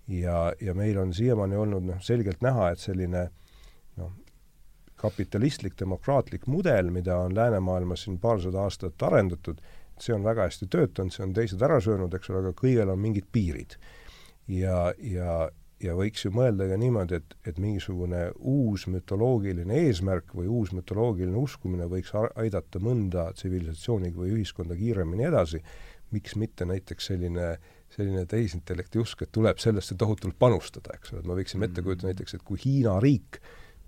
ja, 0.07 0.51
ja 0.61 0.73
meil 0.73 0.97
on 0.97 1.13
siiamaani 1.13 1.55
olnud 1.55 1.85
noh, 1.87 2.01
selgelt 2.03 2.41
näha, 2.41 2.71
et 2.71 2.79
selline 2.79 3.29
noh, 4.01 4.11
kapitalistlik 5.01 5.77
demokraatlik 5.79 6.47
mudel, 6.47 6.91
mida 6.91 7.17
on 7.17 7.35
läänemaailmas 7.35 8.03
siin 8.05 8.19
paarsada 8.19 8.65
aastat 8.65 9.01
arendatud, 9.03 9.61
see 10.01 10.13
on 10.15 10.25
väga 10.25 10.49
hästi 10.49 10.67
töötanud, 10.73 11.13
see 11.13 11.25
on 11.25 11.33
teised 11.37 11.61
ära 11.61 11.79
söönud, 11.81 12.13
eks 12.17 12.29
ole, 12.31 12.43
aga 12.43 12.53
kõigel 12.57 12.91
on 12.91 12.99
mingid 13.01 13.29
piirid. 13.31 13.77
ja, 14.47 14.93
ja, 14.97 15.49
ja 15.81 15.95
võiks 15.97 16.25
ju 16.25 16.31
mõelda 16.35 16.67
ka 16.69 16.77
niimoodi, 16.79 17.19
et, 17.21 17.35
et 17.47 17.59
mingisugune 17.61 18.27
uus 18.37 18.87
mütoloogiline 18.91 19.81
eesmärk 19.87 20.35
või 20.37 20.49
uus 20.51 20.73
mütoloogiline 20.77 21.37
uskumine 21.41 21.87
võiks 21.91 22.13
aidata 22.15 22.81
mõnda 22.83 23.31
tsivilisatsiooni 23.35 24.13
või 24.15 24.35
ühiskonda 24.37 24.77
kiiremini 24.77 25.29
edasi, 25.31 25.61
miks 26.11 26.35
mitte 26.39 26.67
näiteks 26.69 27.11
selline 27.11 27.53
selline 27.91 28.25
tehisintellekti 28.29 29.01
usk, 29.01 29.25
et 29.25 29.33
tuleb 29.35 29.59
sellesse 29.59 29.97
tohutult 29.99 30.37
panustada, 30.39 30.95
eks 30.95 31.11
ole, 31.11 31.23
et 31.23 31.27
me 31.27 31.35
võiksime 31.41 31.67
ette 31.67 31.83
kujutada 31.83 32.07
mm. 32.07 32.13
näiteks, 32.13 32.37
et 32.37 32.45
kui 32.47 32.59
Hiina 32.63 32.95
riik, 33.03 33.41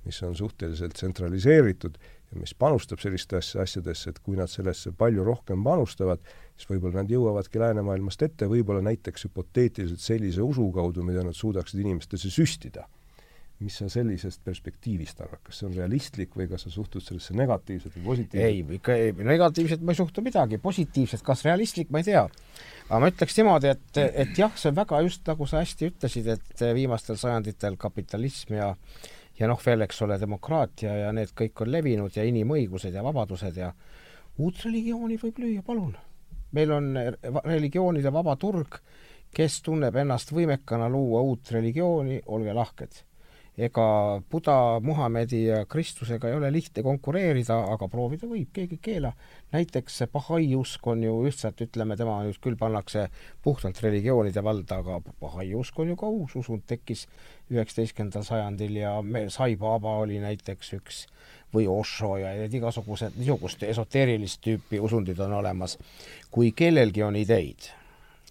mis 0.03 0.19
on 0.27 0.35
suhteliselt 0.35 0.97
tsentraliseeritud 0.97 1.95
mis 2.39 2.53
panustab 2.57 3.01
sellistesse 3.03 3.61
asjadesse, 3.61 4.13
et 4.13 4.19
kui 4.23 4.37
nad 4.39 4.51
sellesse 4.51 4.93
palju 4.97 5.25
rohkem 5.27 5.63
panustavad, 5.65 6.23
siis 6.57 6.69
võib-olla 6.69 7.01
nad 7.01 7.11
jõuavadki 7.11 7.61
läänemaailmast 7.61 8.25
ette, 8.27 8.49
võib-olla 8.49 8.83
näiteks 8.85 9.27
hüpoteetiliselt 9.27 10.03
sellise 10.03 10.43
usu 10.45 10.69
kaudu, 10.75 11.05
mida 11.05 11.23
nad 11.25 11.37
suudaksid 11.37 11.81
inimestesse 11.83 12.33
süstida. 12.33 12.89
mis 13.63 13.77
sa 13.79 13.85
sellisest 13.87 14.41
perspektiivist 14.43 15.21
arvad, 15.23 15.39
kas 15.45 15.61
see 15.61 15.67
on 15.69 15.75
realistlik 15.77 16.33
või 16.35 16.49
kas 16.51 16.65
sa 16.65 16.71
suhtud 16.73 17.03
sellesse 17.05 17.35
negatiivselt 17.37 17.93
või 17.95 18.03
positiivselt? 18.03 18.49
ei, 18.49 18.63
ikka 18.75 18.95
ei, 18.97 19.13
negatiivselt 19.13 19.85
ma 19.85 19.93
ei 19.93 19.99
suhtu 20.01 20.23
midagi, 20.25 20.57
positiivselt, 20.59 21.23
kas 21.23 21.45
realistlik, 21.45 21.93
ma 21.93 22.01
ei 22.01 22.09
tea. 22.09 22.25
aga 22.89 22.99
ma 22.99 23.11
ütleks 23.13 23.37
niimoodi, 23.37 23.71
et, 23.71 24.01
et 24.25 24.41
jah, 24.41 24.51
see 24.59 24.73
on 24.73 24.75
väga 24.81 24.99
just 25.05 25.31
nagu 25.31 25.47
sa 25.47 25.61
hästi 25.61 25.93
ütlesid, 25.93 26.27
et 26.33 26.65
viimastel 26.75 27.15
sajanditel 27.21 27.77
kapitalism 27.79 28.57
ja 28.57 28.73
ja 29.39 29.49
noh, 29.49 29.59
veel, 29.65 29.81
eks 29.87 30.01
ole, 30.05 30.19
demokraatia 30.21 30.95
ja 31.05 31.11
need 31.11 31.33
kõik 31.37 31.65
on 31.65 31.71
levinud 31.71 32.15
ja 32.15 32.25
inimõigused 32.27 32.93
ja 32.93 33.03
vabadused 33.03 33.57
ja 33.57 33.73
uut 34.37 34.65
religiooni 34.65 35.19
võib 35.21 35.39
lüüa, 35.43 35.61
palun 35.65 35.93
meil 36.53 36.71
on 36.71 36.93
religioonide 37.45 38.11
vaba 38.13 38.35
turg, 38.39 38.77
kes 39.33 39.61
tunneb 39.65 39.95
ennast 39.97 40.31
võimekana 40.33 40.89
luua 40.91 41.23
uut 41.25 41.51
religiooni, 41.51 42.21
olge 42.25 42.53
lahked. 42.53 42.99
Ega 43.57 44.21
Buda, 44.31 44.79
Muhamedi 44.79 45.45
ja 45.45 45.65
Kristusega 45.65 46.29
ei 46.29 46.35
ole 46.35 46.51
lihtne 46.51 46.83
konkureerida, 46.83 47.59
aga 47.73 47.87
proovida 47.87 48.27
võib, 48.27 48.49
keegi 48.53 48.79
ei 48.79 48.81
keela. 48.81 49.13
näiteks 49.53 49.97
see 49.97 50.07
Bahai 50.13 50.55
usk 50.55 50.87
on 50.87 51.03
ju 51.03 51.19
lihtsalt, 51.23 51.61
ütleme, 51.61 51.97
tema 51.97 52.17
nüüd 52.23 52.39
küll 52.41 52.57
pannakse 52.57 53.09
puhtalt 53.43 53.81
religioonide 53.83 54.43
valda, 54.43 54.79
aga 54.81 54.99
Bahai 55.21 55.53
usk 55.55 55.79
on 55.79 55.93
ju 55.93 55.95
ka 55.95 56.09
uus 56.09 56.35
usund, 56.35 56.65
tekkis 56.67 57.05
üheksateistkümnendal 57.51 58.25
sajandil 58.25 58.81
ja 58.81 58.95
me, 59.01 59.27
Sai 59.29 59.55
Baba 59.55 59.99
oli 60.01 60.17
näiteks 60.23 60.73
üks 60.79 61.05
või 61.53 61.67
Osho 61.69 62.17
ja 62.17 62.33
need 62.39 62.53
igasugused 62.57 63.19
niisugust 63.19 63.63
esoteerilist 63.63 64.41
tüüpi 64.41 64.81
usundid 64.81 65.19
on 65.19 65.33
olemas. 65.33 65.77
kui 66.31 66.51
kellelgi 66.51 67.03
on 67.03 67.15
ideid 67.15 67.69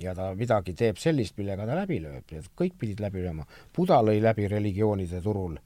ja 0.01 0.15
ta 0.17 0.33
midagi 0.39 0.75
teeb 0.79 1.01
sellist, 1.01 1.37
millega 1.39 1.67
ta 1.69 1.77
läbi 1.77 2.01
lööb, 2.03 2.33
kõik 2.59 2.79
pidid 2.81 3.03
läbi 3.05 3.25
lööma. 3.25 3.47
Buda 3.77 4.01
lõi 4.05 4.21
läbi 4.23 4.49
religioonide 4.49 5.21
turul, 5.25 5.59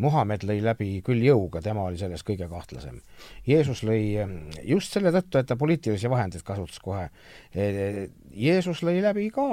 Muhamed 0.00 0.46
lõi 0.48 0.62
läbi 0.64 0.88
küll 1.04 1.20
jõuga, 1.20 1.60
tema 1.60 1.82
oli 1.84 1.98
selles 2.00 2.22
kõige 2.24 2.46
kahtlasem. 2.48 3.02
Jeesus 3.44 3.82
lõi 3.84 4.16
just 4.64 4.94
selle 4.94 5.12
tõttu, 5.12 5.40
et 5.40 5.48
ta 5.50 5.58
poliitilisi 5.60 6.08
vahendeid 6.08 6.44
kasutas 6.46 6.80
kohe. 6.80 7.10
Jeesus 7.52 8.80
lõi 8.86 9.02
läbi 9.04 9.28
ka 9.34 9.50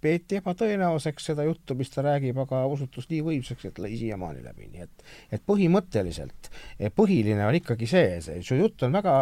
peeti 0.00 0.38
ebatõenäoliseks 0.38 1.30
seda 1.30 1.44
juttu, 1.46 1.74
mis 1.78 1.90
ta 1.90 2.04
räägib, 2.06 2.38
aga 2.44 2.62
osutus 2.70 3.08
nii 3.10 3.20
võimsaks, 3.26 3.66
et 3.66 3.78
lõi 3.82 3.96
siiamaani 3.98 4.44
läbi, 4.44 4.68
nii 4.70 4.84
et 4.84 5.04
et 5.36 5.44
põhimõtteliselt 5.46 6.50
eh, 6.78 6.90
põhiline 6.94 7.42
on 7.46 7.58
ikkagi 7.58 7.88
see, 7.90 8.20
see, 8.24 8.42
su 8.46 8.58
jutt 8.58 8.84
on 8.86 8.94
väga, 8.94 9.14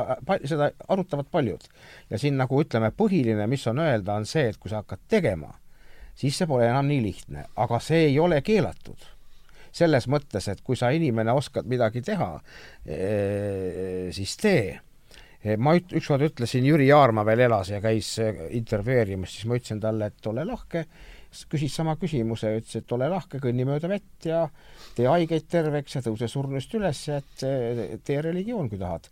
seda 0.44 0.70
arutavad 0.88 1.30
paljud. 1.32 1.64
ja 2.10 2.20
siin 2.20 2.36
nagu 2.36 2.60
ütleme, 2.60 2.90
põhiline, 2.96 3.46
mis 3.48 3.66
on 3.70 3.80
öelda, 3.84 4.18
on 4.20 4.26
see, 4.28 4.48
et 4.52 4.58
kui 4.60 4.70
sa 4.72 4.82
hakkad 4.82 5.06
tegema, 5.08 5.54
siis 6.18 6.36
see 6.36 6.50
pole 6.50 6.66
enam 6.68 6.90
nii 6.90 7.04
lihtne, 7.04 7.46
aga 7.56 7.80
see 7.80 8.08
ei 8.10 8.18
ole 8.18 8.42
keelatud 8.42 9.14
selles 9.78 10.08
mõttes, 10.10 10.48
et 10.48 10.60
kui 10.64 10.76
sa 10.76 10.88
inimene 10.96 11.32
oskad 11.36 11.68
midagi 11.68 12.02
teha, 12.02 12.34
eh, 12.84 14.08
siis 14.16 14.36
tee 14.40 14.78
ma 15.58 15.76
üt-, 15.78 15.94
ükskord 15.98 16.24
ütlesin, 16.26 16.66
Jüri 16.66 16.88
Jaarma 16.88 17.24
veel 17.26 17.44
elas 17.46 17.70
ja 17.70 17.80
käis 17.82 18.10
eh, 18.22 18.48
intervjueerimas, 18.58 19.34
siis 19.34 19.46
ma 19.46 19.58
ütlesin 19.58 19.80
talle, 19.82 20.10
et 20.10 20.26
ole 20.30 20.44
lahke, 20.48 20.84
küsis 21.52 21.74
sama 21.78 21.94
küsimuse, 22.00 22.50
ütles, 22.58 22.80
et 22.80 22.92
ole 22.96 23.08
lahke, 23.12 23.40
kõnni 23.42 23.66
mööda 23.68 23.90
vett 23.90 24.26
ja 24.26 24.46
tee 24.96 25.06
haigeid 25.06 25.46
terveks 25.50 25.98
ja 25.98 26.02
tõuse 26.06 26.30
surnust 26.30 26.74
üles 26.74 27.04
ja 27.08 27.20
et 27.22 27.46
eh, 27.46 27.96
tee 28.04 28.20
religioon, 28.24 28.70
kui 28.70 28.80
tahad. 28.82 29.08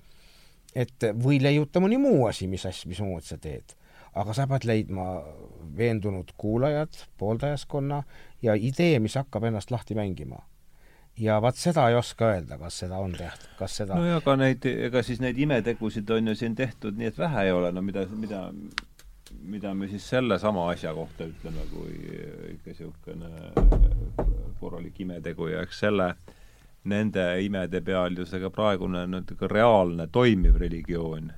et 0.75 1.09
või 1.23 1.41
leiuta 1.41 1.81
mõni 1.81 1.97
muu 2.01 2.27
asi, 2.29 2.49
mis 2.51 2.67
asja, 2.67 2.89
mismoodi 2.91 3.27
sa 3.27 3.39
teed. 3.39 3.77
aga 4.17 4.33
sa 4.33 4.47
pead 4.49 4.65
leidma 4.65 5.23
veendunud 5.77 6.33
kuulajad, 6.37 6.97
pooldajaskonna 7.19 8.03
ja 8.43 8.55
idee, 8.55 8.99
mis 8.99 9.15
hakkab 9.15 9.45
ennast 9.45 9.71
lahti 9.71 9.95
mängima 9.95 10.41
ja 11.19 11.39
vaat 11.43 11.57
seda 11.57 11.89
ei 11.89 11.97
oska 11.97 12.33
öelda, 12.35 12.59
kas 12.59 12.83
seda 12.85 12.99
on 13.01 13.15
tehtud, 13.17 13.55
kas 13.59 13.77
seda 13.83 13.97
no 13.97 14.05
ja 14.05 14.19
aga 14.21 14.37
neid, 14.41 14.67
ega 14.89 15.03
siis 15.07 15.23
neid 15.25 15.39
imetegusid 15.39 16.11
on 16.11 16.33
ju 16.33 16.37
siin 16.37 16.57
tehtud 16.59 16.99
nii, 16.99 17.13
et 17.13 17.19
vähe 17.19 17.47
ei 17.49 17.55
ole, 17.55 17.73
no 17.73 17.83
mida, 17.85 18.05
mida 18.13 18.43
mida 19.47 19.75
me 19.75 19.89
siis 19.89 20.09
sellesama 20.09 20.71
asja 20.71 20.95
kohta 20.95 21.27
ütleme, 21.27 21.65
kui 21.71 21.95
ikka 22.53 22.71
niisugune 22.71 23.31
korralik 24.61 25.01
imetegu 25.01 25.49
ja 25.53 25.63
eks 25.67 25.81
selle, 25.85 26.13
nende 26.91 27.25
imede 27.43 27.83
peal 27.85 28.17
ju 28.19 28.27
see 28.27 28.41
ka 28.43 28.51
praegune 28.55 29.07
natuke 29.11 29.49
reaalne 29.51 30.09
toimiv 30.13 30.57
religioon, 30.63 31.33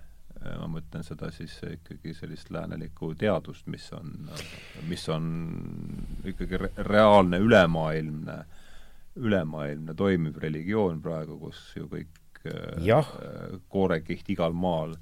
ma 0.48 0.68
mõtlen 0.70 1.05
seda 1.05 1.30
siis 1.34 1.56
ikkagi 1.68 2.14
sellist 2.14 2.52
läänelikku 2.55 3.14
teadust, 3.18 3.66
mis 3.66 3.88
on, 3.96 4.14
mis 4.88 5.09
on 5.12 5.26
ikkagi 6.28 6.60
re 6.60 6.70
reaalne 6.88 7.40
ülemaailmne 7.44 8.38
äh, 8.38 8.57
ülemaailmne 9.19 9.95
toimiv 9.95 10.39
religioon 10.43 11.03
praegu, 11.03 11.39
kus 11.39 11.61
ju 11.77 11.89
kõik 11.90 12.45
äh, 12.47 13.59
koorekiht 13.69 14.31
igal 14.35 14.55
maal, 14.57 14.95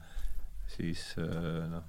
siis 0.72 1.12
äh, 1.20 1.68
noh, 1.70 1.84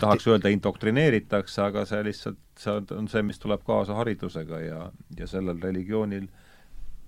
tahaks 0.00 0.26
öelda 0.28 0.52
indoktrineeritakse, 0.52 1.62
aga 1.62 1.86
see 1.88 2.02
lihtsalt, 2.08 2.40
see 2.58 2.78
on 2.96 3.08
see, 3.08 3.22
mis 3.26 3.40
tuleb 3.42 3.64
kaasa 3.66 3.96
haridusega 4.00 4.60
ja, 4.60 4.86
ja 5.18 5.28
sellel 5.30 5.60
religioonil, 5.62 6.28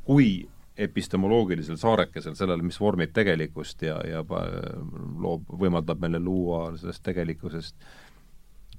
kui 0.05 0.47
epistemoloogilisel 0.77 1.77
saarekesel, 1.79 2.35
sellele, 2.35 2.65
mis 2.67 2.81
vormib 2.81 3.13
tegelikkust 3.15 3.85
ja, 3.87 4.01
ja 4.09 4.25
loob, 4.25 5.45
võimaldab 5.61 6.01
meile 6.03 6.19
luua 6.19 6.73
sellest 6.81 7.05
tegelikkusest 7.07 7.77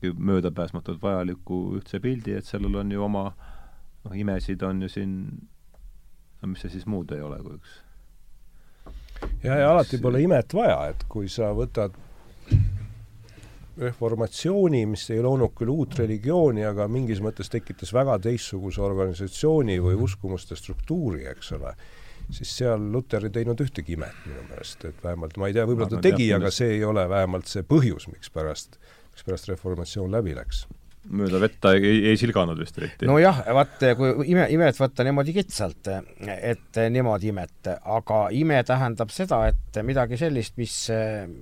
möödapääsmatult 0.06 1.00
vajaliku 1.02 1.78
ühtse 1.78 2.02
pildi, 2.04 2.36
et 2.36 2.46
sellel 2.46 2.76
on 2.82 2.92
ju 2.92 3.06
oma 3.06 3.30
äh, 3.30 3.54
noh, 4.06 4.15
imesid 4.15 4.64
on 4.64 4.86
ju 4.86 4.91
siin, 4.91 5.18
no 6.41 6.52
mis 6.52 6.64
see 6.65 6.77
siis 6.77 6.88
muud 6.90 7.11
ei 7.15 7.26
ole 7.26 7.41
kui 7.44 7.57
üks 7.57 7.82
ja, 9.44 9.56
ja 9.56 9.72
alati 9.72 9.99
pole 10.02 10.22
imet 10.23 10.53
vaja, 10.53 10.80
et 10.91 11.06
kui 11.11 11.30
sa 11.32 11.52
võtad 11.56 11.95
reformatsiooni, 13.76 14.86
mis 14.88 15.03
ei 15.11 15.22
loonud 15.23 15.52
küll 15.57 15.72
uut 15.73 15.98
religiooni, 15.99 16.64
aga 16.68 16.88
mingis 16.91 17.19
mõttes 17.23 17.52
tekitas 17.52 17.91
väga 17.95 18.18
teistsuguse 18.23 18.82
organisatsiooni 18.84 19.76
või 19.84 19.98
uskumuste 20.06 20.56
struktuuri, 20.56 21.26
eks 21.34 21.52
ole, 21.57 21.73
siis 22.32 22.53
seal 22.61 22.88
Luter 22.94 23.27
ei 23.27 23.36
teinud 23.36 23.60
ühtegi 23.65 23.98
imet 23.98 24.23
minu 24.30 24.45
meelest, 24.48 24.88
et 24.88 25.03
vähemalt 25.03 25.36
ma 25.41 25.52
ei 25.52 25.57
tea, 25.57 25.68
võib-olla 25.68 25.98
ta 25.98 26.06
tegi, 26.07 26.30
aga 26.36 26.53
see 26.56 26.77
ei 26.77 26.88
ole 26.88 27.03
vähemalt 27.11 27.52
see 27.52 27.68
põhjus, 27.68 28.07
mikspärast, 28.14 28.80
mikspärast 29.11 29.52
reformatsioon 29.52 30.15
läbi 30.15 30.38
läks 30.40 30.64
mööda 31.06 31.40
vett 31.41 31.57
ta 31.61 31.73
ei, 31.77 31.99
ei 32.11 32.19
silganud 32.19 32.60
vist 32.60 32.77
eriti. 32.80 33.07
nojah, 33.10 33.41
vaat 33.57 33.84
kui 33.98 34.30
ime, 34.32 34.48
imet 34.53 34.80
võtta 34.80 35.06
niimoodi 35.06 35.36
kitsalt, 35.36 35.90
et 36.36 36.80
niimoodi 36.91 37.32
imete, 37.34 37.77
aga 37.98 38.22
ime 38.36 38.61
tähendab 38.68 39.14
seda, 39.14 39.44
et 39.52 39.82
midagi 39.86 40.19
sellist, 40.19 40.56
mis, 40.61 40.77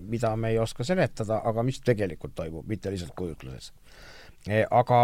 mida 0.09 0.33
me 0.39 0.53
ei 0.53 0.59
oska 0.61 0.85
seletada, 0.87 1.41
aga 1.49 1.63
mis 1.65 1.79
tegelikult 1.85 2.35
toimub, 2.39 2.67
mitte 2.69 2.91
lihtsalt 2.93 3.15
kujutluses. 3.17 3.71
aga 4.69 4.99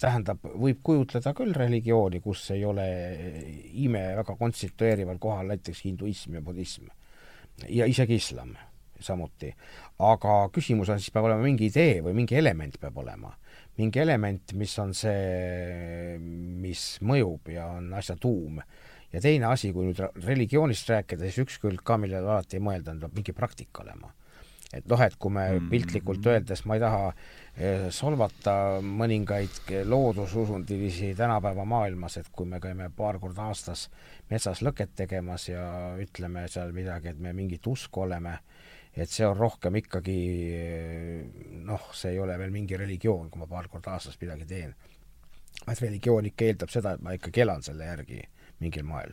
tähendab, 0.00 0.44
võib 0.44 0.82
kujutleda 0.84 1.32
küll 1.36 1.56
religiooni, 1.56 2.20
kus 2.20 2.50
ei 2.52 2.64
ole 2.68 2.86
ime 3.86 4.10
väga 4.20 4.36
konstitueerival 4.36 5.18
kohal, 5.18 5.52
näiteks 5.54 5.84
hinduism 5.88 6.36
ja 6.36 6.44
budism 6.44 6.92
ja 7.68 7.86
isegi 7.88 8.18
islam 8.20 8.56
samuti. 9.00 9.54
aga 9.98 10.48
küsimus 10.52 10.90
on 10.92 11.00
siis, 11.00 11.12
peab 11.12 11.28
olema 11.28 11.44
mingi 11.44 11.70
idee 11.70 12.00
või 12.04 12.14
mingi 12.16 12.36
element 12.36 12.78
peab 12.80 12.96
olema 13.00 13.32
mingi 13.76 14.00
element, 14.00 14.52
mis 14.56 14.74
on 14.80 14.92
see, 14.96 16.16
mis 16.20 16.84
mõjub 17.04 17.50
ja 17.52 17.68
on 17.76 17.92
asja 17.96 18.16
tuum. 18.20 18.60
ja 19.12 19.22
teine 19.22 19.46
asi, 19.52 19.72
kui 19.72 19.86
nüüd 19.86 20.00
religioonist 20.24 20.88
rääkida, 20.90 21.28
siis 21.28 21.44
üks 21.44 21.58
külg 21.62 21.82
ka, 21.86 21.98
millele 22.00 22.26
alati 22.26 22.58
ei 22.58 22.64
mõelda, 22.64 22.92
on, 22.94 23.02
peab 23.04 23.18
mingi 23.18 23.34
praktika 23.36 23.84
olema. 23.84 24.12
et 24.72 24.88
noh, 24.90 25.00
et 25.00 25.14
kui 25.16 25.30
me 25.32 25.44
mm. 25.52 25.68
piltlikult 25.70 26.26
öeldes, 26.26 26.64
ma 26.66 26.76
ei 26.76 26.82
taha 26.82 27.04
eh, 27.12 27.86
solvata 27.94 28.56
mõningaid 28.82 29.70
loodususundilisi 29.86 31.12
tänapäeva 31.16 31.64
maailmas, 31.64 32.16
et 32.16 32.32
kui 32.32 32.48
me 32.48 32.60
käime 32.60 32.90
paar 32.96 33.20
korda 33.22 33.46
aastas 33.46 33.86
metsas 34.30 34.64
lõket 34.64 34.96
tegemas 34.96 35.48
ja 35.48 35.94
ütleme 36.02 36.48
seal 36.48 36.72
midagi, 36.76 37.12
et 37.12 37.20
me 37.20 37.32
mingit 37.36 37.66
usku 37.66 38.08
oleme, 38.08 38.38
et 38.96 39.12
see 39.12 39.26
on 39.28 39.36
rohkem 39.36 39.76
ikkagi 39.82 40.16
noh, 41.66 41.90
see 41.96 42.14
ei 42.14 42.20
ole 42.22 42.38
veel 42.40 42.52
mingi 42.54 42.78
religioon, 42.80 43.28
kui 43.30 43.42
ma 43.42 43.48
paar 43.50 43.68
korda 43.68 43.96
aastas 43.96 44.16
midagi 44.20 44.48
teen. 44.48 44.74
vaid 45.66 45.80
religioon 45.82 46.26
ikka 46.30 46.48
eeldab 46.48 46.72
seda, 46.72 46.94
et 46.94 47.04
ma 47.04 47.14
ikkagi 47.16 47.42
elan 47.44 47.62
selle 47.62 47.88
järgi 47.88 48.22
mingil 48.60 48.86
moel. 48.88 49.12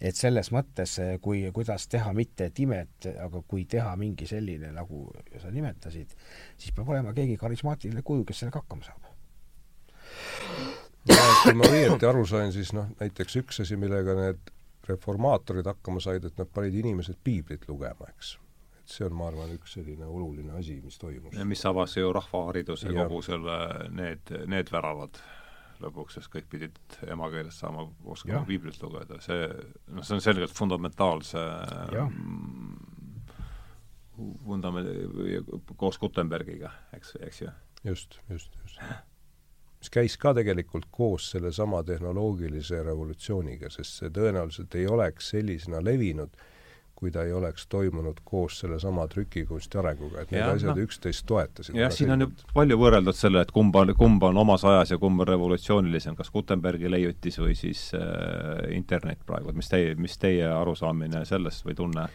et 0.00 0.14
selles 0.14 0.52
mõttes, 0.54 0.94
kui, 1.22 1.42
kuidas 1.54 1.88
teha 1.90 2.12
mitte 2.14 2.46
et 2.46 2.58
imet, 2.62 3.10
aga 3.18 3.42
kui 3.42 3.64
teha 3.64 3.96
mingi 3.98 4.26
selline, 4.30 4.70
nagu 4.72 5.08
sa 5.42 5.50
nimetasid, 5.50 6.14
siis 6.56 6.74
peab 6.74 6.94
olema 6.94 7.14
keegi 7.14 7.36
karismaatiline 7.36 8.06
kuju, 8.06 8.24
kes 8.24 8.44
sellega 8.44 8.62
hakkama 8.62 8.86
saab. 8.86 9.10
ja 11.10 11.22
kui 11.42 11.58
ma 11.58 11.72
õieti 11.74 12.06
aru 12.06 12.26
sain, 12.26 12.54
siis 12.54 12.70
noh, 12.72 12.86
näiteks 13.02 13.42
üks 13.42 13.64
asi, 13.66 13.76
millega 13.76 14.14
need 14.22 14.52
reformaatorid 14.88 15.66
hakkama 15.66 16.00
said, 16.00 16.24
et 16.24 16.38
nad 16.38 16.48
panid 16.54 16.78
inimesed 16.78 17.18
piiblit 17.24 17.66
lugema, 17.68 18.06
eks 18.14 18.38
et 18.88 18.94
see 18.94 19.04
on, 19.04 19.16
ma 19.18 19.26
arvan, 19.28 19.50
üks 19.52 19.74
selline 19.76 20.06
oluline 20.08 20.54
asi, 20.56 20.78
mis 20.80 20.96
toimus. 21.00 21.36
mis 21.44 21.64
avas 21.68 21.96
ju 21.98 22.12
rahvahariduse 22.16 22.88
ja. 22.88 23.04
kogu 23.04 23.20
selle, 23.26 23.58
need, 23.92 24.32
need 24.48 24.72
väravad 24.72 25.20
lõpuks, 25.82 26.16
sest 26.16 26.32
kõik 26.32 26.48
pidid 26.50 26.78
emakeeles 27.06 27.58
saama 27.60 27.84
oskama 28.08 28.40
piiblit 28.48 28.80
lugeda, 28.82 29.20
see, 29.22 29.44
noh, 29.92 30.06
see 30.06 30.16
on 30.16 30.24
selgelt 30.24 30.54
fundamentaalse 30.56 31.44
vundament-, 34.48 35.52
koos 35.76 36.00
Gutenbergiga, 36.02 36.72
eks, 36.96 37.14
eks 37.22 37.42
ju. 37.44 37.52
just, 37.84 38.18
just, 38.32 38.56
just. 38.64 38.80
mis 39.78 39.92
käis 39.94 40.16
ka 40.18 40.32
tegelikult 40.40 40.88
koos 40.90 41.30
sellesama 41.36 41.84
tehnoloogilise 41.86 42.82
revolutsiooniga, 42.88 43.70
sest 43.70 44.00
see 44.00 44.14
tõenäoliselt 44.14 44.74
ei 44.80 44.88
oleks 44.90 45.30
sellisena 45.36 45.84
levinud, 45.84 46.34
kui 46.98 47.12
ta 47.14 47.22
ei 47.22 47.32
oleks 47.32 47.68
toimunud 47.70 48.16
koos 48.26 48.56
sellesama 48.58 49.04
trükikunsti 49.06 49.78
arenguga, 49.78 50.24
et 50.24 50.32
need 50.34 50.40
ja, 50.42 50.48
asjad 50.50 50.74
no. 50.74 50.82
üksteist 50.82 51.22
toetasid. 51.30 51.76
jah, 51.78 51.92
siin 51.94 52.10
on 52.10 52.24
ju 52.24 52.28
palju 52.56 52.78
võrreldud 52.80 53.14
selle, 53.14 53.44
et 53.46 53.52
kumb 53.54 53.76
on, 53.78 53.92
kumb 53.98 54.24
on 54.26 54.40
omas 54.42 54.64
ajas 54.66 54.96
ja 54.96 54.98
kumb 54.98 55.22
on 55.22 55.28
revolutsioonilisem, 55.30 56.16
kas 56.18 56.32
Gutenbergi 56.34 56.90
leiutis 56.90 57.38
või 57.38 57.54
siis 57.58 57.84
äh, 57.94 58.64
internet 58.74 59.22
praegu, 59.26 59.52
et 59.52 59.60
mis 59.60 59.70
teie, 59.70 59.94
mis 59.94 60.18
teie 60.18 60.48
arusaamine 60.50 61.22
sellest 61.28 61.62
või 61.68 61.78
tunne, 61.78 62.08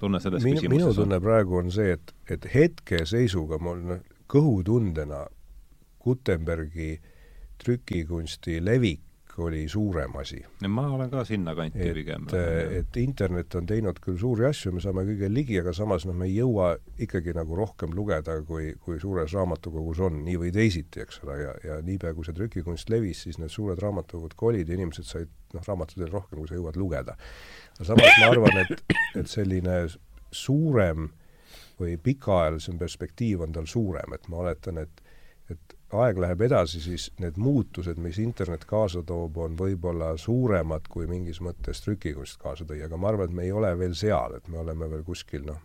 tunne 0.00 0.22
selles 0.24 0.46
minu, 0.48 0.62
küsimuses 0.62 0.86
minu 0.86 0.96
tunne 1.02 1.20
on? 1.20 1.26
praegu 1.28 1.60
on 1.60 1.68
see, 1.76 1.98
et, 1.98 2.16
et 2.32 2.48
hetkeseisuga 2.54 3.60
mul 3.60 3.98
kõhutundena 4.30 5.26
Gutenbergi 6.00 6.94
trükikunsti 7.60 8.56
levik 8.64 9.04
oli 9.40 9.62
suurem 9.68 10.16
asi. 10.20 10.40
ma 10.68 10.86
olen 10.94 11.10
ka 11.10 11.24
sinnakanti 11.24 11.90
pigem. 11.94 12.26
et 12.78 12.96
internet 12.96 13.54
on 13.54 13.66
teinud 13.66 14.00
küll 14.02 14.18
suuri 14.20 14.46
asju, 14.48 14.72
me 14.76 14.82
saame 14.84 15.04
kõige 15.08 15.30
ligi, 15.32 15.58
aga 15.60 15.74
samas 15.76 16.06
noh, 16.08 16.16
me 16.16 16.28
ei 16.28 16.36
jõua 16.38 16.72
ikkagi 16.98 17.34
nagu 17.36 17.56
rohkem 17.58 17.94
lugeda, 17.96 18.40
kui, 18.46 18.72
kui 18.84 19.00
suures 19.02 19.34
raamatukogus 19.36 20.02
on, 20.06 20.20
nii 20.26 20.40
või 20.44 20.52
teisiti, 20.54 21.04
eks 21.04 21.22
ole, 21.24 21.38
ja, 21.42 21.54
ja 21.64 21.78
niipea, 21.84 22.14
kui 22.16 22.26
see 22.26 22.36
trükikunst 22.36 22.90
levis, 22.92 23.24
siis 23.26 23.40
need 23.42 23.52
suured 23.52 23.80
raamatukogud 23.82 24.36
kolid 24.38 24.68
ja 24.68 24.78
inimesed 24.78 25.08
said 25.08 25.32
noh, 25.54 25.64
raamatuid 25.66 26.10
rohkem, 26.10 26.42
kui 26.42 26.50
sa 26.50 26.58
jõuad 26.58 26.78
lugeda. 26.80 27.16
aga 27.78 27.88
samas 27.92 28.20
ma 28.20 28.30
arvan, 28.34 28.62
et, 28.64 28.98
et 29.22 29.30
selline 29.30 29.82
suurem 30.30 31.10
või 31.80 31.96
pikaajalisem 31.96 32.78
perspektiiv 32.78 33.46
on 33.46 33.54
tal 33.56 33.68
suurem, 33.70 34.14
et 34.14 34.28
ma 34.28 34.44
oletan, 34.44 34.82
et 34.84 34.99
et 35.50 35.76
aeg 35.98 36.20
läheb 36.22 36.44
edasi, 36.46 36.80
siis 36.82 37.08
need 37.22 37.38
muutused, 37.40 37.98
mis 38.02 38.20
internet 38.22 38.64
kaasa 38.68 39.02
toob, 39.06 39.40
on 39.42 39.56
võib-olla 39.58 40.12
suuremad 40.20 40.86
kui 40.90 41.08
mingis 41.10 41.40
mõttes 41.42 41.82
trükikunst 41.84 42.38
kaasa 42.42 42.66
tõi, 42.68 42.82
aga 42.86 42.98
ma 43.00 43.10
arvan, 43.10 43.30
et 43.30 43.36
me 43.36 43.46
ei 43.48 43.52
ole 43.52 43.72
veel 43.78 43.96
seal, 43.98 44.36
et 44.38 44.48
me 44.48 44.60
oleme 44.62 44.90
veel 44.90 45.04
kuskil 45.06 45.44
noh, 45.48 45.58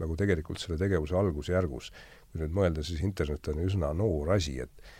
nagu 0.00 0.16
tegelikult 0.16 0.60
selle 0.60 0.78
tegevuse 0.78 1.16
algusjärgus. 1.16 1.92
kui 2.30 2.42
nüüd 2.44 2.52
mõelda, 2.54 2.84
siis 2.86 3.00
internet 3.02 3.48
on 3.50 3.62
üsna 3.64 3.94
noor 3.96 4.36
asi, 4.36 4.60
et 4.60 4.90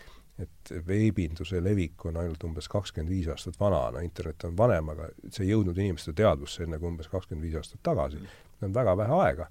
et 0.41 0.71
veebinduse 0.87 1.59
levik 1.61 2.05
on 2.09 2.15
ainult 2.17 2.43
umbes 2.47 2.65
kakskümmend 2.71 3.11
viis 3.11 3.27
aastat 3.29 3.59
vana, 3.59 3.81
no 3.93 3.99
internet 4.01 4.45
on 4.47 4.55
vanem, 4.57 4.87
aga 4.89 5.09
see 5.27 5.43
ei 5.45 5.51
jõudnud 5.51 5.77
inimeste 5.77 6.15
teadvusse 6.17 6.63
enne 6.65 6.79
kui 6.79 6.89
umbes 6.89 7.11
kakskümmend 7.11 7.45
viis 7.45 7.57
aastat 7.59 7.83
tagasi. 7.83 8.21
on 8.61 8.73
väga 8.73 8.95
vähe 8.97 9.19
aega 9.25 9.47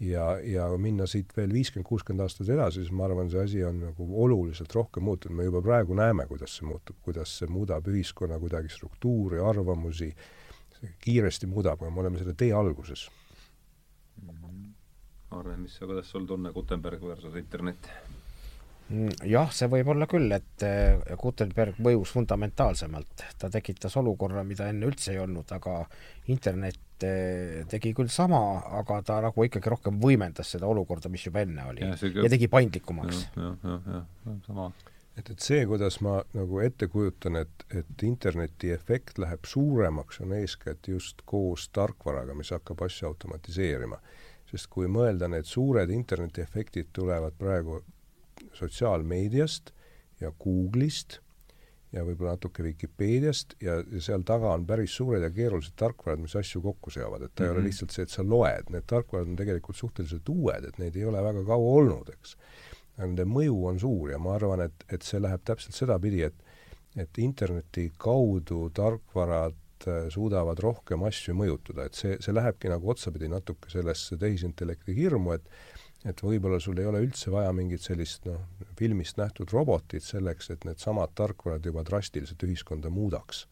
ja, 0.00 0.38
ja 0.40 0.68
minna 0.78 1.06
siit 1.06 1.32
veel 1.36 1.52
viiskümmend, 1.52 1.88
kuuskümmend 1.88 2.24
aastat 2.26 2.50
edasi, 2.54 2.82
siis 2.82 2.94
ma 2.94 3.06
arvan, 3.08 3.30
see 3.30 3.42
asi 3.42 3.62
on 3.66 3.80
nagu 3.88 4.08
oluliselt 4.24 4.74
rohkem 4.74 5.06
muutunud, 5.08 5.36
me 5.36 5.48
juba 5.48 5.62
praegu 5.64 5.96
näeme, 5.98 6.26
kuidas 6.30 6.56
see 6.58 6.68
muutub, 6.68 6.98
kuidas 7.04 7.38
see 7.40 7.50
muudab 7.50 7.88
ühiskonna 7.90 8.38
kuidagi 8.42 8.70
struktuuri, 8.74 9.40
arvamusi, 9.42 10.12
kiiresti 11.02 11.50
muudab, 11.50 11.82
aga 11.82 11.90
me 11.90 12.04
oleme 12.04 12.20
selle 12.20 12.36
tee 12.38 12.52
alguses 12.54 13.08
mm. 14.22 14.30
-hmm. 14.30 14.68
Arne, 15.30 15.56
mis, 15.56 15.78
kuidas 15.78 16.10
sul 16.10 16.24
tunne 16.26 16.52
Gutenberg 16.52 17.02
versus 17.02 17.34
internet? 17.36 17.90
Mm, 18.88 19.12
jah, 19.28 19.50
see 19.52 19.68
võib 19.68 19.90
olla 19.92 20.06
küll, 20.08 20.30
et 20.32 20.64
eh, 20.64 20.96
Gutenberg 21.20 21.76
mõjus 21.84 22.08
fundamentaalsemalt, 22.16 23.24
ta 23.36 23.50
tekitas 23.52 23.98
olukorra, 24.00 24.40
mida 24.48 24.70
enne 24.72 24.88
üldse 24.88 25.12
ei 25.12 25.18
olnud, 25.20 25.50
aga 25.52 25.82
internet 26.32 27.04
eh, 27.04 27.66
tegi 27.68 27.92
küll 27.96 28.08
sama, 28.12 28.40
aga 28.80 29.02
ta 29.04 29.18
nagu 29.26 29.44
ikkagi 29.44 29.72
rohkem 29.74 29.98
võimendas 30.00 30.54
seda 30.54 30.70
olukorda, 30.72 31.12
mis 31.12 31.26
juba 31.26 31.44
enne 31.44 31.66
oli. 31.68 31.84
ja, 31.84 31.98
ja 32.00 32.30
tegi 32.32 32.48
paindlikumaks. 32.48 33.26
jah, 33.36 33.58
jah, 33.68 33.90
jah, 33.92 34.38
sama. 34.46 34.70
et, 35.20 35.34
et 35.34 35.44
see, 35.50 35.60
kuidas 35.68 36.00
ma 36.08 36.22
nagu 36.32 36.64
ette 36.64 36.88
kujutan, 36.88 37.42
et, 37.42 37.68
et 37.68 38.06
interneti 38.08 38.72
efekt 38.72 39.20
läheb 39.20 39.44
suuremaks, 39.44 40.22
on 40.24 40.32
eeskätt 40.38 40.88
just 40.88 41.20
koos 41.28 41.68
tarkvaraga, 41.76 42.32
mis 42.40 42.56
hakkab 42.56 42.88
asju 42.88 43.12
automatiseerima. 43.12 44.00
sest 44.48 44.72
kui 44.72 44.88
mõelda, 44.88 45.28
need 45.28 45.44
suured 45.44 45.92
internetiefektid 45.92 46.88
tulevad 46.96 47.36
praegu 47.36 47.82
sotsiaalmeediast 48.58 49.72
ja 50.20 50.32
Google'ist 50.44 51.20
ja 51.92 52.04
võib-olla 52.04 52.34
natuke 52.36 52.64
Vikipeediast 52.66 53.54
ja, 53.64 53.78
ja 53.80 54.00
seal 54.04 54.24
taga 54.28 54.52
on 54.52 54.66
päris 54.68 54.96
suured 54.98 55.22
ja 55.24 55.30
keerulised 55.32 55.76
tarkvarad, 55.80 56.20
mis 56.20 56.36
asju 56.36 56.60
kokku 56.64 56.92
seovad, 56.92 57.22
et 57.24 57.34
ta 57.34 57.42
mm 57.42 57.44
-hmm. 57.44 57.46
ei 57.46 57.50
ole 57.50 57.60
mhm. 57.60 57.66
lihtsalt 57.66 57.94
see, 57.94 58.02
et 58.02 58.12
sa 58.12 58.24
loed, 58.24 58.72
need 58.74 58.86
tarkvarad 58.86 59.28
on 59.28 59.36
tegelikult 59.36 59.76
suhteliselt 59.76 60.28
uued, 60.28 60.64
et 60.68 60.78
neid 60.78 60.96
ei 60.96 61.04
ole 61.04 61.22
väga 61.22 61.44
kaua 61.44 61.70
olnud, 61.80 62.10
eks. 62.12 62.36
nende 62.98 63.24
mõju 63.24 63.64
on 63.70 63.80
suur 63.80 64.10
ja 64.10 64.18
ma 64.18 64.34
arvan, 64.34 64.60
et, 64.60 64.84
et 64.92 65.02
see 65.02 65.20
läheb 65.22 65.40
täpselt 65.44 65.74
sedapidi, 65.74 66.22
et 66.22 66.44
et 66.96 67.18
interneti 67.18 67.92
kaudu 67.98 68.70
tarkvarad 68.74 69.86
äh, 69.86 70.08
suudavad 70.08 70.58
rohkem 70.58 71.04
asju 71.06 71.34
mõjutada, 71.34 71.86
et 71.86 71.94
see, 71.94 72.16
see 72.20 72.34
lähebki 72.34 72.70
nagu 72.72 72.90
otsapidi 72.90 73.28
natuke 73.28 73.70
sellesse 73.70 74.16
tehisintellekti 74.16 74.96
hirmu, 74.96 75.36
et 75.36 75.48
et 76.08 76.22
võib-olla 76.24 76.60
sul 76.62 76.78
ei 76.80 76.88
ole 76.88 77.02
üldse 77.04 77.32
vaja 77.32 77.50
mingit 77.56 77.84
sellist 77.84 78.24
noh, 78.28 78.40
filmist 78.78 79.18
nähtud 79.20 79.52
robotit 79.52 80.06
selleks, 80.06 80.50
et 80.54 80.64
needsamad 80.68 81.12
tarkvarad 81.18 81.66
juba 81.66 81.84
drastiliselt 81.86 82.42
ühiskonda 82.48 82.90
muudaks. 82.90 83.46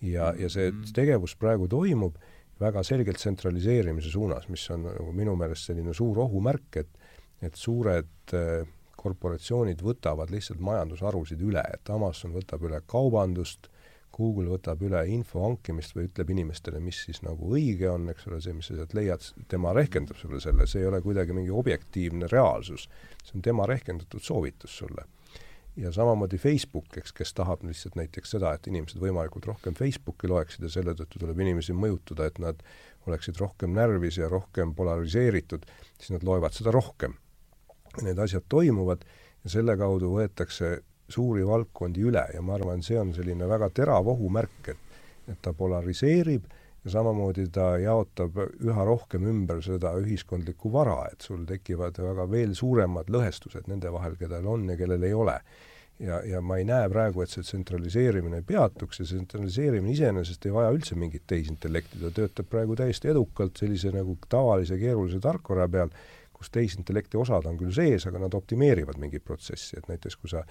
ja, 0.00 0.32
ja 0.38 0.48
see 0.48 0.70
mm-hmm. 0.70 0.94
tegevus 0.94 1.36
praegu 1.40 1.68
toimub 1.68 2.18
väga 2.60 2.84
selgelt 2.86 3.18
tsentraliseerimise 3.18 4.10
suunas, 4.10 4.46
mis 4.48 4.64
on 4.70 4.86
nagu 4.86 5.12
minu 5.12 5.34
meelest 5.36 5.70
selline 5.70 5.94
suur 5.94 6.22
ohumärk, 6.26 6.82
et 6.82 7.02
et 7.44 7.58
suured 7.60 8.32
äh, 8.32 8.64
korporatsioonid 8.96 9.82
võtavad 9.84 10.30
lihtsalt 10.32 10.62
majandusharusid 10.64 11.42
üle, 11.44 11.62
et 11.74 11.90
Amazon 11.92 12.32
võtab 12.32 12.62
üle 12.64 12.80
kaubandust, 12.88 13.68
Google 14.14 14.52
võtab 14.52 14.82
üle 14.86 15.00
info 15.10 15.42
hankimist 15.42 15.96
või 15.96 16.08
ütleb 16.08 16.30
inimestele, 16.34 16.80
mis 16.82 17.00
siis 17.06 17.20
nagu 17.26 17.50
õige 17.56 17.88
on, 17.90 18.06
eks 18.12 18.28
ole, 18.28 18.38
see, 18.44 18.54
mis 18.56 18.70
sa 18.70 18.78
sealt 18.78 18.94
leiad, 18.96 19.26
tema 19.50 19.74
rehkendab 19.76 20.20
sulle 20.20 20.40
selle, 20.42 20.68
see 20.70 20.84
ei 20.84 20.88
ole 20.90 21.00
kuidagi 21.04 21.34
mingi 21.36 21.52
objektiivne 21.54 22.30
reaalsus. 22.32 22.88
see 23.24 23.38
on 23.38 23.42
tema 23.42 23.66
rehkendatud 23.66 24.22
soovitus 24.22 24.78
sulle. 24.78 25.06
ja 25.76 25.90
samamoodi 25.92 26.38
Facebook, 26.38 26.96
eks, 26.96 27.12
kes 27.12 27.34
tahab 27.34 27.64
lihtsalt 27.66 27.96
näiteks 27.98 28.30
seda, 28.36 28.52
et 28.54 28.66
inimesed 28.70 29.00
võimalikult 29.02 29.48
rohkem 29.50 29.74
Facebooki 29.74 30.30
loeksid 30.30 30.62
ja 30.62 30.70
selle 30.70 30.94
tõttu 30.94 31.18
tuleb 31.18 31.40
inimesi 31.40 31.74
mõjutada, 31.74 32.28
et 32.30 32.38
nad 32.38 32.62
oleksid 33.06 33.40
rohkem 33.42 33.74
närvis 33.74 34.20
ja 34.22 34.28
rohkem 34.30 34.74
polariseeritud, 34.74 35.66
siis 35.98 36.14
nad 36.14 36.22
loevad 36.22 36.54
seda 36.54 36.70
rohkem. 36.70 37.18
Need 38.02 38.18
asjad 38.18 38.46
toimuvad 38.48 39.02
ja 39.44 39.50
selle 39.50 39.76
kaudu 39.76 40.14
võetakse 40.14 40.78
suuri 41.08 41.44
valdkondi 41.46 42.04
üle 42.08 42.24
ja 42.34 42.42
ma 42.42 42.54
arvan, 42.56 42.82
see 42.82 42.98
on 43.00 43.12
selline 43.14 43.48
väga 43.48 43.68
terav 43.74 44.08
ohumärk, 44.14 44.72
et 44.72 44.84
et 45.28 45.40
ta 45.42 45.52
polariseerib 45.56 46.48
ja 46.84 46.90
samamoodi 46.98 47.46
ta 47.52 47.74
jaotab 47.80 48.40
üha 48.44 48.84
rohkem 48.84 49.28
ümber 49.30 49.62
seda 49.64 49.94
ühiskondlikku 50.00 50.72
vara, 50.72 50.98
et 51.12 51.24
sul 51.24 51.46
tekivad 51.48 52.00
väga 52.00 52.26
veel 52.30 52.52
suuremad 52.56 53.12
lõhestused 53.12 53.70
nende 53.72 53.92
vahel, 53.92 54.18
kellel 54.20 54.50
on 54.52 54.68
ja 54.68 54.76
kellel 54.80 55.06
ei 55.08 55.14
ole. 55.16 55.38
ja, 55.98 56.18
ja 56.26 56.40
ma 56.42 56.56
ei 56.58 56.64
näe 56.66 56.88
praegu, 56.90 57.22
et 57.22 57.30
see 57.30 57.44
tsentraliseerimine 57.46 58.42
peatuks 58.42 58.98
ja 58.98 59.04
see 59.06 59.14
tsentraliseerimine 59.14 59.92
iseenesest 59.94 60.46
ei 60.46 60.52
vaja 60.52 60.72
üldse 60.74 60.98
mingit 60.98 61.22
tehisintellekti, 61.30 62.00
ta 62.02 62.10
töötab 62.10 62.48
praegu 62.50 62.74
täiesti 62.76 63.12
edukalt 63.12 63.62
sellise 63.62 63.92
nagu 63.94 64.18
tavalise 64.28 64.76
keerulise 64.80 65.22
tarkvara 65.22 65.68
peal, 65.70 65.94
kus 66.34 66.50
tehisintellekti 66.50 67.16
osad 67.16 67.46
on 67.46 67.60
küll 67.60 67.72
sees, 67.72 68.08
aga 68.10 68.24
nad 68.26 68.34
optimeerivad 68.34 68.98
mingit 68.98 69.24
protsessi, 69.24 69.78
et 69.78 69.86
näiteks 69.88 70.18
kui 70.18 70.34
sa 70.34 70.42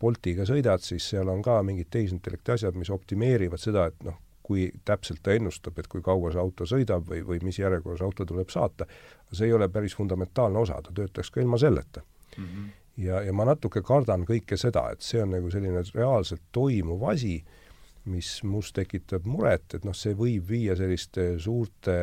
Boltiga 0.00 0.44
sõidad, 0.48 0.82
siis 0.82 1.06
seal 1.12 1.28
on 1.30 1.42
ka 1.42 1.60
mingid 1.62 1.88
tehisintellekti 1.94 2.52
asjad, 2.56 2.78
mis 2.78 2.90
optimeerivad 2.90 3.62
seda, 3.62 3.86
et 3.90 4.06
noh, 4.06 4.18
kui 4.44 4.66
täpselt 4.84 5.22
ta 5.24 5.32
ennustab, 5.32 5.78
et 5.80 5.88
kui 5.88 6.02
kaua 6.04 6.32
see 6.32 6.40
auto 6.42 6.66
sõidab 6.68 7.06
või, 7.08 7.22
või 7.24 7.40
mis 7.46 7.58
järjekorras 7.58 8.02
auto 8.04 8.26
tuleb 8.28 8.50
saata, 8.52 8.86
see 9.32 9.48
ei 9.48 9.54
ole 9.56 9.70
päris 9.72 9.96
fundamentaalne 9.96 10.60
osa, 10.60 10.80
ta 10.84 10.92
töötaks 10.94 11.32
ka 11.32 11.40
ilma 11.40 11.58
selleta 11.58 12.02
mm. 12.36 12.44
-hmm. 12.44 12.66
ja, 13.06 13.22
ja 13.24 13.32
ma 13.32 13.46
natuke 13.48 13.82
kardan 13.82 14.26
kõike 14.28 14.58
seda, 14.60 14.90
et 14.92 15.00
see 15.02 15.22
on 15.22 15.32
nagu 15.38 15.50
selline 15.50 15.82
reaalselt 15.94 16.44
toimuv 16.52 17.08
asi, 17.08 17.38
mis 18.04 18.42
mus 18.44 18.72
tekitab 18.76 19.24
muret, 19.24 19.74
et 19.74 19.84
noh, 19.84 19.96
see 19.96 20.12
võib 20.14 20.48
viia 20.48 20.76
selliste 20.76 21.38
suurte 21.40 21.94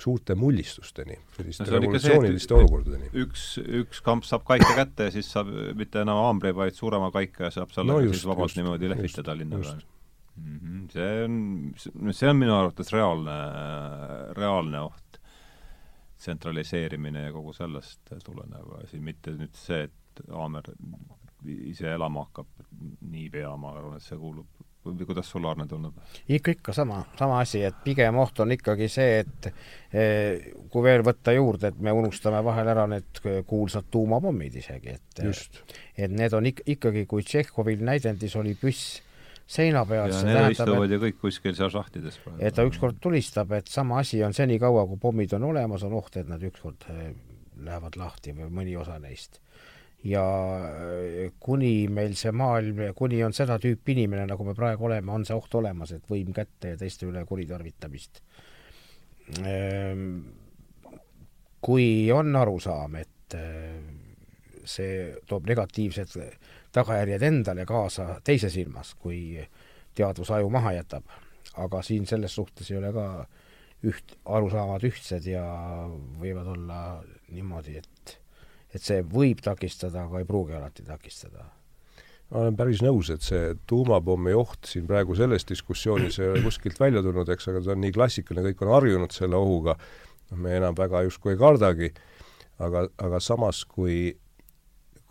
suurte 0.00 0.34
mullistusteni, 0.34 1.16
selliste 1.36 1.66
no, 1.66 1.72
revolutsiooniliste 1.76 2.54
olukordadeni. 2.56 3.10
üks, 3.22 3.46
üks 3.82 4.02
kamp 4.04 4.26
saab 4.26 4.44
kaike 4.48 4.72
kätte 4.76 5.08
ja 5.08 5.14
siis 5.14 5.30
saab 5.30 5.50
mitte 5.78 6.02
enam 6.02 6.20
haamri, 6.24 6.54
vaid 6.56 6.78
suurema 6.78 7.12
kaike 7.14 7.48
ja 7.48 7.52
saab 7.54 7.74
sellega 7.74 7.98
no 7.98 8.06
just, 8.06 8.20
siis 8.20 8.30
vabalt 8.30 8.50
just, 8.50 8.60
niimoodi 8.60 8.90
lehvitada 8.90 9.36
linna 9.38 9.60
peal 9.62 9.82
mm. 10.36 10.58
-hmm. 10.58 10.90
see 10.92 11.24
on, 11.24 12.12
see 12.12 12.30
on 12.30 12.36
minu 12.36 12.56
arvates 12.56 12.92
reaalne, 12.92 13.38
reaalne 14.38 14.80
oht, 14.80 15.20
tsentraliseerimine 16.18 17.26
ja 17.28 17.32
kogu 17.32 17.52
sellest 17.52 18.14
tulenev 18.24 18.76
asi, 18.82 19.00
mitte 19.00 19.36
nüüd 19.38 19.54
see, 19.58 19.84
et 19.88 20.26
haamer 20.30 20.72
ise 21.44 21.94
elama 21.94 22.26
hakkab 22.26 22.46
niipea, 23.00 23.56
ma 23.56 23.72
arvan, 23.76 23.96
et 23.96 24.06
see 24.06 24.18
kuulub 24.18 24.46
või 24.84 25.06
kuidas 25.06 25.28
sul, 25.30 25.44
Arne, 25.46 25.66
tundub? 25.70 25.98
ikka, 26.28 26.56
ikka 26.56 26.74
sama, 26.76 27.02
sama 27.18 27.40
asi, 27.42 27.62
et 27.66 27.78
pigem 27.84 28.18
oht 28.22 28.40
on 28.42 28.54
ikkagi 28.54 28.88
see, 28.90 29.22
et 29.22 29.48
eh, 29.92 30.50
kui 30.72 30.84
veel 30.84 31.04
võtta 31.06 31.34
juurde, 31.36 31.72
et 31.72 31.78
me 31.80 31.94
unustame 31.94 32.42
vahel 32.44 32.72
ära 32.72 32.88
need 32.90 33.22
kuulsad 33.48 33.88
tuumapommid 33.90 34.58
isegi, 34.62 34.96
et 34.96 35.22
et 35.96 36.10
need 36.10 36.34
on 36.34 36.50
ik-, 36.50 36.64
ikkagi, 36.76 37.06
kui 37.06 37.24
Tšehhovil 37.26 37.84
näidendis 37.86 38.36
oli 38.40 38.56
püss 38.58 39.00
seina 39.46 39.84
peal, 39.86 40.12
see 40.14 40.26
tähendab, 40.26 40.54
istuvad 40.54 40.94
ju 40.94 41.00
kõik 41.02 41.20
kuskil 41.20 41.54
seal 41.58 41.70
šahtides 41.72 42.18
et 42.38 42.56
ta 42.56 42.64
ükskord 42.66 42.98
tulistab, 43.02 43.52
et 43.58 43.68
sama 43.70 44.00
asi 44.02 44.22
on 44.24 44.34
senikaua, 44.34 44.86
kui 44.90 45.00
pommid 45.02 45.34
on 45.38 45.50
olemas, 45.52 45.84
on 45.86 45.94
oht, 45.98 46.16
et 46.16 46.28
nad 46.30 46.42
ükskord 46.42 46.88
eh, 46.90 47.12
lähevad 47.62 47.98
lahti 48.00 48.34
või 48.34 48.50
mõni 48.62 48.76
osa 48.80 48.98
neist 49.02 49.41
ja 50.04 50.24
äh, 50.66 51.32
kuni 51.40 51.88
meil 51.92 52.16
see 52.18 52.32
maailm, 52.34 52.80
kuni 52.98 53.22
on 53.24 53.34
seda 53.36 53.58
tüüpi 53.62 53.94
inimene, 53.96 54.26
nagu 54.30 54.46
me 54.46 54.54
praegu 54.58 54.88
oleme, 54.88 55.12
on 55.14 55.26
see 55.28 55.36
oht 55.36 55.54
olemas, 55.60 55.94
et 55.94 56.06
võim 56.10 56.32
kätte 56.34 56.74
ja 56.74 56.80
teiste 56.80 57.06
üle 57.06 57.24
kuritarvitamist. 57.28 58.22
Ehm, 59.46 60.06
kui 61.62 61.86
on 62.12 62.34
arusaam, 62.36 62.96
et 62.98 63.36
äh, 63.38 63.76
see 64.64 65.12
toob 65.28 65.46
negatiivsed 65.50 66.16
tagajärjed 66.72 67.22
endale 67.28 67.66
kaasa 67.68 68.16
teises 68.24 68.56
ilmas, 68.58 68.94
kui 68.98 69.38
teadvus 69.94 70.30
aju 70.32 70.50
maha 70.50 70.74
jätab, 70.78 71.06
aga 71.62 71.82
siin 71.84 72.06
selles 72.08 72.34
suhtes 72.34 72.70
ei 72.70 72.78
ole 72.80 72.92
ka 72.94 73.06
üht, 73.86 74.16
arusaamad 74.24 74.84
ühtsed 74.86 75.26
ja 75.28 75.44
võivad 76.20 76.48
olla 76.54 76.80
niimoodi, 77.34 77.76
et 77.82 78.21
et 78.72 78.84
see 78.84 79.02
võib 79.04 79.42
takistada, 79.44 80.06
aga 80.06 80.22
ei 80.22 80.28
pruugi 80.28 80.56
alati 80.56 80.84
takistada. 80.86 81.44
Ma 82.32 82.46
olen 82.46 82.56
päris 82.56 82.80
nõus, 82.80 83.10
et 83.12 83.24
see 83.24 83.52
tuumapommi 83.68 84.32
oht 84.32 84.70
siin 84.70 84.86
praegu 84.88 85.14
selles 85.18 85.44
diskussioonis 85.48 86.16
ei 86.18 86.30
ole 86.30 86.44
kuskilt 86.46 86.80
välja 86.80 87.02
tulnud, 87.04 87.28
eks, 87.28 87.50
aga 87.52 87.60
ta 87.60 87.74
on 87.74 87.82
nii 87.84 87.92
klassikaline, 87.92 88.46
kõik 88.48 88.64
on 88.64 88.72
harjunud 88.72 89.12
selle 89.12 89.36
ohuga, 89.36 89.76
me 90.40 90.54
enam 90.56 90.76
väga 90.78 91.02
justkui 91.04 91.34
ei 91.34 91.40
kardagi, 91.42 91.90
aga, 92.64 92.86
aga 93.04 93.20
samas, 93.20 93.66
kui, 93.68 94.14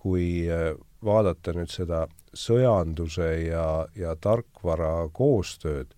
kui 0.02 0.26
äh, 0.50 0.72
vaadata 1.06 1.54
nüüd 1.54 1.70
seda 1.70 2.08
sõjanduse 2.34 3.30
ja, 3.44 3.68
ja 3.94 4.16
tarkvara 4.18 5.06
koostööd, 5.14 5.94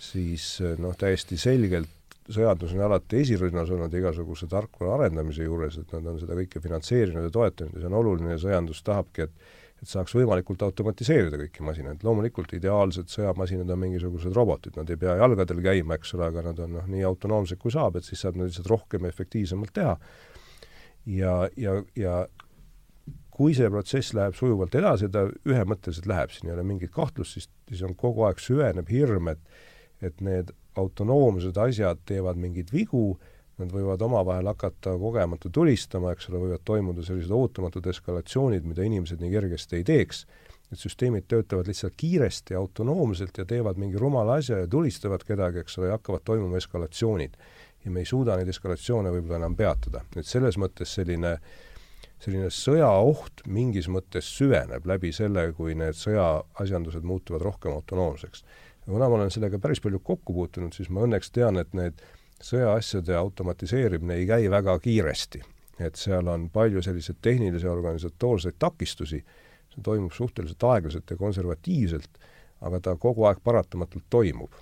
siis 0.00 0.54
äh, 0.64 0.78
noh, 0.80 0.96
täiesti 0.96 1.36
selgelt 1.40 1.92
sõjandus 2.32 2.74
on 2.74 2.86
alati 2.86 3.20
esirinnas 3.22 3.70
olnud 3.70 3.94
igasuguse 3.94 4.48
tarkvara 4.50 4.96
arendamise 4.96 5.46
juures, 5.46 5.78
et 5.78 5.92
nad 5.94 6.08
on 6.10 6.18
seda 6.20 6.38
kõike 6.38 6.62
finantseerinud 6.64 7.28
ja 7.28 7.34
toetanud 7.34 7.76
ja 7.76 7.84
see 7.84 7.90
on 7.90 8.00
oluline 8.00 8.34
ja 8.34 8.42
sõjandus 8.42 8.82
tahabki, 8.86 9.28
et 9.28 9.54
et 9.76 9.90
saaks 9.90 10.14
võimalikult 10.16 10.62
automatiseerida 10.64 11.36
kõiki 11.36 11.64
masinaid, 11.66 12.04
loomulikult 12.06 12.54
ideaalsed 12.56 13.10
sõjamasinad 13.12 13.68
on 13.74 13.82
mingisugused 13.82 14.32
robotid, 14.32 14.72
nad 14.78 14.88
ei 14.88 14.96
pea 14.96 15.18
jalgadel 15.20 15.60
käima, 15.60 15.98
eks 15.98 16.14
ole, 16.16 16.30
aga 16.30 16.46
nad 16.46 16.62
on 16.64 16.72
noh, 16.78 16.86
nii 16.88 17.04
autonoomsed 17.04 17.60
kui 17.60 17.74
saab, 17.74 17.98
et 18.00 18.08
siis 18.08 18.24
saab 18.24 18.38
nad 18.40 18.48
lihtsalt 18.48 18.70
rohkem 18.72 19.04
ja 19.04 19.12
efektiivsemalt 19.12 19.74
teha. 19.76 19.98
ja, 21.12 21.34
ja, 21.60 21.76
ja 21.92 22.16
kui 23.36 23.52
see 23.54 23.68
protsess 23.68 24.14
läheb 24.16 24.36
sujuvalt 24.38 24.74
edasi, 24.80 25.10
ta 25.12 25.26
ühemõtteliselt 25.44 26.08
läheb, 26.08 26.32
siin 26.32 26.48
ei 26.48 26.56
ole 26.56 26.64
mingit 26.64 26.94
kahtlust, 26.94 27.36
siis, 27.36 27.50
siis 27.68 27.82
on 27.84 27.92
kogu 28.00 28.24
aeg 28.24 28.40
süveneb 28.40 28.88
hirm, 28.92 29.28
et 29.34 29.64
et 30.04 30.18
need 30.20 30.50
autonoomsed 30.76 31.56
asjad 31.56 32.02
teevad 32.08 32.38
mingeid 32.40 32.72
vigu, 32.72 33.16
nad 33.56 33.72
võivad 33.72 34.02
omavahel 34.04 34.50
hakata 34.50 34.96
kogemata 35.00 35.50
tulistama, 35.52 36.12
eks 36.12 36.28
ole, 36.30 36.42
võivad 36.42 36.64
toimuda 36.68 37.04
sellised 37.06 37.32
ootamatud 37.32 37.86
eskalatsioonid, 37.92 38.66
mida 38.68 38.84
inimesed 38.84 39.22
nii 39.22 39.32
kergesti 39.32 39.80
ei 39.80 39.86
teeks. 39.86 40.26
et 40.66 40.80
süsteemid 40.82 41.28
töötavad 41.30 41.68
lihtsalt 41.70 41.94
kiiresti, 41.96 42.54
autonoomselt 42.58 43.38
ja 43.38 43.44
teevad 43.46 43.78
mingi 43.78 44.00
rumala 44.02 44.40
asja 44.40 44.58
ja 44.58 44.66
tulistavad 44.66 45.22
kedagi, 45.22 45.60
eks 45.62 45.78
ole, 45.78 45.86
ja 45.86 45.94
hakkavad 45.94 46.24
toimuma 46.24 46.56
eskalatsioonid. 46.56 47.36
ja 47.84 47.90
me 47.90 48.00
ei 48.00 48.06
suuda 48.06 48.36
neid 48.36 48.48
eskalatsioone 48.48 49.10
võib-olla 49.14 49.36
enam 49.36 49.56
peatada. 49.56 50.02
et 50.16 50.26
selles 50.26 50.58
mõttes 50.58 50.94
selline 50.94 51.38
selline 52.18 52.48
sõjaoht 52.50 53.42
mingis 53.46 53.88
mõttes 53.88 54.28
süveneb 54.38 54.86
läbi 54.86 55.12
selle, 55.12 55.52
kui 55.52 55.74
need 55.74 55.94
sõjaasjandused 55.94 57.04
muutuvad 57.04 57.42
rohkem 57.44 57.72
autonoomseks 57.72 58.44
kuna 58.86 59.08
ma 59.08 59.18
olen 59.20 59.32
sellega 59.34 59.58
päris 59.62 59.80
palju 59.82 60.00
kokku 60.04 60.34
puutunud, 60.36 60.74
siis 60.76 60.90
ma 60.90 61.04
õnneks 61.06 61.32
tean, 61.34 61.58
et 61.60 61.72
need 61.76 62.02
sõjaasjade 62.44 63.16
automatiseerimine 63.16 64.20
ei 64.20 64.26
käi 64.28 64.50
väga 64.50 64.78
kiiresti. 64.78 65.42
et 65.80 65.96
seal 66.00 66.28
on 66.32 66.46
palju 66.48 66.80
selliseid 66.82 67.18
tehnilisi 67.20 67.66
organisatoorseid 67.68 68.54
takistusi, 68.58 69.18
see 69.68 69.82
toimub 69.84 70.12
suhteliselt 70.12 70.62
aeglaselt 70.64 71.10
ja 71.10 71.16
konservatiivselt, 71.16 72.16
aga 72.64 72.80
ta 72.80 72.94
kogu 72.96 73.26
aeg 73.28 73.42
paratamatult 73.44 74.04
toimub. 74.10 74.52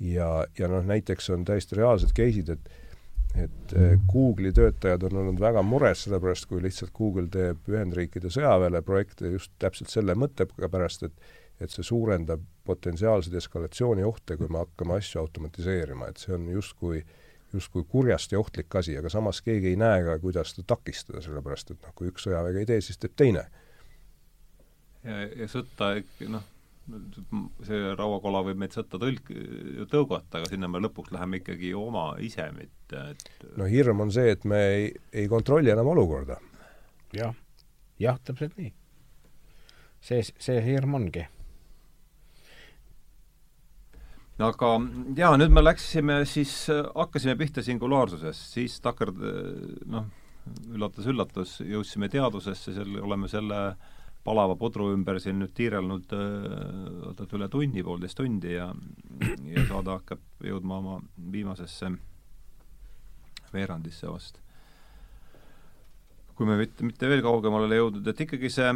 ja, 0.00 0.44
ja 0.58 0.68
noh, 0.68 0.84
näiteks 0.84 1.30
on 1.30 1.44
täiesti 1.44 1.76
reaalsed 1.76 2.12
case'id, 2.12 2.52
et 2.52 2.74
et 3.36 3.72
eh, 3.76 3.98
Google'i 4.12 4.52
töötajad 4.56 5.02
on 5.08 5.18
olnud 5.20 5.40
väga 5.40 5.62
mures, 5.62 6.04
sellepärast 6.06 6.46
kui 6.48 6.62
lihtsalt 6.64 6.92
Google 6.96 7.28
teeb 7.32 7.68
Ühendriikide 7.68 8.30
sõjaväele 8.32 8.80
projekte 8.82 9.28
just 9.28 9.52
täpselt 9.60 9.92
selle 9.92 10.14
mõttega 10.16 10.70
pärast, 10.72 11.04
et 11.04 11.12
et 11.60 11.72
see 11.72 11.84
suurendab 11.86 12.42
potentsiaalseid 12.66 13.36
eskalatsiooniohte, 13.40 14.36
kui 14.36 14.48
me 14.52 14.60
hakkame 14.64 14.98
asju 14.98 15.20
automatiseerima, 15.22 16.10
et 16.10 16.20
see 16.20 16.34
on 16.36 16.48
justkui, 16.52 17.00
justkui 17.54 17.86
kurjasti 17.88 18.36
ohtlik 18.36 18.74
asi, 18.76 18.96
aga 18.98 19.12
samas 19.12 19.40
keegi 19.46 19.72
ei 19.72 19.78
näe 19.80 20.02
ka, 20.04 20.18
kuidas 20.22 20.52
seda 20.52 20.66
takistada, 20.74 21.22
sellepärast 21.24 21.72
et 21.72 21.86
noh, 21.86 21.94
kui 21.96 22.10
üks 22.12 22.26
sõjavägi 22.26 22.62
ei 22.62 22.68
tee, 22.72 22.82
siis 22.84 23.00
teeb 23.00 23.16
teine. 23.16 23.46
ja, 25.04 25.22
ja 25.30 25.48
sõtta 25.50 25.94
noh, 26.32 26.44
see 27.66 27.94
rauakola 27.98 28.42
võib 28.46 28.60
meid 28.60 28.74
sõtta 28.76 29.00
tõlk-, 29.02 29.32
tõugata, 29.90 30.40
aga 30.40 30.50
sinna 30.50 30.68
me 30.70 30.82
lõpuks 30.84 31.14
läheme 31.14 31.40
ikkagi 31.40 31.72
oma 31.74 32.10
ise, 32.22 32.50
mitte 32.54 33.06
et 33.14 33.48
no 33.58 33.66
hirm 33.70 34.04
on 34.04 34.12
see, 34.14 34.34
et 34.36 34.44
me 34.44 34.60
ei, 34.74 34.90
ei 35.12 35.30
kontrolli 35.30 35.72
enam 35.72 35.88
olukorda 35.94 36.36
ja.. 37.16 37.30
jah, 37.30 37.40
jah, 38.02 38.20
täpselt 38.28 38.54
nii. 38.60 38.74
see, 40.04 40.20
see 40.22 40.60
hirm 40.66 40.94
ongi 41.00 41.24
aga 44.44 44.70
jaa, 45.16 45.34
nüüd 45.40 45.52
me 45.54 45.62
läksime 45.64 46.20
siis, 46.28 46.54
hakkasime 46.94 47.36
pihta 47.40 47.64
singulaarsusest, 47.64 48.50
siis 48.56 48.78
takerd-, 48.84 49.22
noh, 49.88 50.08
üllatus-üllatus, 50.74 51.60
jõudsime 51.66 52.10
teadusesse, 52.12 52.74
selle, 52.76 53.00
oleme 53.02 53.30
selle 53.32 53.60
palava 54.26 54.56
pudru 54.58 54.90
ümber 54.92 55.20
siin 55.22 55.38
nüüd 55.38 55.54
tiirelnud 55.54 56.12
oot-oot 56.16 57.34
üle 57.38 57.48
tunni, 57.50 57.84
poolteist 57.86 58.18
tundi 58.18 58.56
ja 58.56 58.72
ja 59.46 59.64
saade 59.68 59.94
hakkab 59.94 60.44
jõudma 60.44 60.80
oma 60.82 60.96
viimasesse 61.32 61.92
veerandisse 63.52 64.10
vast. 64.10 64.40
kui 66.36 66.46
me 66.46 66.58
mitte, 66.60 66.84
mitte 66.84 67.08
veel 67.08 67.22
kaugemale 67.24 67.70
ei 67.72 67.80
jõudnud, 67.80 68.08
et 68.10 68.18
ikkagi 68.26 68.50
see 68.52 68.72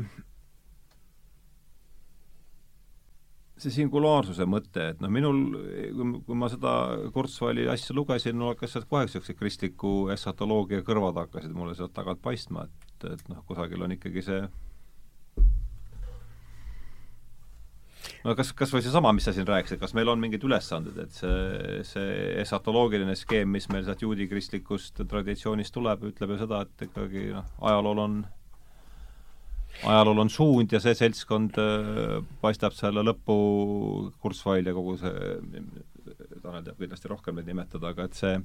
see 3.62 3.74
singulaarsuse 3.74 4.47
mõte, 4.49 4.91
et 4.95 5.03
noh, 5.03 5.11
minul, 5.12 5.43
kui 6.27 6.39
ma 6.39 6.49
seda 6.53 6.73
Kurzweili 7.15 7.69
asja 7.73 7.97
lugesin, 7.97 8.39
mul 8.39 8.55
hakkas 8.55 8.77
sealt 8.77 8.89
kohe 8.91 9.05
niisuguse 9.07 9.37
kristliku 9.39 9.95
eskatoloogia 10.15 10.85
kõrvad 10.87 11.19
hakkasid 11.24 11.55
mulle 11.57 11.77
sealt 11.78 11.95
tagant 11.97 12.23
paistma, 12.24 12.66
et, 12.66 13.07
et 13.12 13.31
noh, 13.32 13.45
kusagil 13.49 13.87
on 13.87 13.97
ikkagi 13.97 14.24
see 14.27 14.43
no 18.24 18.35
kas, 18.39 18.53
kas 18.57 18.73
või 18.74 18.82
seesama, 18.85 19.12
mis 19.16 19.27
sa 19.28 19.35
siin 19.37 19.49
rääkisid, 19.49 19.81
kas 19.81 19.95
meil 19.97 20.11
on 20.12 20.20
mingid 20.23 20.45
ülesanded, 20.47 20.99
et 21.05 21.15
see, 21.16 21.81
see 21.87 22.11
esatoloogiline 22.43 23.16
skeem, 23.19 23.51
mis 23.55 23.69
meil 23.73 23.87
sealt 23.87 24.05
juudi 24.05 24.28
kristlikust 24.31 25.03
traditsioonist 25.11 25.74
tuleb, 25.77 26.05
ütleb 26.12 26.35
ju 26.35 26.43
seda, 26.43 26.65
et 26.66 26.87
ikkagi 26.89 27.31
noh, 27.37 27.49
ajalool 27.70 28.05
on 28.05 28.20
ajalool 29.85 30.25
on 30.25 30.31
suund 30.33 30.73
ja 30.73 30.81
see 30.83 30.95
seltskond 30.99 31.59
äh, 31.61 32.19
paistab 32.43 32.77
selle 32.77 33.05
lõppu, 33.07 33.37
Kurzweil 34.21 34.71
ja 34.71 34.77
kogu 34.77 34.97
see, 35.01 35.37
Tanel 36.41 36.65
teab 36.65 36.81
kindlasti 36.81 37.11
rohkem 37.11 37.39
neid 37.39 37.49
nimetada, 37.51 37.93
aga 37.95 38.09
et 38.09 38.19
see 38.19 38.39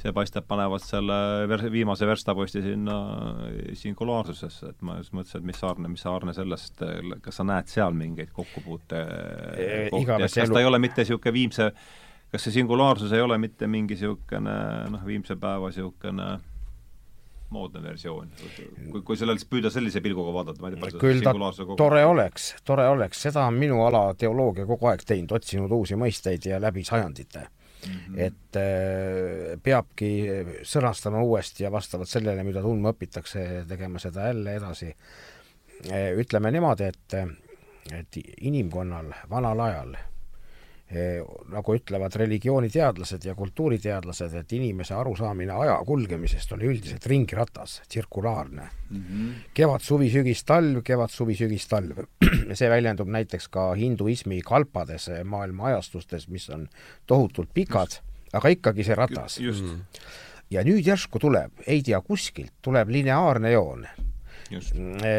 see 0.00 0.12
paistab 0.16 0.46
panevat 0.48 0.84
selle 0.84 1.16
ver-, 1.50 1.66
viimase 1.72 2.06
verstaposti 2.08 2.62
sinna 2.64 2.96
singulaarsusesse, 3.76 4.72
et 4.72 4.84
ma 4.86 4.96
just 5.00 5.12
mõtlesin, 5.16 5.42
et 5.42 5.48
mis 5.50 5.64
Aarne, 5.66 5.90
mis 5.92 6.04
Aarne 6.08 6.34
sellest, 6.36 6.84
kas 7.24 7.40
sa 7.40 7.46
näed 7.46 7.68
seal 7.68 7.96
mingeid 7.96 8.32
kokkupuute 8.36 9.02
kohti, 9.90 10.06
et 10.06 10.22
kas 10.24 10.38
elu... 10.40 10.54
ta 10.56 10.62
ei 10.62 10.70
ole 10.70 10.80
mitte 10.82 11.04
niisugune 11.04 11.34
viimse, 11.36 11.68
kas 12.32 12.46
see 12.46 12.56
singulaarsus 12.56 13.12
ei 13.16 13.24
ole 13.24 13.36
mitte 13.42 13.68
mingi 13.68 13.98
niisugune 13.98 14.56
noh, 14.94 15.04
viimse 15.06 15.36
päeva 15.40 15.68
niisugune 15.68 16.30
moodne 17.50 17.82
versioon, 17.82 18.30
kui, 18.90 19.02
kui 19.06 19.18
sellele 19.18 19.42
püüda 19.50 19.70
sellise 19.72 20.02
pilguga 20.04 20.32
vaadata, 20.34 20.62
ma 20.62 20.70
ei 20.70 20.78
tea, 20.78 21.00
küll 21.02 21.22
ta 21.24 21.34
tore 21.78 22.04
oleks, 22.06 22.50
tore 22.66 22.86
oleks, 22.90 23.22
seda 23.26 23.46
on 23.50 23.58
minu 23.58 23.82
ala 23.86 24.02
teoloogia 24.18 24.66
kogu 24.68 24.90
aeg 24.90 25.02
teinud, 25.06 25.34
otsinud 25.38 25.72
uusi 25.74 25.98
mõisteid 26.00 26.46
ja 26.50 26.60
läbi 26.62 26.84
sajandite 26.86 27.42
mm. 27.42 27.96
-hmm. 27.96 28.20
et 28.26 28.60
äh, 28.60 29.56
peabki 29.62 30.12
sõnastama 30.62 31.22
uuesti 31.22 31.64
ja 31.64 31.72
vastavalt 31.72 32.08
sellele, 32.08 32.44
mida 32.46 32.62
tundma 32.62 32.94
õpitakse, 32.94 33.64
tegema 33.68 33.98
seda 33.98 34.30
jälle 34.30 34.54
edasi 34.60 34.94
äh,. 35.90 36.12
ütleme 36.16 36.50
niimoodi, 36.50 36.84
et, 36.84 37.18
et 37.98 38.22
inimkonnal 38.40 39.12
vanal 39.30 39.66
ajal 39.66 39.96
nagu 40.90 41.74
ütlevad 41.76 42.16
religiooniteadlased 42.18 43.22
ja 43.28 43.34
kultuuriteadlased, 43.38 44.34
et 44.40 44.54
inimese 44.56 44.96
arusaamine 44.98 45.54
aja 45.54 45.76
kulgemisest 45.86 46.56
oli 46.56 46.66
üldiselt 46.72 47.06
ringiratas, 47.06 47.76
tsirkulaarne 47.88 48.62
mm. 48.62 48.96
-hmm. 48.96 49.30
kevad, 49.54 49.86
suvi, 49.86 50.10
sügis, 50.10 50.42
talv, 50.44 50.82
kevad, 50.84 51.14
suvi, 51.14 51.36
sügis, 51.38 51.68
talv. 51.70 52.02
see 52.58 52.70
väljendub 52.70 53.08
näiteks 53.08 53.48
ka 53.48 53.70
hinduismi 53.78 54.40
kalpades 54.42 55.10
maailma 55.24 55.70
ajastustes, 55.70 56.28
mis 56.28 56.50
on 56.50 56.68
tohutult 57.06 57.54
pikad, 57.54 58.00
aga 58.32 58.48
ikkagi 58.48 58.84
see 58.84 58.94
ratas. 58.94 59.38
ja 60.50 60.64
nüüd 60.66 60.86
järsku 60.86 61.18
tuleb, 61.18 61.52
ei 61.66 61.82
tea 61.82 62.00
kuskilt, 62.00 62.52
tuleb 62.62 62.88
lineaarne 62.88 63.52
joon 63.52 63.86
Eh, 63.86 64.09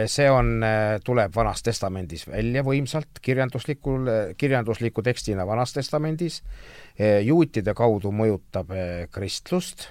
see 0.08 0.28
on, 0.30 0.64
eh, 0.64 1.00
tuleb 1.04 1.32
Vanas 1.36 1.64
Testamendis 1.64 2.28
välja 2.28 2.64
võimsalt 2.68 3.22
kirjanduslikul, 3.22 4.08
eh, 4.08 4.34
kirjandusliku 4.38 5.02
tekstina 5.02 5.48
Vanas 5.48 5.74
Testamendis, 5.74 6.42
juutide 7.24 7.74
kaudu 7.74 8.12
mõjutab 8.14 8.70
kristlust, 9.10 9.88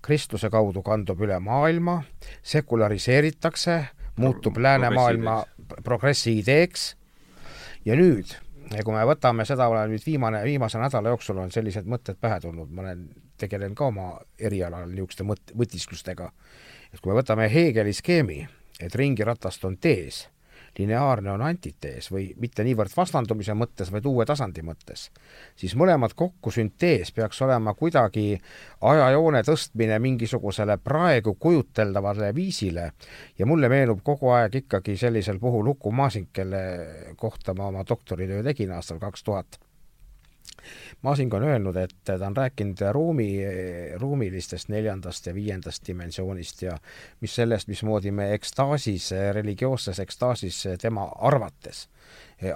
kristluse 0.00 0.48
kaudu 0.50 0.82
kandub 0.82 1.20
üle 1.20 1.36
maailma, 1.42 1.98
sekulariseeritakse, 2.46 3.76
muutub 4.22 4.56
läänemaailma 4.56 5.42
progressi 5.84 6.38
ideeks 6.38 6.94
ja 7.84 7.96
nüüd, 7.98 8.32
kui 8.70 8.94
me 8.94 9.04
võtame 9.08 9.46
seda, 9.48 9.68
olen 9.70 9.90
nüüd 9.92 10.04
viimane, 10.06 10.42
viimase 10.46 10.80
nädala 10.80 11.12
jooksul 11.12 11.38
on 11.42 11.52
sellised 11.54 11.88
mõtted 11.90 12.18
pähe 12.20 12.38
tulnud, 12.42 12.70
ma 12.70 12.86
olen, 12.86 13.08
tegelen 13.36 13.74
ka 13.76 13.90
oma 13.90 14.12
erialal 14.38 14.88
niisuguste 14.88 15.26
mõt-, 15.28 15.52
mõtisklustega, 15.58 16.30
et 16.92 17.02
kui 17.02 17.12
me 17.12 17.18
võtame 17.20 17.50
Hegeli 17.52 17.92
skeemi, 17.96 18.46
et 18.80 18.94
ringiratast 18.94 19.64
on 19.64 19.76
tees, 19.80 20.26
lineaarne 20.78 21.30
on 21.32 21.42
antitees 21.42 22.10
või 22.12 22.26
mitte 22.40 22.64
niivõrd 22.64 22.92
vastandumise 22.96 23.54
mõttes, 23.56 23.90
vaid 23.92 24.06
uue 24.06 24.26
tasandi 24.28 24.62
mõttes, 24.66 25.08
siis 25.56 25.74
mõlemad 25.78 26.12
kokku 26.16 26.52
süntees 26.52 27.12
peaks 27.16 27.40
olema 27.42 27.74
kuidagi 27.74 28.40
ajajoone 28.80 29.42
tõstmine 29.46 29.98
mingisugusele 30.02 30.78
praegu 30.78 31.34
kujuteldavale 31.40 32.34
viisile 32.34 32.90
ja 33.38 33.46
mulle 33.46 33.70
meenub 33.72 34.02
kogu 34.04 34.32
aeg 34.36 34.62
ikkagi 34.62 34.96
sellisel 34.96 35.40
puhul 35.40 35.72
Uku 35.72 35.92
Masing, 35.92 36.28
kelle 36.32 36.62
kohta 37.16 37.54
ma 37.54 37.70
oma 37.72 37.84
doktoritöö 37.88 38.42
tegin 38.42 38.76
aastal 38.76 39.00
kaks 39.00 39.24
tuhat 39.24 39.60
Masing 41.02 41.34
on 41.34 41.44
öelnud, 41.44 41.76
et 41.76 41.92
ta 42.04 42.16
on 42.26 42.36
rääkinud 42.36 42.80
ruumi, 42.92 43.28
ruumilistest 44.00 44.68
neljandast 44.72 45.26
ja 45.26 45.34
viiendast 45.34 45.86
dimensioonist 45.86 46.62
ja 46.62 46.78
mis 47.20 47.34
sellest, 47.34 47.68
mismoodi 47.68 48.10
me 48.10 48.32
ekstaasis, 48.34 49.10
religioosses 49.32 50.00
ekstaasis 50.02 50.62
tema 50.82 51.04
arvates 51.28 51.86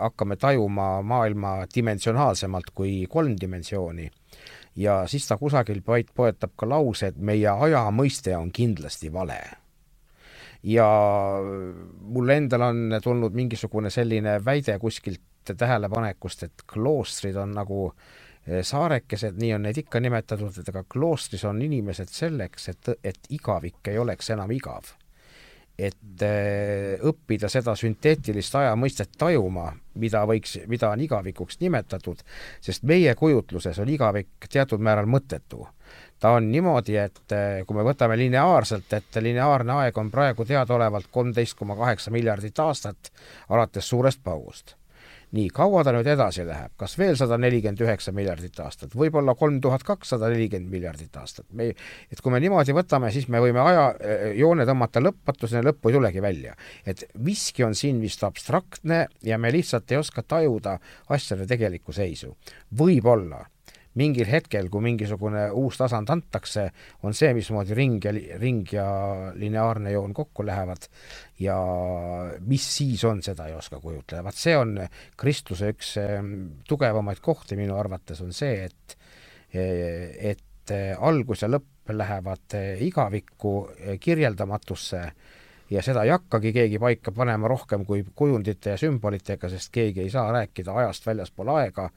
hakkame 0.01 0.37
tajuma 0.37 1.03
maailma 1.03 1.53
dimensionaalsemalt 1.75 2.73
kui 2.75 3.07
kolm 3.09 3.37
dimensiooni 3.41 4.11
ja 4.77 5.07
siis 5.07 5.29
ta 5.29 5.37
kusagil 5.37 5.83
poetab 6.15 6.53
ka 6.57 6.69
lause, 6.69 7.11
et 7.11 7.19
meie 7.19 7.49
aja 7.49 7.83
mõiste 7.95 8.37
on 8.37 8.51
kindlasti 8.53 9.13
vale. 9.13 9.41
Ja 10.63 10.87
mulle 12.01 12.37
endal 12.37 12.67
on 12.69 12.97
tulnud 13.03 13.35
mingisugune 13.35 13.91
selline 13.91 14.39
väide 14.45 14.79
kuskilt 14.79 15.23
tähelepanekust, 15.57 16.43
et 16.43 16.65
kloostrid 16.69 17.37
on 17.41 17.55
nagu 17.57 17.87
eh, 17.89 18.30
saarekesed, 18.63 19.37
nii 19.41 19.55
on 19.57 19.67
neid 19.69 19.79
ikka 19.83 20.01
nimetatud, 20.03 20.57
et 20.61 20.71
aga 20.73 20.85
kloostris 20.89 21.45
on 21.49 21.61
inimesed 21.63 22.11
selleks, 22.13 22.71
et, 22.73 22.91
et 23.05 23.31
igavik 23.37 23.93
ei 23.93 23.99
oleks 23.99 24.31
enam 24.35 24.51
igav. 24.55 24.97
et 25.81 26.23
äh, 26.27 27.01
õppida 27.09 27.49
seda 27.49 27.73
sünteetilist 27.79 28.55
ajamõistet 28.55 29.15
tajuma, 29.19 29.71
mida 29.97 30.27
võiks, 30.29 30.59
mida 30.69 30.91
on 30.93 31.01
igavikuks 31.01 31.57
nimetatud, 31.63 32.21
sest 32.61 32.83
meie 32.85 33.15
kujutluses 33.17 33.79
on 33.81 33.89
igavik 33.89 34.49
teatud 34.53 34.83
määral 34.85 35.09
mõttetu 35.09 35.65
ta 36.21 36.31
on 36.37 36.51
niimoodi, 36.53 36.97
et 36.97 37.33
eh, 37.33 37.63
kui 37.67 37.77
me 37.77 37.85
võtame 37.87 38.19
lineaarselt, 38.21 38.93
et 38.93 39.21
lineaarne 39.25 39.79
aeg 39.85 39.99
on 39.99 40.11
praegu 40.13 40.45
teadaolevalt 40.45 41.09
kolmteist 41.11 41.57
koma 41.59 41.77
kaheksa 41.79 42.13
miljardit 42.13 42.59
aastat 42.61 43.13
alates 43.49 43.89
suurest 43.89 44.21
paugust 44.25 44.77
nii, 45.37 45.51
kaua 45.55 45.83
ta 45.87 45.93
nüüd 45.95 46.09
edasi 46.11 46.45
läheb, 46.47 46.73
kas 46.81 46.97
veel 46.99 47.17
sada 47.19 47.39
nelikümmend 47.41 47.83
üheksa 47.85 48.13
miljardit 48.15 48.59
aastat, 48.65 48.95
võib-olla 48.99 49.37
kolm 49.39 49.61
tuhat 49.63 49.85
kakssada 49.87 50.31
nelikümmend 50.33 50.73
miljardit 50.73 51.17
aastat, 51.21 51.47
me, 51.57 51.71
et 52.11 52.23
kui 52.23 52.35
me 52.35 52.41
niimoodi 52.43 52.75
võtame, 52.77 53.13
siis 53.15 53.29
me 53.31 53.43
võime 53.43 53.63
ajajoone 53.63 54.67
tõmmata 54.69 55.03
lõpmatuseni, 55.05 55.67
lõppu 55.71 55.91
ei 55.91 55.99
tulegi 55.99 56.25
välja. 56.25 56.57
et 56.87 57.05
miski 57.15 57.65
on 57.65 57.75
siin 57.75 58.01
vist 58.01 58.25
abstraktne 58.27 59.07
ja 59.23 59.39
me 59.39 59.53
lihtsalt 59.53 59.91
ei 59.93 60.01
oska 60.01 60.23
tajuda 60.23 60.79
asjade 61.09 61.47
tegelikku 61.47 61.93
seisu. 61.93 62.37
võib-olla 62.77 63.45
mingil 63.99 64.29
hetkel, 64.31 64.69
kui 64.71 64.85
mingisugune 64.85 65.49
uus 65.57 65.81
tasand 65.81 66.11
antakse, 66.13 66.69
on 67.03 67.17
see, 67.17 67.33
mismoodi 67.35 67.75
ring 67.75 68.05
ja, 68.05 68.13
ring 68.39 68.69
ja 68.73 68.87
lineaarne 69.35 69.95
joon 69.95 70.15
kokku 70.15 70.47
lähevad 70.47 70.87
ja 71.43 71.57
mis 72.47 72.69
siis 72.77 73.03
on, 73.09 73.23
seda 73.23 73.49
ei 73.51 73.57
oska 73.59 73.81
kujutleda. 73.83 74.23
vaat 74.27 74.39
see 74.39 74.55
on 74.57 74.77
kristluse 75.19 75.73
üks 75.75 75.97
tugevamaid 76.69 77.23
kohti 77.25 77.59
minu 77.59 77.79
arvates, 77.79 78.23
on 78.23 78.33
see, 78.37 78.69
et 78.69 78.97
et 79.51 80.73
algus 81.03 81.43
ja 81.43 81.49
lõpp 81.51 81.91
lähevad 81.91 82.55
igavikku 82.87 83.53
kirjeldamatusse 83.99 85.01
ja 85.71 85.83
seda 85.83 86.05
ei 86.07 86.13
hakkagi 86.15 86.53
keegi 86.55 86.79
paika 86.83 87.13
panema 87.15 87.49
rohkem 87.51 87.85
kui 87.87 88.05
kujundite 88.15 88.75
ja 88.75 88.81
sümbolitega, 88.81 89.51
sest 89.51 89.73
keegi 89.75 90.05
ei 90.05 90.11
saa 90.11 90.31
rääkida 90.35 90.75
ajast 90.83 91.07
väljaspool 91.07 91.53
aega 91.57 91.89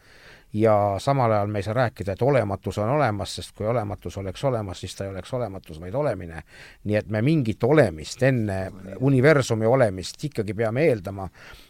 ja 0.54 0.96
samal 0.98 1.32
ajal 1.32 1.48
me 1.48 1.60
ei 1.60 1.64
saa 1.64 1.74
rääkida, 1.74 2.14
et 2.14 2.22
olematus 2.22 2.78
on 2.78 2.90
olemas, 2.90 3.36
sest 3.36 3.56
kui 3.58 3.68
olematus 3.68 4.18
oleks 4.18 4.44
olemas, 4.44 4.80
siis 4.80 4.96
ta 4.96 5.04
ei 5.04 5.10
oleks 5.10 5.34
olematus, 5.34 5.80
vaid 5.82 5.94
olemine. 5.94 6.44
nii 6.84 6.96
et 6.96 7.10
me 7.10 7.22
mingit 7.22 7.64
olemist 7.64 8.24
enne 8.24 8.72
universumi 9.00 9.66
olemist 9.66 10.24
ikkagi 10.24 10.54
peame 10.54 10.86
eeldama, 10.86 11.30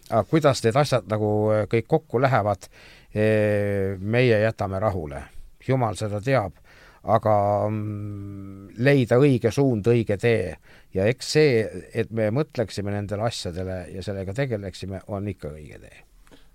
aga 0.09 0.23
kuidas 0.23 0.63
need 0.63 0.75
asjad 0.75 1.07
nagu 1.07 1.29
äh, 1.51 1.63
kõik 1.71 1.87
kokku 1.87 2.21
lähevad, 2.21 2.67
äh, 2.67 3.95
meie 3.99 4.39
jätame 4.39 4.79
rahule. 4.79 5.23
jumal 5.67 5.95
seda 5.95 6.19
teab, 6.21 6.59
aga 7.03 7.33
mm, 7.69 8.69
leida 8.83 9.15
õige 9.15 9.51
suund, 9.51 9.87
õige 9.87 10.17
tee. 10.17 10.57
ja 10.93 11.05
eks 11.05 11.31
see, 11.31 11.85
et 11.93 12.11
me 12.11 12.31
mõtleksime 12.31 12.91
nendele 12.91 13.23
asjadele 13.23 13.85
ja 13.95 14.03
sellega 14.03 14.33
tegeleksime, 14.33 15.01
on 15.07 15.27
ikka 15.27 15.55
õige 15.55 15.79
tee 15.79 16.12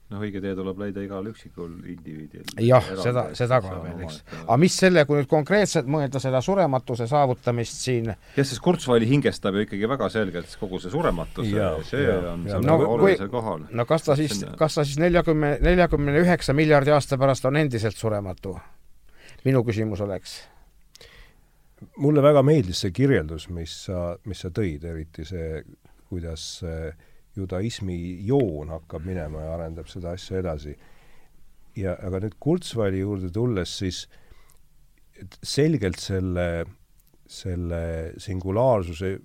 noh, 0.09 0.23
õige 0.25 0.41
tee 0.43 0.55
tuleb 0.57 0.81
leida 0.81 1.03
igal 1.05 1.27
üksikul 1.31 1.71
indiviidil. 1.93 2.47
jah, 2.65 2.85
seda, 3.03 3.25
seda 3.39 3.61
ka 3.65 3.77
veel, 3.83 4.03
eks. 4.07 4.21
aga 4.41 4.59
mis 4.61 4.77
selle, 4.83 5.05
kui 5.09 5.21
nüüd 5.21 5.29
konkreetselt 5.31 5.89
mõelda 5.91 6.21
seda 6.23 6.41
surematuse 6.45 7.09
saavutamist 7.11 7.81
siin 7.85 8.11
jah, 8.13 8.19
sest 8.39 8.63
Kurzweili 8.65 9.09
hingestab 9.11 9.59
ju 9.59 9.67
ikkagi 9.67 9.91
väga 9.91 10.11
selgelt 10.13 10.55
kogu 10.61 10.81
see 10.83 10.93
surematuse 10.95 11.53
ja, 11.53 11.73
see 11.87 12.05
ja, 12.07 12.19
on 12.33 12.47
seal 12.49 12.65
no, 12.65 12.79
väga 12.81 12.93
olulisel 12.97 13.33
kohal. 13.33 13.67
no 13.69 13.89
kas 13.89 14.07
ta 14.09 14.17
siis, 14.19 14.45
kas 14.59 14.79
ta 14.81 14.87
siis 14.89 15.01
neljakümne, 15.03 15.57
neljakümne 15.65 16.17
üheksa 16.23 16.57
miljardi 16.57 16.95
aasta 16.97 17.21
pärast 17.21 17.49
on 17.49 17.61
endiselt 17.61 17.99
surematu? 17.99 18.57
minu 19.45 19.63
küsimus 19.65 20.01
oleks 20.05 20.41
mulle 22.03 22.23
väga 22.25 22.43
meeldis 22.43 22.81
see 22.83 22.95
kirjeldus, 22.95 23.49
mis 23.55 23.75
sa, 23.87 24.17
mis 24.27 24.41
sa 24.43 24.51
tõid, 24.55 24.83
eriti 24.89 25.25
see, 25.29 25.61
kuidas 26.09 26.49
äh, 26.67 26.97
judaismi 27.39 27.97
joon 28.27 28.73
hakkab 28.75 29.07
minema 29.07 29.45
ja 29.45 29.55
arendab 29.57 29.89
seda 29.91 30.15
asja 30.17 30.43
edasi. 30.43 30.77
ja 31.79 31.95
aga 32.03 32.19
nüüd 32.25 32.35
Kurzweili 32.43 33.05
juurde 33.05 33.31
tulles, 33.31 33.77
siis 33.79 34.07
selgelt 35.43 35.99
selle, 36.03 36.65
selle 37.27 37.83
singulaarsuse 38.19 39.19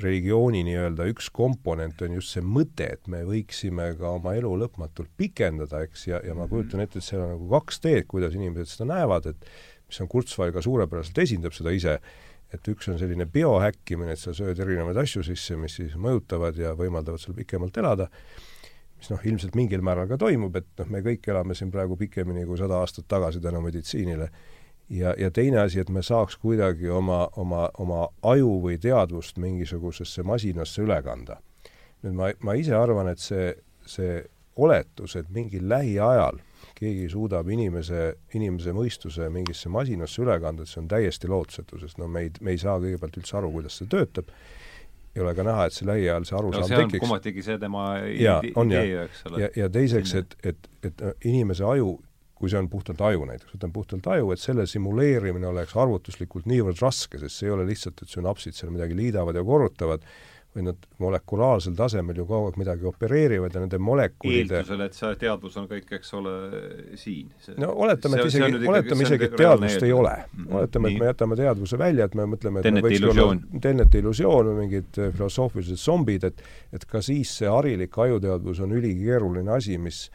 religiooni 0.00 0.62
nii-öelda 0.64 1.06
üks 1.10 1.28
komponent 1.34 2.00
on 2.04 2.16
just 2.18 2.34
see 2.36 2.44
mõte, 2.44 2.86
et 2.96 3.10
me 3.10 3.22
võiksime 3.26 3.90
ka 3.98 4.14
oma 4.16 4.34
elu 4.38 4.52
lõpmatult 4.62 5.10
pikendada, 5.18 5.82
eks, 5.86 6.06
ja, 6.08 6.20
ja 6.24 6.34
ma 6.36 6.46
mhm. 6.46 6.52
kujutan 6.54 6.84
ette, 6.84 7.00
et 7.00 7.06
seal 7.06 7.24
on 7.24 7.34
nagu 7.34 7.50
kaks 7.50 7.82
teed, 7.84 8.06
kuidas 8.10 8.36
inimesed 8.38 8.74
seda 8.74 8.90
näevad, 8.94 9.30
et 9.32 9.50
mis 9.90 10.00
on 10.02 10.10
Kurzweil 10.10 10.54
ka 10.54 10.62
suurepäraselt 10.64 11.18
esindab 11.24 11.56
seda 11.56 11.74
ise, 11.74 11.98
et 12.54 12.68
üks 12.72 12.88
on 12.90 12.98
selline 12.98 13.26
biohäkkimine, 13.30 14.14
et 14.14 14.20
sa 14.20 14.34
sööd 14.36 14.58
erinevaid 14.62 14.98
asju 15.02 15.22
sisse, 15.26 15.56
mis 15.58 15.76
siis 15.78 15.96
mõjutavad 16.00 16.58
ja 16.58 16.72
võimaldavad 16.78 17.22
sul 17.22 17.36
pikemalt 17.36 17.76
elada, 17.78 18.08
mis 18.98 19.10
noh, 19.12 19.22
ilmselt 19.24 19.56
mingil 19.58 19.84
määral 19.86 20.08
ka 20.10 20.18
toimub, 20.20 20.56
et 20.58 20.66
noh, 20.80 20.90
me 20.90 21.02
kõik 21.04 21.28
elame 21.30 21.56
siin 21.56 21.70
praegu 21.72 21.96
pikemini 22.00 22.44
kui 22.48 22.58
sada 22.60 22.80
aastat 22.82 23.08
tagasi 23.08 23.40
tänu 23.40 23.62
meditsiinile. 23.64 24.30
ja, 24.90 25.14
ja 25.18 25.30
teine 25.30 25.62
asi, 25.62 25.80
et 25.80 25.90
me 25.90 26.02
saaks 26.02 26.36
kuidagi 26.36 26.90
oma, 26.90 27.28
oma, 27.36 27.68
oma 27.78 28.08
aju 28.22 28.58
või 28.66 28.78
teadvust 28.78 29.38
mingisugusesse 29.38 30.22
masinasse 30.22 30.82
üle 30.82 31.02
kanda. 31.02 31.40
nüüd 32.02 32.14
ma, 32.14 32.32
ma 32.40 32.54
ise 32.54 32.74
arvan, 32.74 33.08
et 33.08 33.18
see, 33.18 33.54
see 33.86 34.24
oletus, 34.56 35.16
et 35.16 35.28
mingil 35.30 35.68
lähiajal 35.68 36.40
keegi 36.80 37.10
suudab 37.12 37.48
inimese, 37.52 38.14
inimese 38.36 38.72
mõistuse 38.76 39.28
mingisse 39.32 39.70
masinasse 39.72 40.22
üle 40.24 40.38
kanda, 40.40 40.64
et 40.64 40.72
see 40.72 40.80
on 40.82 40.88
täiesti 40.90 41.28
lootusetu, 41.30 41.80
sest 41.82 42.00
no 42.00 42.08
me 42.08 42.24
ei, 42.26 42.34
me 42.40 42.54
ei 42.54 42.60
saa 42.60 42.78
kõigepealt 42.80 43.18
üldse 43.20 43.36
aru, 43.40 43.52
kuidas 43.58 43.76
see 43.80 43.90
töötab, 43.90 44.30
ei 45.14 45.24
ole 45.24 45.34
ka 45.36 45.44
näha, 45.46 45.66
et 45.68 45.76
see 45.76 45.88
lähiajal 45.88 46.28
see 46.28 46.38
arusaam 46.38 46.68
no, 46.68 46.78
tekiks. 46.84 47.02
kummatigi 47.04 47.44
see 47.44 47.58
tema 47.60 47.88
idee, 48.06 49.02
eks 49.04 49.26
ole. 49.28 49.42
ja, 49.42 49.50
ja 49.64 49.68
teiseks, 49.72 50.14
et, 50.22 50.38
et, 50.52 50.70
et 50.86 51.04
inimese 51.28 51.66
aju, 51.66 51.98
kui 52.40 52.48
see 52.48 52.60
on 52.62 52.70
puhtalt 52.72 53.02
aju 53.04 53.26
näiteks, 53.28 53.52
võtame 53.58 53.76
puhtalt 53.76 54.06
aju, 54.14 54.30
et 54.32 54.40
selle 54.40 54.64
simuleerimine 54.70 55.50
oleks 55.50 55.76
arvutuslikult 55.76 56.48
niivõrd 56.48 56.80
raske, 56.80 57.20
sest 57.20 57.42
see 57.42 57.50
ei 57.50 57.56
ole 57.58 57.66
lihtsalt, 57.68 58.00
et 58.00 58.14
sünapsid 58.14 58.56
seal 58.56 58.72
midagi 58.72 58.96
liidavad 58.96 59.36
ja 59.36 59.44
korrutavad, 59.44 60.06
või 60.54 60.64
nad 60.66 60.86
molekulaarsel 60.98 61.76
tasemel 61.78 62.16
ju 62.18 62.24
kogu 62.26 62.48
aeg 62.48 62.56
midagi 62.58 62.86
opereerivad 62.90 63.54
ja 63.54 63.62
nende 63.62 63.78
molekulide 63.78 64.56
eeldusel, 64.58 64.80
et 64.82 64.96
see 64.98 65.10
teadvus 65.20 65.58
on 65.60 65.68
kõik, 65.70 65.92
eks 66.00 66.10
ole, 66.18 66.32
siin. 66.98 67.28
no 67.62 67.70
oletame, 67.84 68.18
et 68.18 68.32
isegi, 68.32 68.58
oletame 68.72 69.06
isegi, 69.06 69.28
et 69.28 69.36
teadvust 69.38 69.86
ei 69.86 69.94
ole 69.94 70.16
mm. 70.16 70.42
-hmm. 70.44 70.56
oletame, 70.58 70.90
et 70.90 70.98
me 70.98 71.10
jätame 71.12 71.38
teadvuse 71.38 71.78
välja, 71.78 72.08
et 72.10 72.18
me 72.18 72.26
mõtleme, 72.34 72.58
et 72.58 72.66
Tenneti 72.66 72.94
illusioon. 72.98 73.44
Tenneti 73.60 74.02
illusioon 74.02 74.50
või 74.50 74.56
mingid 74.64 74.98
äh, 74.98 75.12
filosoofilised 75.14 75.78
zombid, 75.78 76.26
et 76.26 76.42
et 76.72 76.84
ka 76.84 77.02
siis 77.02 77.36
see 77.38 77.48
harilik 77.48 77.98
ajuteadvus 77.98 78.60
on 78.60 78.72
ülikeeruline 78.72 79.54
asi, 79.54 79.78
mis 79.78 80.08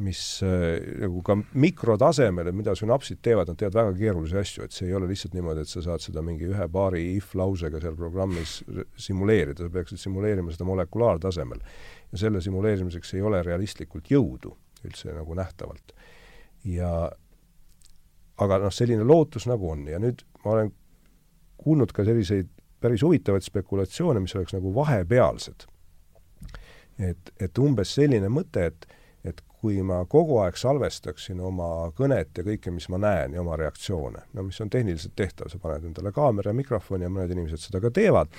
mis 0.00 0.20
äh, 0.46 0.78
nagu 1.02 1.22
ka 1.26 1.36
mikrotasemel, 1.60 2.50
et 2.50 2.56
mida 2.56 2.74
sünapsid 2.78 3.20
teevad, 3.24 3.50
nad 3.50 3.58
teevad 3.60 3.76
väga 3.76 3.94
keerulisi 3.98 4.38
asju, 4.40 4.66
et 4.66 4.76
see 4.76 4.88
ei 4.88 4.96
ole 4.96 5.08
lihtsalt 5.10 5.34
niimoodi, 5.36 5.64
et 5.64 5.70
sa 5.70 5.82
saad 5.84 6.04
seda 6.04 6.24
mingi 6.24 6.48
ühe 6.48 6.68
paari 6.72 7.02
if 7.16 7.34
lausega 7.38 7.82
seal 7.82 7.96
programmis 7.98 8.60
simuleerida, 9.00 9.66
sa 9.66 9.72
peaksid 9.74 10.00
simuleerima 10.00 10.54
seda 10.54 10.68
molekulaartasemel. 10.68 11.64
ja 12.12 12.18
selle 12.24 12.40
simuleerimiseks 12.42 13.14
ei 13.14 13.22
ole 13.22 13.42
realistlikult 13.46 14.10
jõudu 14.10 14.54
üldse 14.86 15.12
nagu 15.14 15.34
nähtavalt. 15.36 15.92
ja 16.64 17.10
aga 18.40 18.58
noh, 18.64 18.72
selline 18.72 19.04
lootus 19.04 19.46
nagu 19.48 19.70
on 19.70 19.86
ja 19.88 19.98
nüüd 20.00 20.24
ma 20.44 20.54
olen 20.56 20.72
kuulnud 21.60 21.92
ka 21.92 22.04
selliseid 22.08 22.48
päris 22.80 23.02
huvitavaid 23.04 23.44
spekulatsioone, 23.44 24.22
mis 24.24 24.34
oleks 24.36 24.54
nagu 24.56 24.72
vahepealsed. 24.74 25.66
et, 26.98 27.32
et 27.40 27.58
umbes 27.58 27.94
selline 27.94 28.28
mõte, 28.32 28.66
et 28.72 28.86
kui 29.60 29.82
ma 29.84 30.00
kogu 30.08 30.38
aeg 30.40 30.56
salvestaksin 30.56 31.40
oma 31.44 31.90
kõnet 31.96 32.38
ja 32.38 32.44
kõike, 32.46 32.72
mis 32.72 32.88
ma 32.92 33.00
näen 33.02 33.36
ja 33.36 33.42
oma 33.42 33.58
reaktsioone, 33.60 34.24
no 34.36 34.46
mis 34.46 34.60
on 34.64 34.72
tehniliselt 34.72 35.12
tehtav, 35.18 35.50
sa 35.52 35.60
paned 35.60 35.84
endale 35.90 36.14
kaamera 36.16 36.54
ja 36.54 36.56
mikrofoni 36.56 37.04
ja 37.04 37.12
mõned 37.12 37.34
inimesed 37.34 37.66
seda 37.66 37.82
ka 37.84 37.92
teevad, 37.92 38.32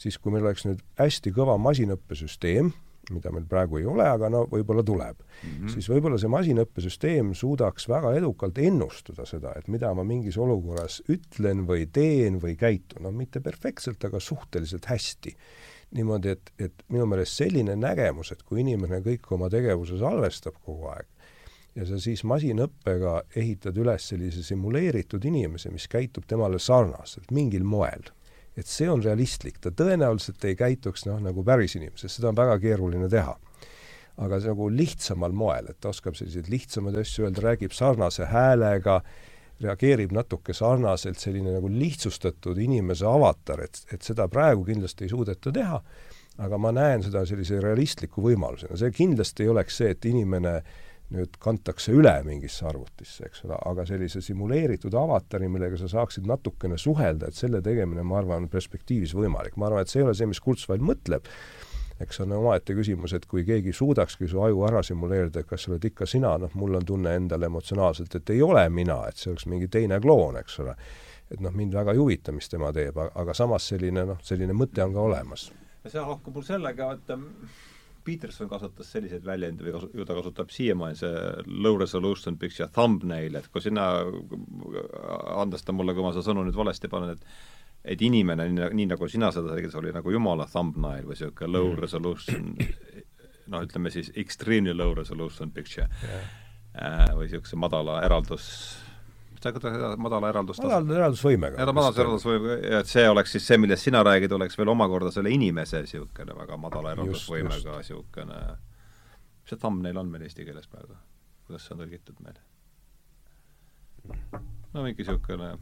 siis 0.00 0.20
kui 0.20 0.34
meil 0.34 0.44
oleks 0.44 0.66
nüüd 0.68 0.82
hästi 1.00 1.32
kõva 1.36 1.56
masinõppesüsteem, 1.64 2.72
mida 3.10 3.32
meil 3.34 3.46
praegu 3.50 3.80
ei 3.80 3.86
ole, 3.88 4.04
aga 4.06 4.28
no 4.30 4.44
võib-olla 4.50 4.84
tuleb 4.86 5.16
mm, 5.16 5.48
-hmm. 5.48 5.72
siis 5.72 5.88
võib-olla 5.90 6.18
see 6.20 6.30
masinõppesüsteem 6.30 7.32
suudaks 7.34 7.88
väga 7.90 8.12
edukalt 8.20 8.60
ennustada 8.62 9.26
seda, 9.26 9.54
et 9.56 9.66
mida 9.68 9.90
ma 9.94 10.04
mingis 10.06 10.38
olukorras 10.38 11.00
ütlen 11.08 11.64
või 11.66 11.88
teen 11.92 12.38
või 12.42 12.54
käitun, 12.60 13.02
no 13.06 13.10
mitte 13.10 13.40
perfektselt, 13.40 14.04
aga 14.04 14.20
suhteliselt 14.20 14.86
hästi 14.92 15.34
niimoodi, 15.96 16.34
et, 16.36 16.52
et 16.58 16.84
minu 16.88 17.06
meelest 17.10 17.40
selline 17.40 17.74
nägemus, 17.76 18.32
et 18.32 18.42
kui 18.46 18.62
inimene 18.62 19.00
kõik 19.04 19.26
oma 19.34 19.48
tegevuse 19.50 19.98
salvestab 19.98 20.60
kogu 20.64 20.90
aeg 20.92 21.08
ja 21.78 21.86
sa 21.86 21.98
siis 22.02 22.22
masinõppega 22.26 23.20
ehitad 23.38 23.76
üles 23.78 24.08
sellise 24.10 24.42
simuleeritud 24.46 25.24
inimese, 25.28 25.70
mis 25.70 25.86
käitub 25.90 26.26
temale 26.28 26.58
sarnaselt 26.58 27.30
mingil 27.34 27.64
moel, 27.64 28.10
et 28.58 28.68
see 28.68 28.88
on 28.90 29.02
realistlik, 29.04 29.60
ta 29.62 29.72
tõenäoliselt 29.74 30.44
ei 30.48 30.58
käituks 30.58 31.06
noh, 31.06 31.20
nagu 31.22 31.44
päris 31.46 31.76
inimesest, 31.78 32.18
seda 32.18 32.32
on 32.32 32.40
väga 32.40 32.58
keeruline 32.62 33.08
teha. 33.10 33.38
aga 34.20 34.36
nagu 34.42 34.66
lihtsamal 34.68 35.32
moel, 35.32 35.70
et 35.70 35.78
ta 35.80 35.88
oskab 35.94 36.16
selliseid 36.18 36.50
lihtsamaid 36.52 36.98
asju 37.00 37.24
öelda, 37.24 37.40
räägib 37.40 37.72
sarnase 37.72 38.26
häälega, 38.28 38.98
reageerib 39.60 40.12
natuke 40.16 40.54
sarnaselt, 40.56 41.18
selline 41.20 41.54
nagu 41.56 41.70
lihtsustatud 41.72 42.58
inimese 42.60 43.08
avatar, 43.08 43.64
et, 43.66 43.82
et 43.92 44.04
seda 44.06 44.28
praegu 44.32 44.64
kindlasti 44.68 45.06
ei 45.06 45.12
suudeta 45.12 45.52
teha, 45.54 45.80
aga 46.40 46.60
ma 46.60 46.72
näen 46.72 47.04
seda 47.04 47.26
sellise 47.28 47.60
realistliku 47.60 48.24
võimalusena, 48.24 48.78
see 48.80 48.94
kindlasti 48.96 49.44
ei 49.44 49.52
oleks 49.52 49.82
see, 49.82 49.90
et 49.94 50.08
inimene 50.08 50.54
nüüd 51.10 51.34
kantakse 51.42 51.92
üle 51.94 52.12
mingisse 52.26 52.64
arvutisse, 52.70 53.26
eks 53.26 53.42
ole, 53.48 53.56
aga 53.66 53.84
sellise 53.88 54.22
simuleeritud 54.22 54.94
avatari, 54.94 55.48
millega 55.50 55.78
sa 55.80 55.90
saaksid 55.90 56.28
natukene 56.30 56.78
suhelda, 56.78 57.30
et 57.30 57.38
selle 57.38 57.58
tegemine, 57.66 58.04
ma 58.06 58.20
arvan, 58.20 58.46
on 58.46 58.52
perspektiivis 58.52 59.16
võimalik. 59.18 59.58
ma 59.58 59.66
arvan, 59.66 59.82
et 59.82 59.90
see 59.90 60.00
ei 60.00 60.06
ole 60.06 60.14
see, 60.14 60.30
mis 60.30 60.42
Kurzweil 60.44 60.84
mõtleb, 60.86 61.26
eks 62.00 62.20
on 62.24 62.32
omaette 62.32 62.74
küsimus, 62.76 63.14
et 63.16 63.26
kui 63.28 63.44
keegi 63.44 63.72
suudakski 63.76 64.28
su 64.28 64.40
aju 64.42 64.64
ära 64.68 64.82
simuleerida, 64.86 65.44
kas 65.48 65.66
sa 65.66 65.72
oled 65.72 65.84
ikka 65.90 66.08
sina, 66.08 66.32
noh, 66.40 66.52
mul 66.58 66.78
on 66.78 66.86
tunne 66.86 67.14
endale 67.18 67.50
emotsionaalselt, 67.50 68.16
et 68.16 68.34
ei 68.34 68.42
ole 68.42 68.64
mina, 68.72 69.02
et 69.08 69.20
see 69.20 69.32
oleks 69.32 69.46
mingi 69.50 69.68
teine 69.68 70.00
kloon, 70.00 70.40
eks 70.40 70.60
ole. 70.64 70.76
et 71.30 71.40
noh, 71.40 71.52
mind 71.54 71.74
väga 71.76 71.92
ei 71.94 72.00
huvita, 72.00 72.32
mis 72.34 72.48
tema 72.50 72.72
teeb, 72.74 72.96
aga 72.98 73.34
samas 73.38 73.68
selline 73.70 74.02
noh, 74.08 74.22
selline 74.26 74.56
mõte 74.56 74.82
on 74.82 74.96
ka 74.96 75.04
olemas. 75.10 75.50
see 75.86 76.00
haakub 76.00 76.34
mul 76.34 76.46
sellega, 76.46 76.92
et 76.96 77.12
Peterson 78.04 78.48
kasutas 78.48 78.88
selliseid 78.94 79.24
väljendi 79.24 79.64
või 79.66 79.74
kasu-, 79.76 79.90
ju 79.94 80.04
ta 80.08 80.16
kasutab 80.16 80.50
siiamaani 80.50 80.96
see 80.98 81.12
low 81.66 81.76
resolution 81.78 82.38
picture 82.40 82.68
thumbnail, 82.72 83.36
et 83.36 83.48
kui 83.52 83.62
sina, 83.62 83.86
andes 85.36 85.64
ta 85.64 85.76
mulle, 85.76 85.94
kui 85.94 86.04
ma 86.04 86.14
seda 86.16 86.24
sõnu 86.30 86.46
nüüd 86.46 86.56
valesti 86.56 86.88
panen, 86.90 87.14
et 87.14 87.59
et 87.84 88.02
inimene, 88.04 88.48
nii, 88.52 88.86
nagu 88.90 89.08
sina 89.08 89.30
seda 89.32 89.54
tegid, 89.56 89.72
see 89.72 89.80
oli 89.80 89.94
nagu 89.96 90.12
jumala 90.12 90.46
thumbnail 90.50 91.06
või 91.06 91.16
niisugune 91.16 91.52
low 91.54 91.70
mm. 91.70 91.80
resolution 91.80 92.52
noh, 93.50 93.64
ütleme 93.64 93.92
siis 93.94 94.12
extremely 94.20 94.74
low 94.76 94.92
resolution 94.94 95.50
picture 95.54 95.88
yeah. 96.04 96.30
äh, 96.74 97.08
või 97.16 97.26
niisuguse 97.26 97.58
madala 97.60 98.00
eraldus 98.04 98.46
madala 99.40 100.28
eraldus 100.28 100.60
madala 100.60 100.98
eraldusvõimega. 100.98 101.64
madala 101.72 102.04
eraldusvõimega, 102.04 102.80
et 102.82 102.90
see 102.90 103.06
oleks 103.08 103.32
siis 103.36 103.46
see, 103.48 103.56
millest 103.62 103.88
sina 103.88 104.02
räägid, 104.04 104.34
oleks 104.36 104.58
veel 104.60 104.68
omakorda 104.68 105.12
selle 105.14 105.32
inimese 105.32 105.80
niisugune 105.86 106.36
väga 106.36 106.60
madala 106.60 106.92
eraldusvõimega 106.96 107.78
niisugune 107.80 108.42
mis 109.40 109.54
see 109.54 109.60
thumbnail 109.64 109.98
on 110.02 110.12
meil 110.12 110.28
eesti 110.28 110.44
keeles 110.44 110.68
praegu? 110.70 110.98
kuidas 111.48 111.64
see 111.66 111.74
on 111.74 111.82
tõlgitud 111.82 112.20
meil? 112.26 112.38
no 114.74 114.84
mingi 114.84 115.00
niisugune 115.00 115.54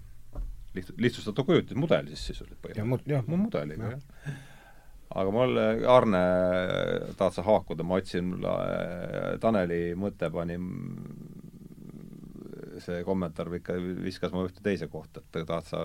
liht-, 0.79 0.95
lihtsustatud 0.99 1.49
kujutis, 1.49 1.79
mudel 1.79 2.11
siis 2.13 2.29
sisuliselt 2.31 2.61
põhimõtteliselt. 2.65 3.11
jah, 3.13 3.27
jah, 3.27 3.43
mudeliga, 3.45 3.91
jah. 3.97 4.39
aga 5.23 5.35
mul, 5.35 5.59
Arne, 5.97 6.23
tahad 7.19 7.37
sa 7.37 7.47
haakuda, 7.47 7.87
ma 7.87 8.01
otsin, 8.01 8.33
Taneli 9.43 9.83
mõte 9.99 10.33
pani 10.33 10.59
see 12.83 13.03
kommentaar 13.07 13.51
ikka 13.59 13.77
viskas 14.05 14.33
mu 14.35 14.45
ühte 14.47 14.63
teise 14.65 14.89
kohta, 14.91 15.23
et 15.23 15.47
tahad 15.47 15.67
sa 15.69 15.85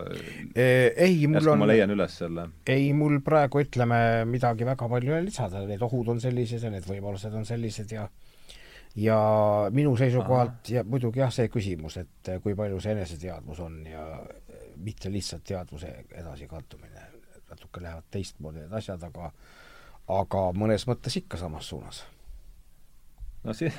ei, 0.56 1.26
mul 1.30 1.50
on 1.54 1.64
ma 1.64 1.70
leian 1.70 1.94
üles 1.94 2.20
selle. 2.22 2.48
ei, 2.70 2.92
mul 2.98 3.20
praegu 3.26 3.64
ütleme 3.64 4.00
midagi 4.30 4.68
väga 4.68 4.90
palju 4.92 5.22
lisada, 5.26 5.64
need 5.70 5.82
ohud 5.86 6.14
on 6.14 6.22
sellised 6.24 6.66
ja 6.66 6.74
need 6.74 6.88
võimalused 6.90 7.34
on 7.34 7.48
sellised 7.50 7.96
ja 7.96 8.08
ja 8.96 9.18
minu 9.74 9.96
seisukohalt 9.98 10.70
ja 10.70 10.84
muidugi 10.86 11.24
jah, 11.24 11.32
see 11.34 11.50
küsimus, 11.50 11.98
et 11.98 12.34
kui 12.44 12.54
palju 12.58 12.82
see 12.82 12.94
eneseteadvus 12.94 13.64
on 13.66 13.80
ja 13.90 14.04
mitte 14.78 15.12
lihtsalt 15.12 15.44
teadvuse 15.44 15.92
edasikandumine, 16.12 17.06
natuke 17.50 17.84
lähevad 17.84 18.10
teistmoodi 18.12 18.64
need 18.64 18.74
asjad, 18.80 19.04
aga 19.04 19.32
aga 20.12 20.50
mõnes 20.58 20.88
mõttes 20.90 21.16
ikka 21.22 21.38
samas 21.40 21.70
suunas 21.70 22.04
no 23.44 23.54
see, 23.56 23.72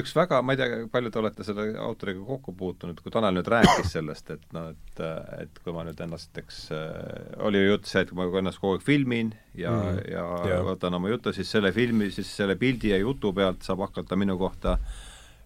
üks 0.00 0.12
väga, 0.16 0.40
ma 0.44 0.54
ei 0.54 0.60
tea, 0.60 0.78
palju 0.92 1.12
te 1.12 1.20
olete 1.20 1.46
selle 1.46 1.66
autoriga 1.82 2.22
kokku 2.26 2.54
puutunud, 2.58 3.00
kui 3.02 3.14
Tanel 3.14 3.38
nüüd 3.38 3.50
rääkis 3.50 3.92
sellest, 3.94 4.32
et 4.34 4.46
noh, 4.56 4.70
et, 4.74 5.02
et 5.40 5.60
kui 5.62 5.74
ma 5.74 5.84
nüüd 5.86 6.00
ennast, 6.02 6.32
eks 6.42 6.60
äh,, 6.74 7.02
oli 7.46 7.62
ju 7.62 7.72
jutt 7.72 7.90
see, 7.90 8.04
et 8.04 8.12
kui 8.12 8.18
ma 8.18 8.28
ennast 8.42 8.62
kogu 8.62 8.76
aeg 8.76 8.86
filmin 8.86 9.32
ja 9.54 9.72
mm, 9.72 9.82
-hmm. 9.88 10.12
ja 10.12 10.24
yeah. 10.50 10.64
võtan 10.66 10.98
oma 10.98 11.10
jutu, 11.12 11.32
siis 11.32 11.50
selle 11.50 11.72
filmi, 11.72 12.10
siis 12.10 12.30
selle 12.36 12.56
pildi 12.56 12.94
ja 12.94 13.02
jutu 13.02 13.32
pealt 13.32 13.62
saab 13.62 13.84
hakata 13.86 14.16
minu 14.16 14.38
kohta 14.38 14.78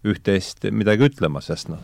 üht-teist 0.05 0.65
midagi 0.73 1.11
ütlema, 1.11 1.43
sest 1.45 1.69
noh, 1.69 1.83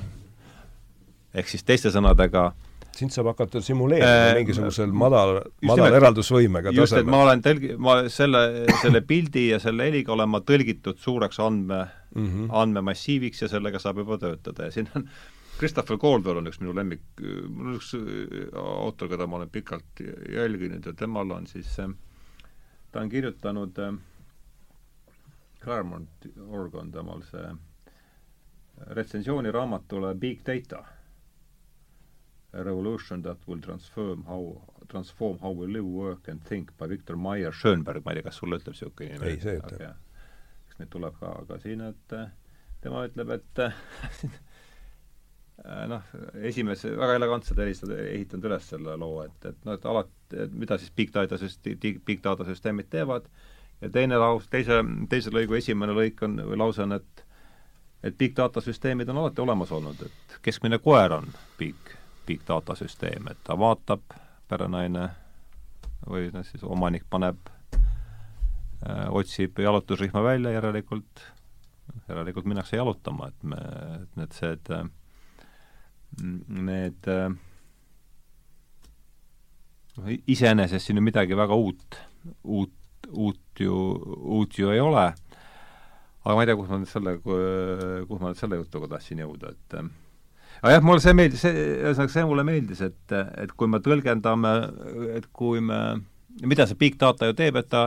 ehk 1.34 1.48
siis 1.48 1.64
teiste 1.64 1.92
sõnadega 1.92 2.52
sind 2.98 3.14
saab 3.14 3.30
hakata 3.32 3.60
simuleerima 3.64 4.30
äh, 4.30 4.34
mingisugusel 4.40 4.92
madal, 4.96 5.40
madal 5.66 5.96
eraldusvõimega 5.98 6.70
tasemel. 6.70 6.82
just, 6.82 6.98
et 6.98 7.10
ma 7.12 7.22
olen 7.26 7.44
tõlgi-, 7.44 7.76
ma 7.82 7.96
selle, 8.12 8.42
selle 8.82 9.02
pildi 9.06 9.48
ja 9.52 9.60
selle 9.62 9.88
heliga 9.88 10.14
olen 10.16 10.30
ma 10.32 10.42
tõlgitud 10.46 11.00
suureks 11.02 11.40
andme 11.44 11.82
mm, 11.84 12.26
-hmm. 12.26 12.50
andmemassiiviks 12.62 13.44
ja 13.44 13.50
sellega 13.52 13.82
saab 13.82 14.02
juba 14.04 14.18
töötada 14.22 14.70
ja 14.70 14.74
siin 14.74 14.90
on 14.96 15.08
Christopher 15.58 15.96
Caldwell 15.96 16.36
on 16.42 16.50
üks 16.50 16.58
minu 16.60 16.74
lemmik, 16.76 17.04
mul 17.48 17.70
on 17.70 17.78
üks 17.78 17.94
äh, 17.96 18.50
autor, 18.60 19.08
keda 19.08 19.26
ma 19.26 19.38
olen 19.38 19.52
pikalt 19.52 20.02
jälginud 20.32 20.84
ja 20.84 20.92
temal 20.92 21.30
on 21.32 21.46
siis, 21.48 21.78
äh, 21.80 21.88
ta 22.92 23.00
on 23.00 23.08
kirjutanud 23.08 23.78
äh, 23.80 23.94
Claremont 25.62 26.28
Oregon 26.48 26.92
temal 26.92 27.24
see 27.26 27.48
retsensiooni 28.96 29.50
raamatule 29.50 30.14
Big 30.14 30.44
Data 30.44 30.82
A 32.56 32.64
revolution 32.64 33.22
that 33.22 33.42
will 33.46 33.60
transform 33.60 34.24
how, 34.24 34.56
transform 34.88 35.38
how 35.42 35.52
we 35.52 35.66
live, 35.66 35.84
work 35.84 36.28
and 36.28 36.40
think 36.48 36.70
by 36.78 36.88
Viktor 36.88 37.16
Meyer 37.16 37.52
Schönberg, 37.52 38.04
ma 38.04 38.14
ei 38.14 38.20
tea, 38.20 38.26
kas 38.30 38.40
sulle 38.40 38.56
ütleb 38.60 38.76
niisugune 38.76 39.18
nimi? 39.18 39.32
ei, 39.34 39.40
see 39.42 39.58
ütleb 39.58 39.80
okay.. 39.82 39.90
eks 40.68 40.78
neid 40.80 40.92
tuleb 40.94 41.18
ka, 41.20 41.32
aga 41.42 41.58
siin, 41.60 41.82
et 41.90 42.16
äh, 42.16 42.30
tema 42.84 43.02
ütleb, 43.08 43.34
et 43.36 43.62
äh, 43.66 43.76
noh, 45.92 46.14
esimese, 46.52 46.94
väga 46.96 47.18
elegantselt 47.20 47.60
helistanud, 47.60 47.98
ehitanud 48.06 48.48
üles 48.50 48.70
selle 48.72 48.96
loo, 49.00 49.20
et, 49.26 49.50
et 49.50 49.68
noh, 49.68 49.76
et 49.76 49.86
alati, 49.92 50.16
et 50.46 50.56
mida 50.64 50.78
siis 50.80 50.94
big 50.96 51.12
data 51.14 51.38
süsti-, 51.40 51.76
big 51.80 52.24
data 52.24 52.46
süsteemid 52.48 52.88
teevad, 52.92 53.28
ja 53.82 53.92
teine 53.92 54.20
laus, 54.20 54.48
teise, 54.52 54.80
teise 55.10 55.32
lõigu 55.34 55.58
esimene 55.58 55.96
lõik 55.96 56.22
on, 56.24 56.40
või 56.52 56.60
lause 56.64 56.84
on, 56.86 56.96
et 57.00 57.26
et 58.06 58.14
big 58.18 58.36
data 58.36 58.60
süsteemid 58.62 59.08
on 59.10 59.18
alati 59.18 59.42
olemas 59.42 59.72
olnud, 59.72 60.02
et 60.06 60.34
keskmine 60.44 60.78
koer 60.84 61.16
on 61.16 61.26
big 61.58 61.85
big 62.26 62.42
data 62.48 62.74
süsteem, 62.78 63.28
et 63.30 63.38
ta 63.46 63.56
vaatab, 63.58 64.02
perenaine 64.48 65.08
või 66.06 66.30
noh, 66.34 66.44
siis 66.46 66.62
omanik 66.66 67.06
paneb, 67.10 67.48
äh, 68.86 69.06
otsib 69.10 69.58
jalutusrihma 69.62 70.22
välja, 70.24 70.54
järelikult, 70.58 71.24
järelikult 72.08 72.46
minnakse 72.46 72.78
jalutama, 72.78 73.30
et 73.32 73.50
me, 73.50 73.60
et 74.02 74.20
need, 74.20 74.36
see, 74.36 74.52
et 74.58 74.72
äh, 74.74 74.86
need 76.22 77.10
noh, 79.96 80.10
iseenesest 80.26 80.86
siin 80.86 81.00
ju 81.00 81.04
midagi 81.04 81.38
väga 81.38 81.54
uut, 81.58 82.00
uut, 82.44 82.74
uut 83.10 83.60
ju, 83.60 83.76
uut 84.38 84.58
ju 84.58 84.70
ei 84.74 84.80
ole, 84.82 85.06
aga 86.24 86.34
ma 86.34 86.42
ei 86.42 86.50
tea, 86.50 86.58
kus 86.58 86.70
ma 86.70 86.80
nüüd 86.82 86.90
selle, 86.90 87.18
kuhu 87.22 88.18
ma 88.20 88.32
nüüd 88.32 88.40
selle 88.40 88.58
jutuga 88.60 88.90
tahtsin 88.96 89.22
jõuda, 89.22 89.54
et 89.54 89.78
aga 90.62 90.76
jah, 90.76 90.84
mulle 90.86 91.02
see 91.04 91.14
meeldis, 91.16 91.44
see, 91.44 91.66
ühesõnaga 91.82 92.14
see 92.14 92.26
mulle 92.28 92.46
meeldis, 92.46 92.82
et, 92.86 93.14
et 93.42 93.52
kui 93.56 93.70
me 93.70 93.80
tõlgendame, 93.84 94.54
et 95.18 95.28
kui 95.36 95.62
me, 95.64 95.80
mida 96.42 96.66
see 96.66 96.78
big 96.80 96.98
data 97.00 97.28
ju 97.30 97.36
teeb, 97.38 97.60
et 97.60 97.70
ta 97.72 97.86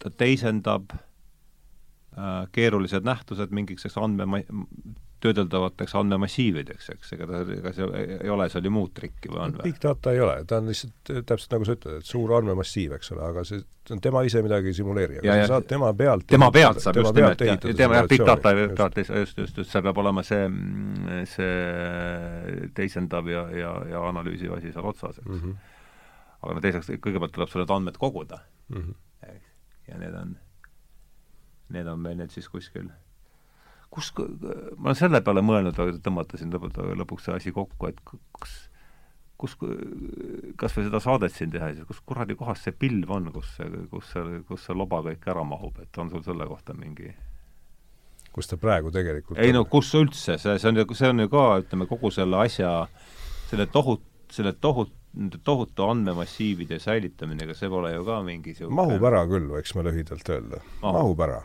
ta 0.00 0.08
teisendab 0.16 0.94
keerulised 2.52 3.06
nähtused 3.06 3.52
mingiks 3.54 3.86
andme, 3.96 4.42
töödeldavateks 5.20 5.94
andmemassiivideks, 6.00 6.86
eks, 6.94 7.12
ega 7.16 7.26
ta, 7.28 7.40
ega 7.52 7.72
see 7.76 7.88
ei 8.14 8.30
ole 8.32 8.46
seal 8.52 8.64
ju 8.64 8.72
muud 8.72 8.92
trikki 8.96 9.28
või 9.28 9.42
on 9.44 9.54
või? 9.58 9.66
Big 9.68 9.80
data 9.82 10.14
ei 10.16 10.22
ole, 10.24 10.36
ta 10.48 10.60
on 10.62 10.70
lihtsalt 10.70 11.12
täpselt 11.28 11.56
nagu 11.56 11.68
sa 11.68 11.76
ütled, 11.76 11.98
et 12.00 12.08
suur 12.08 12.32
andmemassiiv, 12.38 12.94
eks 12.96 13.12
ole, 13.14 13.26
aga 13.28 13.44
see, 13.48 13.60
tema 14.00 14.22
ise 14.26 14.40
midagi 14.44 14.72
simuleerija, 14.76 15.20
aga 15.24 15.44
sa 15.44 15.50
saad 15.54 15.68
tema 15.74 15.92
pealt 15.96 16.24
tema 16.30 16.48
pealt 16.54 16.80
saab 16.84 17.02
just 17.02 17.20
nimelt, 17.20 17.44
tema 17.76 18.00
jah, 18.00 18.08
Big 18.08 18.24
data 18.24 18.54
pealt 18.62 19.00
just, 19.02 19.42
just, 19.44 19.60
just, 19.60 19.68
seal 19.68 19.84
peab 19.84 20.00
olema 20.04 20.24
see, 20.26 20.42
see 21.34 22.68
teisendav 22.80 23.28
ja, 23.28 23.44
ja, 23.60 23.74
ja 23.92 24.04
analüüsiv 24.08 24.56
asi 24.56 24.72
seal 24.72 24.88
otsas, 24.88 25.20
eks 25.20 25.28
mm. 25.28 25.42
-hmm. 25.42 25.58
aga 26.40 26.56
no 26.56 26.64
teiseks, 26.64 26.94
kõigepealt 26.96 27.36
tuleb 27.36 27.52
sul 27.52 27.64
need 27.64 27.76
andmed 27.76 28.00
koguda 28.00 28.40
mm. 28.72 28.86
-hmm. 28.86 29.42
ja 29.90 30.00
need 30.00 30.16
on, 30.16 30.38
need 31.74 31.88
on 31.90 32.02
meil 32.02 32.18
nüüd 32.20 32.34
siis 32.34 32.48
kuskil 32.52 32.90
kus, 33.90 34.12
ma 34.16 34.90
olen 34.90 34.98
selle 34.98 35.20
peale 35.26 35.42
mõelnud, 35.42 35.78
tõmmata 36.04 36.38
siin 36.38 36.52
lõpuks 36.54 37.26
see 37.26 37.36
asi 37.36 37.54
kokku, 37.54 37.90
et 37.90 37.98
kas 38.06 38.58
kus, 39.40 39.56
kas 40.60 40.76
või 40.76 40.86
seda 40.86 41.00
saadet 41.02 41.34
siin 41.34 41.50
tehes, 41.52 41.80
kus 41.88 42.02
kuradi 42.06 42.36
kohas 42.38 42.62
see 42.66 42.76
pilv 42.76 43.10
on, 43.16 43.30
kus 43.34 43.56
see, 43.56 43.82
kus 43.92 44.12
see, 44.14 44.40
kus 44.48 44.68
see 44.68 44.76
loba 44.76 45.02
kõik 45.06 45.26
ära 45.32 45.44
mahub, 45.46 45.80
et 45.82 46.00
on 46.00 46.12
sul 46.12 46.24
selle 46.26 46.48
kohta 46.50 46.76
mingi 46.76 47.12
kus 48.30 48.46
ta 48.46 48.60
praegu 48.60 48.92
tegelikult 48.94 49.40
ei 49.42 49.50
on? 49.50 49.60
no 49.60 49.66
kus 49.70 49.90
üldse, 49.98 50.36
see, 50.38 50.56
see 50.60 50.70
on 50.70 50.82
ju, 50.82 50.86
see 50.94 51.10
on 51.10 51.24
ju 51.24 51.32
ka, 51.32 51.44
ütleme, 51.64 51.88
kogu 51.90 52.12
selle 52.14 52.38
asja, 52.44 52.74
selle 53.50 53.66
tohut-, 53.74 54.06
selle 54.30 54.52
tohut-, 54.54 54.94
nende 55.18 55.40
tohutu 55.42 55.88
andmemassiivide 55.90 56.78
säilitamine, 56.78 57.48
ega 57.48 57.56
see 57.58 57.72
pole 57.72 57.90
ju 57.96 58.04
ka 58.06 58.20
mingi 58.26 58.52
niisugune 58.52 58.78
mahub 58.78 59.08
ära 59.10 59.24
küll, 59.30 59.48
võiks 59.50 59.74
ma 59.74 59.86
lühidalt 59.88 60.36
öelda. 60.36 60.60
mahub 60.84 61.24
ära 61.26 61.40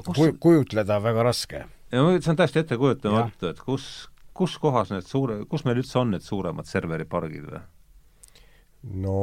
kus... 0.00 0.16
Kuj-, 0.16 0.34
kujutleda 0.42 0.98
väga 1.02 1.28
raske. 1.30 1.64
see 1.90 2.32
on 2.32 2.40
täiesti 2.40 2.64
ettekujutamatu, 2.64 3.52
et 3.52 3.62
kus, 3.62 4.08
kus 4.34 4.58
kohas 4.62 4.90
need 4.94 5.06
suure, 5.06 5.42
kus 5.50 5.64
meil 5.68 5.82
üldse 5.82 6.00
on 6.00 6.14
need 6.16 6.26
suuremad 6.26 6.70
serveripargid 6.70 7.46
või? 7.52 7.62
no 9.04 9.18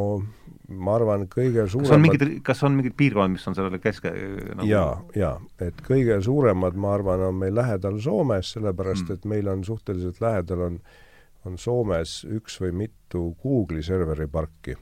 ma 0.71 0.95
arvan, 0.97 1.27
kõige 1.29 1.67
suuremad 1.69 1.89
kas 1.91 1.97
on 1.97 2.01
mingid, 2.01 2.23
kas 2.47 2.63
on 2.65 2.79
mingid 2.79 2.95
piirkonnad, 2.97 3.35
mis 3.35 3.45
on 3.51 3.57
sellele 3.57 3.77
keske 3.83 4.09
nagu... 4.09 4.65
jaa, 4.65 4.95
jaa, 5.17 5.35
et 5.61 5.83
kõige 5.85 6.17
suuremad, 6.25 6.79
ma 6.79 6.95
arvan, 6.95 7.27
on 7.27 7.37
meil 7.43 7.53
lähedal 7.59 7.99
Soomes, 8.01 8.55
sellepärast 8.55 9.05
mm. 9.09 9.19
et 9.19 9.29
meil 9.29 9.51
on 9.51 9.65
suhteliselt 9.67 10.23
lähedal, 10.23 10.67
on 10.71 10.81
on 11.49 11.57
Soomes 11.57 12.21
üks 12.29 12.59
või 12.61 12.73
mitu 12.83 13.31
Google'i 13.41 13.83
serveriparki 13.85 14.75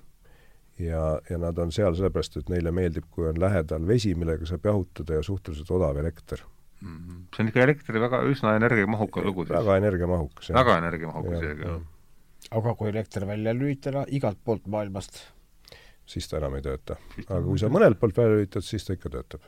ja, 0.80 1.19
ja 1.30 1.38
nad 1.38 1.57
on 1.57 1.72
seal 1.76 1.95
sellepärast, 1.97 2.39
et 2.39 2.49
neile 2.51 2.72
meeldib, 2.76 3.10
kui 3.11 3.27
on 3.30 3.39
lähedal 3.41 3.85
vesi, 3.88 4.14
millega 4.18 4.47
saab 4.49 4.65
jahutada 4.69 5.19
ja 5.19 5.26
suhteliselt 5.26 5.72
odav 5.76 5.97
elekter 5.99 6.43
mm. 6.81 6.95
-hmm. 6.95 7.22
see 7.35 7.43
on 7.43 7.51
ikka 7.51 7.64
elektri 7.64 8.01
väga, 8.01 8.22
üsna 8.31 8.56
energiamahukas 8.56 9.26
lugu 9.26 9.45
siis? 9.45 9.57
väga 9.57 9.77
energiamahukas, 9.77 10.49
jah. 10.49 10.60
väga 10.60 10.77
energiamahukas 10.77 11.43
isegi, 11.43 11.68
jah. 11.68 11.81
aga 12.61 12.76
kui 12.76 12.89
elekter 12.89 13.27
välja 13.27 13.53
lülitada 13.53 14.06
igalt 14.07 14.39
poolt 14.43 14.68
maailmast? 14.68 15.22
siis 16.06 16.27
ta 16.30 16.38
enam 16.38 16.56
ei 16.56 16.65
tööta. 16.65 16.97
aga 17.27 17.41
kui 17.45 17.60
sa 17.60 17.69
mõnelt 17.69 17.99
poolt 17.99 18.18
välja 18.18 18.35
lülitad, 18.35 18.65
siis 18.65 18.85
ta 18.85 18.93
ikka 18.93 19.10
töötab. 19.10 19.41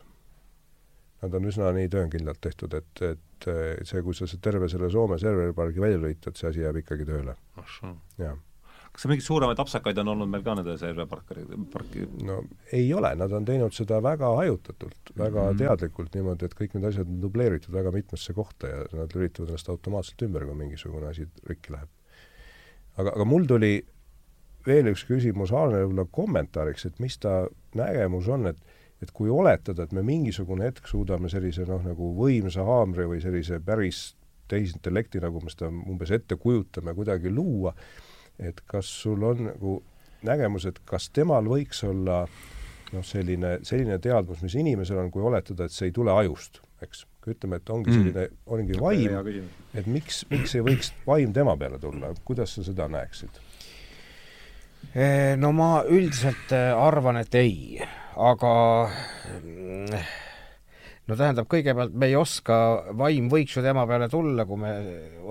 Nad 1.22 1.34
on 1.38 1.46
üsna 1.46 1.68
nii 1.72 1.90
töökindlalt 1.94 2.40
tehtud, 2.42 2.74
et, 2.74 3.02
et 3.06 3.46
see, 3.86 4.02
kui 4.02 4.14
sa 4.18 4.26
terve 4.42 4.70
selle 4.70 4.90
Soome 4.90 5.20
serveripargi 5.22 5.82
välja 5.82 6.00
lülitad, 6.02 6.34
see 6.34 6.50
asi 6.50 6.64
jääb 6.64 6.80
ikkagi 6.82 7.06
tööle. 7.06 7.36
jah 8.18 8.40
kas 8.92 9.06
mingeid 9.08 9.26
suuremaid 9.26 9.60
apsakaid 9.64 10.02
on 10.04 10.12
olnud 10.14 10.30
meil 10.32 10.44
ka 10.46 10.56
nende 10.58 10.76
serverparkide, 10.80 11.60
parki? 11.74 12.06
no 12.28 12.42
ei 12.76 12.90
ole, 12.94 13.14
nad 13.20 13.32
on 13.38 13.48
teinud 13.48 13.76
seda 13.76 14.02
väga 14.04 14.34
hajutatult, 14.42 15.14
väga 15.16 15.46
mm 15.46 15.48
-hmm. 15.48 15.62
teadlikult 15.64 16.16
niimoodi, 16.16 16.46
et 16.46 16.58
kõik 16.60 16.76
need 16.76 16.90
asjad 16.90 17.08
on 17.08 17.22
dubleeritud 17.22 17.74
väga 17.74 17.92
mitmesse 17.92 18.34
kohta 18.34 18.68
ja 18.68 18.84
nad 18.94 19.16
lülitavad 19.16 19.50
ennast 19.50 19.70
automaatselt 19.70 20.22
ümber, 20.28 20.46
kui 20.46 20.56
mingisugune 20.66 21.08
asi 21.08 21.28
rikki 21.48 21.74
läheb. 21.74 21.90
aga, 22.98 23.10
aga 23.16 23.26
mul 23.26 23.46
tuli 23.48 23.86
veel 24.68 24.92
üks 24.92 25.06
küsimus 25.08 25.52
võib-olla 25.52 26.06
kommentaariks, 26.12 26.86
et 26.86 27.00
mis 27.00 27.18
ta 27.18 27.48
nägemus 27.76 28.28
on, 28.28 28.48
et 28.48 28.58
et 29.02 29.12
kui 29.12 29.30
oletada, 29.34 29.84
et 29.84 29.94
me 29.98 30.04
mingisugune 30.06 30.68
hetk 30.68 30.88
suudame 30.88 31.30
sellise 31.30 31.66
noh, 31.66 31.82
nagu 31.82 32.12
võimsa 32.18 32.62
haamri 32.62 33.08
või 33.10 33.22
sellise 33.24 33.58
päris 33.66 34.12
tehisintellekti, 34.52 35.22
nagu 35.24 35.42
me 35.42 35.50
seda 35.50 35.72
umbes 35.72 36.12
ette 36.14 36.38
kujutame, 36.38 36.94
kuidagi 36.94 37.32
luua, 37.34 37.74
et 38.42 38.62
kas 38.68 38.90
sul 39.04 39.24
on 39.24 39.46
nagu 39.52 39.78
nägemus, 40.28 40.66
et 40.70 40.80
kas 40.86 41.10
temal 41.14 41.48
võiks 41.50 41.84
olla 41.88 42.24
noh, 42.92 43.06
selline, 43.06 43.58
selline 43.68 43.98
teadmus, 44.04 44.42
mis 44.46 44.58
inimesel 44.60 45.00
on, 45.02 45.12
kui 45.14 45.24
oletada, 45.26 45.66
et 45.66 45.76
see 45.76 45.90
ei 45.90 45.96
tule 45.96 46.14
ajust, 46.14 46.62
eks. 46.84 47.06
kui 47.22 47.36
ütleme, 47.36 47.62
et 47.62 47.70
ongi 47.70 47.94
selline 47.94 48.26
mm., 48.26 48.42
ongi 48.56 48.82
vaim, 48.82 49.46
et 49.78 49.88
miks, 49.90 50.24
miks 50.32 50.58
ei 50.58 50.66
võiks 50.66 50.92
vaim 51.08 51.34
tema 51.36 51.56
peale 51.58 51.80
tulla, 51.82 52.14
kuidas 52.26 52.58
sa 52.58 52.66
seda 52.66 52.90
näeksid? 52.92 53.42
no 55.38 55.52
ma 55.54 55.70
üldiselt 55.86 56.52
arvan, 56.58 57.22
et 57.22 57.36
ei, 57.38 57.78
aga 58.18 58.54
no 61.08 61.18
tähendab, 61.20 61.48
kõigepealt 61.52 61.94
me 61.94 62.10
ei 62.10 62.18
oska, 62.18 62.58
vaim 62.98 63.30
võiks 63.32 63.56
ju 63.58 63.64
tema 63.66 63.86
peale 63.88 64.10
tulla, 64.12 64.46
kui 64.50 64.60
me 64.64 64.74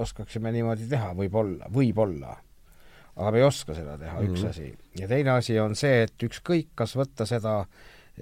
oskaksime 0.04 0.52
niimoodi 0.54 0.88
teha, 0.90 1.12
võib-olla, 1.18 1.68
võib-olla. 1.74 2.36
Aga 3.16 3.30
me 3.30 3.40
ei 3.40 3.46
oska 3.46 3.74
seda 3.74 3.96
teha 3.98 4.14
mm, 4.14 4.26
-hmm. 4.26 4.30
üks 4.30 4.42
mhm. 4.42 4.50
asi. 4.50 5.00
ja 5.00 5.08
teine 5.08 5.30
asi 5.30 5.58
on 5.60 5.74
see, 5.76 6.02
et 6.02 6.28
ükskõik, 6.28 6.70
kas 6.74 6.96
võtta 6.96 7.26
seda 7.26 7.64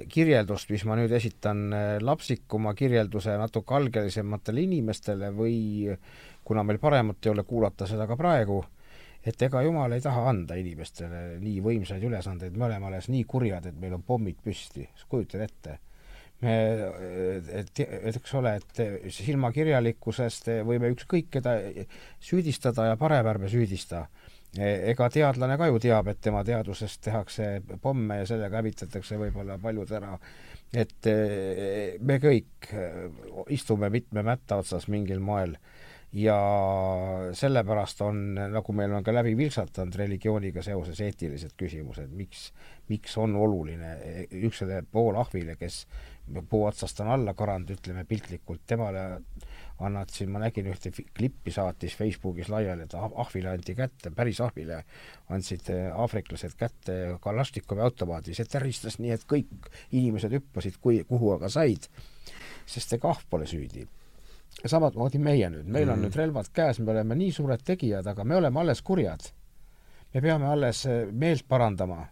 kirjeldust, 0.08 0.70
mis 0.70 0.84
ma 0.84 0.96
nüüd 0.96 1.12
esitan 1.12 1.72
äh, 1.72 1.86
lapsikuma 2.00 2.74
kirjelduse 2.74 3.36
natuke 3.38 3.74
algelisematele 3.74 4.62
inimestele 4.62 5.30
või 5.34 5.96
kuna 6.44 6.62
meil 6.62 6.78
paremat 6.78 7.26
ei 7.26 7.32
ole, 7.32 7.44
kuulata 7.44 7.86
seda 7.86 8.06
ka 8.06 8.16
praegu, 8.16 8.62
et 9.26 9.42
ega 9.42 9.62
jumal 9.62 9.92
ei 9.92 10.00
taha 10.00 10.28
anda 10.30 10.54
inimestele 10.54 11.40
nii 11.42 11.60
võimsaid 11.60 12.04
ülesandeid, 12.04 12.56
me 12.56 12.64
oleme 12.64 12.86
alles 12.86 13.08
nii 13.08 13.24
kurjad, 13.24 13.66
et 13.66 13.76
meil 13.80 13.98
on 13.98 14.02
pommid 14.02 14.38
püsti, 14.44 14.88
kujutan 15.08 15.42
ette 15.44 15.78
me, 16.44 16.54
et, 17.60 17.80
et 17.82 18.14
eks 18.14 18.34
ole, 18.38 18.54
et 18.60 19.10
silmakirjalikkusest 19.14 20.50
võime 20.66 20.92
ükskõik 20.94 21.32
keda 21.38 21.56
süüdistada 22.22 22.92
ja 22.92 22.98
parem 23.00 23.26
ärme 23.26 23.50
süüdista. 23.50 24.06
Ega 24.56 25.10
teadlane 25.12 25.58
ka 25.60 25.66
ju 25.68 25.80
teab, 25.82 26.08
et 26.08 26.20
tema 26.24 26.44
teadusest 26.44 27.02
tehakse 27.04 27.50
pomme 27.82 28.22
ja 28.22 28.26
sellega 28.26 28.62
hävitatakse 28.62 29.18
võib-olla 29.20 29.58
paljud 29.60 29.92
ära. 29.92 30.18
et 30.72 31.06
me 32.00 32.18
kõik 32.20 32.70
istume 33.48 33.90
mitme 33.90 34.22
mätta 34.22 34.56
otsas 34.56 34.88
mingil 34.88 35.20
moel 35.20 35.56
ja 36.12 36.36
sellepärast 37.32 38.00
on, 38.00 38.20
nagu 38.52 38.72
meil 38.72 38.92
on 38.96 39.04
ka 39.04 39.12
läbi 39.12 39.34
vilksatanud 39.36 39.96
religiooniga 40.00 40.62
seoses 40.64 41.00
eetilised 41.04 41.52
küsimused, 41.56 42.08
miks, 42.16 42.48
miks 42.88 43.16
on 43.20 43.36
oluline 43.36 43.94
üksele 44.48 44.82
poolahvile, 44.92 45.56
kes 45.60 45.84
puu 46.48 46.64
otsast 46.68 47.00
on 47.04 47.12
alla 47.12 47.34
karanud, 47.36 47.74
ütleme 47.76 48.04
piltlikult, 48.08 48.64
temale 48.66 49.04
annad 49.78 50.10
siin, 50.10 50.30
ma 50.32 50.40
nägin 50.42 50.66
ühte 50.72 50.90
klippi 51.14 51.52
saatis 51.54 51.94
Facebookis 51.98 52.48
laiali, 52.50 52.86
et 52.86 52.94
ahvile 52.98 53.52
anti 53.52 53.74
kätte, 53.78 54.10
päris 54.14 54.40
ahvile 54.42 54.80
andsid 55.34 55.70
eh, 55.74 55.86
aafriklased 55.94 56.56
kätte 56.58 56.98
Kalašnikovi 57.22 57.84
automaadi, 57.86 58.34
see 58.34 58.48
täristas 58.50 58.98
nii, 58.98 59.14
et 59.14 59.26
kõik 59.30 59.70
inimesed 59.92 60.34
hüppasid, 60.38 60.80
kui, 60.82 61.02
kuhu 61.08 61.32
aga 61.36 61.50
said, 61.52 61.86
sest 62.66 62.98
ega 62.98 63.12
ahv 63.14 63.24
pole 63.30 63.46
süüdi. 63.46 63.86
samamoodi 64.66 65.18
meie 65.22 65.50
nüüd, 65.50 65.66
meil 65.66 65.88
on 65.88 65.98
mm. 65.98 66.08
nüüd 66.08 66.16
relvad 66.18 66.50
käes, 66.52 66.80
me 66.82 66.92
oleme 66.92 67.14
nii 67.14 67.32
suured 67.32 67.62
tegijad, 67.64 68.06
aga 68.06 68.24
me 68.24 68.36
oleme 68.36 68.60
alles 68.60 68.82
kurjad. 68.82 69.30
me 70.14 70.20
peame 70.20 70.46
alles 70.46 70.86
eh, 70.86 71.06
meelt 71.12 71.46
parandama 71.48 72.06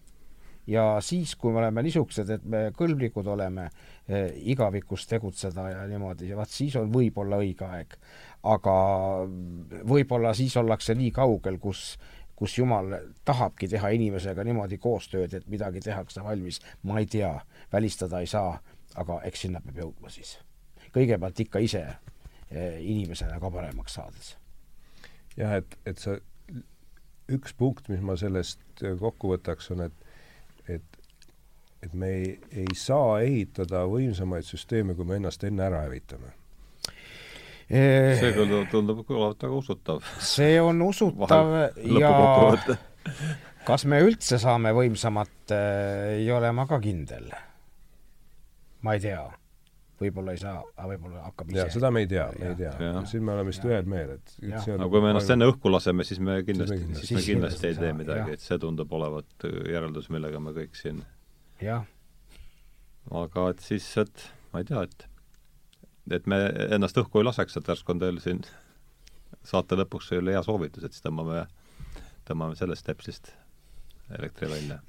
ja 0.67 0.99
siis, 1.01 1.37
kui 1.37 1.53
me 1.53 1.61
oleme 1.63 1.83
niisugused, 1.87 2.31
et 2.31 2.45
me 2.45 2.63
kõlblikud 2.77 3.27
oleme 3.31 3.69
eh, 3.69 4.33
igavikus 4.53 5.07
tegutseda 5.07 5.69
ja 5.71 5.87
niimoodi, 5.91 6.33
vaat 6.37 6.51
siis 6.51 6.77
on 6.81 6.91
võib-olla 6.93 7.39
õige 7.43 7.67
aeg. 7.69 7.97
aga 8.47 8.77
võib-olla 9.87 10.35
siis 10.35 10.57
ollakse 10.57 10.95
nii 10.95 11.11
kaugel, 11.11 11.59
kus 11.59 11.97
kus 12.37 12.59
Jumal 12.59 12.93
tahabki 13.25 13.69
teha 13.69 13.89
inimesega 13.97 14.45
niimoodi 14.45 14.77
koostööd, 14.79 15.33
et 15.35 15.47
midagi 15.49 15.81
tehakse 15.81 16.21
valmis, 16.21 16.61
ma 16.85 16.99
ei 17.01 17.07
tea, 17.09 17.31
välistada 17.73 18.21
ei 18.21 18.29
saa, 18.29 18.59
aga 19.01 19.23
eks 19.25 19.47
sinna 19.47 19.63
peab 19.65 19.81
jõudma 19.81 20.13
siis. 20.13 20.37
kõigepealt 20.93 21.41
ikka 21.41 21.61
ise 21.65 21.83
eh, 21.87 22.77
inimesena 22.81 23.41
ka 23.41 23.51
paremaks 23.51 23.97
saades. 23.97 24.37
jah, 25.37 25.57
et, 25.57 25.79
et 25.87 25.99
sa, 25.99 26.19
üks 27.33 27.55
punkt, 27.57 27.89
mis 27.89 28.01
ma 28.01 28.17
sellest 28.17 28.85
kokku 29.01 29.33
võtaks, 29.33 29.71
on, 29.73 29.87
et 29.89 30.06
et, 30.69 30.99
et 31.83 31.95
me 31.95 32.11
ei, 32.15 32.33
ei 32.65 32.75
saa 32.79 33.21
ehitada 33.25 33.85
võimsamaid 33.91 34.47
süsteeme, 34.49 34.95
kui 34.95 35.07
me 35.09 35.21
ennast 35.21 35.45
enne 35.45 35.67
ära 35.69 35.85
hävitame 35.87 36.35
see 37.67 38.31
küll 38.37 38.67
tundub 38.71 39.01
kõlavat 39.09 39.43
väga 39.43 39.57
usutav. 39.59 40.05
see 40.23 40.61
on 40.63 40.83
usutav 40.87 41.51
ja 41.99 42.13
kas 43.67 43.85
me 43.91 43.99
üldse 44.07 44.39
saame 44.39 44.71
võimsamat, 44.77 45.51
ei 46.15 46.31
ole 46.31 46.53
ma 46.55 46.67
ka 46.71 46.79
kindel. 46.83 47.27
ma 48.87 48.95
ei 48.95 49.03
tea 49.03 49.25
võib-olla 50.01 50.35
ei 50.37 50.41
saa, 50.41 50.61
aga 50.77 50.87
võib-olla 50.91 51.25
hakkab 51.25 51.51
ise. 51.53 51.67
seda 51.77 51.91
me 51.95 52.03
ei 52.05 52.09
tea, 52.11 52.27
me 52.39 52.51
ei 52.51 52.57
tea. 52.59 52.93
siin 53.09 53.25
me 53.25 53.33
oleme 53.35 53.53
vist 53.53 53.65
ühel 53.65 53.89
meelel, 53.89 54.21
et 54.21 54.35
see 54.37 54.75
on 54.75 54.85
aga 54.85 54.89
kui 54.93 55.05
me 55.05 55.13
ennast 55.15 55.33
enne 55.33 55.49
õhku 55.51 55.73
laseme, 55.73 56.05
siis 56.09 56.21
me 56.21 56.39
kindlasti, 56.47 56.77
siis 56.77 56.87
me 56.87 56.93
kindlasti, 56.93 57.09
siis 57.09 57.19
me 57.19 57.27
kindlasti 57.33 57.71
ei 57.71 57.79
tee 57.81 57.93
midagi, 57.97 58.37
et 58.37 58.45
see 58.45 58.61
tundub 58.63 58.93
olevat 58.99 59.47
järeldus, 59.73 60.11
millega 60.13 60.41
me 60.43 60.53
kõik 60.57 60.77
siin 60.79 61.03
jah. 61.63 61.87
aga 63.25 63.51
et 63.55 63.65
siis, 63.65 63.89
et 64.03 64.27
ma 64.53 64.65
ei 64.65 64.69
tea, 64.69 64.85
et 64.85 65.09
et 66.17 66.29
me 66.31 66.39
ennast 66.77 66.99
õhku 67.01 67.23
ei 67.23 67.27
laseks, 67.27 67.57
et 67.59 67.73
järsku 67.73 67.97
on 67.97 68.03
teil 68.03 68.21
siin 68.23 68.45
saate 69.47 69.79
lõpuks 69.81 70.13
hea 70.13 70.43
soovitus, 70.45 70.85
et 70.85 70.95
siis 70.95 71.07
tõmbame, 71.07 71.47
tõmbame 72.29 72.59
sellest 72.59 72.85
stepsist 72.85 73.33
elektri 74.19 74.51
välja 74.51 74.83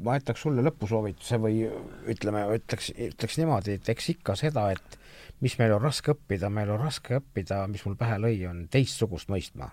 ma 0.00 0.16
jätaks 0.18 0.44
sulle 0.44 0.64
lõpusoovituse 0.64 1.38
või 1.42 1.62
ütleme, 2.10 2.44
ütleks, 2.56 2.90
ütleks 2.96 3.38
niimoodi, 3.40 3.76
et 3.78 3.88
eks 3.92 4.10
ikka 4.14 4.36
seda, 4.38 4.70
et 4.74 4.98
mis 5.44 5.54
meil 5.58 5.74
on 5.76 5.82
raske 5.82 6.14
õppida, 6.14 6.50
meil 6.52 6.70
on 6.72 6.80
raske 6.82 7.18
õppida, 7.18 7.64
mis 7.70 7.84
mul 7.86 7.98
pähe 8.00 8.18
lõi, 8.22 8.36
on 8.50 8.66
teistsugust 8.72 9.32
mõistma. 9.32 9.72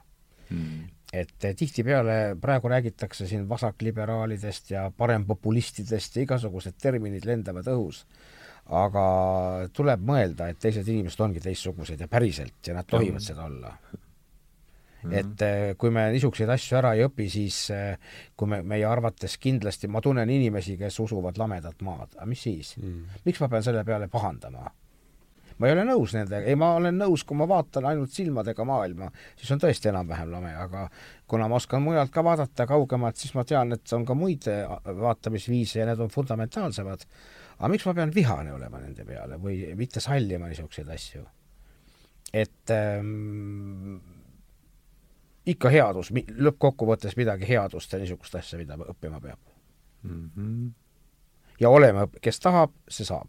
Hmm. 0.49 0.87
et 1.13 1.45
tihtipeale 1.57 2.35
praegu 2.41 2.71
räägitakse 2.71 3.27
siin 3.29 3.43
vasakliberaalidest 3.49 4.71
ja 4.71 4.87
parempopulistidest 4.97 6.17
ja 6.17 6.23
igasugused 6.25 6.73
terminid 6.81 7.27
lendavad 7.29 7.69
õhus, 7.69 7.99
aga 8.65 9.05
tuleb 9.73 10.01
mõelda, 10.09 10.49
et 10.49 10.57
teised 10.57 10.89
inimesed 10.89 11.21
ongi 11.21 11.45
teistsugused 11.45 12.01
ja 12.01 12.09
päriselt 12.09 12.65
ja 12.65 12.77
nad 12.77 12.89
tohivad 12.89 13.21
seda 13.21 13.45
olla 13.45 13.75
Mm 15.03 15.11
-hmm. 15.11 15.19
et 15.19 15.41
eh, 15.41 15.75
kui 15.77 15.89
me 15.89 16.09
niisuguseid 16.11 16.49
asju 16.49 16.77
ära 16.77 16.93
ei 16.93 17.05
õpi, 17.05 17.29
siis 17.31 17.69
eh, 17.71 17.97
kui 18.35 18.47
me, 18.47 18.61
meie 18.61 18.85
arvates 18.85 19.37
kindlasti, 19.37 19.87
ma 19.87 20.01
tunnen 20.01 20.29
inimesi, 20.29 20.77
kes 20.77 20.99
usuvad 20.99 21.37
lamedat 21.37 21.81
maad, 21.81 22.15
aga 22.17 22.25
mis 22.25 22.41
siis 22.43 22.77
mm? 22.77 22.83
-hmm. 22.83 23.21
miks 23.25 23.39
ma 23.39 23.47
pean 23.47 23.63
selle 23.63 23.83
peale 23.83 24.07
pahandama? 24.07 24.71
ma 25.59 25.67
ei 25.67 25.73
ole 25.75 25.83
nõus 25.83 26.13
nendega, 26.15 26.47
ei, 26.47 26.55
ma 26.55 26.73
olen 26.75 26.97
nõus, 26.97 27.25
kui 27.27 27.37
ma 27.37 27.47
vaatan 27.47 27.85
ainult 27.85 28.11
silmadega 28.11 28.65
maailma, 28.65 29.09
siis 29.35 29.51
on 29.51 29.59
tõesti 29.59 29.91
enam-vähem 29.91 30.31
lame, 30.31 30.53
aga 30.55 30.85
kuna 31.27 31.47
ma 31.47 31.55
oskan 31.55 31.83
mujalt 31.83 32.11
ka 32.11 32.23
vaadata 32.23 32.67
kaugemalt, 32.67 33.19
siis 33.19 33.33
ma 33.35 33.43
tean, 33.43 33.75
et 33.75 33.93
on 33.93 34.05
ka 34.05 34.15
muid 34.15 34.47
eh, 34.47 34.67
vaatamisviise 35.01 35.79
ja 35.79 35.89
need 35.89 35.99
on 35.99 36.09
fundamentaalsemad. 36.09 37.03
aga 37.57 37.67
miks 37.67 37.85
ma 37.85 37.93
pean 37.93 38.15
vihane 38.15 38.53
olema 38.53 38.79
nende 38.79 39.05
peale 39.05 39.35
või 39.37 39.75
mitte 39.75 39.99
sallima 39.99 40.47
niisuguseid 40.47 40.89
asju? 40.89 41.25
et 42.33 42.71
ähm, 42.71 44.18
ikka 45.45 45.71
headus, 45.73 46.11
lõppkokkuvõttes 46.13 47.15
midagi 47.17 47.47
headust 47.49 47.93
ja 47.93 47.99
niisugust 47.99 48.35
asja, 48.35 48.59
mida 48.59 48.77
õppima 48.79 49.21
peab 49.21 49.39
mm. 50.03 50.29
-hmm. 50.35 50.71
ja 51.59 51.69
olema, 51.69 52.07
kes 52.21 52.39
tahab, 52.39 52.73
see 52.89 53.05
saab. 53.05 53.27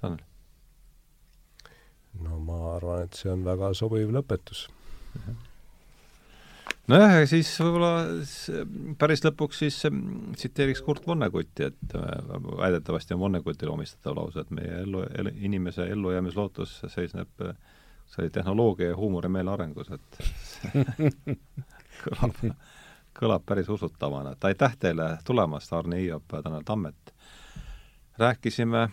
Tanel? 0.00 0.24
no 2.22 2.38
ma 2.38 2.76
arvan, 2.76 3.04
et 3.04 3.14
see 3.14 3.30
on 3.32 3.44
väga 3.44 3.74
sobiv 3.74 4.10
lõpetus 4.14 4.68
mm. 5.14 5.20
-hmm 5.26 5.44
nojah, 6.88 7.14
ja 7.20 7.26
siis 7.28 7.50
võib-olla 7.60 7.90
päris 9.00 9.22
lõpuks 9.24 9.62
siis 9.64 9.78
tsiteeriks 10.36 10.82
Kurt 10.84 11.06
Vonnegutti, 11.06 11.68
et 11.68 11.96
äh, 11.96 12.12
väidetavasti 12.60 13.14
on 13.14 13.20
Vonnegutile 13.20 13.72
omistatav 13.74 14.16
lause, 14.16 14.40
et 14.40 14.50
meie 14.54 14.82
ellu, 14.82 15.04
inimese 15.36 15.88
ellujäämislootus 15.92 16.78
seisneb 16.94 17.44
äh, 17.44 17.54
see 18.08 18.22
oli 18.24 18.30
tehnoloogia 18.30 18.88
ja 18.88 18.96
huumorimeele 18.96 19.50
arengus, 19.52 19.90
et 19.92 20.18
kõlab, 22.04 22.40
kõlab 23.18 23.44
päris 23.46 23.68
usutavana, 23.68 24.32
et 24.32 24.48
aitäh 24.48 24.76
teile 24.80 25.10
tulemast, 25.24 25.72
Arne 25.72 26.00
Hiiop 26.00 26.32
ja 26.32 26.42
Tanel 26.42 26.64
Tammet. 26.64 27.14
rääkisime, 28.18 28.88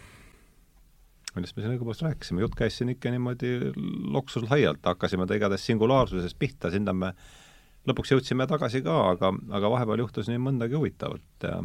millest 1.36 1.56
me 1.56 1.64
siin 1.64 1.74
õigupoolest 1.74 2.06
rääkisime, 2.06 2.44
jutt 2.44 2.56
käis 2.56 2.78
siin 2.78 2.92
ikka 2.94 3.12
niimoodi 3.12 3.72
loksul 4.12 4.46
laialt, 4.50 4.84
hakkasime 4.86 5.28
ta 5.28 5.40
igatahes 5.40 5.66
singulaarsusest 5.66 6.40
pihta, 6.40 6.72
sinna 6.72 6.94
me 6.94 7.14
lõpuks 7.88 8.12
jõudsime 8.12 8.48
tagasi 8.48 8.82
ka, 8.86 9.00
aga, 9.16 9.32
aga 9.58 9.72
vahepeal 9.72 10.04
juhtus 10.04 10.30
nii 10.30 10.42
mõndagi 10.42 10.78
huvitavat 10.78 11.48
ja 11.48 11.62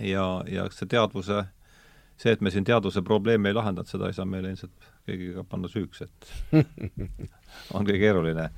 ja, 0.00 0.24
ja 0.50 0.66
see 0.74 0.88
teadvuse, 0.90 1.44
see, 2.16 2.32
et 2.32 2.40
me 2.40 2.50
siin 2.50 2.66
teadvuse 2.66 3.02
probleemi 3.06 3.50
ei 3.50 3.56
lahendanud, 3.56 3.88
seda 3.90 4.10
ei 4.10 4.16
saa 4.16 4.26
meile 4.26 4.50
ilmselt 4.50 4.93
keegi 5.06 5.32
ka 5.36 5.44
panna 5.48 5.68
süüks, 5.68 6.02
et 6.06 6.32
ongi 7.76 7.98
keeruline, 8.00 8.48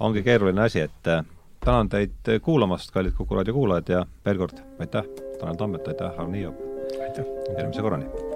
ongi 0.00 0.24
keeruline 0.26 0.66
asi, 0.66 0.86
et 0.86 1.12
tänan 1.60 1.92
teid 1.92 2.34
kuulamast, 2.42 2.92
kallid 2.94 3.16
Kuku 3.18 3.40
raadio 3.40 3.54
kuulajad 3.54 3.94
ja 3.96 4.02
veel 4.26 4.42
kord 4.44 4.64
aitäh, 4.80 5.06
Tanel 5.40 5.60
Tammet, 5.60 5.88
aitäh, 5.88 6.26
Niiop! 6.28 6.66
aitäh! 7.00 7.24
järgmise 7.56 7.82
korrani! 7.82 8.29